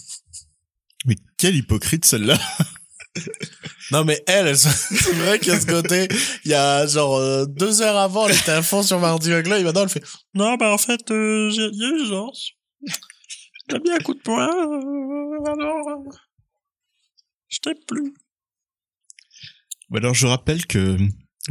Mais 1.06 1.16
quel 1.38 1.56
hypocrite, 1.56 2.04
celle-là. 2.04 2.38
Non 3.90 4.04
mais 4.04 4.22
elle, 4.28 4.56
c'est 4.56 5.12
vrai 5.14 5.40
a 5.50 5.60
ce 5.60 5.66
côté, 5.66 6.06
il 6.44 6.50
y 6.52 6.54
a 6.54 6.86
genre 6.86 7.16
euh, 7.16 7.44
deux 7.44 7.82
heures 7.82 7.96
avant, 7.96 8.28
elle 8.28 8.36
était 8.36 8.52
à 8.52 8.62
fond 8.62 8.84
sur 8.84 9.00
Marty 9.00 9.30
McFly, 9.30 9.60
et 9.60 9.64
maintenant 9.64 9.82
elle 9.82 9.88
fait 9.88 10.04
non 10.34 10.54
bah 10.54 10.72
en 10.72 10.78
fait 10.78 11.10
euh, 11.10 11.50
j'ai 11.50 11.64
a 11.64 11.88
urgence, 11.98 12.52
t'as 13.66 13.80
mis 13.80 13.90
un 13.90 13.98
coup 13.98 14.14
de 14.14 14.20
poing, 14.20 14.46
euh, 14.46 15.52
alors 15.52 15.88
euh, 15.88 16.10
je 17.48 17.58
t'aime 17.58 17.82
plus. 17.88 18.14
Alors, 19.92 20.14
je 20.14 20.26
rappelle 20.28 20.66
que 20.66 20.96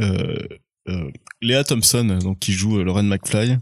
euh, 0.00 1.10
Léa 1.42 1.62
Thompson, 1.62 2.18
donc 2.22 2.38
qui 2.38 2.54
joue 2.54 2.82
Lauren 2.82 3.02
McFly, 3.02 3.58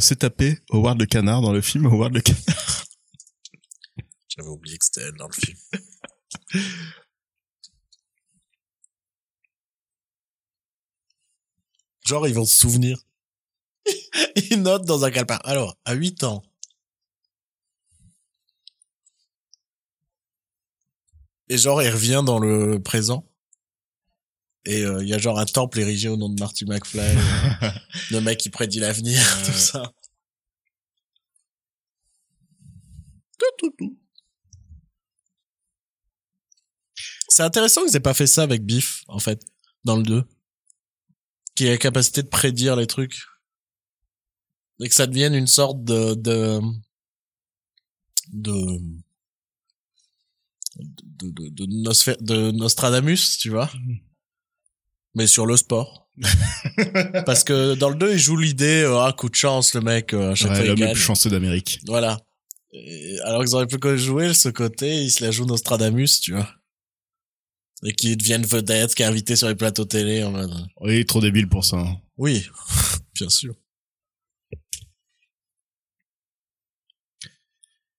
s'est 0.00 0.16
tapé 0.16 0.58
Howard 0.70 0.98
le 0.98 1.06
canard 1.06 1.42
dans 1.42 1.52
le 1.52 1.60
film 1.60 1.86
Howard 1.86 2.14
le 2.14 2.20
canard. 2.20 2.84
J'avais 4.28 4.48
oublié 4.48 4.78
que 4.78 4.84
c'était 4.84 5.02
elle 5.02 5.16
dans 5.16 5.28
le 5.28 5.32
film. 5.32 5.58
Genre 12.06 12.26
ils 12.26 12.34
vont 12.34 12.44
se 12.44 12.56
souvenir. 12.56 12.98
ils 14.50 14.60
notent 14.62 14.86
dans 14.86 15.04
un 15.04 15.10
calepin. 15.10 15.38
Alors 15.44 15.76
à 15.84 15.94
8 15.94 16.24
ans. 16.24 16.42
Et 21.50 21.58
genre, 21.58 21.82
il 21.82 21.90
revient 21.90 22.22
dans 22.24 22.38
le 22.38 22.80
présent. 22.80 23.26
Et 24.66 24.84
euh, 24.84 25.02
il 25.02 25.08
y 25.08 25.14
a 25.14 25.18
genre 25.18 25.38
un 25.38 25.46
temple 25.46 25.78
érigé 25.80 26.08
au 26.08 26.16
nom 26.16 26.28
de 26.28 26.38
Marty 26.38 26.64
McFly. 26.66 27.00
euh, 27.00 27.70
le 28.10 28.20
mec 28.20 28.38
qui 28.38 28.50
prédit 28.50 28.78
l'avenir, 28.80 29.20
tout 29.46 29.52
ça. 29.52 29.92
Tout, 33.38 33.46
tout, 33.58 33.74
tout. 33.78 33.98
C'est 37.28 37.42
intéressant 37.42 37.84
qu'ils 37.86 37.96
aient 37.96 38.00
pas 38.00 38.12
fait 38.14 38.26
ça 38.26 38.42
avec 38.42 38.64
Biff, 38.64 39.02
en 39.08 39.18
fait, 39.18 39.42
dans 39.84 39.96
le 39.96 40.02
2. 40.02 40.24
Qui 41.54 41.66
a 41.68 41.70
la 41.70 41.78
capacité 41.78 42.22
de 42.22 42.28
prédire 42.28 42.76
les 42.76 42.86
trucs. 42.86 43.18
Et 44.80 44.88
que 44.88 44.94
ça 44.94 45.06
devienne 45.06 45.34
une 45.34 45.46
sorte 45.46 45.82
de, 45.84 46.14
de, 46.14 46.60
de, 48.32 48.78
de, 50.76 51.30
de, 51.30 51.48
de, 51.50 51.66
Nosfer- 51.66 52.20
de 52.22 52.50
Nostradamus, 52.50 53.38
tu 53.38 53.50
vois. 53.50 53.70
Mais 55.14 55.26
sur 55.26 55.46
le 55.46 55.56
sport. 55.56 56.08
Parce 57.26 57.44
que 57.44 57.74
dans 57.74 57.88
le 57.88 57.96
2, 57.96 58.12
il 58.12 58.18
joue 58.18 58.36
l'idée, 58.36 58.82
euh, 58.82 59.00
ah, 59.00 59.12
coup 59.16 59.28
de 59.28 59.34
chance, 59.34 59.74
le 59.74 59.80
mec, 59.80 60.12
euh, 60.12 60.32
à 60.32 60.34
chaque 60.34 60.50
Ouais, 60.50 60.56
fois 60.56 60.66
il 60.66 60.80
le 60.80 60.92
plus 60.92 61.00
chanceux 61.00 61.30
d'Amérique. 61.30 61.80
Voilà. 61.86 62.20
Et 62.72 63.18
alors 63.24 63.42
qu'ils 63.44 63.54
auraient 63.54 63.66
pu 63.66 63.78
que 63.78 63.96
jouer 63.96 64.32
ce 64.34 64.48
côté, 64.48 65.02
ils 65.02 65.10
se 65.10 65.24
la 65.24 65.30
jouent 65.30 65.46
Nostradamus, 65.46 66.20
tu 66.20 66.32
vois. 66.32 66.48
Et 67.82 67.92
qu'ils 67.94 68.16
deviennent 68.16 68.44
vedettes, 68.44 68.94
qui 68.94 69.02
est 69.02 69.06
invité 69.06 69.34
sur 69.36 69.48
les 69.48 69.54
plateaux 69.54 69.86
télé 69.86 70.22
en 70.22 70.30
mode... 70.30 70.52
Oui, 70.80 71.04
trop 71.06 71.20
débile 71.20 71.48
pour 71.48 71.64
ça. 71.64 71.78
hein. 71.78 71.96
Oui, 72.18 72.46
bien 73.18 73.28
sûr. 73.30 73.54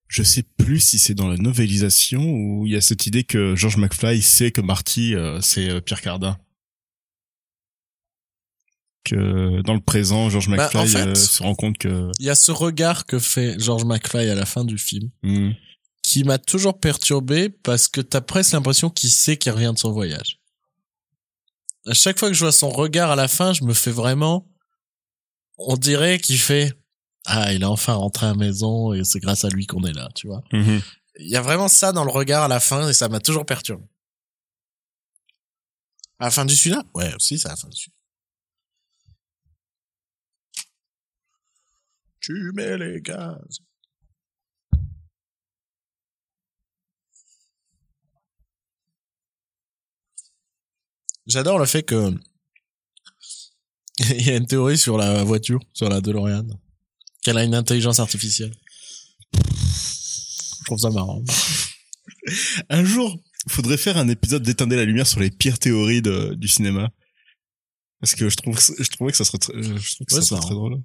Je 0.08 0.22
sais 0.22 0.42
plus 0.42 0.78
si 0.78 0.98
c'est 0.98 1.14
dans 1.14 1.28
la 1.28 1.38
novélisation 1.38 2.22
ou 2.22 2.66
il 2.66 2.72
y 2.72 2.76
a 2.76 2.80
cette 2.82 3.06
idée 3.06 3.24
que 3.24 3.56
George 3.56 3.78
McFly 3.78 4.20
sait 4.20 4.52
que 4.52 4.60
Marty 4.60 5.14
euh, 5.14 5.40
c'est 5.40 5.70
euh, 5.70 5.80
Pierre 5.80 6.02
Cardin. 6.02 6.38
Que 9.04 9.62
dans 9.62 9.74
le 9.74 9.80
présent, 9.80 10.30
George 10.30 10.48
Bah, 10.48 10.56
McFly 10.66 10.80
en 10.82 10.86
fait- 10.86 11.06
euh, 11.08 11.14
se 11.16 11.42
rend 11.42 11.54
compte 11.54 11.76
que 11.78 12.10
Il 12.20 12.24
y 12.26 12.30
a 12.30 12.34
ce 12.36 12.52
regard 12.52 13.04
que 13.06 13.18
fait 13.18 13.58
George 13.58 13.84
McFly 13.84 14.28
à 14.30 14.34
la 14.36 14.46
fin 14.46 14.64
du 14.64 14.78
film, 14.78 15.10
Hmm. 15.22 15.50
qui 16.02 16.22
m'a 16.24 16.38
toujours 16.38 16.78
perturbé 16.78 17.48
parce 17.48 17.88
que 17.88 18.00
t'as 18.00 18.20
presque 18.20 18.52
l'impression 18.52 18.90
qu'il 18.90 19.10
sait 19.10 19.36
qu'il 19.36 19.50
revient 19.52 19.72
de 19.74 19.78
son 19.78 19.90
voyage. 19.92 20.38
À 21.86 21.94
chaque 21.94 22.18
fois 22.18 22.28
que 22.28 22.34
je 22.34 22.44
vois 22.44 22.52
son 22.52 22.70
regard 22.70 23.10
à 23.10 23.16
la 23.16 23.26
fin, 23.26 23.52
je 23.52 23.64
me 23.64 23.74
fais 23.74 23.90
vraiment, 23.90 24.48
on 25.58 25.76
dirait 25.76 26.20
qu'il 26.20 26.38
fait, 26.38 26.72
ah, 27.24 27.52
il 27.52 27.62
est 27.62 27.66
enfin 27.66 27.94
rentré 27.94 28.26
à 28.26 28.30
la 28.30 28.34
maison 28.36 28.92
et 28.92 29.02
c'est 29.04 29.18
grâce 29.18 29.44
à 29.44 29.48
lui 29.48 29.66
qu'on 29.66 29.82
est 29.84 29.92
là, 29.92 30.08
tu 30.14 30.28
vois. 30.28 30.42
Mhm. 30.52 30.80
Il 31.18 31.28
y 31.28 31.34
a 31.36 31.40
vraiment 31.42 31.66
ça 31.68 31.90
dans 31.92 32.04
le 32.04 32.10
regard 32.12 32.44
à 32.44 32.48
la 32.48 32.60
fin 32.60 32.88
et 32.88 32.92
ça 32.92 33.08
m'a 33.08 33.18
toujours 33.20 33.44
perturbé. 33.46 33.84
À 36.20 36.26
la 36.26 36.30
fin 36.30 36.44
du 36.44 36.54
celui-là 36.54 36.84
Ouais, 36.94 37.12
aussi, 37.16 37.36
c'est 37.38 37.48
à 37.48 37.50
la 37.50 37.56
fin 37.56 37.68
du 37.68 37.76
celui 37.76 37.92
Tu 42.22 42.52
mets 42.54 42.78
les 42.78 43.02
gaz. 43.02 43.58
J'adore 51.26 51.58
le 51.58 51.66
fait 51.66 51.82
que 51.82 52.12
il 53.98 54.26
y 54.26 54.30
a 54.30 54.36
une 54.36 54.46
théorie 54.46 54.78
sur 54.78 54.96
la 54.98 55.22
voiture, 55.24 55.60
sur 55.72 55.88
la 55.88 56.00
DeLorean, 56.00 56.46
qu'elle 57.22 57.38
a 57.38 57.44
une 57.44 57.54
intelligence 57.54 58.00
artificielle. 58.00 58.54
Je 59.34 60.64
trouve 60.64 60.78
ça 60.78 60.90
marrant. 60.90 61.22
Un 62.68 62.84
jour, 62.84 63.18
faudrait 63.48 63.76
faire 63.76 63.96
un 63.96 64.08
épisode 64.08 64.42
d'éteindre 64.44 64.76
la 64.76 64.84
lumière 64.84 65.06
sur 65.06 65.18
les 65.18 65.30
pires 65.30 65.58
théories 65.58 66.02
de, 66.02 66.34
du 66.34 66.46
cinéma. 66.46 66.90
Parce 68.00 68.14
que 68.14 68.28
je 68.28 68.36
trouve, 68.36 68.58
je 68.60 68.88
trouvais 68.90 69.10
que 69.10 69.16
ça 69.16 69.24
serait, 69.24 69.38
très, 69.38 69.52
je 69.60 69.94
trouve 69.96 70.06
que 70.06 70.14
Ouais, 70.14 70.20
ça 70.20 70.22
c'est 70.22 70.28
serait 70.28 70.36
marrant. 70.36 70.46
très 70.46 70.54
drôle. 70.54 70.82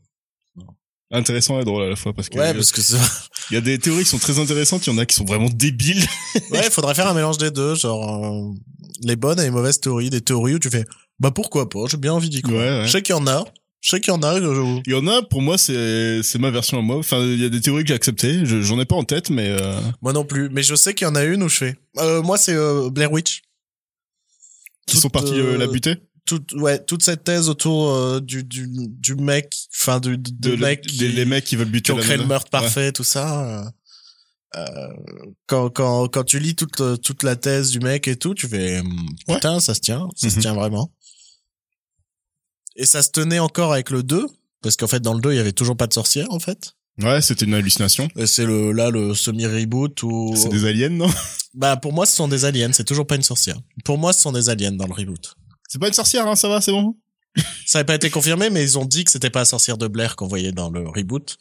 Intéressant 1.12 1.60
et 1.62 1.64
drôle 1.64 1.84
à 1.84 1.90
la 1.90 1.96
fois 1.96 2.14
parce 2.14 2.28
que 2.28 2.38
Ouais, 2.38 2.54
parce 2.54 2.72
que 2.72 2.82
c'est... 2.82 2.98
il 3.52 3.54
y 3.54 3.58
a 3.58 3.62
des 3.62 3.80
théories 3.80 4.04
qui 4.04 4.10
sont 4.10 4.18
très 4.18 4.40
intéressantes, 4.40 4.86
il 4.88 4.92
y 4.92 4.94
en 4.94 4.98
a 4.98 5.06
qui 5.06 5.16
sont 5.16 5.24
vraiment 5.26 5.50
débiles. 5.50 6.04
Ouais, 6.52 6.62
il 6.66 6.72
faudrait 6.72 6.96
faire 6.96 7.08
un 7.08 7.14
mélange 7.14 7.38
des 7.38 7.50
deux, 7.52 7.76
genre 7.76 8.26
euh, 8.26 8.54
les 9.04 9.16
bonnes 9.16 9.40
et 9.40 9.44
les 9.44 9.50
mauvaises 9.52 9.80
théories, 9.80 10.10
des 10.10 10.22
théories 10.22 10.56
où 10.56 10.60
tu 10.60 10.70
fais 10.70 10.86
Bah 11.20 11.32
pourquoi 11.32 11.70
pas, 11.70 11.86
j'ai 11.90 11.98
bien 11.98 12.14
envie 12.14 12.30
d'y 12.30 12.42
croire. 12.42 12.58
Ouais, 12.60 12.80
ouais. 12.80 12.86
Je 12.86 12.92
sais 12.92 13.02
qu'il 13.02 13.16
y 13.16 13.18
en 13.18 13.26
a. 13.28 13.46
Je 13.80 13.92
sais 13.92 14.00
qu'il 14.02 14.12
y 14.12 14.16
en 14.18 14.22
a. 14.24 14.40
je- 14.42 14.82
Il 14.86 14.92
y 14.92 14.96
en 14.96 15.08
a, 15.08 15.22
pour 15.22 15.42
moi, 15.42 15.58
c'est 15.58 16.22
c'est 16.24 16.40
ma 16.40 16.50
version 16.52 16.80
à 16.80 16.82
moi. 16.82 16.98
Enfin, 16.98 17.20
il 17.22 17.40
y 17.40 17.46
a 17.46 17.50
des 17.50 17.62
théories 17.62 17.84
que 17.84 17.90
j'ai 17.90 17.94
acceptées. 17.94 18.46
Je- 18.46 18.62
J'en 18.62 18.80
ai 18.80 18.86
pas 18.86 18.96
en 18.96 19.04
tête, 19.04 19.30
mais 19.30 19.50
euh, 19.50 19.80
Moi 20.02 20.14
non 20.14 20.26
plus. 20.26 20.50
Mais 20.50 20.64
je 20.64 20.76
sais 20.76 20.94
qu'il 20.94 21.06
y 21.08 21.10
en 21.10 21.16
a 21.16 21.24
une 21.24 21.44
où 21.44 21.48
je 21.50 21.58
fais. 21.58 21.76
Euh, 22.00 22.22
moi, 22.22 22.38
c'est 22.38 22.54
euh, 22.56 22.90
Blair 22.90 23.12
Witch. 23.12 23.44
qui 24.88 24.96
Toute, 24.96 25.02
sont 25.04 25.10
partis 25.10 25.34
euh, 25.40 25.54
euh, 25.54 25.58
la 25.58 25.68
buter. 25.68 25.96
Toute, 26.28 26.52
ouais, 26.54 26.78
toute 26.84 27.02
cette 27.04 27.24
thèse 27.24 27.48
autour 27.50 27.90
euh, 27.90 28.20
du, 28.20 28.44
du, 28.44 28.68
du 28.70 29.16
mec, 29.16 29.52
enfin, 29.74 30.00
du, 30.00 30.18
du 30.18 30.32
De, 30.34 30.56
mec 30.58 30.86
les, 30.86 30.92
qui, 30.92 31.08
les 31.08 31.26
mecs 31.26 31.46
qui 31.46 31.56
veulent 31.56 31.66
qui 31.68 31.72
buter 31.72 31.94
ont 31.94 31.98
la 31.98 32.04
créé 32.04 32.18
le 32.18 32.26
meurtre 32.26 32.50
parfait, 32.52 32.92
tout 32.92 33.04
ça. 33.06 33.64
euh, 33.64 33.70
euh, 34.58 34.94
quand, 35.48 35.70
quand, 35.70 36.08
quand 36.10 36.24
tu 36.26 36.40
lis 36.40 36.54
toute, 36.56 36.82
toute 37.02 37.24
la 37.24 37.36
thèse 37.36 37.70
du 37.72 37.80
mec 37.80 38.08
et 38.08 38.16
tout, 38.18 38.34
tu 38.36 38.48
fais, 38.48 38.80
hum, 38.82 39.08
Ouais. 39.28 39.36
putain, 39.36 39.60
ça 39.60 39.74
se 39.74 39.80
tient, 39.80 40.08
ça 40.16 40.30
se 40.30 40.36
Mhm. 40.36 40.42
tient 40.42 40.54
vraiment. 40.54 40.92
Et 42.76 42.86
ça 42.86 43.02
se 43.02 43.10
tenait 43.10 43.40
encore 43.40 43.74
avec 43.74 43.90
le 43.90 44.04
2, 44.04 44.28
parce 44.62 44.76
qu'en 44.76 44.88
fait, 44.88 45.00
dans 45.00 45.14
le 45.14 45.22
2, 45.22 45.32
il 45.34 45.38
y 45.38 45.40
avait 45.40 45.52
toujours 45.54 45.78
pas 45.78 45.88
de 45.88 45.94
sorcière, 45.94 46.28
en 46.32 46.40
fait. 46.40 46.74
Ouais, 47.02 47.22
c'était 47.22 47.46
une 47.46 47.54
hallucination. 47.54 48.08
Et 48.16 48.28
c'est 48.28 48.46
le, 48.46 48.72
là, 48.72 48.90
le 48.90 49.14
semi-reboot 49.16 50.04
où, 50.04 50.34
C'est 50.36 50.50
des 50.50 50.66
aliens, 50.66 50.90
non? 50.90 51.10
Bah, 51.54 51.78
pour 51.78 51.94
moi, 51.94 52.06
ce 52.06 52.16
sont 52.16 52.28
des 52.28 52.46
aliens, 52.46 52.72
c'est 52.74 52.84
toujours 52.84 53.08
pas 53.08 53.16
une 53.16 53.24
sorcière. 53.24 53.58
Pour 53.86 53.98
moi, 53.98 54.14
ce 54.14 54.22
sont 54.22 54.32
des 54.32 54.50
aliens 54.50 54.72
dans 54.74 54.88
le 54.88 54.94
reboot. 54.94 55.36
C'est 55.68 55.80
pas 55.80 55.88
une 55.88 55.94
sorcière, 55.94 56.28
hein, 56.28 56.36
ça 56.36 56.48
va, 56.48 56.62
c'est 56.62 56.72
bon? 56.72 56.96
Ça 57.66 57.80
n'avait 57.80 57.86
pas 57.86 57.96
été 57.96 58.10
confirmé, 58.10 58.50
mais 58.50 58.64
ils 58.64 58.78
ont 58.80 58.86
dit 58.86 59.04
que 59.04 59.12
c'était 59.12 59.30
pas 59.30 59.40
la 59.40 59.46
sorcière 59.46 59.78
de 59.78 59.88
Blair 59.88 60.16
qu'on 60.16 60.28
voyait 60.28 60.52
dans 60.52 60.70
le 60.70 60.88
reboot. 60.88 61.38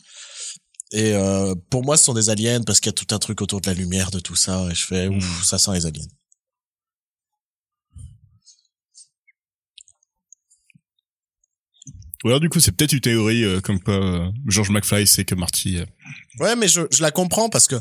Et 0.93 1.15
euh, 1.15 1.55
pour 1.71 1.85
moi, 1.85 1.97
ce 1.97 2.05
sont 2.05 2.15
des 2.15 2.29
aliens 2.29 2.63
parce 2.63 2.81
qu'il 2.81 2.91
y 2.91 2.91
a 2.91 2.93
tout 2.93 3.15
un 3.15 3.19
truc 3.19 3.41
autour 3.41 3.61
de 3.61 3.67
la 3.69 3.75
lumière, 3.75 4.11
de 4.11 4.21
tout 4.21 4.37
ça. 4.37 4.67
Et 4.71 4.75
je 4.75 4.85
fais, 4.85 5.09
ouf, 5.09 5.45
ça 5.45 5.59
sent 5.59 5.73
les 5.73 5.87
aliens. 5.87 6.07
Ou 12.25 12.29
alors, 12.29 12.41
du 12.41 12.49
coup, 12.49 12.61
c'est 12.61 12.73
peut-être 12.73 12.93
une 12.93 13.01
théorie 13.01 13.45
euh, 13.45 13.61
comme 13.61 13.81
quoi 13.81 13.95
euh, 13.95 14.31
George 14.47 14.71
McFly, 14.71 15.07
c'est 15.07 15.25
que 15.25 15.35
Marty... 15.35 15.79
euh, 15.79 15.87
Ouais, 16.41 16.57
mais 16.57 16.69
je, 16.69 16.83
je 16.91 17.01
la 17.03 17.11
comprends 17.11 17.49
parce 17.49 17.67
que 17.69 17.77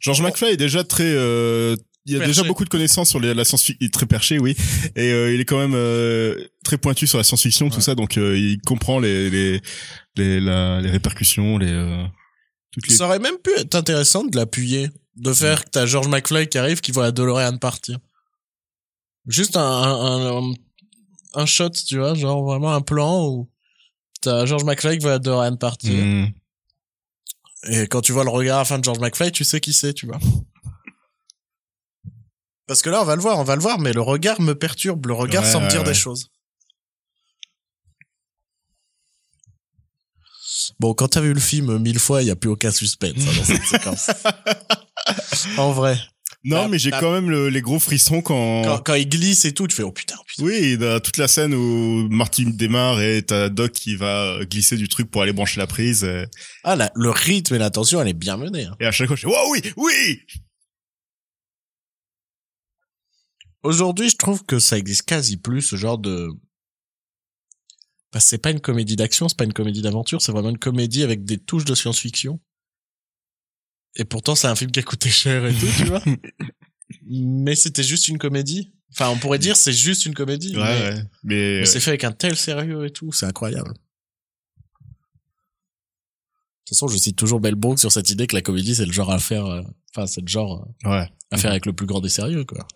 George 0.00 0.20
Bon. 0.20 0.28
McFly 0.28 0.52
est 0.52 0.56
déjà 0.56 0.82
très... 0.84 1.14
il 2.04 2.12
y 2.12 2.16
a 2.16 2.18
Perché. 2.18 2.30
déjà 2.32 2.42
beaucoup 2.44 2.64
de 2.64 2.68
connaissances 2.68 3.10
sur 3.10 3.20
les- 3.20 3.32
la 3.34 3.44
science-fiction. 3.44 3.76
Il 3.80 3.86
est 3.86 3.94
très 3.94 4.06
perché, 4.06 4.38
oui. 4.38 4.56
Et 4.96 5.12
euh, 5.12 5.32
il 5.34 5.40
est 5.40 5.44
quand 5.44 5.58
même 5.58 5.74
euh, 5.74 6.48
très 6.64 6.76
pointu 6.78 7.06
sur 7.06 7.18
la 7.18 7.24
science-fiction, 7.24 7.68
tout 7.68 7.76
Ouais. 7.76 7.80
ça. 7.82 7.94
Donc, 7.94 8.16
euh, 8.18 8.36
il 8.36 8.60
comprend 8.60 8.98
les 8.98 9.30
les 9.30 9.60
les, 10.16 10.40
la- 10.40 10.80
les 10.80 10.90
répercussions, 10.90 11.58
les... 11.58 11.70
euh, 11.70 12.04
les... 12.88 12.94
ça 12.94 13.06
aurait 13.06 13.18
même 13.20 13.38
pu 13.38 13.50
être 13.58 13.74
intéressant 13.74 14.24
de 14.24 14.36
l'appuyer, 14.36 14.90
de 15.16 15.32
faire 15.32 15.64
que 15.64 15.70
t'as 15.70 15.86
George 15.86 16.08
McFly 16.08 16.48
qui 16.48 16.58
arrive, 16.58 16.80
qui 16.80 16.90
voit 16.92 17.04
la 17.04 17.12
DeLorean 17.12 17.56
partir. 17.58 17.98
Juste 19.28 19.56
un, 19.56 19.62
un, 19.62 20.42
un, 20.42 20.54
un 21.34 21.46
shot, 21.46 21.70
tu 21.70 21.98
vois, 21.98 22.14
genre 22.14 22.42
vraiment 22.44 22.74
un 22.74 22.80
plan 22.80 23.26
où 23.28 23.48
t'as 24.20 24.44
George 24.46 24.64
McFly 24.64 24.98
qui 24.98 25.02
voit 25.04 25.12
la 25.12 25.18
DeLorean 25.20 25.56
partir. 25.56 25.92
Hmm. 26.04 26.26
Et 27.70 27.86
quand 27.86 28.00
tu 28.00 28.10
vois 28.12 28.24
le 28.24 28.30
regard 28.30 28.56
à 28.56 28.60
la 28.62 28.64
fin 28.64 28.78
de 28.80 28.84
George 28.84 28.98
McFly, 28.98 29.30
tu 29.30 29.44
sais 29.44 29.60
qui 29.60 29.72
c'est, 29.72 29.94
tu 29.94 30.06
vois. 30.06 30.18
Parce 32.72 32.80
que 32.80 32.88
là, 32.88 33.02
on 33.02 33.04
va 33.04 33.16
le 33.16 33.20
voir, 33.20 33.38
on 33.38 33.44
va 33.44 33.54
le 33.54 33.60
voir, 33.60 33.78
mais 33.78 33.92
le 33.92 34.00
regard 34.00 34.40
me 34.40 34.54
perturbe. 34.54 35.04
Le 35.06 35.12
regard 35.12 35.42
Ouais, 35.42 35.50
semble 35.52 35.68
dire 35.68 35.80
ouais. 35.82 35.86
des 35.88 35.92
choses. 35.92 36.30
Bon, 40.80 40.94
quand 40.94 41.08
t'as 41.08 41.20
vu 41.20 41.34
le 41.34 41.40
film 41.40 41.76
mille 41.76 41.98
fois, 41.98 42.22
il 42.22 42.28
y 42.28 42.30
a 42.30 42.36
plus 42.36 42.48
aucun 42.48 42.70
suspense 42.70 43.12
hein, 43.18 43.32
dans 43.36 43.44
cette 43.44 43.62
séquence. 43.66 44.10
en 45.58 45.72
vrai. 45.72 45.98
Non, 46.44 46.70
mais 46.70 46.78
j'ai 46.78 46.90
quand 46.92 47.12
même 47.12 47.28
le- 47.28 47.50
les 47.50 47.60
gros 47.60 47.78
frissons 47.78 48.22
quand... 48.22 48.62
Quand, 48.64 48.78
quand 48.78 48.94
il 48.94 49.06
glisse 49.06 49.44
et 49.44 49.52
tout, 49.52 49.66
tu 49.68 49.76
fais, 49.76 49.82
oh 49.82 49.92
putain, 49.92 50.14
oh 50.18 50.24
putain. 50.26 50.42
Oui, 50.44 50.78
dans 50.78 50.98
toute 50.98 51.18
la 51.18 51.28
scène 51.28 51.52
où 51.52 52.08
Marty 52.08 52.46
démarre 52.46 53.02
et 53.02 53.22
t'as 53.22 53.50
Doc 53.50 53.72
qui 53.72 53.96
va 53.96 54.22
euh, 54.38 54.44
glisser 54.46 54.78
du 54.78 54.88
truc 54.88 55.10
pour 55.10 55.20
aller 55.20 55.34
brancher 55.34 55.60
la 55.60 55.66
prise. 55.66 56.04
Et, 56.04 56.24
Ah, 56.64 56.74
là, 56.74 56.90
le 56.94 57.10
rythme 57.10 57.54
et 57.54 57.58
l'attention, 57.58 58.00
elle 58.00 58.08
est 58.08 58.12
bien 58.14 58.38
menée. 58.38 58.64
hein. 58.64 58.74
et 58.80 58.86
à 58.86 58.92
chaque 58.92 59.08
fois, 59.08 59.16
je 59.16 59.20
fais, 59.22 59.26
wow, 59.28 59.52
oui, 59.52 59.60
oui! 59.76 60.20
Aujourd'hui, 63.62 64.08
je 64.08 64.16
trouve 64.16 64.44
que 64.44 64.58
ça 64.58 64.76
existe 64.76 65.02
quasi 65.02 65.36
plus, 65.36 65.62
ce 65.62 65.76
genre 65.76 65.98
de... 65.98 66.30
Bah, 68.12 68.20
c'est 68.20 68.38
pas 68.38 68.50
une 68.50 68.60
comédie 68.60 68.96
d'action, 68.96 69.28
c'est 69.28 69.38
pas 69.38 69.44
une 69.44 69.52
comédie 69.52 69.82
d'aventure, 69.82 70.20
c'est 70.20 70.32
vraiment 70.32 70.50
une 70.50 70.58
comédie 70.58 71.02
avec 71.02 71.24
des 71.24 71.38
touches 71.38 71.64
de 71.64 71.74
science-fiction. 71.74 72.40
Et 73.96 74.04
pourtant, 74.04 74.34
c'est 74.34 74.48
un 74.48 74.56
film 74.56 74.70
qui 74.70 74.80
a 74.80 74.82
coûté 74.82 75.10
cher 75.10 75.46
et 75.46 75.54
tout, 75.54 75.66
tu 75.76 75.84
vois. 75.84 76.02
Mais 77.10 77.54
c'était 77.54 77.82
juste 77.82 78.08
une 78.08 78.18
comédie. 78.18 78.72
Enfin, 78.92 79.08
on 79.08 79.16
pourrait 79.16 79.38
dire 79.38 79.56
c'est 79.56 79.72
juste 79.72 80.04
une 80.04 80.12
comédie. 80.12 80.54
Ouais, 80.54 80.62
mais, 80.62 80.80
ouais. 80.82 81.02
Mais, 81.24 81.58
mais 81.60 81.66
c'est 81.66 81.80
fait 81.80 81.90
avec 81.90 82.04
un 82.04 82.12
tel 82.12 82.36
sérieux 82.36 82.84
et 82.84 82.90
tout, 82.90 83.10
c'est 83.12 83.24
incroyable. 83.24 83.70
De 83.70 83.76
toute 86.66 86.76
façon, 86.76 86.88
je 86.88 86.98
cite 86.98 87.16
toujours 87.16 87.40
Bell 87.40 87.54
Brooks 87.54 87.78
sur 87.78 87.90
cette 87.90 88.10
idée 88.10 88.26
que 88.26 88.36
la 88.36 88.42
comédie, 88.42 88.74
c'est 88.74 88.84
le 88.84 88.92
genre 88.92 89.10
à 89.10 89.18
faire, 89.18 89.46
euh, 89.46 89.62
enfin, 89.94 90.06
c'est 90.06 90.20
le 90.20 90.28
genre 90.28 90.66
euh, 90.84 90.90
ouais. 90.90 91.08
à 91.30 91.38
faire 91.38 91.50
avec 91.50 91.64
le 91.64 91.72
plus 91.72 91.86
grand 91.86 92.00
des 92.00 92.10
sérieux, 92.10 92.44
quoi. 92.44 92.66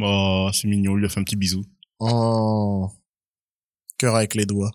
Oh, 0.00 0.50
c'est 0.52 0.68
mignon, 0.68 0.96
il 0.96 1.00
lui 1.00 1.06
a 1.06 1.08
fait 1.08 1.20
un 1.20 1.24
petit 1.24 1.36
bisou. 1.36 1.64
Oh. 1.98 2.90
Cœur 3.98 4.16
avec 4.16 4.34
les 4.34 4.46
doigts. 4.46 4.72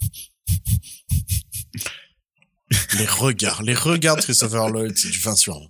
les 2.98 3.06
regards, 3.06 3.62
les 3.62 3.74
regards 3.74 4.16
de 4.16 4.22
Christopher 4.22 4.68
Lloyd, 4.68 4.96
c'est 4.96 5.10
du 5.10 5.18
vin 5.18 5.36
sur 5.36 5.56
un. 5.56 5.68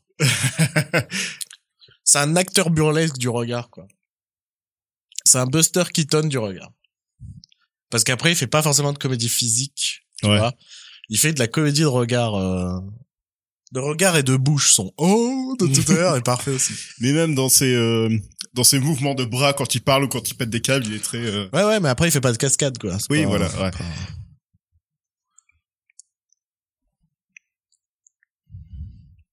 C'est 2.04 2.18
un 2.18 2.36
acteur 2.36 2.70
burlesque 2.70 3.18
du 3.18 3.28
regard, 3.28 3.68
quoi. 3.70 3.86
C'est 5.24 5.38
un 5.38 5.46
Buster 5.46 5.84
Keaton 5.92 6.28
du 6.28 6.38
regard. 6.38 6.72
Parce 7.90 8.04
qu'après, 8.04 8.32
il 8.32 8.36
fait 8.36 8.46
pas 8.46 8.62
forcément 8.62 8.92
de 8.92 8.98
comédie 8.98 9.28
physique, 9.28 10.06
tu 10.18 10.26
Ouais. 10.26 10.38
vois. 10.38 10.54
Il 11.08 11.18
fait 11.18 11.32
de 11.32 11.38
la 11.38 11.46
comédie 11.46 11.82
de 11.82 11.86
regard, 11.86 12.34
euh, 12.34 12.80
de 13.72 13.80
regard 13.80 14.16
et 14.16 14.22
de 14.22 14.36
bouche 14.36 14.72
sont 14.72 14.92
oh 14.96 15.54
de 15.58 15.66
tout 15.66 15.92
à 15.92 15.94
l'heure 15.94 16.16
est 16.16 16.22
parfait 16.22 16.50
aussi. 16.52 16.72
Mais 17.00 17.12
même 17.12 17.34
dans 17.34 17.48
ses, 17.48 17.74
euh, 17.74 18.08
dans 18.54 18.64
ses 18.64 18.78
mouvements 18.78 19.14
de 19.14 19.24
bras 19.24 19.52
quand 19.52 19.74
il 19.74 19.80
parle 19.82 20.04
ou 20.04 20.08
quand 20.08 20.28
il 20.28 20.34
pète 20.34 20.50
des 20.50 20.60
câbles, 20.60 20.86
il 20.86 20.94
est 20.94 21.02
très, 21.04 21.18
euh, 21.18 21.48
Ouais, 21.52 21.64
ouais, 21.64 21.80
mais 21.80 21.88
après, 21.88 22.08
il 22.08 22.10
fait 22.10 22.20
pas 22.20 22.32
de 22.32 22.38
cascade, 22.38 22.78
quoi. 22.78 22.96
Oui, 23.10 23.22
pas- 23.22 23.28
voilà, 23.28 23.46
ouais. 23.46 23.70
pas- 23.70 23.78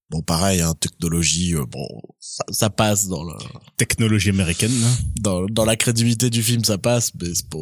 Bon, 0.09 0.21
pareil, 0.21 0.61
hein, 0.61 0.73
technologie, 0.79 1.55
euh, 1.55 1.65
bon, 1.65 1.87
ça, 2.19 2.43
ça 2.51 2.69
passe 2.69 3.07
dans 3.07 3.23
le, 3.23 3.33
technologie 3.77 4.29
américaine, 4.29 4.71
hein. 4.83 4.95
dans, 5.19 5.45
dans 5.47 5.65
la 5.65 5.75
crédibilité 5.75 6.29
du 6.29 6.43
film, 6.43 6.63
ça 6.63 6.77
passe, 6.77 7.11
mais 7.19 7.33
c'est 7.33 7.49
pas, 7.49 7.57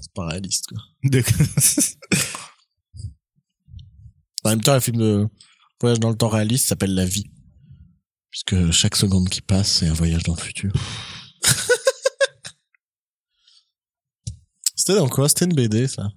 c'est 0.00 0.12
pas 0.12 0.26
réaliste, 0.26 0.66
quoi. 0.68 0.78
En 4.44 4.50
même 4.50 4.60
temps, 4.60 4.72
un 4.72 4.80
film 4.80 4.96
de 4.98 5.28
voyage 5.80 6.00
dans 6.00 6.10
le 6.10 6.16
temps 6.16 6.28
réaliste 6.28 6.66
s'appelle 6.68 6.94
La 6.94 7.04
Vie. 7.06 7.30
Puisque 8.30 8.70
chaque 8.70 8.96
seconde 8.96 9.28
qui 9.28 9.40
passe, 9.42 9.70
c'est 9.70 9.88
un 9.88 9.92
voyage 9.92 10.22
dans 10.22 10.34
le 10.34 10.40
futur. 10.40 10.72
C'était 14.74 14.94
dans 14.98 15.08
quoi? 15.08 15.28
C'était 15.28 15.44
une 15.44 15.54
BD, 15.54 15.86
ça. 15.86 16.08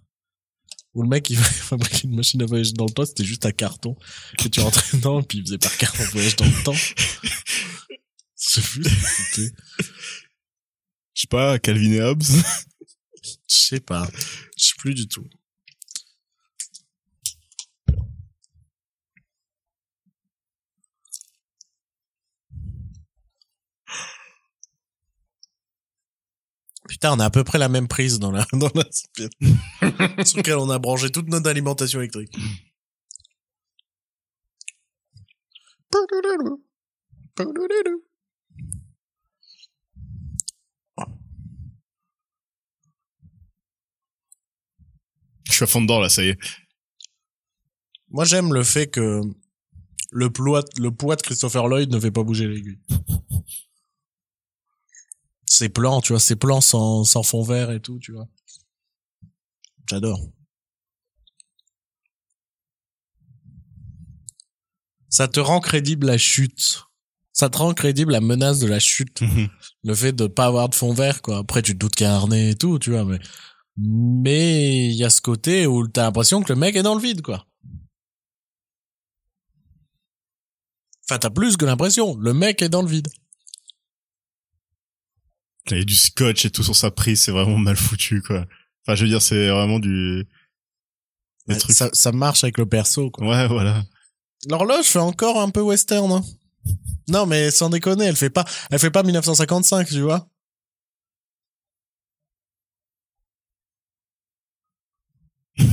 Où 0.94 1.04
le 1.04 1.10
mec, 1.10 1.30
il 1.30 1.38
fabriquait 1.38 2.08
une 2.08 2.16
machine 2.16 2.42
à 2.42 2.46
voyager 2.46 2.72
dans 2.74 2.86
le 2.86 2.92
temps, 2.92 3.06
c'était 3.06 3.26
juste 3.26 3.46
un 3.46 3.52
carton 3.52 3.96
que 4.38 4.48
tu 4.48 4.60
rentrais 4.62 4.86
dedans, 4.98 5.20
et 5.20 5.24
puis 5.24 5.40
il 5.40 5.44
faisait 5.44 5.58
par 5.58 5.76
carte 5.78 6.00
un 6.00 6.06
voyage 6.06 6.36
dans 6.38 6.46
le 6.46 6.64
temps. 6.64 6.76
C'est 8.36 8.62
fou, 8.62 8.82
c'était- 8.84 9.54
Je 11.14 11.22
sais 11.22 11.28
pas, 11.30 11.60
Calvin 11.60 11.92
et 11.92 12.02
Hobbes. 12.02 12.24
Je 12.24 13.32
sais 13.48 13.80
pas. 13.80 14.10
Je 14.58 14.66
sais 14.66 14.74
plus 14.78 14.94
du 14.94 15.08
tout. 15.08 15.26
Putain, 26.88 27.14
on 27.14 27.20
a 27.20 27.26
à 27.26 27.30
peu 27.30 27.44
près 27.44 27.58
la 27.58 27.70
même 27.70 27.88
prise 27.88 28.20
dans 28.20 28.32
la, 28.32 28.46
dans 28.54 28.70
la 28.76 28.86
sur 30.26 30.38
laquelle 30.38 30.58
on 30.58 30.70
a 30.70 30.80
branché 30.80 31.10
toute 31.10 31.28
notre 31.30 31.50
alimentation 31.50 32.00
électrique. 32.00 32.32
Je 45.46 45.54
suis 45.54 45.64
à 45.64 45.68
fond 45.68 45.82
dedans, 45.82 46.00
là, 46.00 46.10
ça 46.10 46.24
y 46.24 46.30
est. 46.30 46.40
Moi, 48.10 48.26
j'aime 48.26 48.54
le 48.54 48.64
fait 48.64 48.88
que 48.88 49.22
le 50.12 50.30
poids, 50.30 50.64
le 50.78 50.92
poids 50.92 51.16
de 51.16 51.22
Christopher 51.22 51.68
Lloyd 51.68 51.92
ne 51.92 52.00
fait 52.00 52.12
pas 52.12 52.24
bouger 52.24 52.48
l'aiguille. 52.48 52.80
Ses 55.58 55.70
plans, 55.70 56.02
tu 56.02 56.12
vois, 56.12 56.20
ses 56.20 56.36
plans 56.36 56.60
sans, 56.60 57.06
sans 57.06 57.24
fond 57.24 57.42
vert 57.42 57.72
et 57.72 57.80
tout, 57.80 57.98
tu 58.00 58.12
vois. 58.12 58.28
J'adore. 59.90 60.20
ça 65.16 65.30
te 65.30 65.40
rend 65.40 65.62
crédible 65.62 66.08
la 66.08 66.18
chute. 66.18 66.84
Ça 67.32 67.50
te 67.50 67.58
rend 67.58 67.74
crédible 67.74 68.12
la 68.12 68.20
menace 68.20 68.60
de 68.60 68.68
la 68.68 68.80
chute. 68.80 69.22
Mhm. 69.22 69.48
Le 69.86 69.96
fait 69.96 70.12
de 70.12 70.28
pas 70.28 70.46
avoir 70.46 70.68
de 70.68 70.76
fond 70.76 70.94
vert, 70.94 71.22
quoi. 71.22 71.38
Après, 71.38 71.62
tu 71.62 71.74
te 71.74 71.78
doutes 71.78 71.96
qu'il 71.96 72.06
y 72.06 72.10
a 72.10 72.14
un 72.14 72.16
harnais 72.16 72.50
et 72.52 72.56
tout, 72.56 72.80
tu 72.80 72.92
vois, 72.92 73.06
mais, 73.06 73.20
mais 73.78 74.88
il 74.88 74.96
y 74.96 75.06
a 75.06 75.10
ce 75.10 75.22
côté 75.22 75.68
où 75.68 75.88
t'as 75.88 76.04
l'impression 76.04 76.42
que 76.42 76.52
le 76.52 76.60
mec 76.60 76.76
est 76.76 76.84
dans 76.84 76.96
le 76.96 77.02
vide, 77.02 77.22
quoi. 77.22 77.48
Enfin, 81.08 81.18
t'as 81.18 81.30
plus 81.30 81.56
que 81.56 81.64
l'impression. 81.64 82.18
Le 82.18 82.34
mec 82.34 82.62
est 82.62 82.70
dans 82.70 82.82
le 82.82 82.90
vide. 82.90 83.08
Il 85.72 85.78
y 85.78 85.82
a 85.82 85.84
du 85.84 85.96
scotch 85.96 86.46
et 86.46 86.52
tout 86.52 86.64
sur 86.64 86.76
sa 86.76 86.92
prise, 86.92 87.24
c'est 87.24 87.32
vraiment 87.32 87.58
mal 87.58 87.76
foutu, 87.76 88.22
quoi. 88.22 88.46
Enfin, 88.86 88.96
je 88.96 89.04
veux 89.04 89.10
dire, 89.10 89.22
c'est 89.22 89.50
vraiment 89.50 89.80
du... 89.80 90.28
Des 91.48 91.54
Ouais, 91.56 91.60
trucs... 91.60 91.76
Ça, 91.76 91.90
ça 91.94 92.12
marche 92.12 92.44
avec 92.44 92.58
le 92.58 92.68
perso, 92.68 93.10
quoi. 93.10 93.28
Ouais, 93.28 93.48
voilà. 93.48 93.84
L'horloge 94.48 94.86
fait 94.86 95.00
encore 95.00 95.42
un 95.42 95.50
peu 95.50 95.62
western, 95.62 96.12
hein. 96.12 96.22
Non, 97.08 97.26
mais 97.26 97.52
sans 97.52 97.70
déconner, 97.70 98.06
elle 98.06 98.16
fait 98.16 98.30
pas, 98.30 98.46
elle 98.72 98.80
fait 98.80 98.92
pas 98.92 99.04
1955, 99.04 99.88
tu 99.88 100.02
vois. 100.02 100.28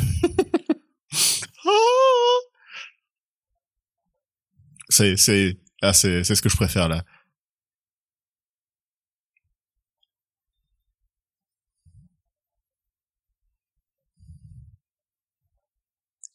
C'est, 4.88 5.16
c'est, 5.16 5.56
ah, 5.80 5.92
c'est, 5.92 6.22
c'est 6.24 6.34
ce 6.34 6.42
que 6.42 6.48
je 6.48 6.56
préfère, 6.56 6.88
là. 6.88 7.02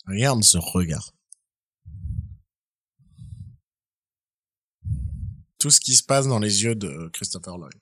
Regarde 0.08 0.44
ce 0.44 0.58
regard. 0.58 1.14
Tout 5.60 5.70
ce 5.70 5.80
qui 5.80 5.96
se 5.96 6.04
passe 6.04 6.28
dans 6.28 6.40
les 6.40 6.64
yeux 6.64 6.76
de 6.76 7.10
Christopher 7.14 7.58
Lloyd. 7.58 7.74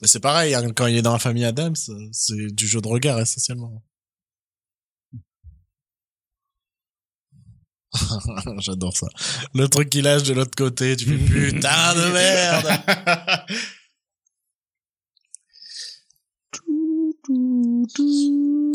Mais 0.00 0.08
c'est 0.08 0.20
pareil, 0.20 0.54
hein, 0.54 0.72
quand 0.72 0.86
il 0.86 0.96
est 0.96 1.02
dans 1.02 1.12
la 1.12 1.18
famille 1.18 1.44
Adams, 1.44 1.76
euh, 1.90 2.08
c'est 2.12 2.54
du 2.54 2.66
jeu 2.66 2.80
de 2.80 2.88
regard 2.88 3.20
essentiellement. 3.20 3.82
J'adore 8.58 8.96
ça. 8.96 9.08
Le 9.54 9.68
truc 9.68 9.90
qu'il 9.90 10.04
lâche 10.04 10.22
de 10.22 10.32
l'autre 10.32 10.56
côté, 10.56 10.96
tu 10.96 11.06
fais 11.06 11.18
putain 11.50 11.94
de 11.94 12.12
merde. 12.12 13.46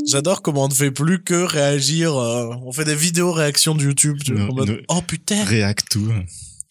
J'adore 0.08 0.42
comment 0.42 0.66
on 0.66 0.68
ne 0.68 0.74
fait 0.74 0.92
plus 0.92 1.24
que 1.24 1.34
réagir. 1.44 2.16
euh, 2.16 2.54
on 2.64 2.72
fait 2.72 2.86
des 2.86 2.96
vidéos 2.96 3.32
réactions 3.32 3.76
de 3.76 3.84
YouTube. 3.84 4.18
Tu 4.24 4.34
vois, 4.34 4.44
Non, 4.46 4.50
en 4.52 4.56
mode, 4.56 4.84
oh 4.88 5.02
putain, 5.02 5.44
React 5.44 5.90
tout. 5.90 6.12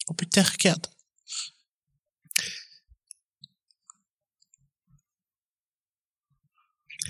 oh 0.09 0.13
putain, 0.13 0.43
regarde. 0.43 0.87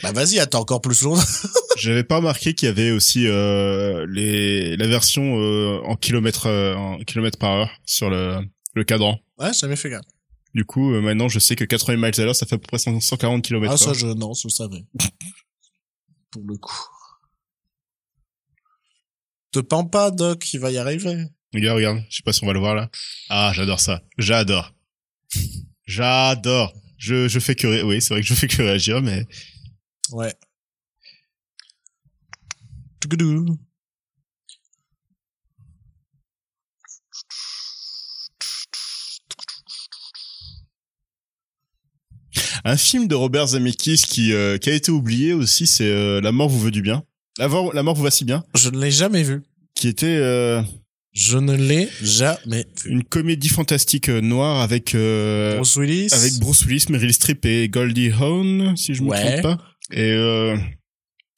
Bah 0.04 0.12
vas-y, 0.12 0.40
attends 0.40 0.60
encore 0.62 0.82
plus 0.82 1.02
longtemps. 1.04 1.24
J'avais 1.78 2.04
pas 2.04 2.18
remarqué 2.18 2.54
qu'il 2.54 2.68
y 2.68 2.72
avait 2.72 2.92
aussi 2.92 3.28
euh, 3.28 4.06
les 4.10 4.76
la 4.78 4.88
version 4.88 5.38
euh, 5.40 5.80
en 5.86 5.96
kilomètres 5.96 6.48
en 6.50 6.98
kilomètres 7.00 7.38
par 7.38 7.52
heure 7.54 7.70
sur 7.86 8.10
le 8.10 8.40
le 8.74 8.84
cadran. 8.84 9.20
ouais, 9.40 9.54
j'ai 9.54 9.60
jamais 9.60 9.76
fait 9.78 9.90
gaffe. 9.90 10.04
Du 10.56 10.64
coup, 10.66 10.94
euh, 10.94 11.02
maintenant, 11.02 11.28
je 11.28 11.38
sais 11.38 11.56
que 11.58 11.66
80 11.66 11.98
miles 11.98 12.22
à 12.22 12.24
l'heure, 12.24 12.36
ça 12.36 12.46
fait 12.46 12.56
à 12.56 12.58
peu 12.58 12.66
près 12.68 12.78
100 12.80 13.02
140 13.02 13.44
km 13.44 13.72
Ah 13.74 13.78
ça, 13.78 13.92
je 13.94 14.08
non, 14.08 14.34
je 14.34 14.48
savais. 14.48 14.86
Pour 16.32 16.44
le 16.48 16.56
coup. 16.58 16.88
Te 19.52 19.60
pends 19.60 19.86
pas, 19.86 20.12
Doc, 20.12 20.54
il 20.54 20.60
va 20.62 20.72
y 20.72 20.78
arriver. 20.78 21.26
Regarde, 21.54 21.76
regarde. 21.78 22.04
Je 22.10 22.16
sais 22.18 22.24
pas 22.24 22.32
si 22.34 22.44
on 22.44 22.48
va 22.48 22.54
le 22.54 22.60
voir 22.60 22.74
là. 22.74 22.90
Ah, 23.30 23.52
j'adore 23.54 23.80
ça. 23.82 24.02
J'adore. 24.18 24.74
J'adore. 25.86 26.74
Je, 26.98 27.28
je 27.28 27.40
fais 27.40 27.56
que, 27.56 27.68
ré- 27.68 27.84
oui, 27.84 28.02
c'est 28.02 28.14
vrai 28.14 28.22
que 28.22 28.28
je 28.28 28.34
fais 28.34 28.48
que 28.48 28.62
réagir, 28.62 29.02
mais 29.02 29.28
Ouais. 30.12 30.34
Tougoudou. 33.02 33.58
Un 42.66 42.78
film 42.78 43.08
de 43.08 43.16
Robert 43.16 43.48
Zemeckis 43.48 43.98
qui, 44.08 44.34
euh, 44.34 44.58
qui 44.58 44.70
a 44.70 44.74
été 44.74 44.92
oublié 44.92 45.32
aussi, 45.34 45.68
c'est 45.68 45.90
euh, 45.90 46.20
La 46.22 46.32
mort 46.32 46.50
vous 46.50 46.60
veut 46.60 46.72
du 46.72 46.82
bien. 46.82 47.04
La 47.38 47.48
mort, 47.48 47.74
la 47.74 47.84
mort 47.84 47.96
vous 47.96 48.04
va 48.04 48.12
si 48.12 48.26
bien, 48.26 48.44
Je 48.56 48.70
ne 48.70 48.80
l'ai 48.80 48.92
jamais 48.92 49.24
vu. 49.24 49.42
qui 49.76 49.88
était 49.88 50.06
euh, 50.08 50.62
Je 51.14 51.38
ne 51.38 51.54
l'ai 51.56 51.88
jamais 52.02 52.66
vu. 52.84 52.92
une 52.92 53.04
comédie 53.04 53.50
fantastique 53.50 54.10
euh, 54.10 54.22
noire 54.22 54.62
avec 54.62 54.96
euh, 54.96 55.56
Bruce 55.58 55.76
Willis. 55.78 56.08
avec 56.14 56.34
Bruce 56.40 56.66
Willis, 56.66 56.86
Meryl 56.90 57.14
Streep 57.14 57.46
et 57.46 57.70
Goldie 57.70 58.12
Hawn, 58.12 58.76
si 58.78 58.94
je 58.96 59.04
me 59.04 59.10
Ouais. 59.10 59.40
trompe 59.42 59.58
pas. 59.58 59.64
Et 59.92 60.12
euh, 60.12 60.58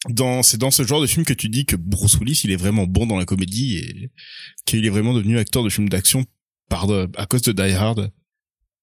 dans 0.09 0.43
c'est 0.43 0.57
dans 0.57 0.71
ce 0.71 0.83
genre 0.83 1.01
de 1.01 1.07
film 1.07 1.25
que 1.25 1.33
tu 1.33 1.49
dis 1.49 1.65
que 1.65 1.75
Bruce 1.75 2.15
Willis, 2.19 2.41
il 2.45 2.51
est 2.51 2.55
vraiment 2.55 2.85
bon 2.85 3.05
dans 3.07 3.17
la 3.17 3.25
comédie 3.25 3.77
et 3.77 4.11
qu'il 4.65 4.85
est 4.85 4.89
vraiment 4.89 5.13
devenu 5.13 5.37
acteur 5.37 5.63
de 5.63 5.69
films 5.69 5.89
d'action 5.89 6.23
par 6.69 6.87
de- 6.87 7.09
à 7.17 7.25
cause 7.25 7.41
de 7.41 7.51
Die 7.51 7.73
Hard. 7.73 8.11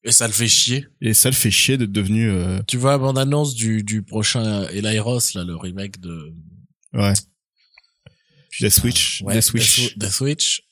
Et 0.05 0.13
ça 0.13 0.27
le 0.27 0.33
fait 0.33 0.49
chier. 0.49 0.87
Et 1.01 1.15
ça 1.15 1.31
le 1.31 1.35
fait 1.35 1.51
chier 1.51 1.79
d'être 1.79 1.93
devenu 1.93 2.31
euh, 2.31 2.61
Tu 2.69 2.77
vois 2.77 2.93
la 2.93 2.99
bande-annonce 2.99 3.55
du, 3.55 3.83
du 3.83 4.03
prochain 4.03 4.69
Eli 4.69 4.99
Ross, 4.99 5.35
là, 5.35 5.45
le 5.45 5.57
remake 5.57 5.99
de... 6.01 6.33
ouais. 6.93 7.13
Putain, 8.51 8.69
Death 8.69 8.85
Wish, 8.85 9.23
Ouais, 9.25 9.35
Death 9.35 9.53
Wish. 9.53 9.97
Death 9.99 10.21
Wish. 10.21 10.63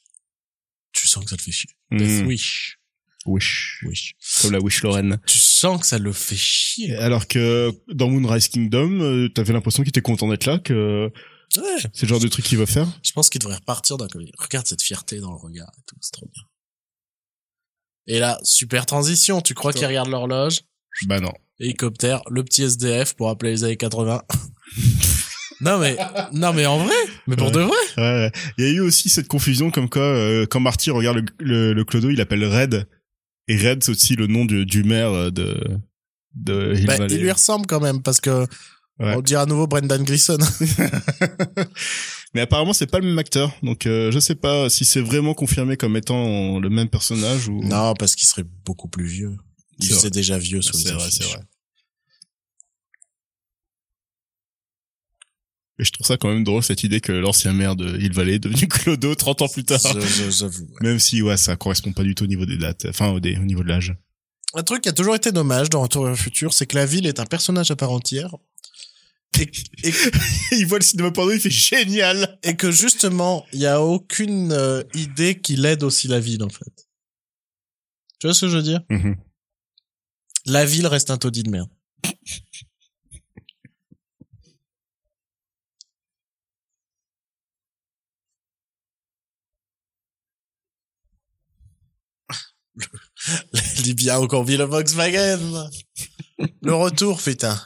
Tu 0.93 1.09
sens 1.09 1.25
que 1.25 1.31
ça 1.31 1.37
le 1.37 1.43
fait 1.43 1.51
chier. 1.51 1.71
Mm. 1.91 1.97
Death 1.99 2.27
Wish. 2.27 2.79
Wish. 3.25 3.81
Wish. 3.87 4.15
Comme 4.43 4.53
la 4.53 4.61
Wish 4.61 4.83
Lorraine. 4.83 5.19
Tu 5.27 5.39
sens 5.39 5.81
que 5.81 5.87
ça 5.87 5.99
le 5.99 6.13
fait 6.13 6.37
chier. 6.37 6.95
Alors 6.97 7.27
que 7.27 7.73
dans 7.93 8.09
Moonrise 8.11 8.49
Kingdom, 8.49 9.01
euh, 9.01 9.29
t'avais 9.29 9.53
l'impression 9.53 9.83
qu'il 9.83 9.89
était 9.91 10.03
content 10.03 10.29
d'être 10.29 10.45
là, 10.47 10.59
que 10.59 11.11
Ouais. 11.57 11.63
c'est 11.93 12.03
le 12.03 12.09
genre 12.09 12.21
de 12.21 12.29
truc 12.29 12.45
qu'il 12.47 12.57
veut 12.59 12.67
faire. 12.67 12.89
Je 13.03 13.13
pense 13.13 13.29
qu'il 13.31 13.39
devrait 13.41 13.57
repartir 13.57 13.97
d'un. 13.99 14.09
Regarde 14.39 14.67
cette 14.67 14.81
fierté 14.83 15.21
dans 15.21 15.31
le 15.33 15.37
regard 15.39 15.71
et 15.79 15.83
tout, 15.87 15.97
c'est 16.01 16.13
trop 16.13 16.27
bien. 16.33 16.43
Et 18.07 18.19
là, 18.19 18.39
super 18.43 18.87
transition. 18.87 19.41
Tu 19.41 19.55
crois 19.55 19.73
qu'il 19.73 19.87
regarde 19.87 20.09
l'horloge? 20.09 20.61
Bah 21.07 21.21
non. 21.21 21.33
Hélicoptère, 21.61 22.23
le 22.31 22.43
petit 22.43 22.63
SDF 22.65 23.15
pour 23.15 23.29
appeler 23.31 23.53
les 23.53 23.65
années 23.65 23.77
80. 23.77 24.23
non 25.61 25.79
mais, 25.79 25.97
non 26.33 26.53
mais 26.53 26.67
en 26.67 26.79
vrai, 26.85 26.95
mais 27.27 27.37
pour 27.37 27.47
Ouais. 27.49 27.53
de 27.53 27.61
vrai. 27.61 27.77
Ouais. 27.97 28.33
Il 28.59 28.65
y 28.65 28.69
a 28.69 28.71
eu 28.73 28.81
aussi 28.81 29.09
cette 29.09 29.29
confusion 29.29 29.71
comme 29.71 29.89
quoi, 29.89 30.03
euh, 30.03 30.47
quand 30.47 30.61
Marty 30.61 30.91
regarde 30.91 31.19
le, 31.19 31.25
le, 31.39 31.73
le 31.73 31.85
clodo, 31.85 32.11
il 32.11 32.21
appelle 32.21 32.45
Red. 32.45 32.89
Et 33.49 33.57
Red, 33.57 33.83
c'est 33.85 33.91
aussi 33.91 34.17
le 34.17 34.27
nom 34.27 34.45
du, 34.45 34.67
du 34.67 34.83
maire 34.83 35.31
de, 35.31 35.57
de 36.35 36.75
Hill 36.77 36.87
Bah, 36.87 36.97
il 37.09 37.21
lui 37.21 37.31
ressemble 37.31 37.67
quand 37.67 37.81
même 37.81 38.03
parce 38.03 38.21
que 38.21 38.47
Ouais. 39.03 39.15
on 39.17 39.21
dirait 39.21 39.43
à 39.43 39.47
nouveau 39.47 39.67
Brendan 39.67 40.03
Gleeson. 40.05 40.39
Mais 42.35 42.41
apparemment, 42.41 42.73
c'est 42.73 42.87
pas 42.87 42.99
le 42.99 43.07
même 43.07 43.19
acteur. 43.19 43.53
Donc, 43.63 43.87
euh, 43.87 44.11
je 44.11 44.19
sais 44.19 44.35
pas 44.35 44.71
si 44.71 44.85
c'est 44.85 45.01
vraiment 45.03 45.35
confirmé 45.35 45.77
comme 45.77 45.97
étant 45.97 46.59
le 46.61 46.71
même 46.71 46.89
personnage 46.89 47.49
ou... 47.49 47.63
non, 47.63 47.93
parce 47.95 48.15
qu'il 48.15 48.27
serait 48.27 48.45
beaucoup 48.65 48.89
plus 48.89 49.07
vieux. 49.07 49.37
Il 49.79 49.93
c'est 49.95 50.11
déjà 50.11 50.39
vieux 50.39 50.63
sur 50.63 50.77
les 50.79 50.85
C'est 50.85 50.93
vrai, 50.93 51.11
c'est 51.11 51.25
vrai. 51.25 51.41
Et 55.79 55.85
je 55.85 55.91
trouve 55.93 56.07
ça 56.07 56.17
quand 56.17 56.29
même 56.29 56.45
drôle, 56.45 56.63
cette 56.63 56.85
idée 56.85 57.01
que 57.01 57.13
l'ancien 57.13 57.53
maire 57.53 57.77
de 57.77 57.99
Hill 57.99 58.13
Valley 58.13 58.35
est 58.35 58.39
devenu 58.39 58.69
Clodo 58.69 59.15
30 59.15 59.43
ans 59.43 59.49
plus 59.49 59.65
tard. 59.65 59.81
J'avoue. 60.31 60.65
ouais. 60.65 60.77
Même 60.89 60.99
si, 60.99 61.23
ouais, 61.23 61.37
ça 61.37 61.57
correspond 61.57 61.93
pas 61.93 62.03
du 62.03 62.15
tout 62.15 62.25
au 62.25 62.29
niveau 62.29 62.47
des 62.47 62.57
dates. 62.59 62.87
Enfin, 62.89 63.11
au, 63.11 63.21
des- 63.21 63.37
au 63.37 63.43
niveau 63.45 63.63
de 63.63 63.69
l'âge. 63.69 63.95
Un 64.55 64.63
truc 64.63 64.83
qui 64.83 64.91
a 64.91 64.93
toujours 64.93 65.17
été 65.17 65.33
dommage 65.33 65.71
dans 65.71 65.81
Retour 65.81 66.03
vers 66.03 66.11
le 66.13 66.17
futur, 66.17 66.53
c'est 66.53 66.67
que 66.67 66.77
la 66.77 66.85
ville 66.85 67.07
est 67.07 67.21
un 67.21 67.25
personnage 67.25 67.71
à 67.71 67.77
part 67.77 67.91
entière. 67.91 68.37
Et, 69.39 69.51
et, 69.85 69.93
il 70.53 70.67
voit 70.67 70.79
le 70.79 70.85
cinéma 70.85 71.11
porno, 71.11 71.33
il 71.33 71.41
fait 71.41 71.51
génial! 71.51 72.39
et 72.43 72.57
que 72.57 72.71
justement, 72.71 73.47
il 73.53 73.61
y 73.61 73.67
a 73.67 73.81
aucune 73.83 74.53
euh, 74.53 74.83
idée 74.95 75.41
qui 75.41 75.57
l'aide 75.57 75.83
aussi 75.83 76.09
la 76.09 76.21
ville, 76.21 76.43
en 76.43 76.51
fait. 76.51 76.89
Tu 78.19 78.27
vois 78.27 78.35
ce 78.35 78.43
que 78.43 78.49
je 78.51 78.57
veux 78.57 78.63
dire? 78.63 78.83
Mhm. 78.91 79.17
La 80.47 80.65
ville 80.65 80.87
reste 80.87 81.11
un 81.11 81.19
taudis 81.19 81.43
de 81.43 81.51
merde. 81.51 81.71
Le 93.53 93.83
Libyen 93.83 94.15
a 94.15 94.21
encore 94.21 94.45
vu 94.45 94.57
le 94.57 94.65
Volkswagen. 94.65 95.71
Le 96.63 96.75
retour, 96.75 97.21
putain. 97.21 97.61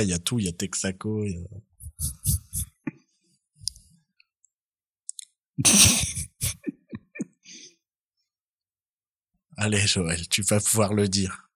Il 0.00 0.08
y 0.08 0.12
a 0.12 0.18
tout, 0.18 0.38
il 0.38 0.46
y 0.46 0.48
a 0.48 0.52
Texaco, 0.52 1.24
il 1.24 1.32
y 1.32 1.36
a... 1.36 1.48
Allez, 9.58 9.86
Joël, 9.86 10.26
tu 10.28 10.42
vas 10.42 10.60
pouvoir 10.60 10.94
le 10.94 11.08
dire. 11.08 11.50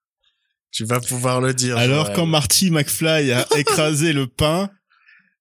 Tu 0.71 0.85
vas 0.85 0.99
pouvoir 0.99 1.41
le 1.41 1.53
dire. 1.53 1.77
Alors, 1.77 2.05
Joël. 2.05 2.15
quand 2.15 2.25
Marty 2.25 2.71
McFly 2.71 3.31
a 3.31 3.47
écrasé 3.57 4.13
le 4.13 4.27
pain, 4.27 4.69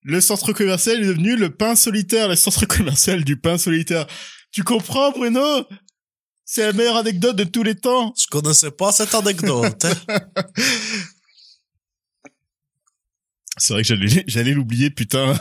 le 0.02 0.20
centre 0.20 0.52
commercial 0.52 1.02
est 1.02 1.06
devenu 1.06 1.36
le 1.36 1.54
pain 1.54 1.76
solitaire, 1.76 2.28
le 2.28 2.36
centre 2.36 2.64
commercial 2.66 3.24
du 3.24 3.36
pain 3.36 3.58
solitaire. 3.58 4.06
Tu 4.52 4.62
comprends, 4.62 5.10
Bruno? 5.10 5.66
C'est 6.44 6.64
la 6.64 6.72
meilleure 6.72 6.96
anecdote 6.96 7.34
de 7.36 7.44
tous 7.44 7.64
les 7.64 7.74
temps. 7.74 8.14
Je 8.16 8.26
connaissais 8.28 8.70
pas 8.70 8.92
cette 8.92 9.14
anecdote. 9.14 9.84
C'est 13.56 13.72
vrai 13.72 13.82
que 13.82 13.88
j'allais, 13.88 14.24
j'allais 14.26 14.52
l'oublier, 14.52 14.90
putain. 14.90 15.38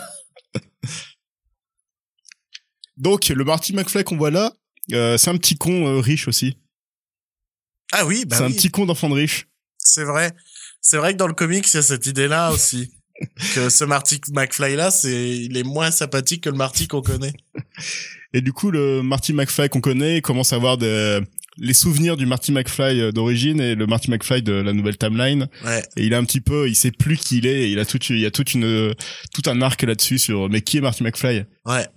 Donc, 2.98 3.28
le 3.28 3.44
Marty 3.44 3.74
McFly 3.74 4.04
qu'on 4.04 4.18
voit 4.18 4.32
là, 4.32 4.54
euh, 4.94 5.18
c'est 5.18 5.30
un 5.30 5.38
petit 5.38 5.58
con 5.58 5.88
euh, 5.88 6.00
riche 6.00 6.28
aussi. 6.28 6.58
ah 7.92 8.06
oui, 8.06 8.26
bah 8.26 8.38
c'est 8.38 8.44
un 8.44 8.52
petit 8.52 8.70
con 8.70 8.86
d'enfant 8.86 9.10
de 9.10 9.16
riche. 9.16 9.48
c'est 9.78 10.04
vrai. 10.04 10.32
C'est 10.82 10.98
vrai 10.98 11.14
que 11.14 11.18
dans 11.18 11.28
le 11.28 11.34
comics, 11.34 11.68
il 11.68 11.76
y 11.76 11.80
a 11.80 11.82
cette 11.82 12.06
idée-là 12.06 12.52
aussi. 12.52 12.92
que 13.56 13.70
ce 13.70 13.84
Marty 13.86 14.20
McFly 14.32 14.76
là, 14.76 14.92
c'est, 14.92 15.30
il 15.30 15.58
est 15.58 15.64
moins 15.64 15.90
sympathique 15.90 16.44
que 16.44 16.50
le 16.50 16.58
Marty 16.58 16.88
qu'on 16.88 17.02
connaît. 17.02 17.34
Et 18.34 18.42
du 18.42 18.52
coup, 18.52 18.72
le 18.72 19.02
Marty 19.02 19.34
McFly 19.34 19.70
qu'on 19.70 19.82
connaît 19.82 20.22
commence 20.22 20.52
à 20.54 20.58
avoir 20.58 20.78
des, 20.78 21.22
les 21.58 21.74
souvenirs 21.74 22.18
du 22.18 22.26
Marty 22.26 22.52
McFly 22.52 23.00
euh, 23.02 23.12
d'origine 23.12 23.60
et 23.62 23.76
le 23.76 23.88
Marty 23.88 24.10
McFly 24.12 24.42
de 24.42 24.54
la 24.54 24.74
nouvelle 24.74 24.98
timeline. 24.98 25.48
Ouais. 25.64 25.84
Et 25.98 26.06
il 26.06 26.14
a 26.14 26.18
un 26.18 26.26
petit 26.26 26.42
peu, 26.42 26.68
il 26.68 26.76
sait 26.76 26.92
plus 26.92 27.18
qui 27.18 27.38
il 27.38 27.46
est. 27.46 27.64
Et 27.64 27.72
il 27.72 27.80
a 27.80 27.86
tout, 27.86 28.00
il 28.10 28.20
y 28.20 28.26
a 28.26 28.32
toute 28.32 28.54
une, 28.54 28.94
tout 29.34 29.44
un 29.50 29.62
arc 29.62 29.82
là-dessus 29.84 30.20
sur, 30.20 30.50
mais 30.50 30.62
qui 30.62 30.78
est 30.78 30.82
Marty 30.82 31.04
McFly? 31.04 31.44
Ouais. 31.66 31.88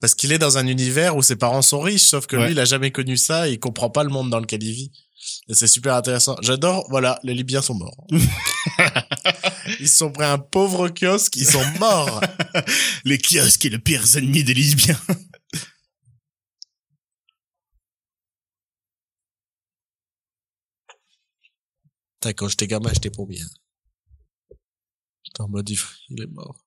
Parce 0.00 0.14
qu'il 0.14 0.32
est 0.32 0.38
dans 0.38 0.58
un 0.58 0.66
univers 0.66 1.16
où 1.16 1.22
ses 1.22 1.36
parents 1.36 1.62
sont 1.62 1.80
riches, 1.80 2.02
sauf 2.02 2.26
que 2.26 2.36
Ouais. 2.36 2.46
lui, 2.46 2.52
il 2.52 2.60
a 2.60 2.64
jamais 2.66 2.90
connu 2.90 3.16
ça 3.16 3.48
et 3.48 3.52
il 3.52 3.58
comprend 3.58 3.88
pas 3.90 4.04
le 4.04 4.10
monde 4.10 4.28
dans 4.28 4.40
lequel 4.40 4.62
il 4.62 4.72
vit. 4.72 4.92
Et 5.48 5.54
c'est 5.54 5.66
super 5.68 5.94
intéressant. 5.94 6.36
J'adore, 6.42 6.84
voilà, 6.90 7.18
les 7.22 7.32
Libyens 7.32 7.62
sont 7.62 7.74
morts. 7.74 8.06
ils 9.80 9.88
sont 9.88 10.10
pris 10.10 10.26
un 10.26 10.36
pauvre 10.38 10.88
kiosque, 10.90 11.36
ils 11.36 11.46
sont 11.46 11.64
morts. 11.80 12.20
Les 13.06 13.16
kiosques 13.18 13.64
est 13.64 13.70
le 13.70 13.78
pire 13.78 14.04
ennemi 14.16 14.44
des 14.44 14.52
lesbiens. 14.52 14.98
Quand 22.32 22.48
j'étais 22.48 22.66
gamin, 22.66 22.90
j'étais 22.92 23.10
pas 23.10 23.24
bien. 23.26 23.44
J'étais 25.24 25.40
en 25.40 25.48
mode, 25.48 25.68
il 25.68 26.22
est 26.22 26.26
mort. 26.26 26.64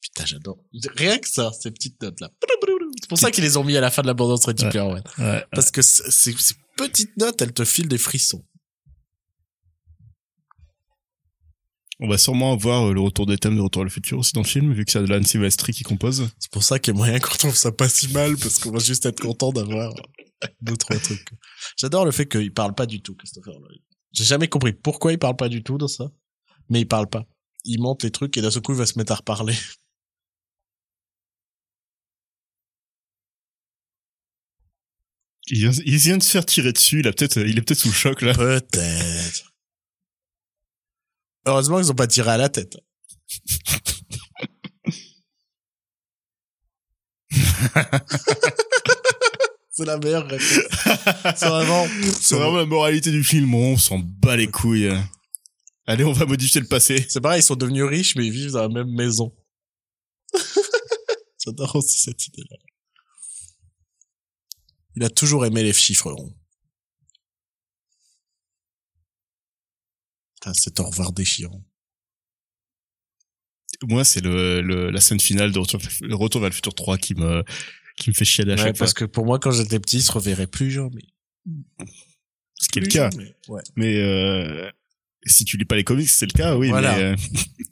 Putain, 0.00 0.26
j'adore. 0.26 0.64
Rien 0.96 1.18
que 1.18 1.28
ça, 1.28 1.52
ces 1.52 1.70
petites 1.70 2.00
notes-là. 2.02 2.30
C'est 3.00 3.08
pour 3.08 3.18
ça 3.18 3.30
qu'ils 3.30 3.44
les 3.44 3.56
ont 3.56 3.64
mis 3.64 3.76
à 3.76 3.80
la 3.80 3.90
fin 3.90 4.02
de 4.02 4.06
l'abondance 4.06 4.44
réticulaire, 4.44 4.88
ouais. 4.88 5.02
Ouais. 5.18 5.44
Parce 5.52 5.70
que 5.70 5.82
ces 5.82 6.34
petites 6.76 7.16
notes, 7.16 7.40
elles 7.40 7.52
te 7.52 7.64
filent 7.64 7.88
des 7.88 7.98
frissons. 7.98 8.44
On 12.00 12.08
va 12.08 12.16
sûrement 12.16 12.52
avoir 12.52 12.88
euh, 12.88 12.94
le 12.94 13.00
retour 13.00 13.26
des 13.26 13.38
thèmes 13.38 13.56
de 13.56 13.60
Retour 13.60 13.82
à 13.82 13.84
le 13.84 13.90
futur 13.90 14.18
aussi 14.18 14.32
dans 14.32 14.42
le 14.42 14.46
film, 14.46 14.72
vu 14.72 14.84
que 14.84 14.92
c'est 14.92 14.98
Alan 14.98 15.22
Silvestri 15.22 15.72
qui 15.72 15.82
compose. 15.82 16.30
C'est 16.38 16.50
pour 16.50 16.62
ça 16.62 16.78
qu'il 16.78 16.94
y 16.94 16.96
a 16.96 16.98
moyen 16.98 17.18
qu'on 17.18 17.36
trouve 17.36 17.56
ça 17.56 17.72
pas 17.72 17.88
si 17.88 18.08
mal, 18.12 18.36
parce 18.36 18.60
qu'on 18.60 18.70
va 18.70 18.78
juste 18.78 19.04
être 19.06 19.20
content 19.20 19.50
d'avoir 19.50 19.92
deux, 20.60 20.76
trois 20.76 20.96
trucs. 20.98 21.26
J'adore 21.76 22.04
le 22.04 22.12
fait 22.12 22.26
qu'il 22.26 22.52
parle 22.54 22.74
pas 22.74 22.86
du 22.86 23.02
tout, 23.02 23.16
Christopher 23.16 23.58
Lloyd. 23.58 23.80
J'ai 24.12 24.24
jamais 24.24 24.48
compris 24.48 24.72
pourquoi 24.72 25.12
il 25.12 25.18
parle 25.18 25.36
pas 25.36 25.48
du 25.48 25.62
tout 25.64 25.76
dans 25.76 25.88
ça. 25.88 26.12
Mais 26.70 26.80
il 26.80 26.86
parle 26.86 27.08
pas. 27.08 27.26
Il 27.64 27.80
monte 27.80 28.04
les 28.04 28.10
trucs 28.10 28.36
et 28.36 28.42
d'un 28.42 28.50
seul 28.50 28.62
coup, 28.62 28.72
il 28.72 28.78
va 28.78 28.86
se 28.86 28.96
mettre 28.98 29.12
à 29.12 29.16
reparler. 29.16 29.54
Il 35.50 35.58
vient, 35.58 35.72
il 35.84 35.96
vient 35.96 36.18
de 36.18 36.22
se 36.22 36.30
faire 36.30 36.44
tirer 36.44 36.72
dessus, 36.72 37.00
il 37.00 37.08
a 37.08 37.12
peut-être, 37.12 37.38
il 37.38 37.58
est 37.58 37.62
peut-être 37.62 37.80
sous 37.80 37.88
le 37.88 37.94
choc, 37.94 38.20
là. 38.20 38.34
Peut-être. 38.34 39.54
Heureusement 41.48 41.78
qu'ils 41.78 41.90
ont 41.90 41.94
pas 41.94 42.06
tiré 42.06 42.30
à 42.30 42.36
la 42.36 42.50
tête. 42.50 42.76
c'est 49.70 49.86
la 49.86 49.96
meilleure 49.96 50.26
réponse. 50.26 50.60
C'est 51.36 52.36
vraiment, 52.36 52.58
la 52.58 52.66
moralité 52.66 53.10
du 53.10 53.24
film. 53.24 53.54
On 53.54 53.78
s'en 53.78 53.98
bat 53.98 54.36
les 54.36 54.48
couilles. 54.48 54.92
Allez, 55.86 56.04
on 56.04 56.12
va 56.12 56.26
modifier 56.26 56.60
le 56.60 56.66
passé. 56.66 57.06
C'est 57.08 57.22
pareil, 57.22 57.40
ils 57.40 57.44
sont 57.44 57.56
devenus 57.56 57.84
riches, 57.84 58.14
mais 58.14 58.26
ils 58.26 58.30
vivent 58.30 58.52
dans 58.52 58.60
la 58.60 58.68
même 58.68 58.92
maison. 58.92 59.34
J'adore 61.42 61.76
aussi 61.76 61.96
cette 61.96 62.26
idée-là. 62.26 62.58
Il 64.96 65.02
a 65.02 65.08
toujours 65.08 65.46
aimé 65.46 65.62
les 65.62 65.72
chiffres 65.72 66.12
ronds. 66.12 66.37
Putain, 70.52 70.60
c'est 70.62 70.80
au 70.80 70.84
revoir 70.84 71.12
déchirant. 71.12 71.62
Moi, 73.84 74.04
c'est 74.04 74.20
le, 74.20 74.60
le, 74.60 74.90
la 74.90 75.00
scène 75.00 75.20
finale 75.20 75.52
de 75.52 75.58
Retour, 75.58 75.80
le 76.00 76.14
Retour 76.16 76.40
vers 76.40 76.50
le 76.50 76.54
futur 76.54 76.74
3 76.74 76.98
qui 76.98 77.14
me, 77.14 77.44
qui 77.98 78.10
me 78.10 78.14
fait 78.14 78.24
chialer 78.24 78.52
à 78.52 78.54
Ouais, 78.56 78.62
chaque 78.62 78.76
fois. 78.76 78.86
parce 78.86 78.94
que 78.94 79.04
pour 79.04 79.24
moi, 79.24 79.38
quand 79.38 79.52
j'étais 79.52 79.78
petit, 79.78 79.98
il 79.98 80.02
se 80.02 80.10
reverrait 80.12 80.46
plus 80.48 80.70
jamais. 80.70 81.04
Ce 82.60 82.68
qui 82.68 82.80
est 82.80 82.82
le 82.82 82.88
cas. 82.88 83.08
Ouais. 83.48 83.62
Mais, 83.76 83.96
euh, 83.96 84.68
si 85.26 85.44
tu 85.44 85.56
lis 85.58 85.64
pas 85.64 85.76
les 85.76 85.84
comics, 85.84 86.08
c'est 86.08 86.26
le 86.26 86.32
cas, 86.36 86.56
oui. 86.56 86.70
Voilà. 86.70 86.96
Mais, 86.96 87.02
euh, 87.04 87.16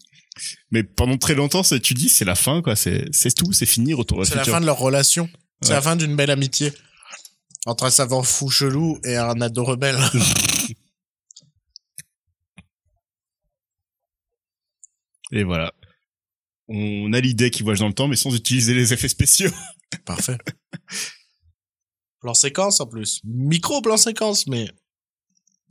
mais 0.71 0.83
pendant 0.85 1.17
très 1.19 1.35
longtemps, 1.35 1.63
tu 1.63 1.95
dis, 1.95 2.09
c'est 2.09 2.25
la 2.25 2.37
fin, 2.37 2.63
quoi. 2.63 2.77
C'est, 2.77 3.07
c'est 3.13 3.35
tout, 3.35 3.53
c'est 3.53 3.67
fini, 3.67 3.93
Retour 3.93 4.19
vers 4.19 4.25
le 4.25 4.29
C'est 4.29 4.35
la 4.37 4.43
futur. 4.43 4.55
fin 4.55 4.61
de 4.61 4.67
leur 4.67 4.79
relation. 4.79 5.29
C'est 5.63 5.71
Ouais. 5.71 5.75
la 5.77 5.83
fin 5.83 5.97
d'une 5.97 6.15
belle 6.15 6.31
amitié. 6.31 6.73
Entre 7.65 7.83
un 7.85 7.91
savant 7.91 8.23
fou 8.23 8.49
chelou 8.49 9.01
et 9.03 9.17
un 9.17 9.41
ado 9.41 9.65
rebelle. 9.65 9.99
Et 15.33 15.45
voilà. 15.45 15.73
On 16.69 17.13
a 17.13 17.21
l'idée 17.21 17.51
qu'ils 17.51 17.63
voyagent 17.65 17.81
dans 17.81 17.89
le 17.89 17.95
temps, 17.95 18.09
mais 18.09 18.17
sans 18.17 18.35
utiliser 18.35 18.75
les 18.75 18.93
effets 18.93 19.09
spéciaux. 19.09 19.51
Parfait. 20.05 20.39
plan 22.21 22.35
séquence 22.35 22.81
en 22.81 22.87
plus. 22.87 23.21
Micro 23.25 23.81
plan 23.83 23.97
séquence, 23.97 24.47
mais 24.47 24.69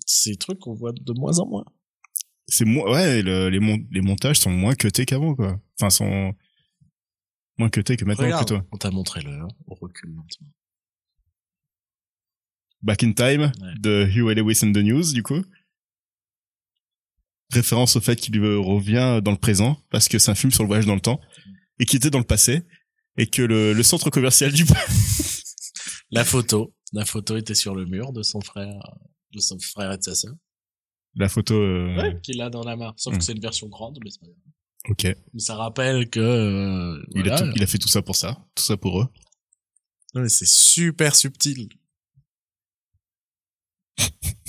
c'est 0.06 0.32
des 0.32 0.38
trucs 0.38 0.60
qu'on 0.60 0.74
voit 0.74 0.92
de 0.94 1.14
moins 1.14 1.40
en 1.40 1.48
moins. 1.48 1.66
C'est 2.48 2.64
moins, 2.66 2.90
ouais, 2.92 3.22
le- 3.24 3.50
les, 3.50 3.60
mon- 3.60 3.84
les 3.92 4.02
montages 4.02 4.40
sont 4.40 4.52
moins 4.52 4.76
cutés 4.76 5.06
qu'avant, 5.06 5.36
quoi. 5.36 5.60
Enfin, 5.80 5.90
sont 5.90 6.34
moins 7.58 7.70
cutés 7.70 7.98
que 7.98 8.06
maintenant, 8.06 8.26
Regarde, 8.26 8.48
plutôt. 8.48 8.64
on 8.72 8.78
t'a 8.78 8.92
montré 8.92 9.22
l'heure, 9.22 9.48
on 9.68 9.74
recule 9.74 10.12
maintenant. 10.12 10.48
Back 12.84 13.04
in 13.04 13.14
Time 13.14 13.52
Ouais. 13.62 13.74
de 13.80 14.06
Hugh 14.08 14.30
Lewis 14.38 14.60
and 14.64 14.72
the 14.74 14.78
News, 14.84 15.12
du 15.12 15.24
coup. 15.24 15.42
Référence 17.52 17.96
au 17.96 18.02
fait 18.02 18.16
qu'il 18.16 18.40
revient 18.44 19.22
dans 19.24 19.32
le 19.32 19.38
présent, 19.38 19.78
parce 19.92 20.08
que 20.08 20.18
c'est 20.20 20.32
un 20.32 20.36
film 20.36 20.52
sur 20.52 20.64
le 20.64 20.68
voyage 20.68 20.86
dans 20.86 20.96
le 20.96 21.02
temps, 21.02 21.20
et 21.80 21.86
qui 21.86 21.96
était 21.96 22.10
dans 22.10 22.18
le 22.20 22.24
passé, 22.26 22.64
et 23.18 23.28
que 23.28 23.42
le, 23.42 23.74
le 23.74 23.84
centre 23.84 24.10
commercial 24.10 24.52
du 24.52 24.66
La 26.12 26.24
photo, 26.26 26.74
la 26.94 27.06
photo 27.06 27.38
était 27.38 27.56
sur 27.56 27.76
le 27.76 27.86
mur 27.86 28.14
de 28.14 28.24
son 28.24 28.42
frère, 28.42 28.80
de 29.34 29.40
son 29.40 29.58
frère 29.60 29.92
et 29.92 29.98
de 29.98 30.04
sa 30.04 30.16
sœur. 30.16 30.34
la 31.16 31.30
photo, 31.30 31.56
euh, 31.56 31.96
Ouais, 31.98 32.20
qu'il 32.22 32.42
a 32.42 32.50
dans 32.50 32.64
la 32.64 32.76
main. 32.76 32.94
Sauf 32.98 33.14
Hmm. 33.14 33.18
que 33.18 33.24
c'est 33.24 33.32
une 33.34 33.42
version 33.42 33.68
grande, 33.68 34.00
mais 34.04 34.10
c'est 34.12 34.20
pas 34.22 34.28
grave. 34.28 34.90
ok. 34.90 35.18
Mais 35.34 35.40
ça 35.40 35.56
rappelle 35.56 36.10
que, 36.10 36.20
euh, 36.20 37.04
Il, 37.16 37.22
voilà. 37.22 37.36
a 37.36 37.42
tout- 37.42 37.52
il 37.56 37.64
a 37.64 37.68
fait 37.68 37.78
tout 37.78 37.88
ça 37.88 38.02
pour 38.02 38.16
ça, 38.16 38.38
tout 38.56 38.64
ça 38.64 38.78
pour 38.78 39.02
eux. 39.02 39.08
Non, 40.14 40.22
mais 40.22 40.30
c'est 40.30 40.48
super 40.48 41.16
subtil. 41.16 41.70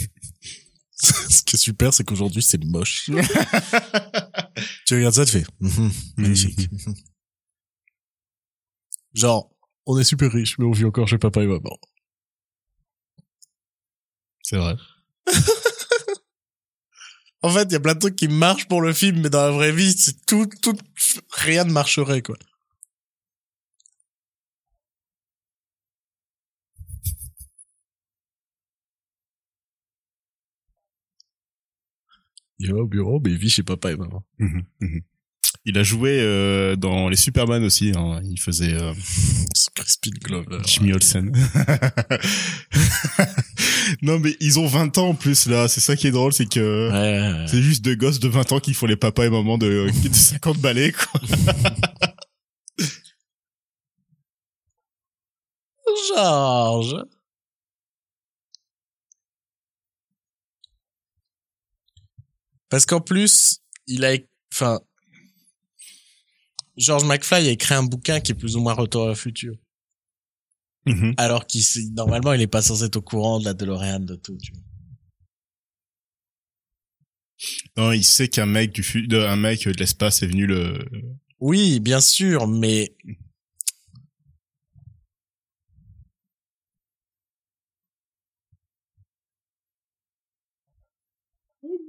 Ce 1.31 1.43
qui 1.43 1.57
est 1.57 1.59
super, 1.59 1.93
c'est 1.93 2.05
qu'aujourd'hui, 2.05 2.43
c'est 2.43 2.63
moche. 2.65 3.11
tu 4.87 4.95
regardes 4.95 5.15
ça, 5.15 5.27
tu 5.27 5.33
fais, 5.33 5.45
Mhm, 5.61 5.91
magnifique. 6.17 6.71
Genre, 9.15 9.51
on 9.87 9.99
est 9.99 10.05
super 10.05 10.31
riche, 10.33 10.59
mais 10.59 10.65
on 10.65 10.73
vit 10.73 10.85
encore 10.85 11.09
chez 11.09 11.19
papa 11.19 11.43
et 11.43 11.47
maman. 11.47 11.79
C'est 14.43 14.57
vrai. 14.57 14.77
En 17.43 17.51
fait, 17.51 17.65
il 17.65 17.73
y 17.73 17.77
a 17.77 17.81
plein 17.81 17.95
de 17.95 18.01
trucs 18.01 18.17
qui 18.17 18.29
marchent 18.29 18.67
pour 18.67 18.81
le 18.81 18.93
film, 18.93 19.21
mais 19.21 19.31
dans 19.31 19.43
la 19.43 19.51
vraie 19.51 19.73
vie, 19.73 19.93
c'est 19.93 20.25
tout, 20.27 20.49
tout, 20.63 20.77
rien 21.31 21.65
ne 21.65 21.71
marcherait, 21.73 22.23
quoi. 22.23 22.37
Il 32.59 32.73
va 32.73 32.79
au 32.79 32.87
bureau, 32.87 33.21
mais 33.23 33.31
il 33.31 33.39
vit 33.39 33.51
chez 33.51 33.63
papa 33.63 33.93
et 33.93 33.97
maman. 33.97 34.25
Mhm, 34.39 34.63
mhm. 34.81 35.01
Il 35.69 35.77
a 35.79 35.83
joué 35.83 36.19
euh, 36.21 36.77
dans 36.77 37.09
les 37.09 37.17
Superman 37.17 37.65
aussi. 37.65 37.93
hein. 37.97 38.21
Il 38.25 38.39
faisait 38.39 38.75
euh, 38.75 38.93
Crispin 39.75 40.11
Glover. 40.23 40.59
Jimmy 40.65 40.93
Olsen. 40.93 41.33
non 44.03 44.19
mais 44.21 44.37
ils 44.41 44.59
ont 44.61 44.67
20 44.67 44.97
ans 44.99 45.09
en 45.09 45.15
plus 45.15 45.47
là. 45.49 45.67
C'est 45.69 45.81
ça 45.81 45.97
qui 45.97 46.07
est 46.07 46.11
drôle, 46.13 46.33
c'est 46.33 46.47
que 46.49 46.91
Ouais, 46.91 47.33
ouais, 47.33 47.41
ouais. 47.41 47.47
c'est 47.49 47.63
juste 47.63 47.85
deux 47.85 47.97
gosses 47.97 48.21
de 48.21 48.29
20 48.29 48.53
ans 48.53 48.61
qui 48.61 48.75
font 48.75 48.87
les 48.87 48.97
papas 48.97 49.25
et 49.27 49.31
mamans 49.31 49.59
de, 49.59 49.89
de 50.09 50.15
50 50.15 50.59
balais 50.59 50.93
quoi. 50.93 51.21
Georges. 56.15 56.97
Parce 62.77 62.85
qu'en 62.85 63.01
plus, 63.01 63.61
il 63.87 64.05
a, 64.05 64.19
enfin, 64.53 64.83
George 66.77 67.05
McFly 67.05 67.49
a 67.49 67.51
écrit 67.51 67.73
un 67.73 67.85
bouquin 67.85 68.21
qui 68.21 68.33
est 68.33 68.35
plus 68.35 68.55
ou 68.55 68.61
moins 68.61 68.75
Retour 68.75 69.05
à 69.05 69.09
le 69.09 69.15
futur. 69.15 69.55
Mhm. 70.85 71.15
Alors 71.17 71.47
qu'il, 71.47 71.65
normalement, 71.95 72.35
il 72.35 72.43
est 72.43 72.47
pas 72.47 72.61
censé 72.61 72.85
être 72.85 72.97
au 72.97 73.01
courant 73.01 73.41
de 73.41 73.47
la 73.47 73.55
DeLorean 73.55 74.01
de 74.01 74.15
tout, 74.17 74.37
tu 74.37 74.53
vois. 74.53 74.61
Non, 77.79 77.93
il 77.93 78.05
sait 78.05 78.29
qu'un 78.29 78.45
mec 78.45 78.73
du 78.73 78.85
un 79.11 79.37
mec 79.37 79.67
de 79.67 79.73
l'espace 79.73 80.23
est 80.23 80.27
venu 80.27 80.47
le. 80.47 80.79
Oui, 81.41 81.81
bien 81.81 82.03
sûr, 82.03 82.47
mais 82.47 82.95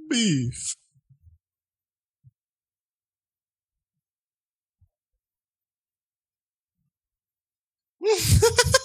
Beef. 0.08 0.74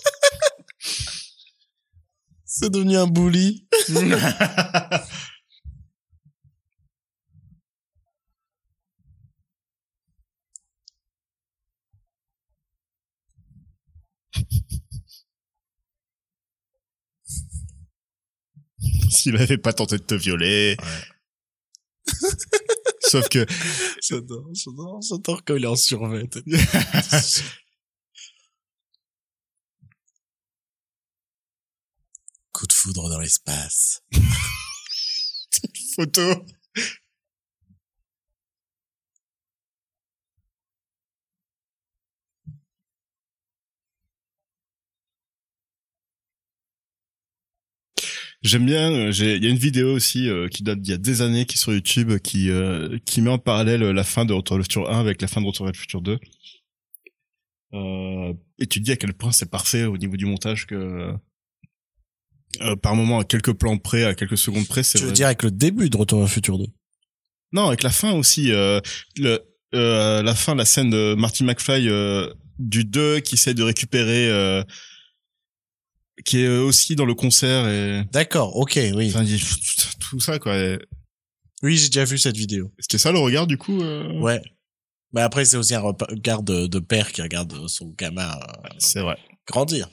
C'est 2.45 2.70
devenu 2.72 2.98
un 2.98 3.08
bully. 3.08 3.68
S'il 19.24 19.38
avait 19.38 19.58
pas 19.58 19.72
tenté 19.72 19.98
de 19.98 20.04
te 20.04 20.16
violer. 20.16 20.76
Sauf 23.00 23.30
que 23.30 23.45
J'adore, 24.04 24.50
j'adore, 24.54 25.00
j'adore 25.02 25.45
quand 25.45 25.56
il 25.56 25.64
est 25.64 25.68
en 25.68 25.78
survêt. 25.78 26.28
Coup 32.52 32.68
de 32.68 32.74
foudre 32.74 33.08
dans 33.10 33.20
l'espace. 33.22 34.04
photo. 35.95 36.45
J'aime 48.44 48.65
bien. 48.65 48.91
euh, 48.91 49.11
Il 49.18 49.44
y 49.44 49.48
a 49.48 49.49
une 49.49 49.57
vidéo 49.57 49.94
aussi 49.94 50.28
euh, 50.30 50.48
qui 50.49 50.64
date 50.64 50.82
d'il 50.82 50.91
y 50.91 50.94
a 50.94 50.98
des 50.98 51.22
années 51.22 51.45
qui 51.45 51.56
est 51.56 51.60
sur 51.60 51.74
YouTube 51.74 52.18
qui 52.20 52.49
euh, 52.49 52.98
qui 53.06 53.22
met 53.22 53.30
en 53.30 53.38
parallèle 53.38 53.82
la 53.82 54.03
fin 54.03 54.26
de 54.26 54.34
Retour 54.34 54.56
vers 54.56 54.60
le 54.60 54.64
futur 54.64 54.90
1 54.91 54.99
avec 54.99 55.22
la 55.22 55.28
fin 55.28 55.41
de 55.41 55.45
Retour 55.48 55.65
vers 55.65 55.74
le 55.74 55.78
futur 55.78 56.02
2. 56.02 56.20
Euh, 57.74 58.34
et 58.60 58.68
tu 58.68 58.80
te 58.80 58.86
dis 58.86 58.91
à 58.91 58.98
quel 58.98 59.14
point 59.14 59.32
c'est 59.32 59.49
parfait 59.49 59.86
au 59.86 59.98
niveau 59.98 60.15
du 60.18 60.26
montage 60.26 60.68
que 60.68 61.14
euh, 62.61 62.76
par 62.76 62.95
moment 62.95 63.20
à 63.20 63.24
quelques 63.24 63.53
plans 63.53 63.78
près, 63.78 64.03
à 64.03 64.14
quelques 64.14 64.38
secondes 64.38 64.68
près, 64.68 64.84
c'est 64.84 64.99
Tu 64.99 65.03
veux 65.06 65.10
vrai- 65.10 65.15
dire 65.15 65.26
avec 65.28 65.41
le 65.44 65.49
début 65.52 65.90
de 65.90 65.98
Retour 65.98 66.20
vers 66.20 66.28
le 66.28 66.32
futur 66.32 66.57
2 66.60 66.65
non, 67.56 67.68
avec 67.68 67.84
la 67.84 67.91
fin 67.91 68.14
aussi. 68.14 68.52
Euh, 68.52 68.80
le, 69.15 69.40
euh, 69.76 70.24
la 70.24 70.34
fin, 70.34 70.56
la 70.56 70.65
scène 70.65 70.90
de 70.90 71.14
Marty 71.14 71.44
McFly 71.44 71.88
euh, 71.88 72.34
du 72.57 72.84
2 72.84 73.20
qui 73.20 73.36
essaie 73.36 73.53
de 73.53 73.61
récupérer, 73.61 74.28
euh, 74.28 74.64
qui 76.26 76.41
est 76.41 76.48
aussi 76.48 76.95
dans 76.95 77.06
le 77.06 77.15
concert 77.15 77.68
et 77.68 78.03
D'accord, 78.11 78.56
ok, 78.56 78.80
oui. 78.95 79.10
enfin, 79.10 79.23
il- 79.23 79.40
tout, 79.40 79.88
tout 80.11 80.19
ça 80.19 80.40
quoi. 80.40 80.56
Et 80.57 80.80
Oui, 81.64 81.77
j'ai 81.77 81.88
déjà 81.88 82.06
vu 82.06 82.18
cette 82.18 82.38
vidéo. 82.38 82.72
C'était 82.80 82.98
ça 82.98 83.11
le 83.11 83.19
regard 83.19 83.48
du 83.48 83.57
coup. 83.57 83.81
euh 83.81 84.19
Ouais. 84.19 84.41
Mais 85.14 85.22
après, 85.22 85.45
c'est 85.45 85.57
aussi 85.57 85.76
un 85.76 85.80
regard 85.81 86.41
de, 86.44 86.65
de 86.68 86.80
père 86.80 87.11
qui 87.11 87.22
regarde 87.22 87.68
son 87.68 87.90
gamin 87.90 88.31
euh, 88.31 88.68
C'est 88.80 89.02
vrai. 89.02 89.18
grandir. 89.48 89.88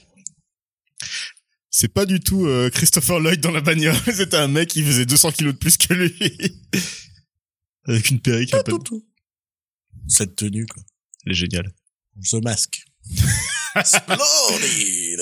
C'est 1.71 1.93
pas 1.93 2.07
du 2.07 2.21
tout 2.21 2.47
euh, 2.47 2.69
Christopher 2.71 3.21
Lloyd 3.21 3.41
dans 3.41 3.51
la 3.51 3.61
bagnole. 3.61 3.95
C'était 4.13 4.37
un 4.39 4.49
mec 4.49 4.69
qui 4.71 4.83
faisait 4.83 5.07
200 5.07 5.33
kilos 5.33 5.53
de 5.55 5.59
plus 5.59 5.77
que 5.77 5.93
lui. 5.95 6.15
Avec 7.85 8.11
une 8.11 8.21
perruque 8.21 8.51
peu. 8.51 8.63
Tout, 8.65 8.79
tout. 8.79 9.07
Cette 10.09 10.37
tenue, 10.37 10.67
quoi. 10.67 10.83
Elle 11.27 11.33
est 11.33 11.35
géniale. 11.35 11.73
Mask. 12.43 12.83
Splendid 13.85 15.21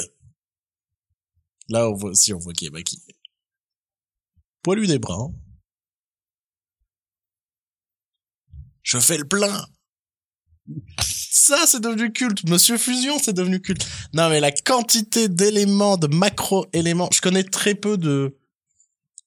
Là, 1.69 1.89
on 1.89 1.95
voit, 1.95 2.15
si 2.15 2.33
on 2.33 2.39
voit 2.39 2.53
qu'il 2.53 2.69
est 2.69 2.71
maquillé. 2.71 3.03
Poilu 4.63 4.87
des 4.87 4.99
bras. 4.99 5.29
Je 8.83 8.99
fais 8.99 9.19
le 9.19 9.29
plein. 9.29 9.67
Ça, 11.01 11.67
c'est 11.67 11.81
devenu 11.81 12.13
culte. 12.13 12.49
Monsieur 12.49 12.79
Fusion, 12.79 13.19
c'est 13.19 13.33
devenu 13.33 13.61
culte. 13.61 13.87
Non, 14.15 14.29
mais 14.29 14.41
la 14.41 14.53
quantité 14.53 15.29
d'éléments, 15.29 15.97
de 15.97 16.07
macro-éléments. 16.07 17.09
Je 17.13 17.21
connais 17.21 17.45
très 17.45 17.75
peu 17.75 17.97
de 17.97 18.39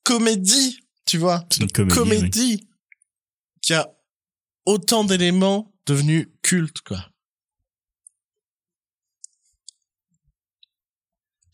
comédie, 0.03 0.79
tu 1.05 1.17
vois. 1.17 1.45
C'est 1.51 1.63
une 1.63 1.71
comédie, 1.71 1.95
comédie 1.95 2.69
qui 3.61 3.73
a 3.73 3.95
autant 4.65 5.03
d'éléments 5.03 5.73
devenus 5.85 6.27
cultes, 6.41 6.81
quoi. 6.81 7.10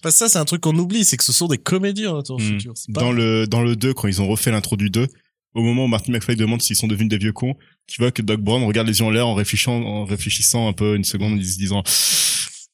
Parce 0.04 0.16
que 0.16 0.20
ça, 0.20 0.30
c'est 0.30 0.38
un 0.38 0.46
truc 0.46 0.62
qu'on 0.62 0.78
oublie, 0.78 1.04
c'est 1.06 1.18
que 1.18 1.24
ce 1.24 1.34
sont 1.34 1.48
des 1.48 1.58
comédies 1.58 2.08
en 2.08 2.18
retour 2.18 2.40
Hmm. 2.40 2.44
futur. 2.48 2.74
Pas- 2.94 3.02
Dans 3.02 3.12
le 3.12 3.48
dans 3.48 3.62
le 3.62 3.76
2 3.76 3.94
quand 3.94 4.08
ils 4.08 4.22
ont 4.22 4.28
refait 4.28 4.52
l'intro 4.52 4.76
du 4.78 4.90
2, 4.90 5.08
au 5.56 5.62
moment 5.62 5.86
où 5.86 5.88
Martin 5.88 6.12
McFly 6.12 6.36
demande 6.36 6.62
s'ils 6.62 6.76
sont 6.76 6.88
devenus 6.88 7.10
des 7.10 7.18
vieux 7.18 7.34
cons, 7.34 7.56
tu 7.88 8.02
vois 8.02 8.12
que 8.12 8.22
Doc 8.22 8.40
Brown 8.42 8.64
regarde 8.64 8.88
les 8.88 9.00
yeux 9.00 9.06
en 9.06 9.10
l'air 9.10 9.26
en 9.28 9.34
réfléchissant 9.34 9.82
en 9.82 10.06
réfléchissant 10.06 10.68
un 10.68 10.74
peu 10.74 10.96
une 10.96 11.04
seconde 11.04 11.34
en 11.34 11.38
se 11.44 11.58
disant 11.58 11.82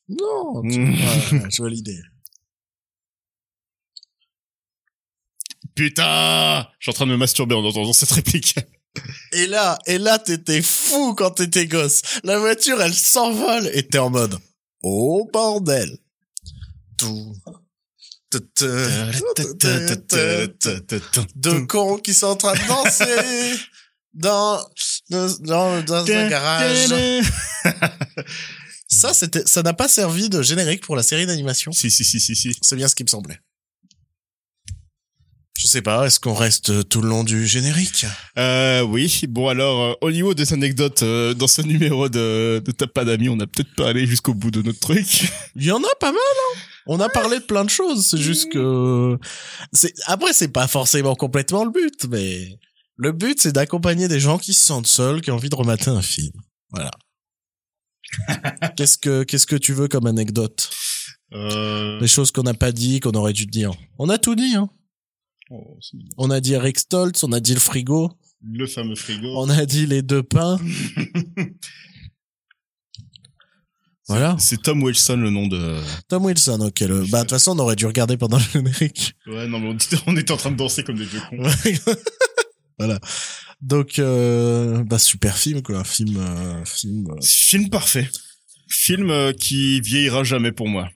Non, 0.10 0.60
ouais, 0.62 0.78
ouais, 0.78 1.50
je 1.50 1.58
vois 1.62 1.70
l'idée. 1.70 1.98
putain, 5.76 6.68
je 6.80 6.86
suis 6.86 6.90
en 6.92 6.94
train 6.94 7.06
de 7.06 7.12
me 7.12 7.18
masturber 7.18 7.56
en 7.56 7.64
entendant 7.64 7.94
cette 7.94 8.12
réplique. 8.12 8.56
Et 9.34 9.48
là, 9.48 9.80
et 9.88 9.98
là, 9.98 10.20
t'étais 10.20 10.62
fou 10.62 11.16
quand 11.16 11.32
t'étais 11.32 11.66
gosse. 11.66 12.04
La 12.24 12.38
voiture, 12.38 12.80
elle 12.80 12.94
s'envole 12.94 13.68
et 13.74 13.82
t'es 13.88 13.98
en 13.98 14.12
mode, 14.12 14.38
oh 14.84 15.28
bordel. 15.34 15.98
Deux 21.36 21.66
cons 21.68 21.98
qui 21.98 22.14
sont 22.14 22.28
en 22.28 22.36
train 22.36 22.54
de 22.54 22.68
danser 22.68 23.60
dans, 24.14 24.60
dans, 25.10 25.84
dans 25.84 26.12
un 26.12 26.30
garage. 26.30 26.94
Ça, 28.88 29.14
c'était, 29.14 29.44
ça 29.46 29.64
n'a 29.64 29.74
pas 29.74 29.88
servi 29.88 30.30
de 30.30 30.42
générique 30.42 30.84
pour 30.84 30.96
la 30.96 31.04
série 31.04 31.26
d'animation. 31.26 31.72
si 31.72 31.90
si 31.90 32.04
si 32.04 32.20
si 32.20 32.36
si. 32.36 32.56
C'est 32.62 32.76
bien 32.76 32.88
ce 32.88 32.96
qui 32.96 33.04
me 33.04 33.10
semblait. 33.10 33.40
Je 35.58 35.68
sais 35.68 35.82
pas, 35.82 36.06
est-ce 36.06 36.20
qu'on 36.20 36.34
reste 36.34 36.90
tout 36.90 37.02
le 37.02 37.10
long 37.10 37.24
du 37.24 37.46
générique? 37.46 38.06
Euh, 38.38 38.82
oui, 38.82 39.22
bon 39.30 39.50
alors 39.50 39.82
euh, 39.82 39.94
au 40.02 40.12
niveau 40.12 40.34
des 40.34 40.52
anecdotes 40.52 41.04
euh, 41.04 41.34
dans 41.34 41.48
ce 41.48 41.62
numéro 41.74 42.10
de 42.10 42.62
de 42.64 42.72
T'as 42.72 42.88
pas 42.88 43.06
d'amis, 43.06 43.30
on 43.30 43.40
a 43.40 43.46
peut-être 43.46 43.74
pas 43.76 43.90
allé 43.90 44.08
jusqu'au 44.08 44.34
bout 44.34 44.52
de 44.52 44.62
notre 44.62 44.80
truc. 44.80 45.32
Il 45.56 45.64
y 45.64 45.72
en 45.72 45.82
a 45.82 45.96
pas 46.00 46.12
mal, 46.12 46.18
hein 46.18 46.60
On 46.88 47.00
a 47.00 47.08
parlé 47.08 47.40
de 47.40 47.44
plein 47.44 47.64
de 47.64 47.70
choses, 47.70 48.08
c'est 48.08 48.18
juste 48.18 48.52
que... 48.52 49.18
c'est 49.72 49.94
Après, 50.08 50.34
c'est 50.34 50.48
pas 50.48 50.68
forcément 50.68 51.16
complètement 51.16 51.64
le 51.64 51.72
but, 51.72 52.08
mais... 52.10 52.58
Le 52.96 53.12
but, 53.12 53.42
c'est 53.42 53.52
d'accompagner 53.52 54.08
des 54.08 54.20
gens 54.20 54.38
qui 54.38 54.54
se 54.54 54.64
sentent 54.64 54.88
seuls, 54.88 55.22
qui 55.22 55.32
ont 55.32 55.36
envie 55.36 55.50
de 55.50 55.56
remater 55.56 55.90
un 55.90 56.02
film. 56.02 56.34
Voilà. 56.72 56.92
qu'est-ce 58.78 58.98
que 58.98 59.24
qu'est-ce 59.24 59.48
que 59.48 59.56
tu 59.56 59.74
veux 59.74 59.88
comme 59.88 60.08
anecdote? 60.08 60.70
Euh... 61.34 62.00
Les 62.00 62.08
choses 62.08 62.32
qu'on 62.32 62.44
n'a 62.44 62.54
pas 62.54 62.72
dit, 62.72 63.00
qu'on 63.00 63.12
aurait 63.12 63.34
dû 63.34 63.46
dire. 63.46 63.72
On 63.98 64.10
a 64.10 64.18
tout 64.18 64.36
dit, 64.36 64.56
hein. 64.56 64.70
Oh. 65.50 65.78
On 66.18 66.30
a 66.30 66.40
dit 66.40 66.54
Eric 66.54 66.80
Stoltz, 66.80 67.24
on 67.24 67.32
a 67.32 67.40
dit 67.40 67.54
le 67.54 67.60
frigo, 67.60 68.12
le 68.46 68.68
fameux 68.68 68.96
frigo. 68.96 69.34
on 69.38 69.50
a 69.50 69.66
dit 69.66 69.86
les 69.86 70.02
deux 70.02 70.24
pains. 70.24 70.60
voilà. 74.08 74.36
C'est 74.40 74.62
Tom 74.62 74.84
Wilson 74.84 75.18
le 75.18 75.30
nom 75.30 75.48
de. 75.48 75.80
Tom 76.10 76.26
Wilson, 76.26 76.60
ok. 76.62 76.80
Le... 76.82 77.06
Bah, 77.10 77.20
de 77.20 77.24
toute 77.24 77.32
façon, 77.32 77.56
on 77.58 77.60
aurait 77.60 77.76
dû 77.76 77.86
regarder 77.86 78.18
pendant 78.18 78.38
le 78.38 78.44
générique. 78.54 79.14
Ouais, 79.28 79.48
non 79.48 79.60
mais 79.60 79.70
on, 79.70 79.74
était- 79.76 79.98
on 80.08 80.18
était 80.18 80.32
en 80.32 80.38
train 80.38 80.52
de 80.52 80.58
danser 80.58 80.84
comme 80.84 80.98
des 80.98 81.06
vieux 81.06 81.22
cons. 81.30 81.38
voilà. 82.78 83.00
Donc, 83.62 83.98
euh, 84.00 84.84
bah, 84.84 85.00
super 85.00 85.38
film, 85.38 85.62
quoi. 85.62 85.80
Un 85.80 85.84
film, 85.86 86.18
euh, 86.18 86.66
film. 86.66 87.08
euh. 87.12 87.22
Film 87.22 87.70
parfait. 87.70 88.10
Film 88.68 89.10
euh, 89.10 89.32
qui 89.32 89.80
vieillira 89.80 90.24
jamais 90.26 90.52
pour 90.52 90.68
moi. 90.68 90.90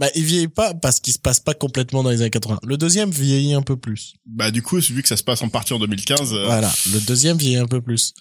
Bah, 0.00 0.08
il 0.14 0.24
vieillit 0.24 0.48
pas 0.48 0.72
parce 0.72 0.98
qu'il 0.98 1.12
se 1.12 1.18
passe 1.18 1.40
pas 1.40 1.52
complètement 1.52 2.02
dans 2.02 2.08
les 2.08 2.22
années 2.22 2.30
80. 2.30 2.60
Le 2.66 2.78
deuxième 2.78 3.10
vieillit 3.10 3.52
un 3.52 3.60
peu 3.60 3.76
plus. 3.76 4.14
Bah 4.24 4.50
du 4.50 4.62
coup, 4.62 4.78
vu 4.80 5.02
que 5.02 5.08
ça 5.08 5.18
se 5.18 5.22
passe 5.22 5.42
en 5.42 5.50
partie 5.50 5.74
en 5.74 5.78
2015, 5.78 6.32
euh, 6.32 6.46
Voilà. 6.46 6.72
Le 6.90 7.00
deuxième 7.00 7.36
vieillit 7.36 7.58
un 7.58 7.66
peu 7.66 7.82
plus. 7.82 8.14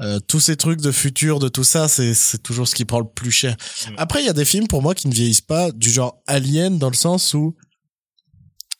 Euh, 0.00 0.18
tous 0.18 0.40
ces 0.40 0.56
trucs 0.56 0.80
de 0.80 0.90
futur, 0.90 1.40
de 1.40 1.48
tout 1.48 1.62
ça, 1.62 1.88
c'est 1.88 2.14
c'est 2.14 2.42
toujours 2.42 2.66
ce 2.66 2.74
qui 2.74 2.86
prend 2.86 3.00
le 3.00 3.06
plus 3.06 3.30
cher. 3.30 3.54
Ouais. 3.86 3.94
Après, 3.98 4.22
il 4.22 4.26
y 4.26 4.30
a 4.30 4.32
des 4.32 4.46
films 4.46 4.66
pour 4.66 4.80
moi 4.80 4.94
qui 4.94 5.06
ne 5.06 5.12
vieillissent 5.12 5.42
pas, 5.42 5.70
du 5.72 5.90
genre 5.90 6.22
Alien, 6.26 6.78
dans 6.78 6.88
le 6.88 6.96
sens 6.96 7.34
où 7.34 7.54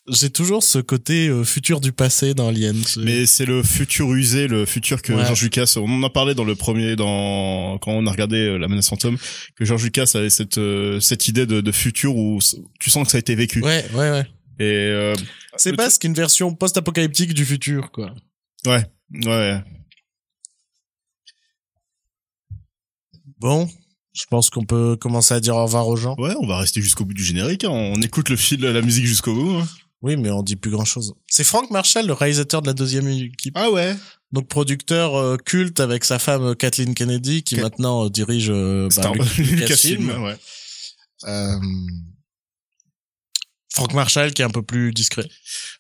j'ai 0.09 0.29
toujours 0.31 0.63
ce 0.63 0.79
côté 0.79 1.29
euh, 1.29 1.45
futur 1.45 1.81
du 1.81 1.93
passé 1.93 2.35
dans 2.35 2.49
Alien. 2.49 2.77
Mais 2.99 3.25
c'est 3.27 3.47
le 3.47 3.63
futur 3.63 4.13
usé, 4.13 4.49
le 4.49 4.67
futur 4.67 5.01
que 5.03 5.13
Ouais. 5.13 5.25
George 5.25 5.43
Lucas. 5.43 5.75
On 5.77 5.89
en 5.91 6.03
a 6.03 6.11
parlé 6.11 6.35
dans 6.35 6.45
le 6.45 6.55
premier, 6.55 6.95
dans 6.97 7.79
quand 7.79 7.93
on 7.93 8.07
a 8.07 8.11
regardé 8.11 8.37
euh, 8.37 8.59
La 8.59 8.69
Menace 8.69 8.89
Fantôme, 8.89 9.17
que 9.57 9.65
George 9.65 9.83
Lucas 9.85 10.11
avait 10.15 10.31
cette 10.31 10.59
euh, 10.59 11.01
cette 11.01 11.27
idée 11.29 11.47
de, 11.47 11.61
de 11.61 11.73
futur 11.73 12.17
où 12.17 12.39
tu 12.81 12.91
sens 12.91 13.05
que 13.07 13.11
ça 13.13 13.17
a 13.17 13.21
été 13.21 13.35
vécu. 13.35 13.63
Ouais, 13.63 13.85
ouais, 13.95 14.11
ouais. 14.11 14.27
Et 14.61 15.15
C'est 15.57 15.71
le 15.71 15.77
presque 15.77 16.05
une 16.05 16.15
version 16.15 16.55
post-apocalyptique 16.55 17.35
du 17.35 17.45
futur, 17.45 17.91
quoi. 17.91 18.15
Ouais, 18.67 18.85
ouais. 19.27 19.61
Bon, 23.39 23.69
je 24.13 24.25
pense 24.31 24.51
qu'on 24.51 24.65
peut 24.65 24.97
commencer 24.97 25.35
à 25.35 25.41
dire 25.41 25.57
au 25.57 25.65
revoir 25.65 25.89
aux 25.89 25.97
gens. 25.97 26.15
Ouais, 26.19 26.35
on 26.41 26.47
va 26.47 26.59
rester 26.59 26.81
jusqu'au 26.81 27.05
bout 27.05 27.15
du 27.15 27.25
générique. 27.25 27.65
hein. 27.65 27.71
On 27.71 28.01
écoute 28.01 28.29
le 28.29 28.37
fil, 28.37 28.61
la 28.61 28.81
musique 28.81 29.07
jusqu'au 29.07 29.35
bout. 29.35 29.51
hein. 29.57 29.67
Oui, 30.05 30.17
mais 30.19 30.31
on 30.31 30.43
dit 30.43 30.57
plus 30.57 30.71
grand 30.71 30.85
chose. 30.85 31.15
C'est 31.29 31.45
Frank 31.45 31.71
Marshall, 31.71 32.07
le 32.07 32.13
réalisateur 32.13 32.61
de 32.61 32.67
la 32.67 32.75
deuxième 32.75 33.09
équipe. 33.09 33.55
Ah 33.57 33.71
ouais. 33.71 33.97
Donc 34.33 34.49
producteur 34.49 35.15
euh, 35.17 35.37
culte 35.39 35.81
avec 35.81 36.05
sa 36.05 36.19
femme 36.19 36.43
euh, 36.43 36.55
Kathleen 36.55 36.95
Kennedy, 36.95 37.43
qui 37.43 37.57
maintenant 37.57 38.05
euh, 38.05 38.11
dirige 38.11 38.51
euh, 38.51 38.89
bah, 38.97 39.13
Lucasfilm. 39.15 39.57
Lucasfilm. 39.57 40.23
Ouais. 40.23 40.37
Euh, 41.27 41.57
Frank 43.73 43.95
Marshall 43.95 44.33
qui 44.35 44.43
est 44.43 44.45
un 44.45 44.51
peu 44.51 44.63
plus 44.63 44.93
discret. 44.93 45.27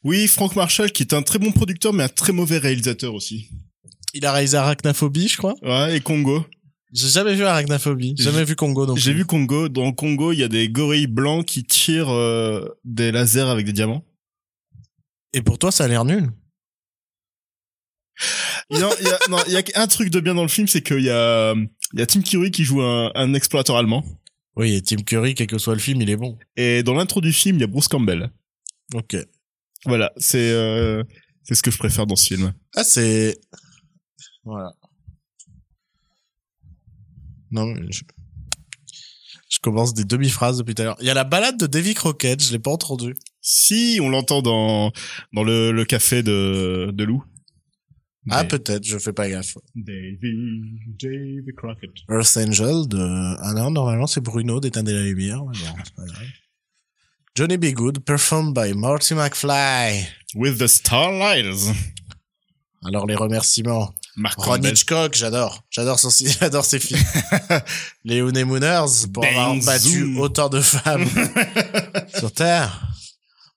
Oui, 0.02 0.26
Frank 0.26 0.56
Marshall, 0.56 0.90
qui 0.90 1.02
est 1.02 1.12
un 1.12 1.22
très 1.22 1.38
bon 1.38 1.52
producteur, 1.52 1.92
mais 1.92 2.04
un 2.04 2.08
très 2.08 2.32
mauvais 2.32 2.58
réalisateur 2.58 3.14
aussi. 3.14 3.48
Il 4.14 4.24
a 4.26 4.32
réalisé 4.32 4.56
Arachnaphobie, 4.56 5.28
je 5.28 5.36
crois. 5.36 5.54
Ouais, 5.62 5.96
et 5.96 6.00
Congo. 6.00 6.46
J'ai 6.92 7.08
jamais 7.08 7.34
vu 7.34 7.44
Arachnaphobie, 7.44 8.14
J'ai- 8.16 8.24
jamais 8.24 8.44
vu 8.44 8.54
Congo 8.56 8.86
non 8.86 8.94
J'ai 8.96 9.12
vu 9.12 9.24
Congo. 9.24 9.68
Dans 9.68 9.92
Congo, 9.92 10.32
il 10.32 10.38
y 10.38 10.44
a 10.44 10.48
des 10.48 10.68
gorilles 10.68 11.08
blancs 11.08 11.44
qui 11.44 11.64
tirent 11.64 12.10
euh, 12.10 12.68
des 12.84 13.10
lasers 13.10 13.40
avec 13.50 13.66
des 13.66 13.72
diamants. 13.72 14.04
Et 15.34 15.42
pour 15.42 15.58
toi, 15.58 15.70
ça 15.70 15.84
a 15.84 15.88
l'air 15.88 16.04
nul. 16.04 16.30
Il 18.70 18.78
y 18.78 18.82
a, 18.82 18.90
il 19.00 19.06
y 19.06 19.10
a- 19.10 19.18
non, 19.28 19.38
il 19.48 19.52
y 19.52 19.56
a 19.56 19.62
un 19.74 19.86
truc 19.88 20.08
de 20.08 20.20
bien 20.20 20.34
dans 20.34 20.42
le 20.42 20.48
film, 20.48 20.68
c'est 20.68 20.80
qu'il 20.80 21.00
y 21.02 21.10
a, 21.10 21.52
il 21.92 21.98
y 21.98 22.02
a 22.02 22.06
Tim 22.06 22.22
Curry 22.22 22.50
qui 22.50 22.64
joue 22.64 22.80
un, 22.80 23.10
un 23.14 23.34
explorateur 23.34 23.76
allemand. 23.76 24.04
Oui, 24.56 24.74
et 24.74 24.80
Tim 24.82 25.02
Curry, 25.02 25.34
quel 25.34 25.48
que 25.48 25.58
soit 25.58 25.74
le 25.74 25.80
film, 25.80 26.00
il 26.00 26.08
est 26.08 26.16
bon. 26.16 26.38
Et 26.56 26.84
dans 26.84 26.94
l'intro 26.94 27.20
du 27.20 27.32
film, 27.32 27.56
il 27.56 27.60
y 27.60 27.64
a 27.64 27.66
Bruce 27.66 27.88
Campbell. 27.88 28.30
Ok. 28.94 29.16
Voilà, 29.84 30.12
c'est 30.16 30.52
euh, 30.52 31.02
c'est 31.42 31.56
ce 31.56 31.62
que 31.62 31.72
je 31.72 31.76
préfère 31.78 32.06
dans 32.06 32.16
ce 32.16 32.26
film. 32.26 32.54
Ah, 32.76 32.84
c'est... 32.84 33.38
Voilà. 34.44 34.72
Non, 37.50 37.66
mais 37.66 37.90
je... 37.90 38.02
Je 39.50 39.58
commence 39.60 39.94
des 39.94 40.04
demi-phrases 40.04 40.58
depuis 40.58 40.74
tout 40.74 40.82
à 40.82 40.84
l'heure. 40.86 40.96
Il 41.00 41.06
y 41.06 41.10
a 41.10 41.14
la 41.14 41.24
balade 41.24 41.56
de 41.58 41.66
Davy 41.66 41.94
Crockett, 41.94 42.42
je 42.42 42.50
l'ai 42.50 42.58
pas 42.58 42.72
entendu. 42.72 43.14
Si, 43.46 43.98
on 44.02 44.08
l'entend 44.08 44.40
dans 44.40 44.90
dans 45.34 45.44
le, 45.44 45.70
le 45.70 45.84
café 45.84 46.22
de 46.22 46.90
de 46.92 47.04
Lou. 47.04 47.22
Ah, 48.30 48.44
peut-être, 48.44 48.84
je 48.84 48.96
fais 48.96 49.12
pas 49.12 49.28
gaffe. 49.28 49.58
Davy, 49.74 50.62
Davy 50.98 51.54
Crockett. 51.54 51.90
Earth 52.08 52.38
Angel 52.38 52.88
de... 52.88 53.36
Ah 53.42 53.52
non, 53.52 53.70
normalement, 53.70 54.06
c'est 54.06 54.22
Bruno 54.22 54.60
d'Éteindre 54.60 54.92
la 54.92 55.02
lumière. 55.02 55.40
bon, 55.40 55.52
c'est 55.52 55.94
pas 55.94 56.06
grave. 56.06 56.26
Johnny 57.34 57.58
B. 57.58 57.74
Good, 57.74 58.04
performed 58.04 58.54
by 58.54 58.72
Marty 58.74 59.14
McFly. 59.14 60.06
With 60.34 60.56
the 60.58 60.68
Starlighters. 60.68 61.70
Alors, 62.86 63.06
les 63.06 63.14
remerciements. 63.14 63.92
Mark 64.16 64.38
Ron 64.38 64.54
Campbell. 64.54 64.72
Hitchcock, 64.72 65.14
j'adore. 65.14 65.64
J'adore 65.70 65.98
son, 65.98 66.08
j'adore 66.40 66.64
ses 66.64 66.78
films. 66.78 67.02
les 68.04 68.22
Mooners, 68.44 69.08
pour 69.12 69.24
avoir 69.26 69.54
battu 69.56 70.16
autant 70.16 70.48
de 70.48 70.60
femmes 70.60 71.06
sur 72.16 72.32
Terre. 72.32 72.88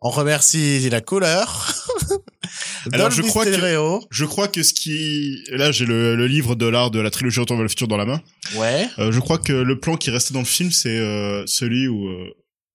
On 0.02 0.10
remercie 0.10 0.90
la 0.90 1.02
couleur. 1.02 1.74
Alors, 2.94 3.12
je 3.12 3.22
crois 3.24 3.46
que-. 3.46 4.06
Je 4.12 4.26
crois 4.26 4.48
que 4.48 4.64
ce 4.64 4.74
qui 4.74 5.44
là 5.52 5.72
j'ai 5.72 5.86
le, 5.86 6.16
le 6.16 6.28
livre 6.28 6.56
de 6.56 6.68
l'art 6.68 6.92
de 6.92 7.00
la 7.00 7.10
trilogie 7.10 7.40
Retour 7.40 7.58
vers 7.58 7.64
le 7.64 7.70
futur 7.70 7.88
dans 7.88 7.98
la 7.98 8.06
main. 8.06 8.22
Ouais. 8.56 8.88
Euh, 9.00 9.12
je 9.12 9.20
crois 9.20 9.38
que 9.38 9.54
le 9.54 9.80
plan 9.80 9.98
qui 9.98 10.10
restait 10.12 10.34
dans 10.34 10.40
le 10.40 10.46
film 10.46 10.72
c'est 10.72 10.98
euh, 10.98 11.44
celui 11.48 11.88
où 11.88 12.08
euh, 12.08 12.30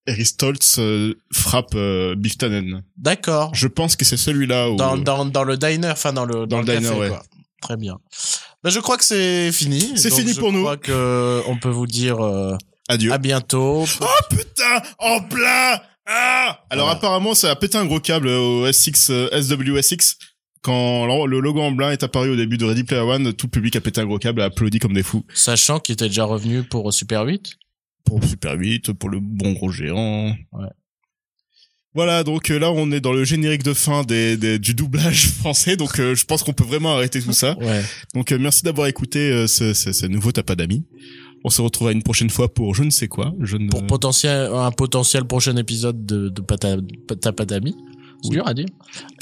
Eric 0.07 0.27
Stoltz 0.27 0.77
euh, 0.79 1.15
frappe 1.33 1.77
Biff 2.17 2.37
Tannen. 2.39 2.83
D'accord. 2.97 3.55
Je 3.55 3.69
pense 3.69 3.95
que 3.97 4.05
c'est 4.05 4.17
celui-là 4.17 4.71
où 4.71 4.77
Dans, 4.77 4.97
dans, 4.97 5.25
dans 5.25 5.45
le 5.45 5.57
diner, 5.57 5.91
enfin, 5.91 6.13
dans 6.13 6.25
le, 6.25 6.47
dans, 6.47 6.61
le 6.61 6.67
le, 6.67 6.73
diner, 6.75 6.89
café, 6.89 7.01
ouais. 7.01 7.09
quoi. 7.09 7.23
Très 7.63 7.77
bien. 7.77 7.99
Ben, 8.65 8.71
je 8.71 8.81
crois 8.81 8.97
que 8.99 9.05
c'est 9.05 9.53
fini. 9.53 9.93
C'est 9.97 10.13
fini 10.13 10.33
je 10.35 10.41
pour 10.41 10.53
nous. 10.53 10.63
crois 10.63 10.77
que 10.77 11.41
on 11.47 11.57
peut 11.57 11.69
vous 11.71 11.87
dire 11.87 12.19
Adieu. 12.89 13.13
à 13.13 13.19
bientôt. 13.19 13.85
Oh 14.01 14.07
putain, 14.29 14.83
en 14.99 15.21
plein. 15.21 15.81
Ah 16.07 16.65
Alors 16.71 16.87
Voilà. 16.87 16.99
apparemment 16.99 17.35
ça 17.35 17.51
a 17.51 17.57
pété 17.57 17.79
un 17.79 17.85
gros 17.87 18.01
câble 18.01 18.29
au 18.29 18.67
S6 18.69 19.11
euh, 19.11 19.41
SWSX 19.43 20.17
quand 20.63 21.07
le 21.27 21.41
logo 21.41 21.61
en 21.61 21.73
blanc 21.73 21.91
est 21.91 22.03
apparu 22.05 22.31
au 22.31 22.37
début 22.37 22.57
de 22.57 22.65
Ready 22.65 22.85
Player 22.85 23.03
One, 23.03 23.33
tout 23.33 23.47
le 23.47 23.51
public 23.51 23.75
a 23.77 23.81
pété 23.81 24.01
un 24.01 24.07
gros 24.07 24.19
câble, 24.19 24.41
a 24.43 24.45
applaudi 24.45 24.79
comme 24.79 24.93
des 24.93 25.03
fous. 25.03 25.25
Sachant 25.35 25.81
qu'il 25.81 25.95
était 25.95 26.07
déjà 26.07 26.25
revenu 26.25 26.63
pour 26.63 26.93
Super 26.93 27.25
8. 27.25 27.57
pour 28.05 28.23
Super 28.25 28.53
8, 28.57 28.93
pour 28.93 29.11
le 29.11 29.19
bon 29.21 29.53
gros 29.55 29.71
géant. 29.73 30.29
Ouais. 30.53 30.69
Voilà, 31.95 32.23
donc 32.25 32.51
euh, 32.51 32.59
là 32.61 32.71
on 32.71 32.91
est 32.93 33.01
dans 33.01 33.13
le 33.13 33.25
générique 33.25 33.65
de 33.65 33.75
fin 33.75 34.03
des, 34.05 34.37
des- 34.37 34.59
du 34.61 34.73
doublage 34.75 35.27
français, 35.41 35.77
donc 35.77 35.99
euh, 35.99 36.15
je 36.15 36.25
pense 36.25 36.43
qu'on 36.45 36.53
peut 36.55 36.65
vraiment 36.65 36.95
arrêter 36.95 37.21
tout 37.21 37.33
ça. 37.33 37.59
Ouais. 37.59 37.83
Donc 38.15 38.31
euh, 38.33 38.39
merci 38.39 38.63
d'avoir 38.63 38.87
écouté 38.87 39.19
euh, 39.33 39.47
ce, 39.49 39.75
ce, 39.75 39.93
ce 39.93 40.07
nouveau 40.07 40.31
Tapas 40.33 40.55
d'amis. 40.55 40.87
On 41.45 41.51
se 41.51 41.61
retrouvera 41.61 41.93
une 41.93 42.03
prochaine 42.03 42.31
fois 42.31 42.53
pour 42.53 42.75
je 42.75 42.85
ne 42.85 42.91
sais 42.91 43.09
quoi. 43.09 43.33
Je 43.41 43.57
ne... 43.57 43.69
Pour 43.69 43.85
potentiel, 43.87 44.51
un 44.53 44.71
potentiel 44.71 45.25
prochain 45.25 45.57
épisode 45.57 46.07
de, 46.07 46.29
de 46.29 46.41
Pata, 46.41 46.77
Tapadami. 47.21 47.75
C'est 48.23 48.29
Oui. 48.29 48.35
dur 48.37 48.47
à 48.47 48.55
dire. 48.55 48.67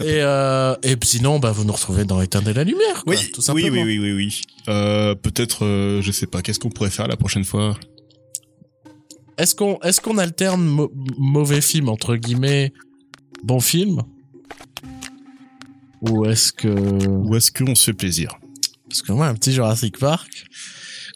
Et, 0.01 0.21
euh, 0.21 0.75
et 0.83 0.95
sinon, 1.03 1.39
bah, 1.39 1.53
vous 1.53 1.65
nous 1.65 1.73
retrouvez 1.73 2.05
dans 2.05 2.21
Éteindre 2.21 2.53
la 2.53 2.65
lumière, 2.65 3.03
quoi, 3.05 3.15
oui, 3.15 3.31
tout 3.33 3.41
oui, 3.41 3.45
simplement. 3.45 3.83
oui, 3.83 3.99
oui, 3.99 3.99
oui, 3.99 4.13
oui. 4.13 4.41
Euh, 4.69 5.15
peut-être, 5.15 5.65
euh, 5.65 6.03
je 6.03 6.13
sais 6.13 6.27
pas, 6.27 6.43
qu'est-ce 6.43 6.59
qu'on 6.61 6.69
pourrait 6.69 6.91
faire 6.91 7.09
la 7.09 7.17
prochaine 7.17 7.45
fois? 7.45 7.79
Est-ce 9.39 9.55
qu'on, 9.55 9.79
qu'on 10.03 10.19
alterne 10.19 10.63
mo- 10.63 10.93
mauvais 11.17 11.63
film, 11.63 11.89
entre 11.89 12.17
guillemets, 12.17 12.75
bon 13.43 13.61
film? 13.61 14.03
Ou 16.03 16.27
est-ce 16.27 16.53
que, 16.53 16.69
Ou 16.69 17.35
est-ce 17.37 17.51
qu'on 17.51 17.75
se 17.75 17.85
fait 17.85 17.95
plaisir? 17.95 18.39
Parce 18.89 19.01
que 19.01 19.13
moi, 19.13 19.29
un 19.29 19.35
petit 19.35 19.53
Jurassic 19.53 19.99
Park, 19.99 20.47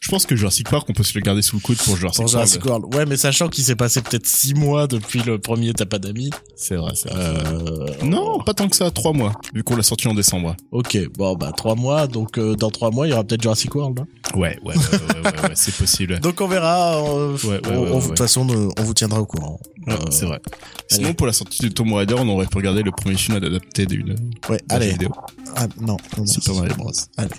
Je 0.01 0.09
pense 0.09 0.25
que 0.25 0.35
Jurassic 0.35 0.69
Park, 0.69 0.87
on 0.89 0.93
peut 0.93 1.03
se 1.03 1.13
le 1.15 1.21
garder 1.21 1.41
sous 1.41 1.55
le 1.55 1.61
coude 1.61 1.77
pour 1.77 1.95
Jurassic, 1.97 2.21
pour 2.21 2.27
Jurassic 2.29 2.63
World. 2.65 2.83
World. 2.85 2.95
Ouais, 2.95 3.05
mais 3.05 3.17
sachant 3.17 3.47
qu'il 3.49 3.63
s'est 3.63 3.75
passé 3.75 4.01
peut-être 4.01 4.25
six 4.27 4.53
mois 4.53 4.87
depuis 4.87 5.21
le 5.21 5.39
premier 5.39 5.73
Tapadami. 5.73 6.29
C'est 6.55 6.75
vrai, 6.75 6.91
c'est 6.95 7.09
vrai. 7.11 7.19
Euh, 7.23 7.87
Non, 8.03 8.39
pas 8.39 8.53
tant 8.53 8.67
que 8.67 8.75
ça, 8.75 8.91
trois 8.91 9.13
mois, 9.13 9.33
vu 9.53 9.63
qu'on 9.63 9.75
l'a 9.75 9.83
sorti 9.83 10.07
en 10.07 10.13
décembre. 10.13 10.55
Ok, 10.71 10.97
bon, 11.17 11.35
bah, 11.35 11.51
trois 11.55 11.75
mois, 11.75 12.07
donc, 12.07 12.37
euh, 12.37 12.55
dans 12.55 12.69
trois 12.69 12.91
mois, 12.91 13.07
il 13.07 13.11
y 13.11 13.13
aura 13.13 13.23
peut-être 13.23 13.41
Jurassic 13.41 13.73
World, 13.75 13.99
hein. 14.01 14.07
Ouais, 14.35 14.59
ouais, 14.63 14.75
ouais, 14.75 14.75
ouais, 14.75 15.21
ouais, 15.31 15.41
ouais, 15.43 15.51
c'est 15.55 15.75
possible. 15.75 16.19
Donc 16.21 16.41
on 16.41 16.47
verra. 16.47 16.97
euh, 17.03 17.37
Ouais, 17.43 17.61
ouais, 17.67 17.99
De 18.01 18.07
toute 18.07 18.17
façon, 18.17 18.47
on 18.77 18.83
vous 18.83 18.93
tiendra 18.93 19.21
au 19.21 19.25
courant. 19.25 19.59
Ouais, 19.87 19.93
Euh, 19.93 20.11
c'est 20.11 20.25
vrai. 20.25 20.39
allez. 20.45 20.57
Sinon, 20.89 21.13
pour 21.13 21.27
la 21.27 21.33
sortie 21.33 21.61
de 21.61 21.67
Tomb 21.69 21.93
Raider, 21.93 22.15
on 22.17 22.27
aurait 22.29 22.47
pu 22.47 22.57
regarder 22.57 22.81
le 22.83 22.91
premier 22.91 23.15
film 23.17 23.37
adapté 23.37 23.85
d'une 23.85 24.15
Ouais, 24.49 24.59
allez. 24.69 24.91
vidéo. 24.91 25.11
Ah, 25.55 25.67
non, 25.79 25.97
non, 26.17 26.25
Super 26.25 26.53
non, 26.53 26.59
Mario 26.61 26.75
Bros. 26.75 26.91
Allez. 27.17 27.29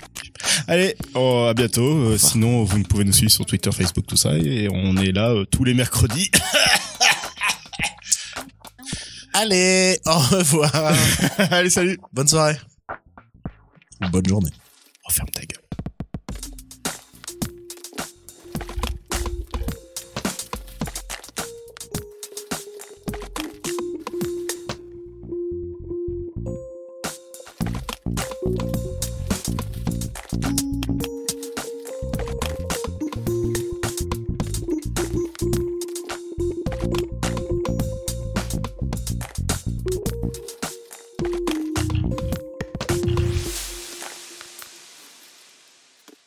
Allez, 0.68 0.96
oh, 1.14 1.46
à 1.50 1.54
bientôt. 1.54 1.82
Euh, 2.10 2.18
sinon, 2.18 2.64
vous 2.64 2.82
pouvez 2.84 3.04
nous 3.04 3.12
suivre 3.12 3.32
sur 3.32 3.44
Twitter, 3.46 3.70
Facebook, 3.72 4.06
tout 4.06 4.16
ça, 4.16 4.36
et 4.36 4.68
on 4.72 4.96
est 4.96 5.12
là 5.12 5.30
euh, 5.30 5.44
tous 5.44 5.64
les 5.64 5.74
mercredis. 5.74 6.30
Allez, 9.34 9.98
au 10.06 10.18
revoir. 10.18 10.72
Allez, 11.50 11.68
salut. 11.70 11.98
Bonne 12.12 12.28
soirée. 12.28 12.56
Bonne 14.10 14.26
journée. 14.26 14.50
Referme 15.04 15.28
ta 15.30 15.42
gueule. 15.42 15.60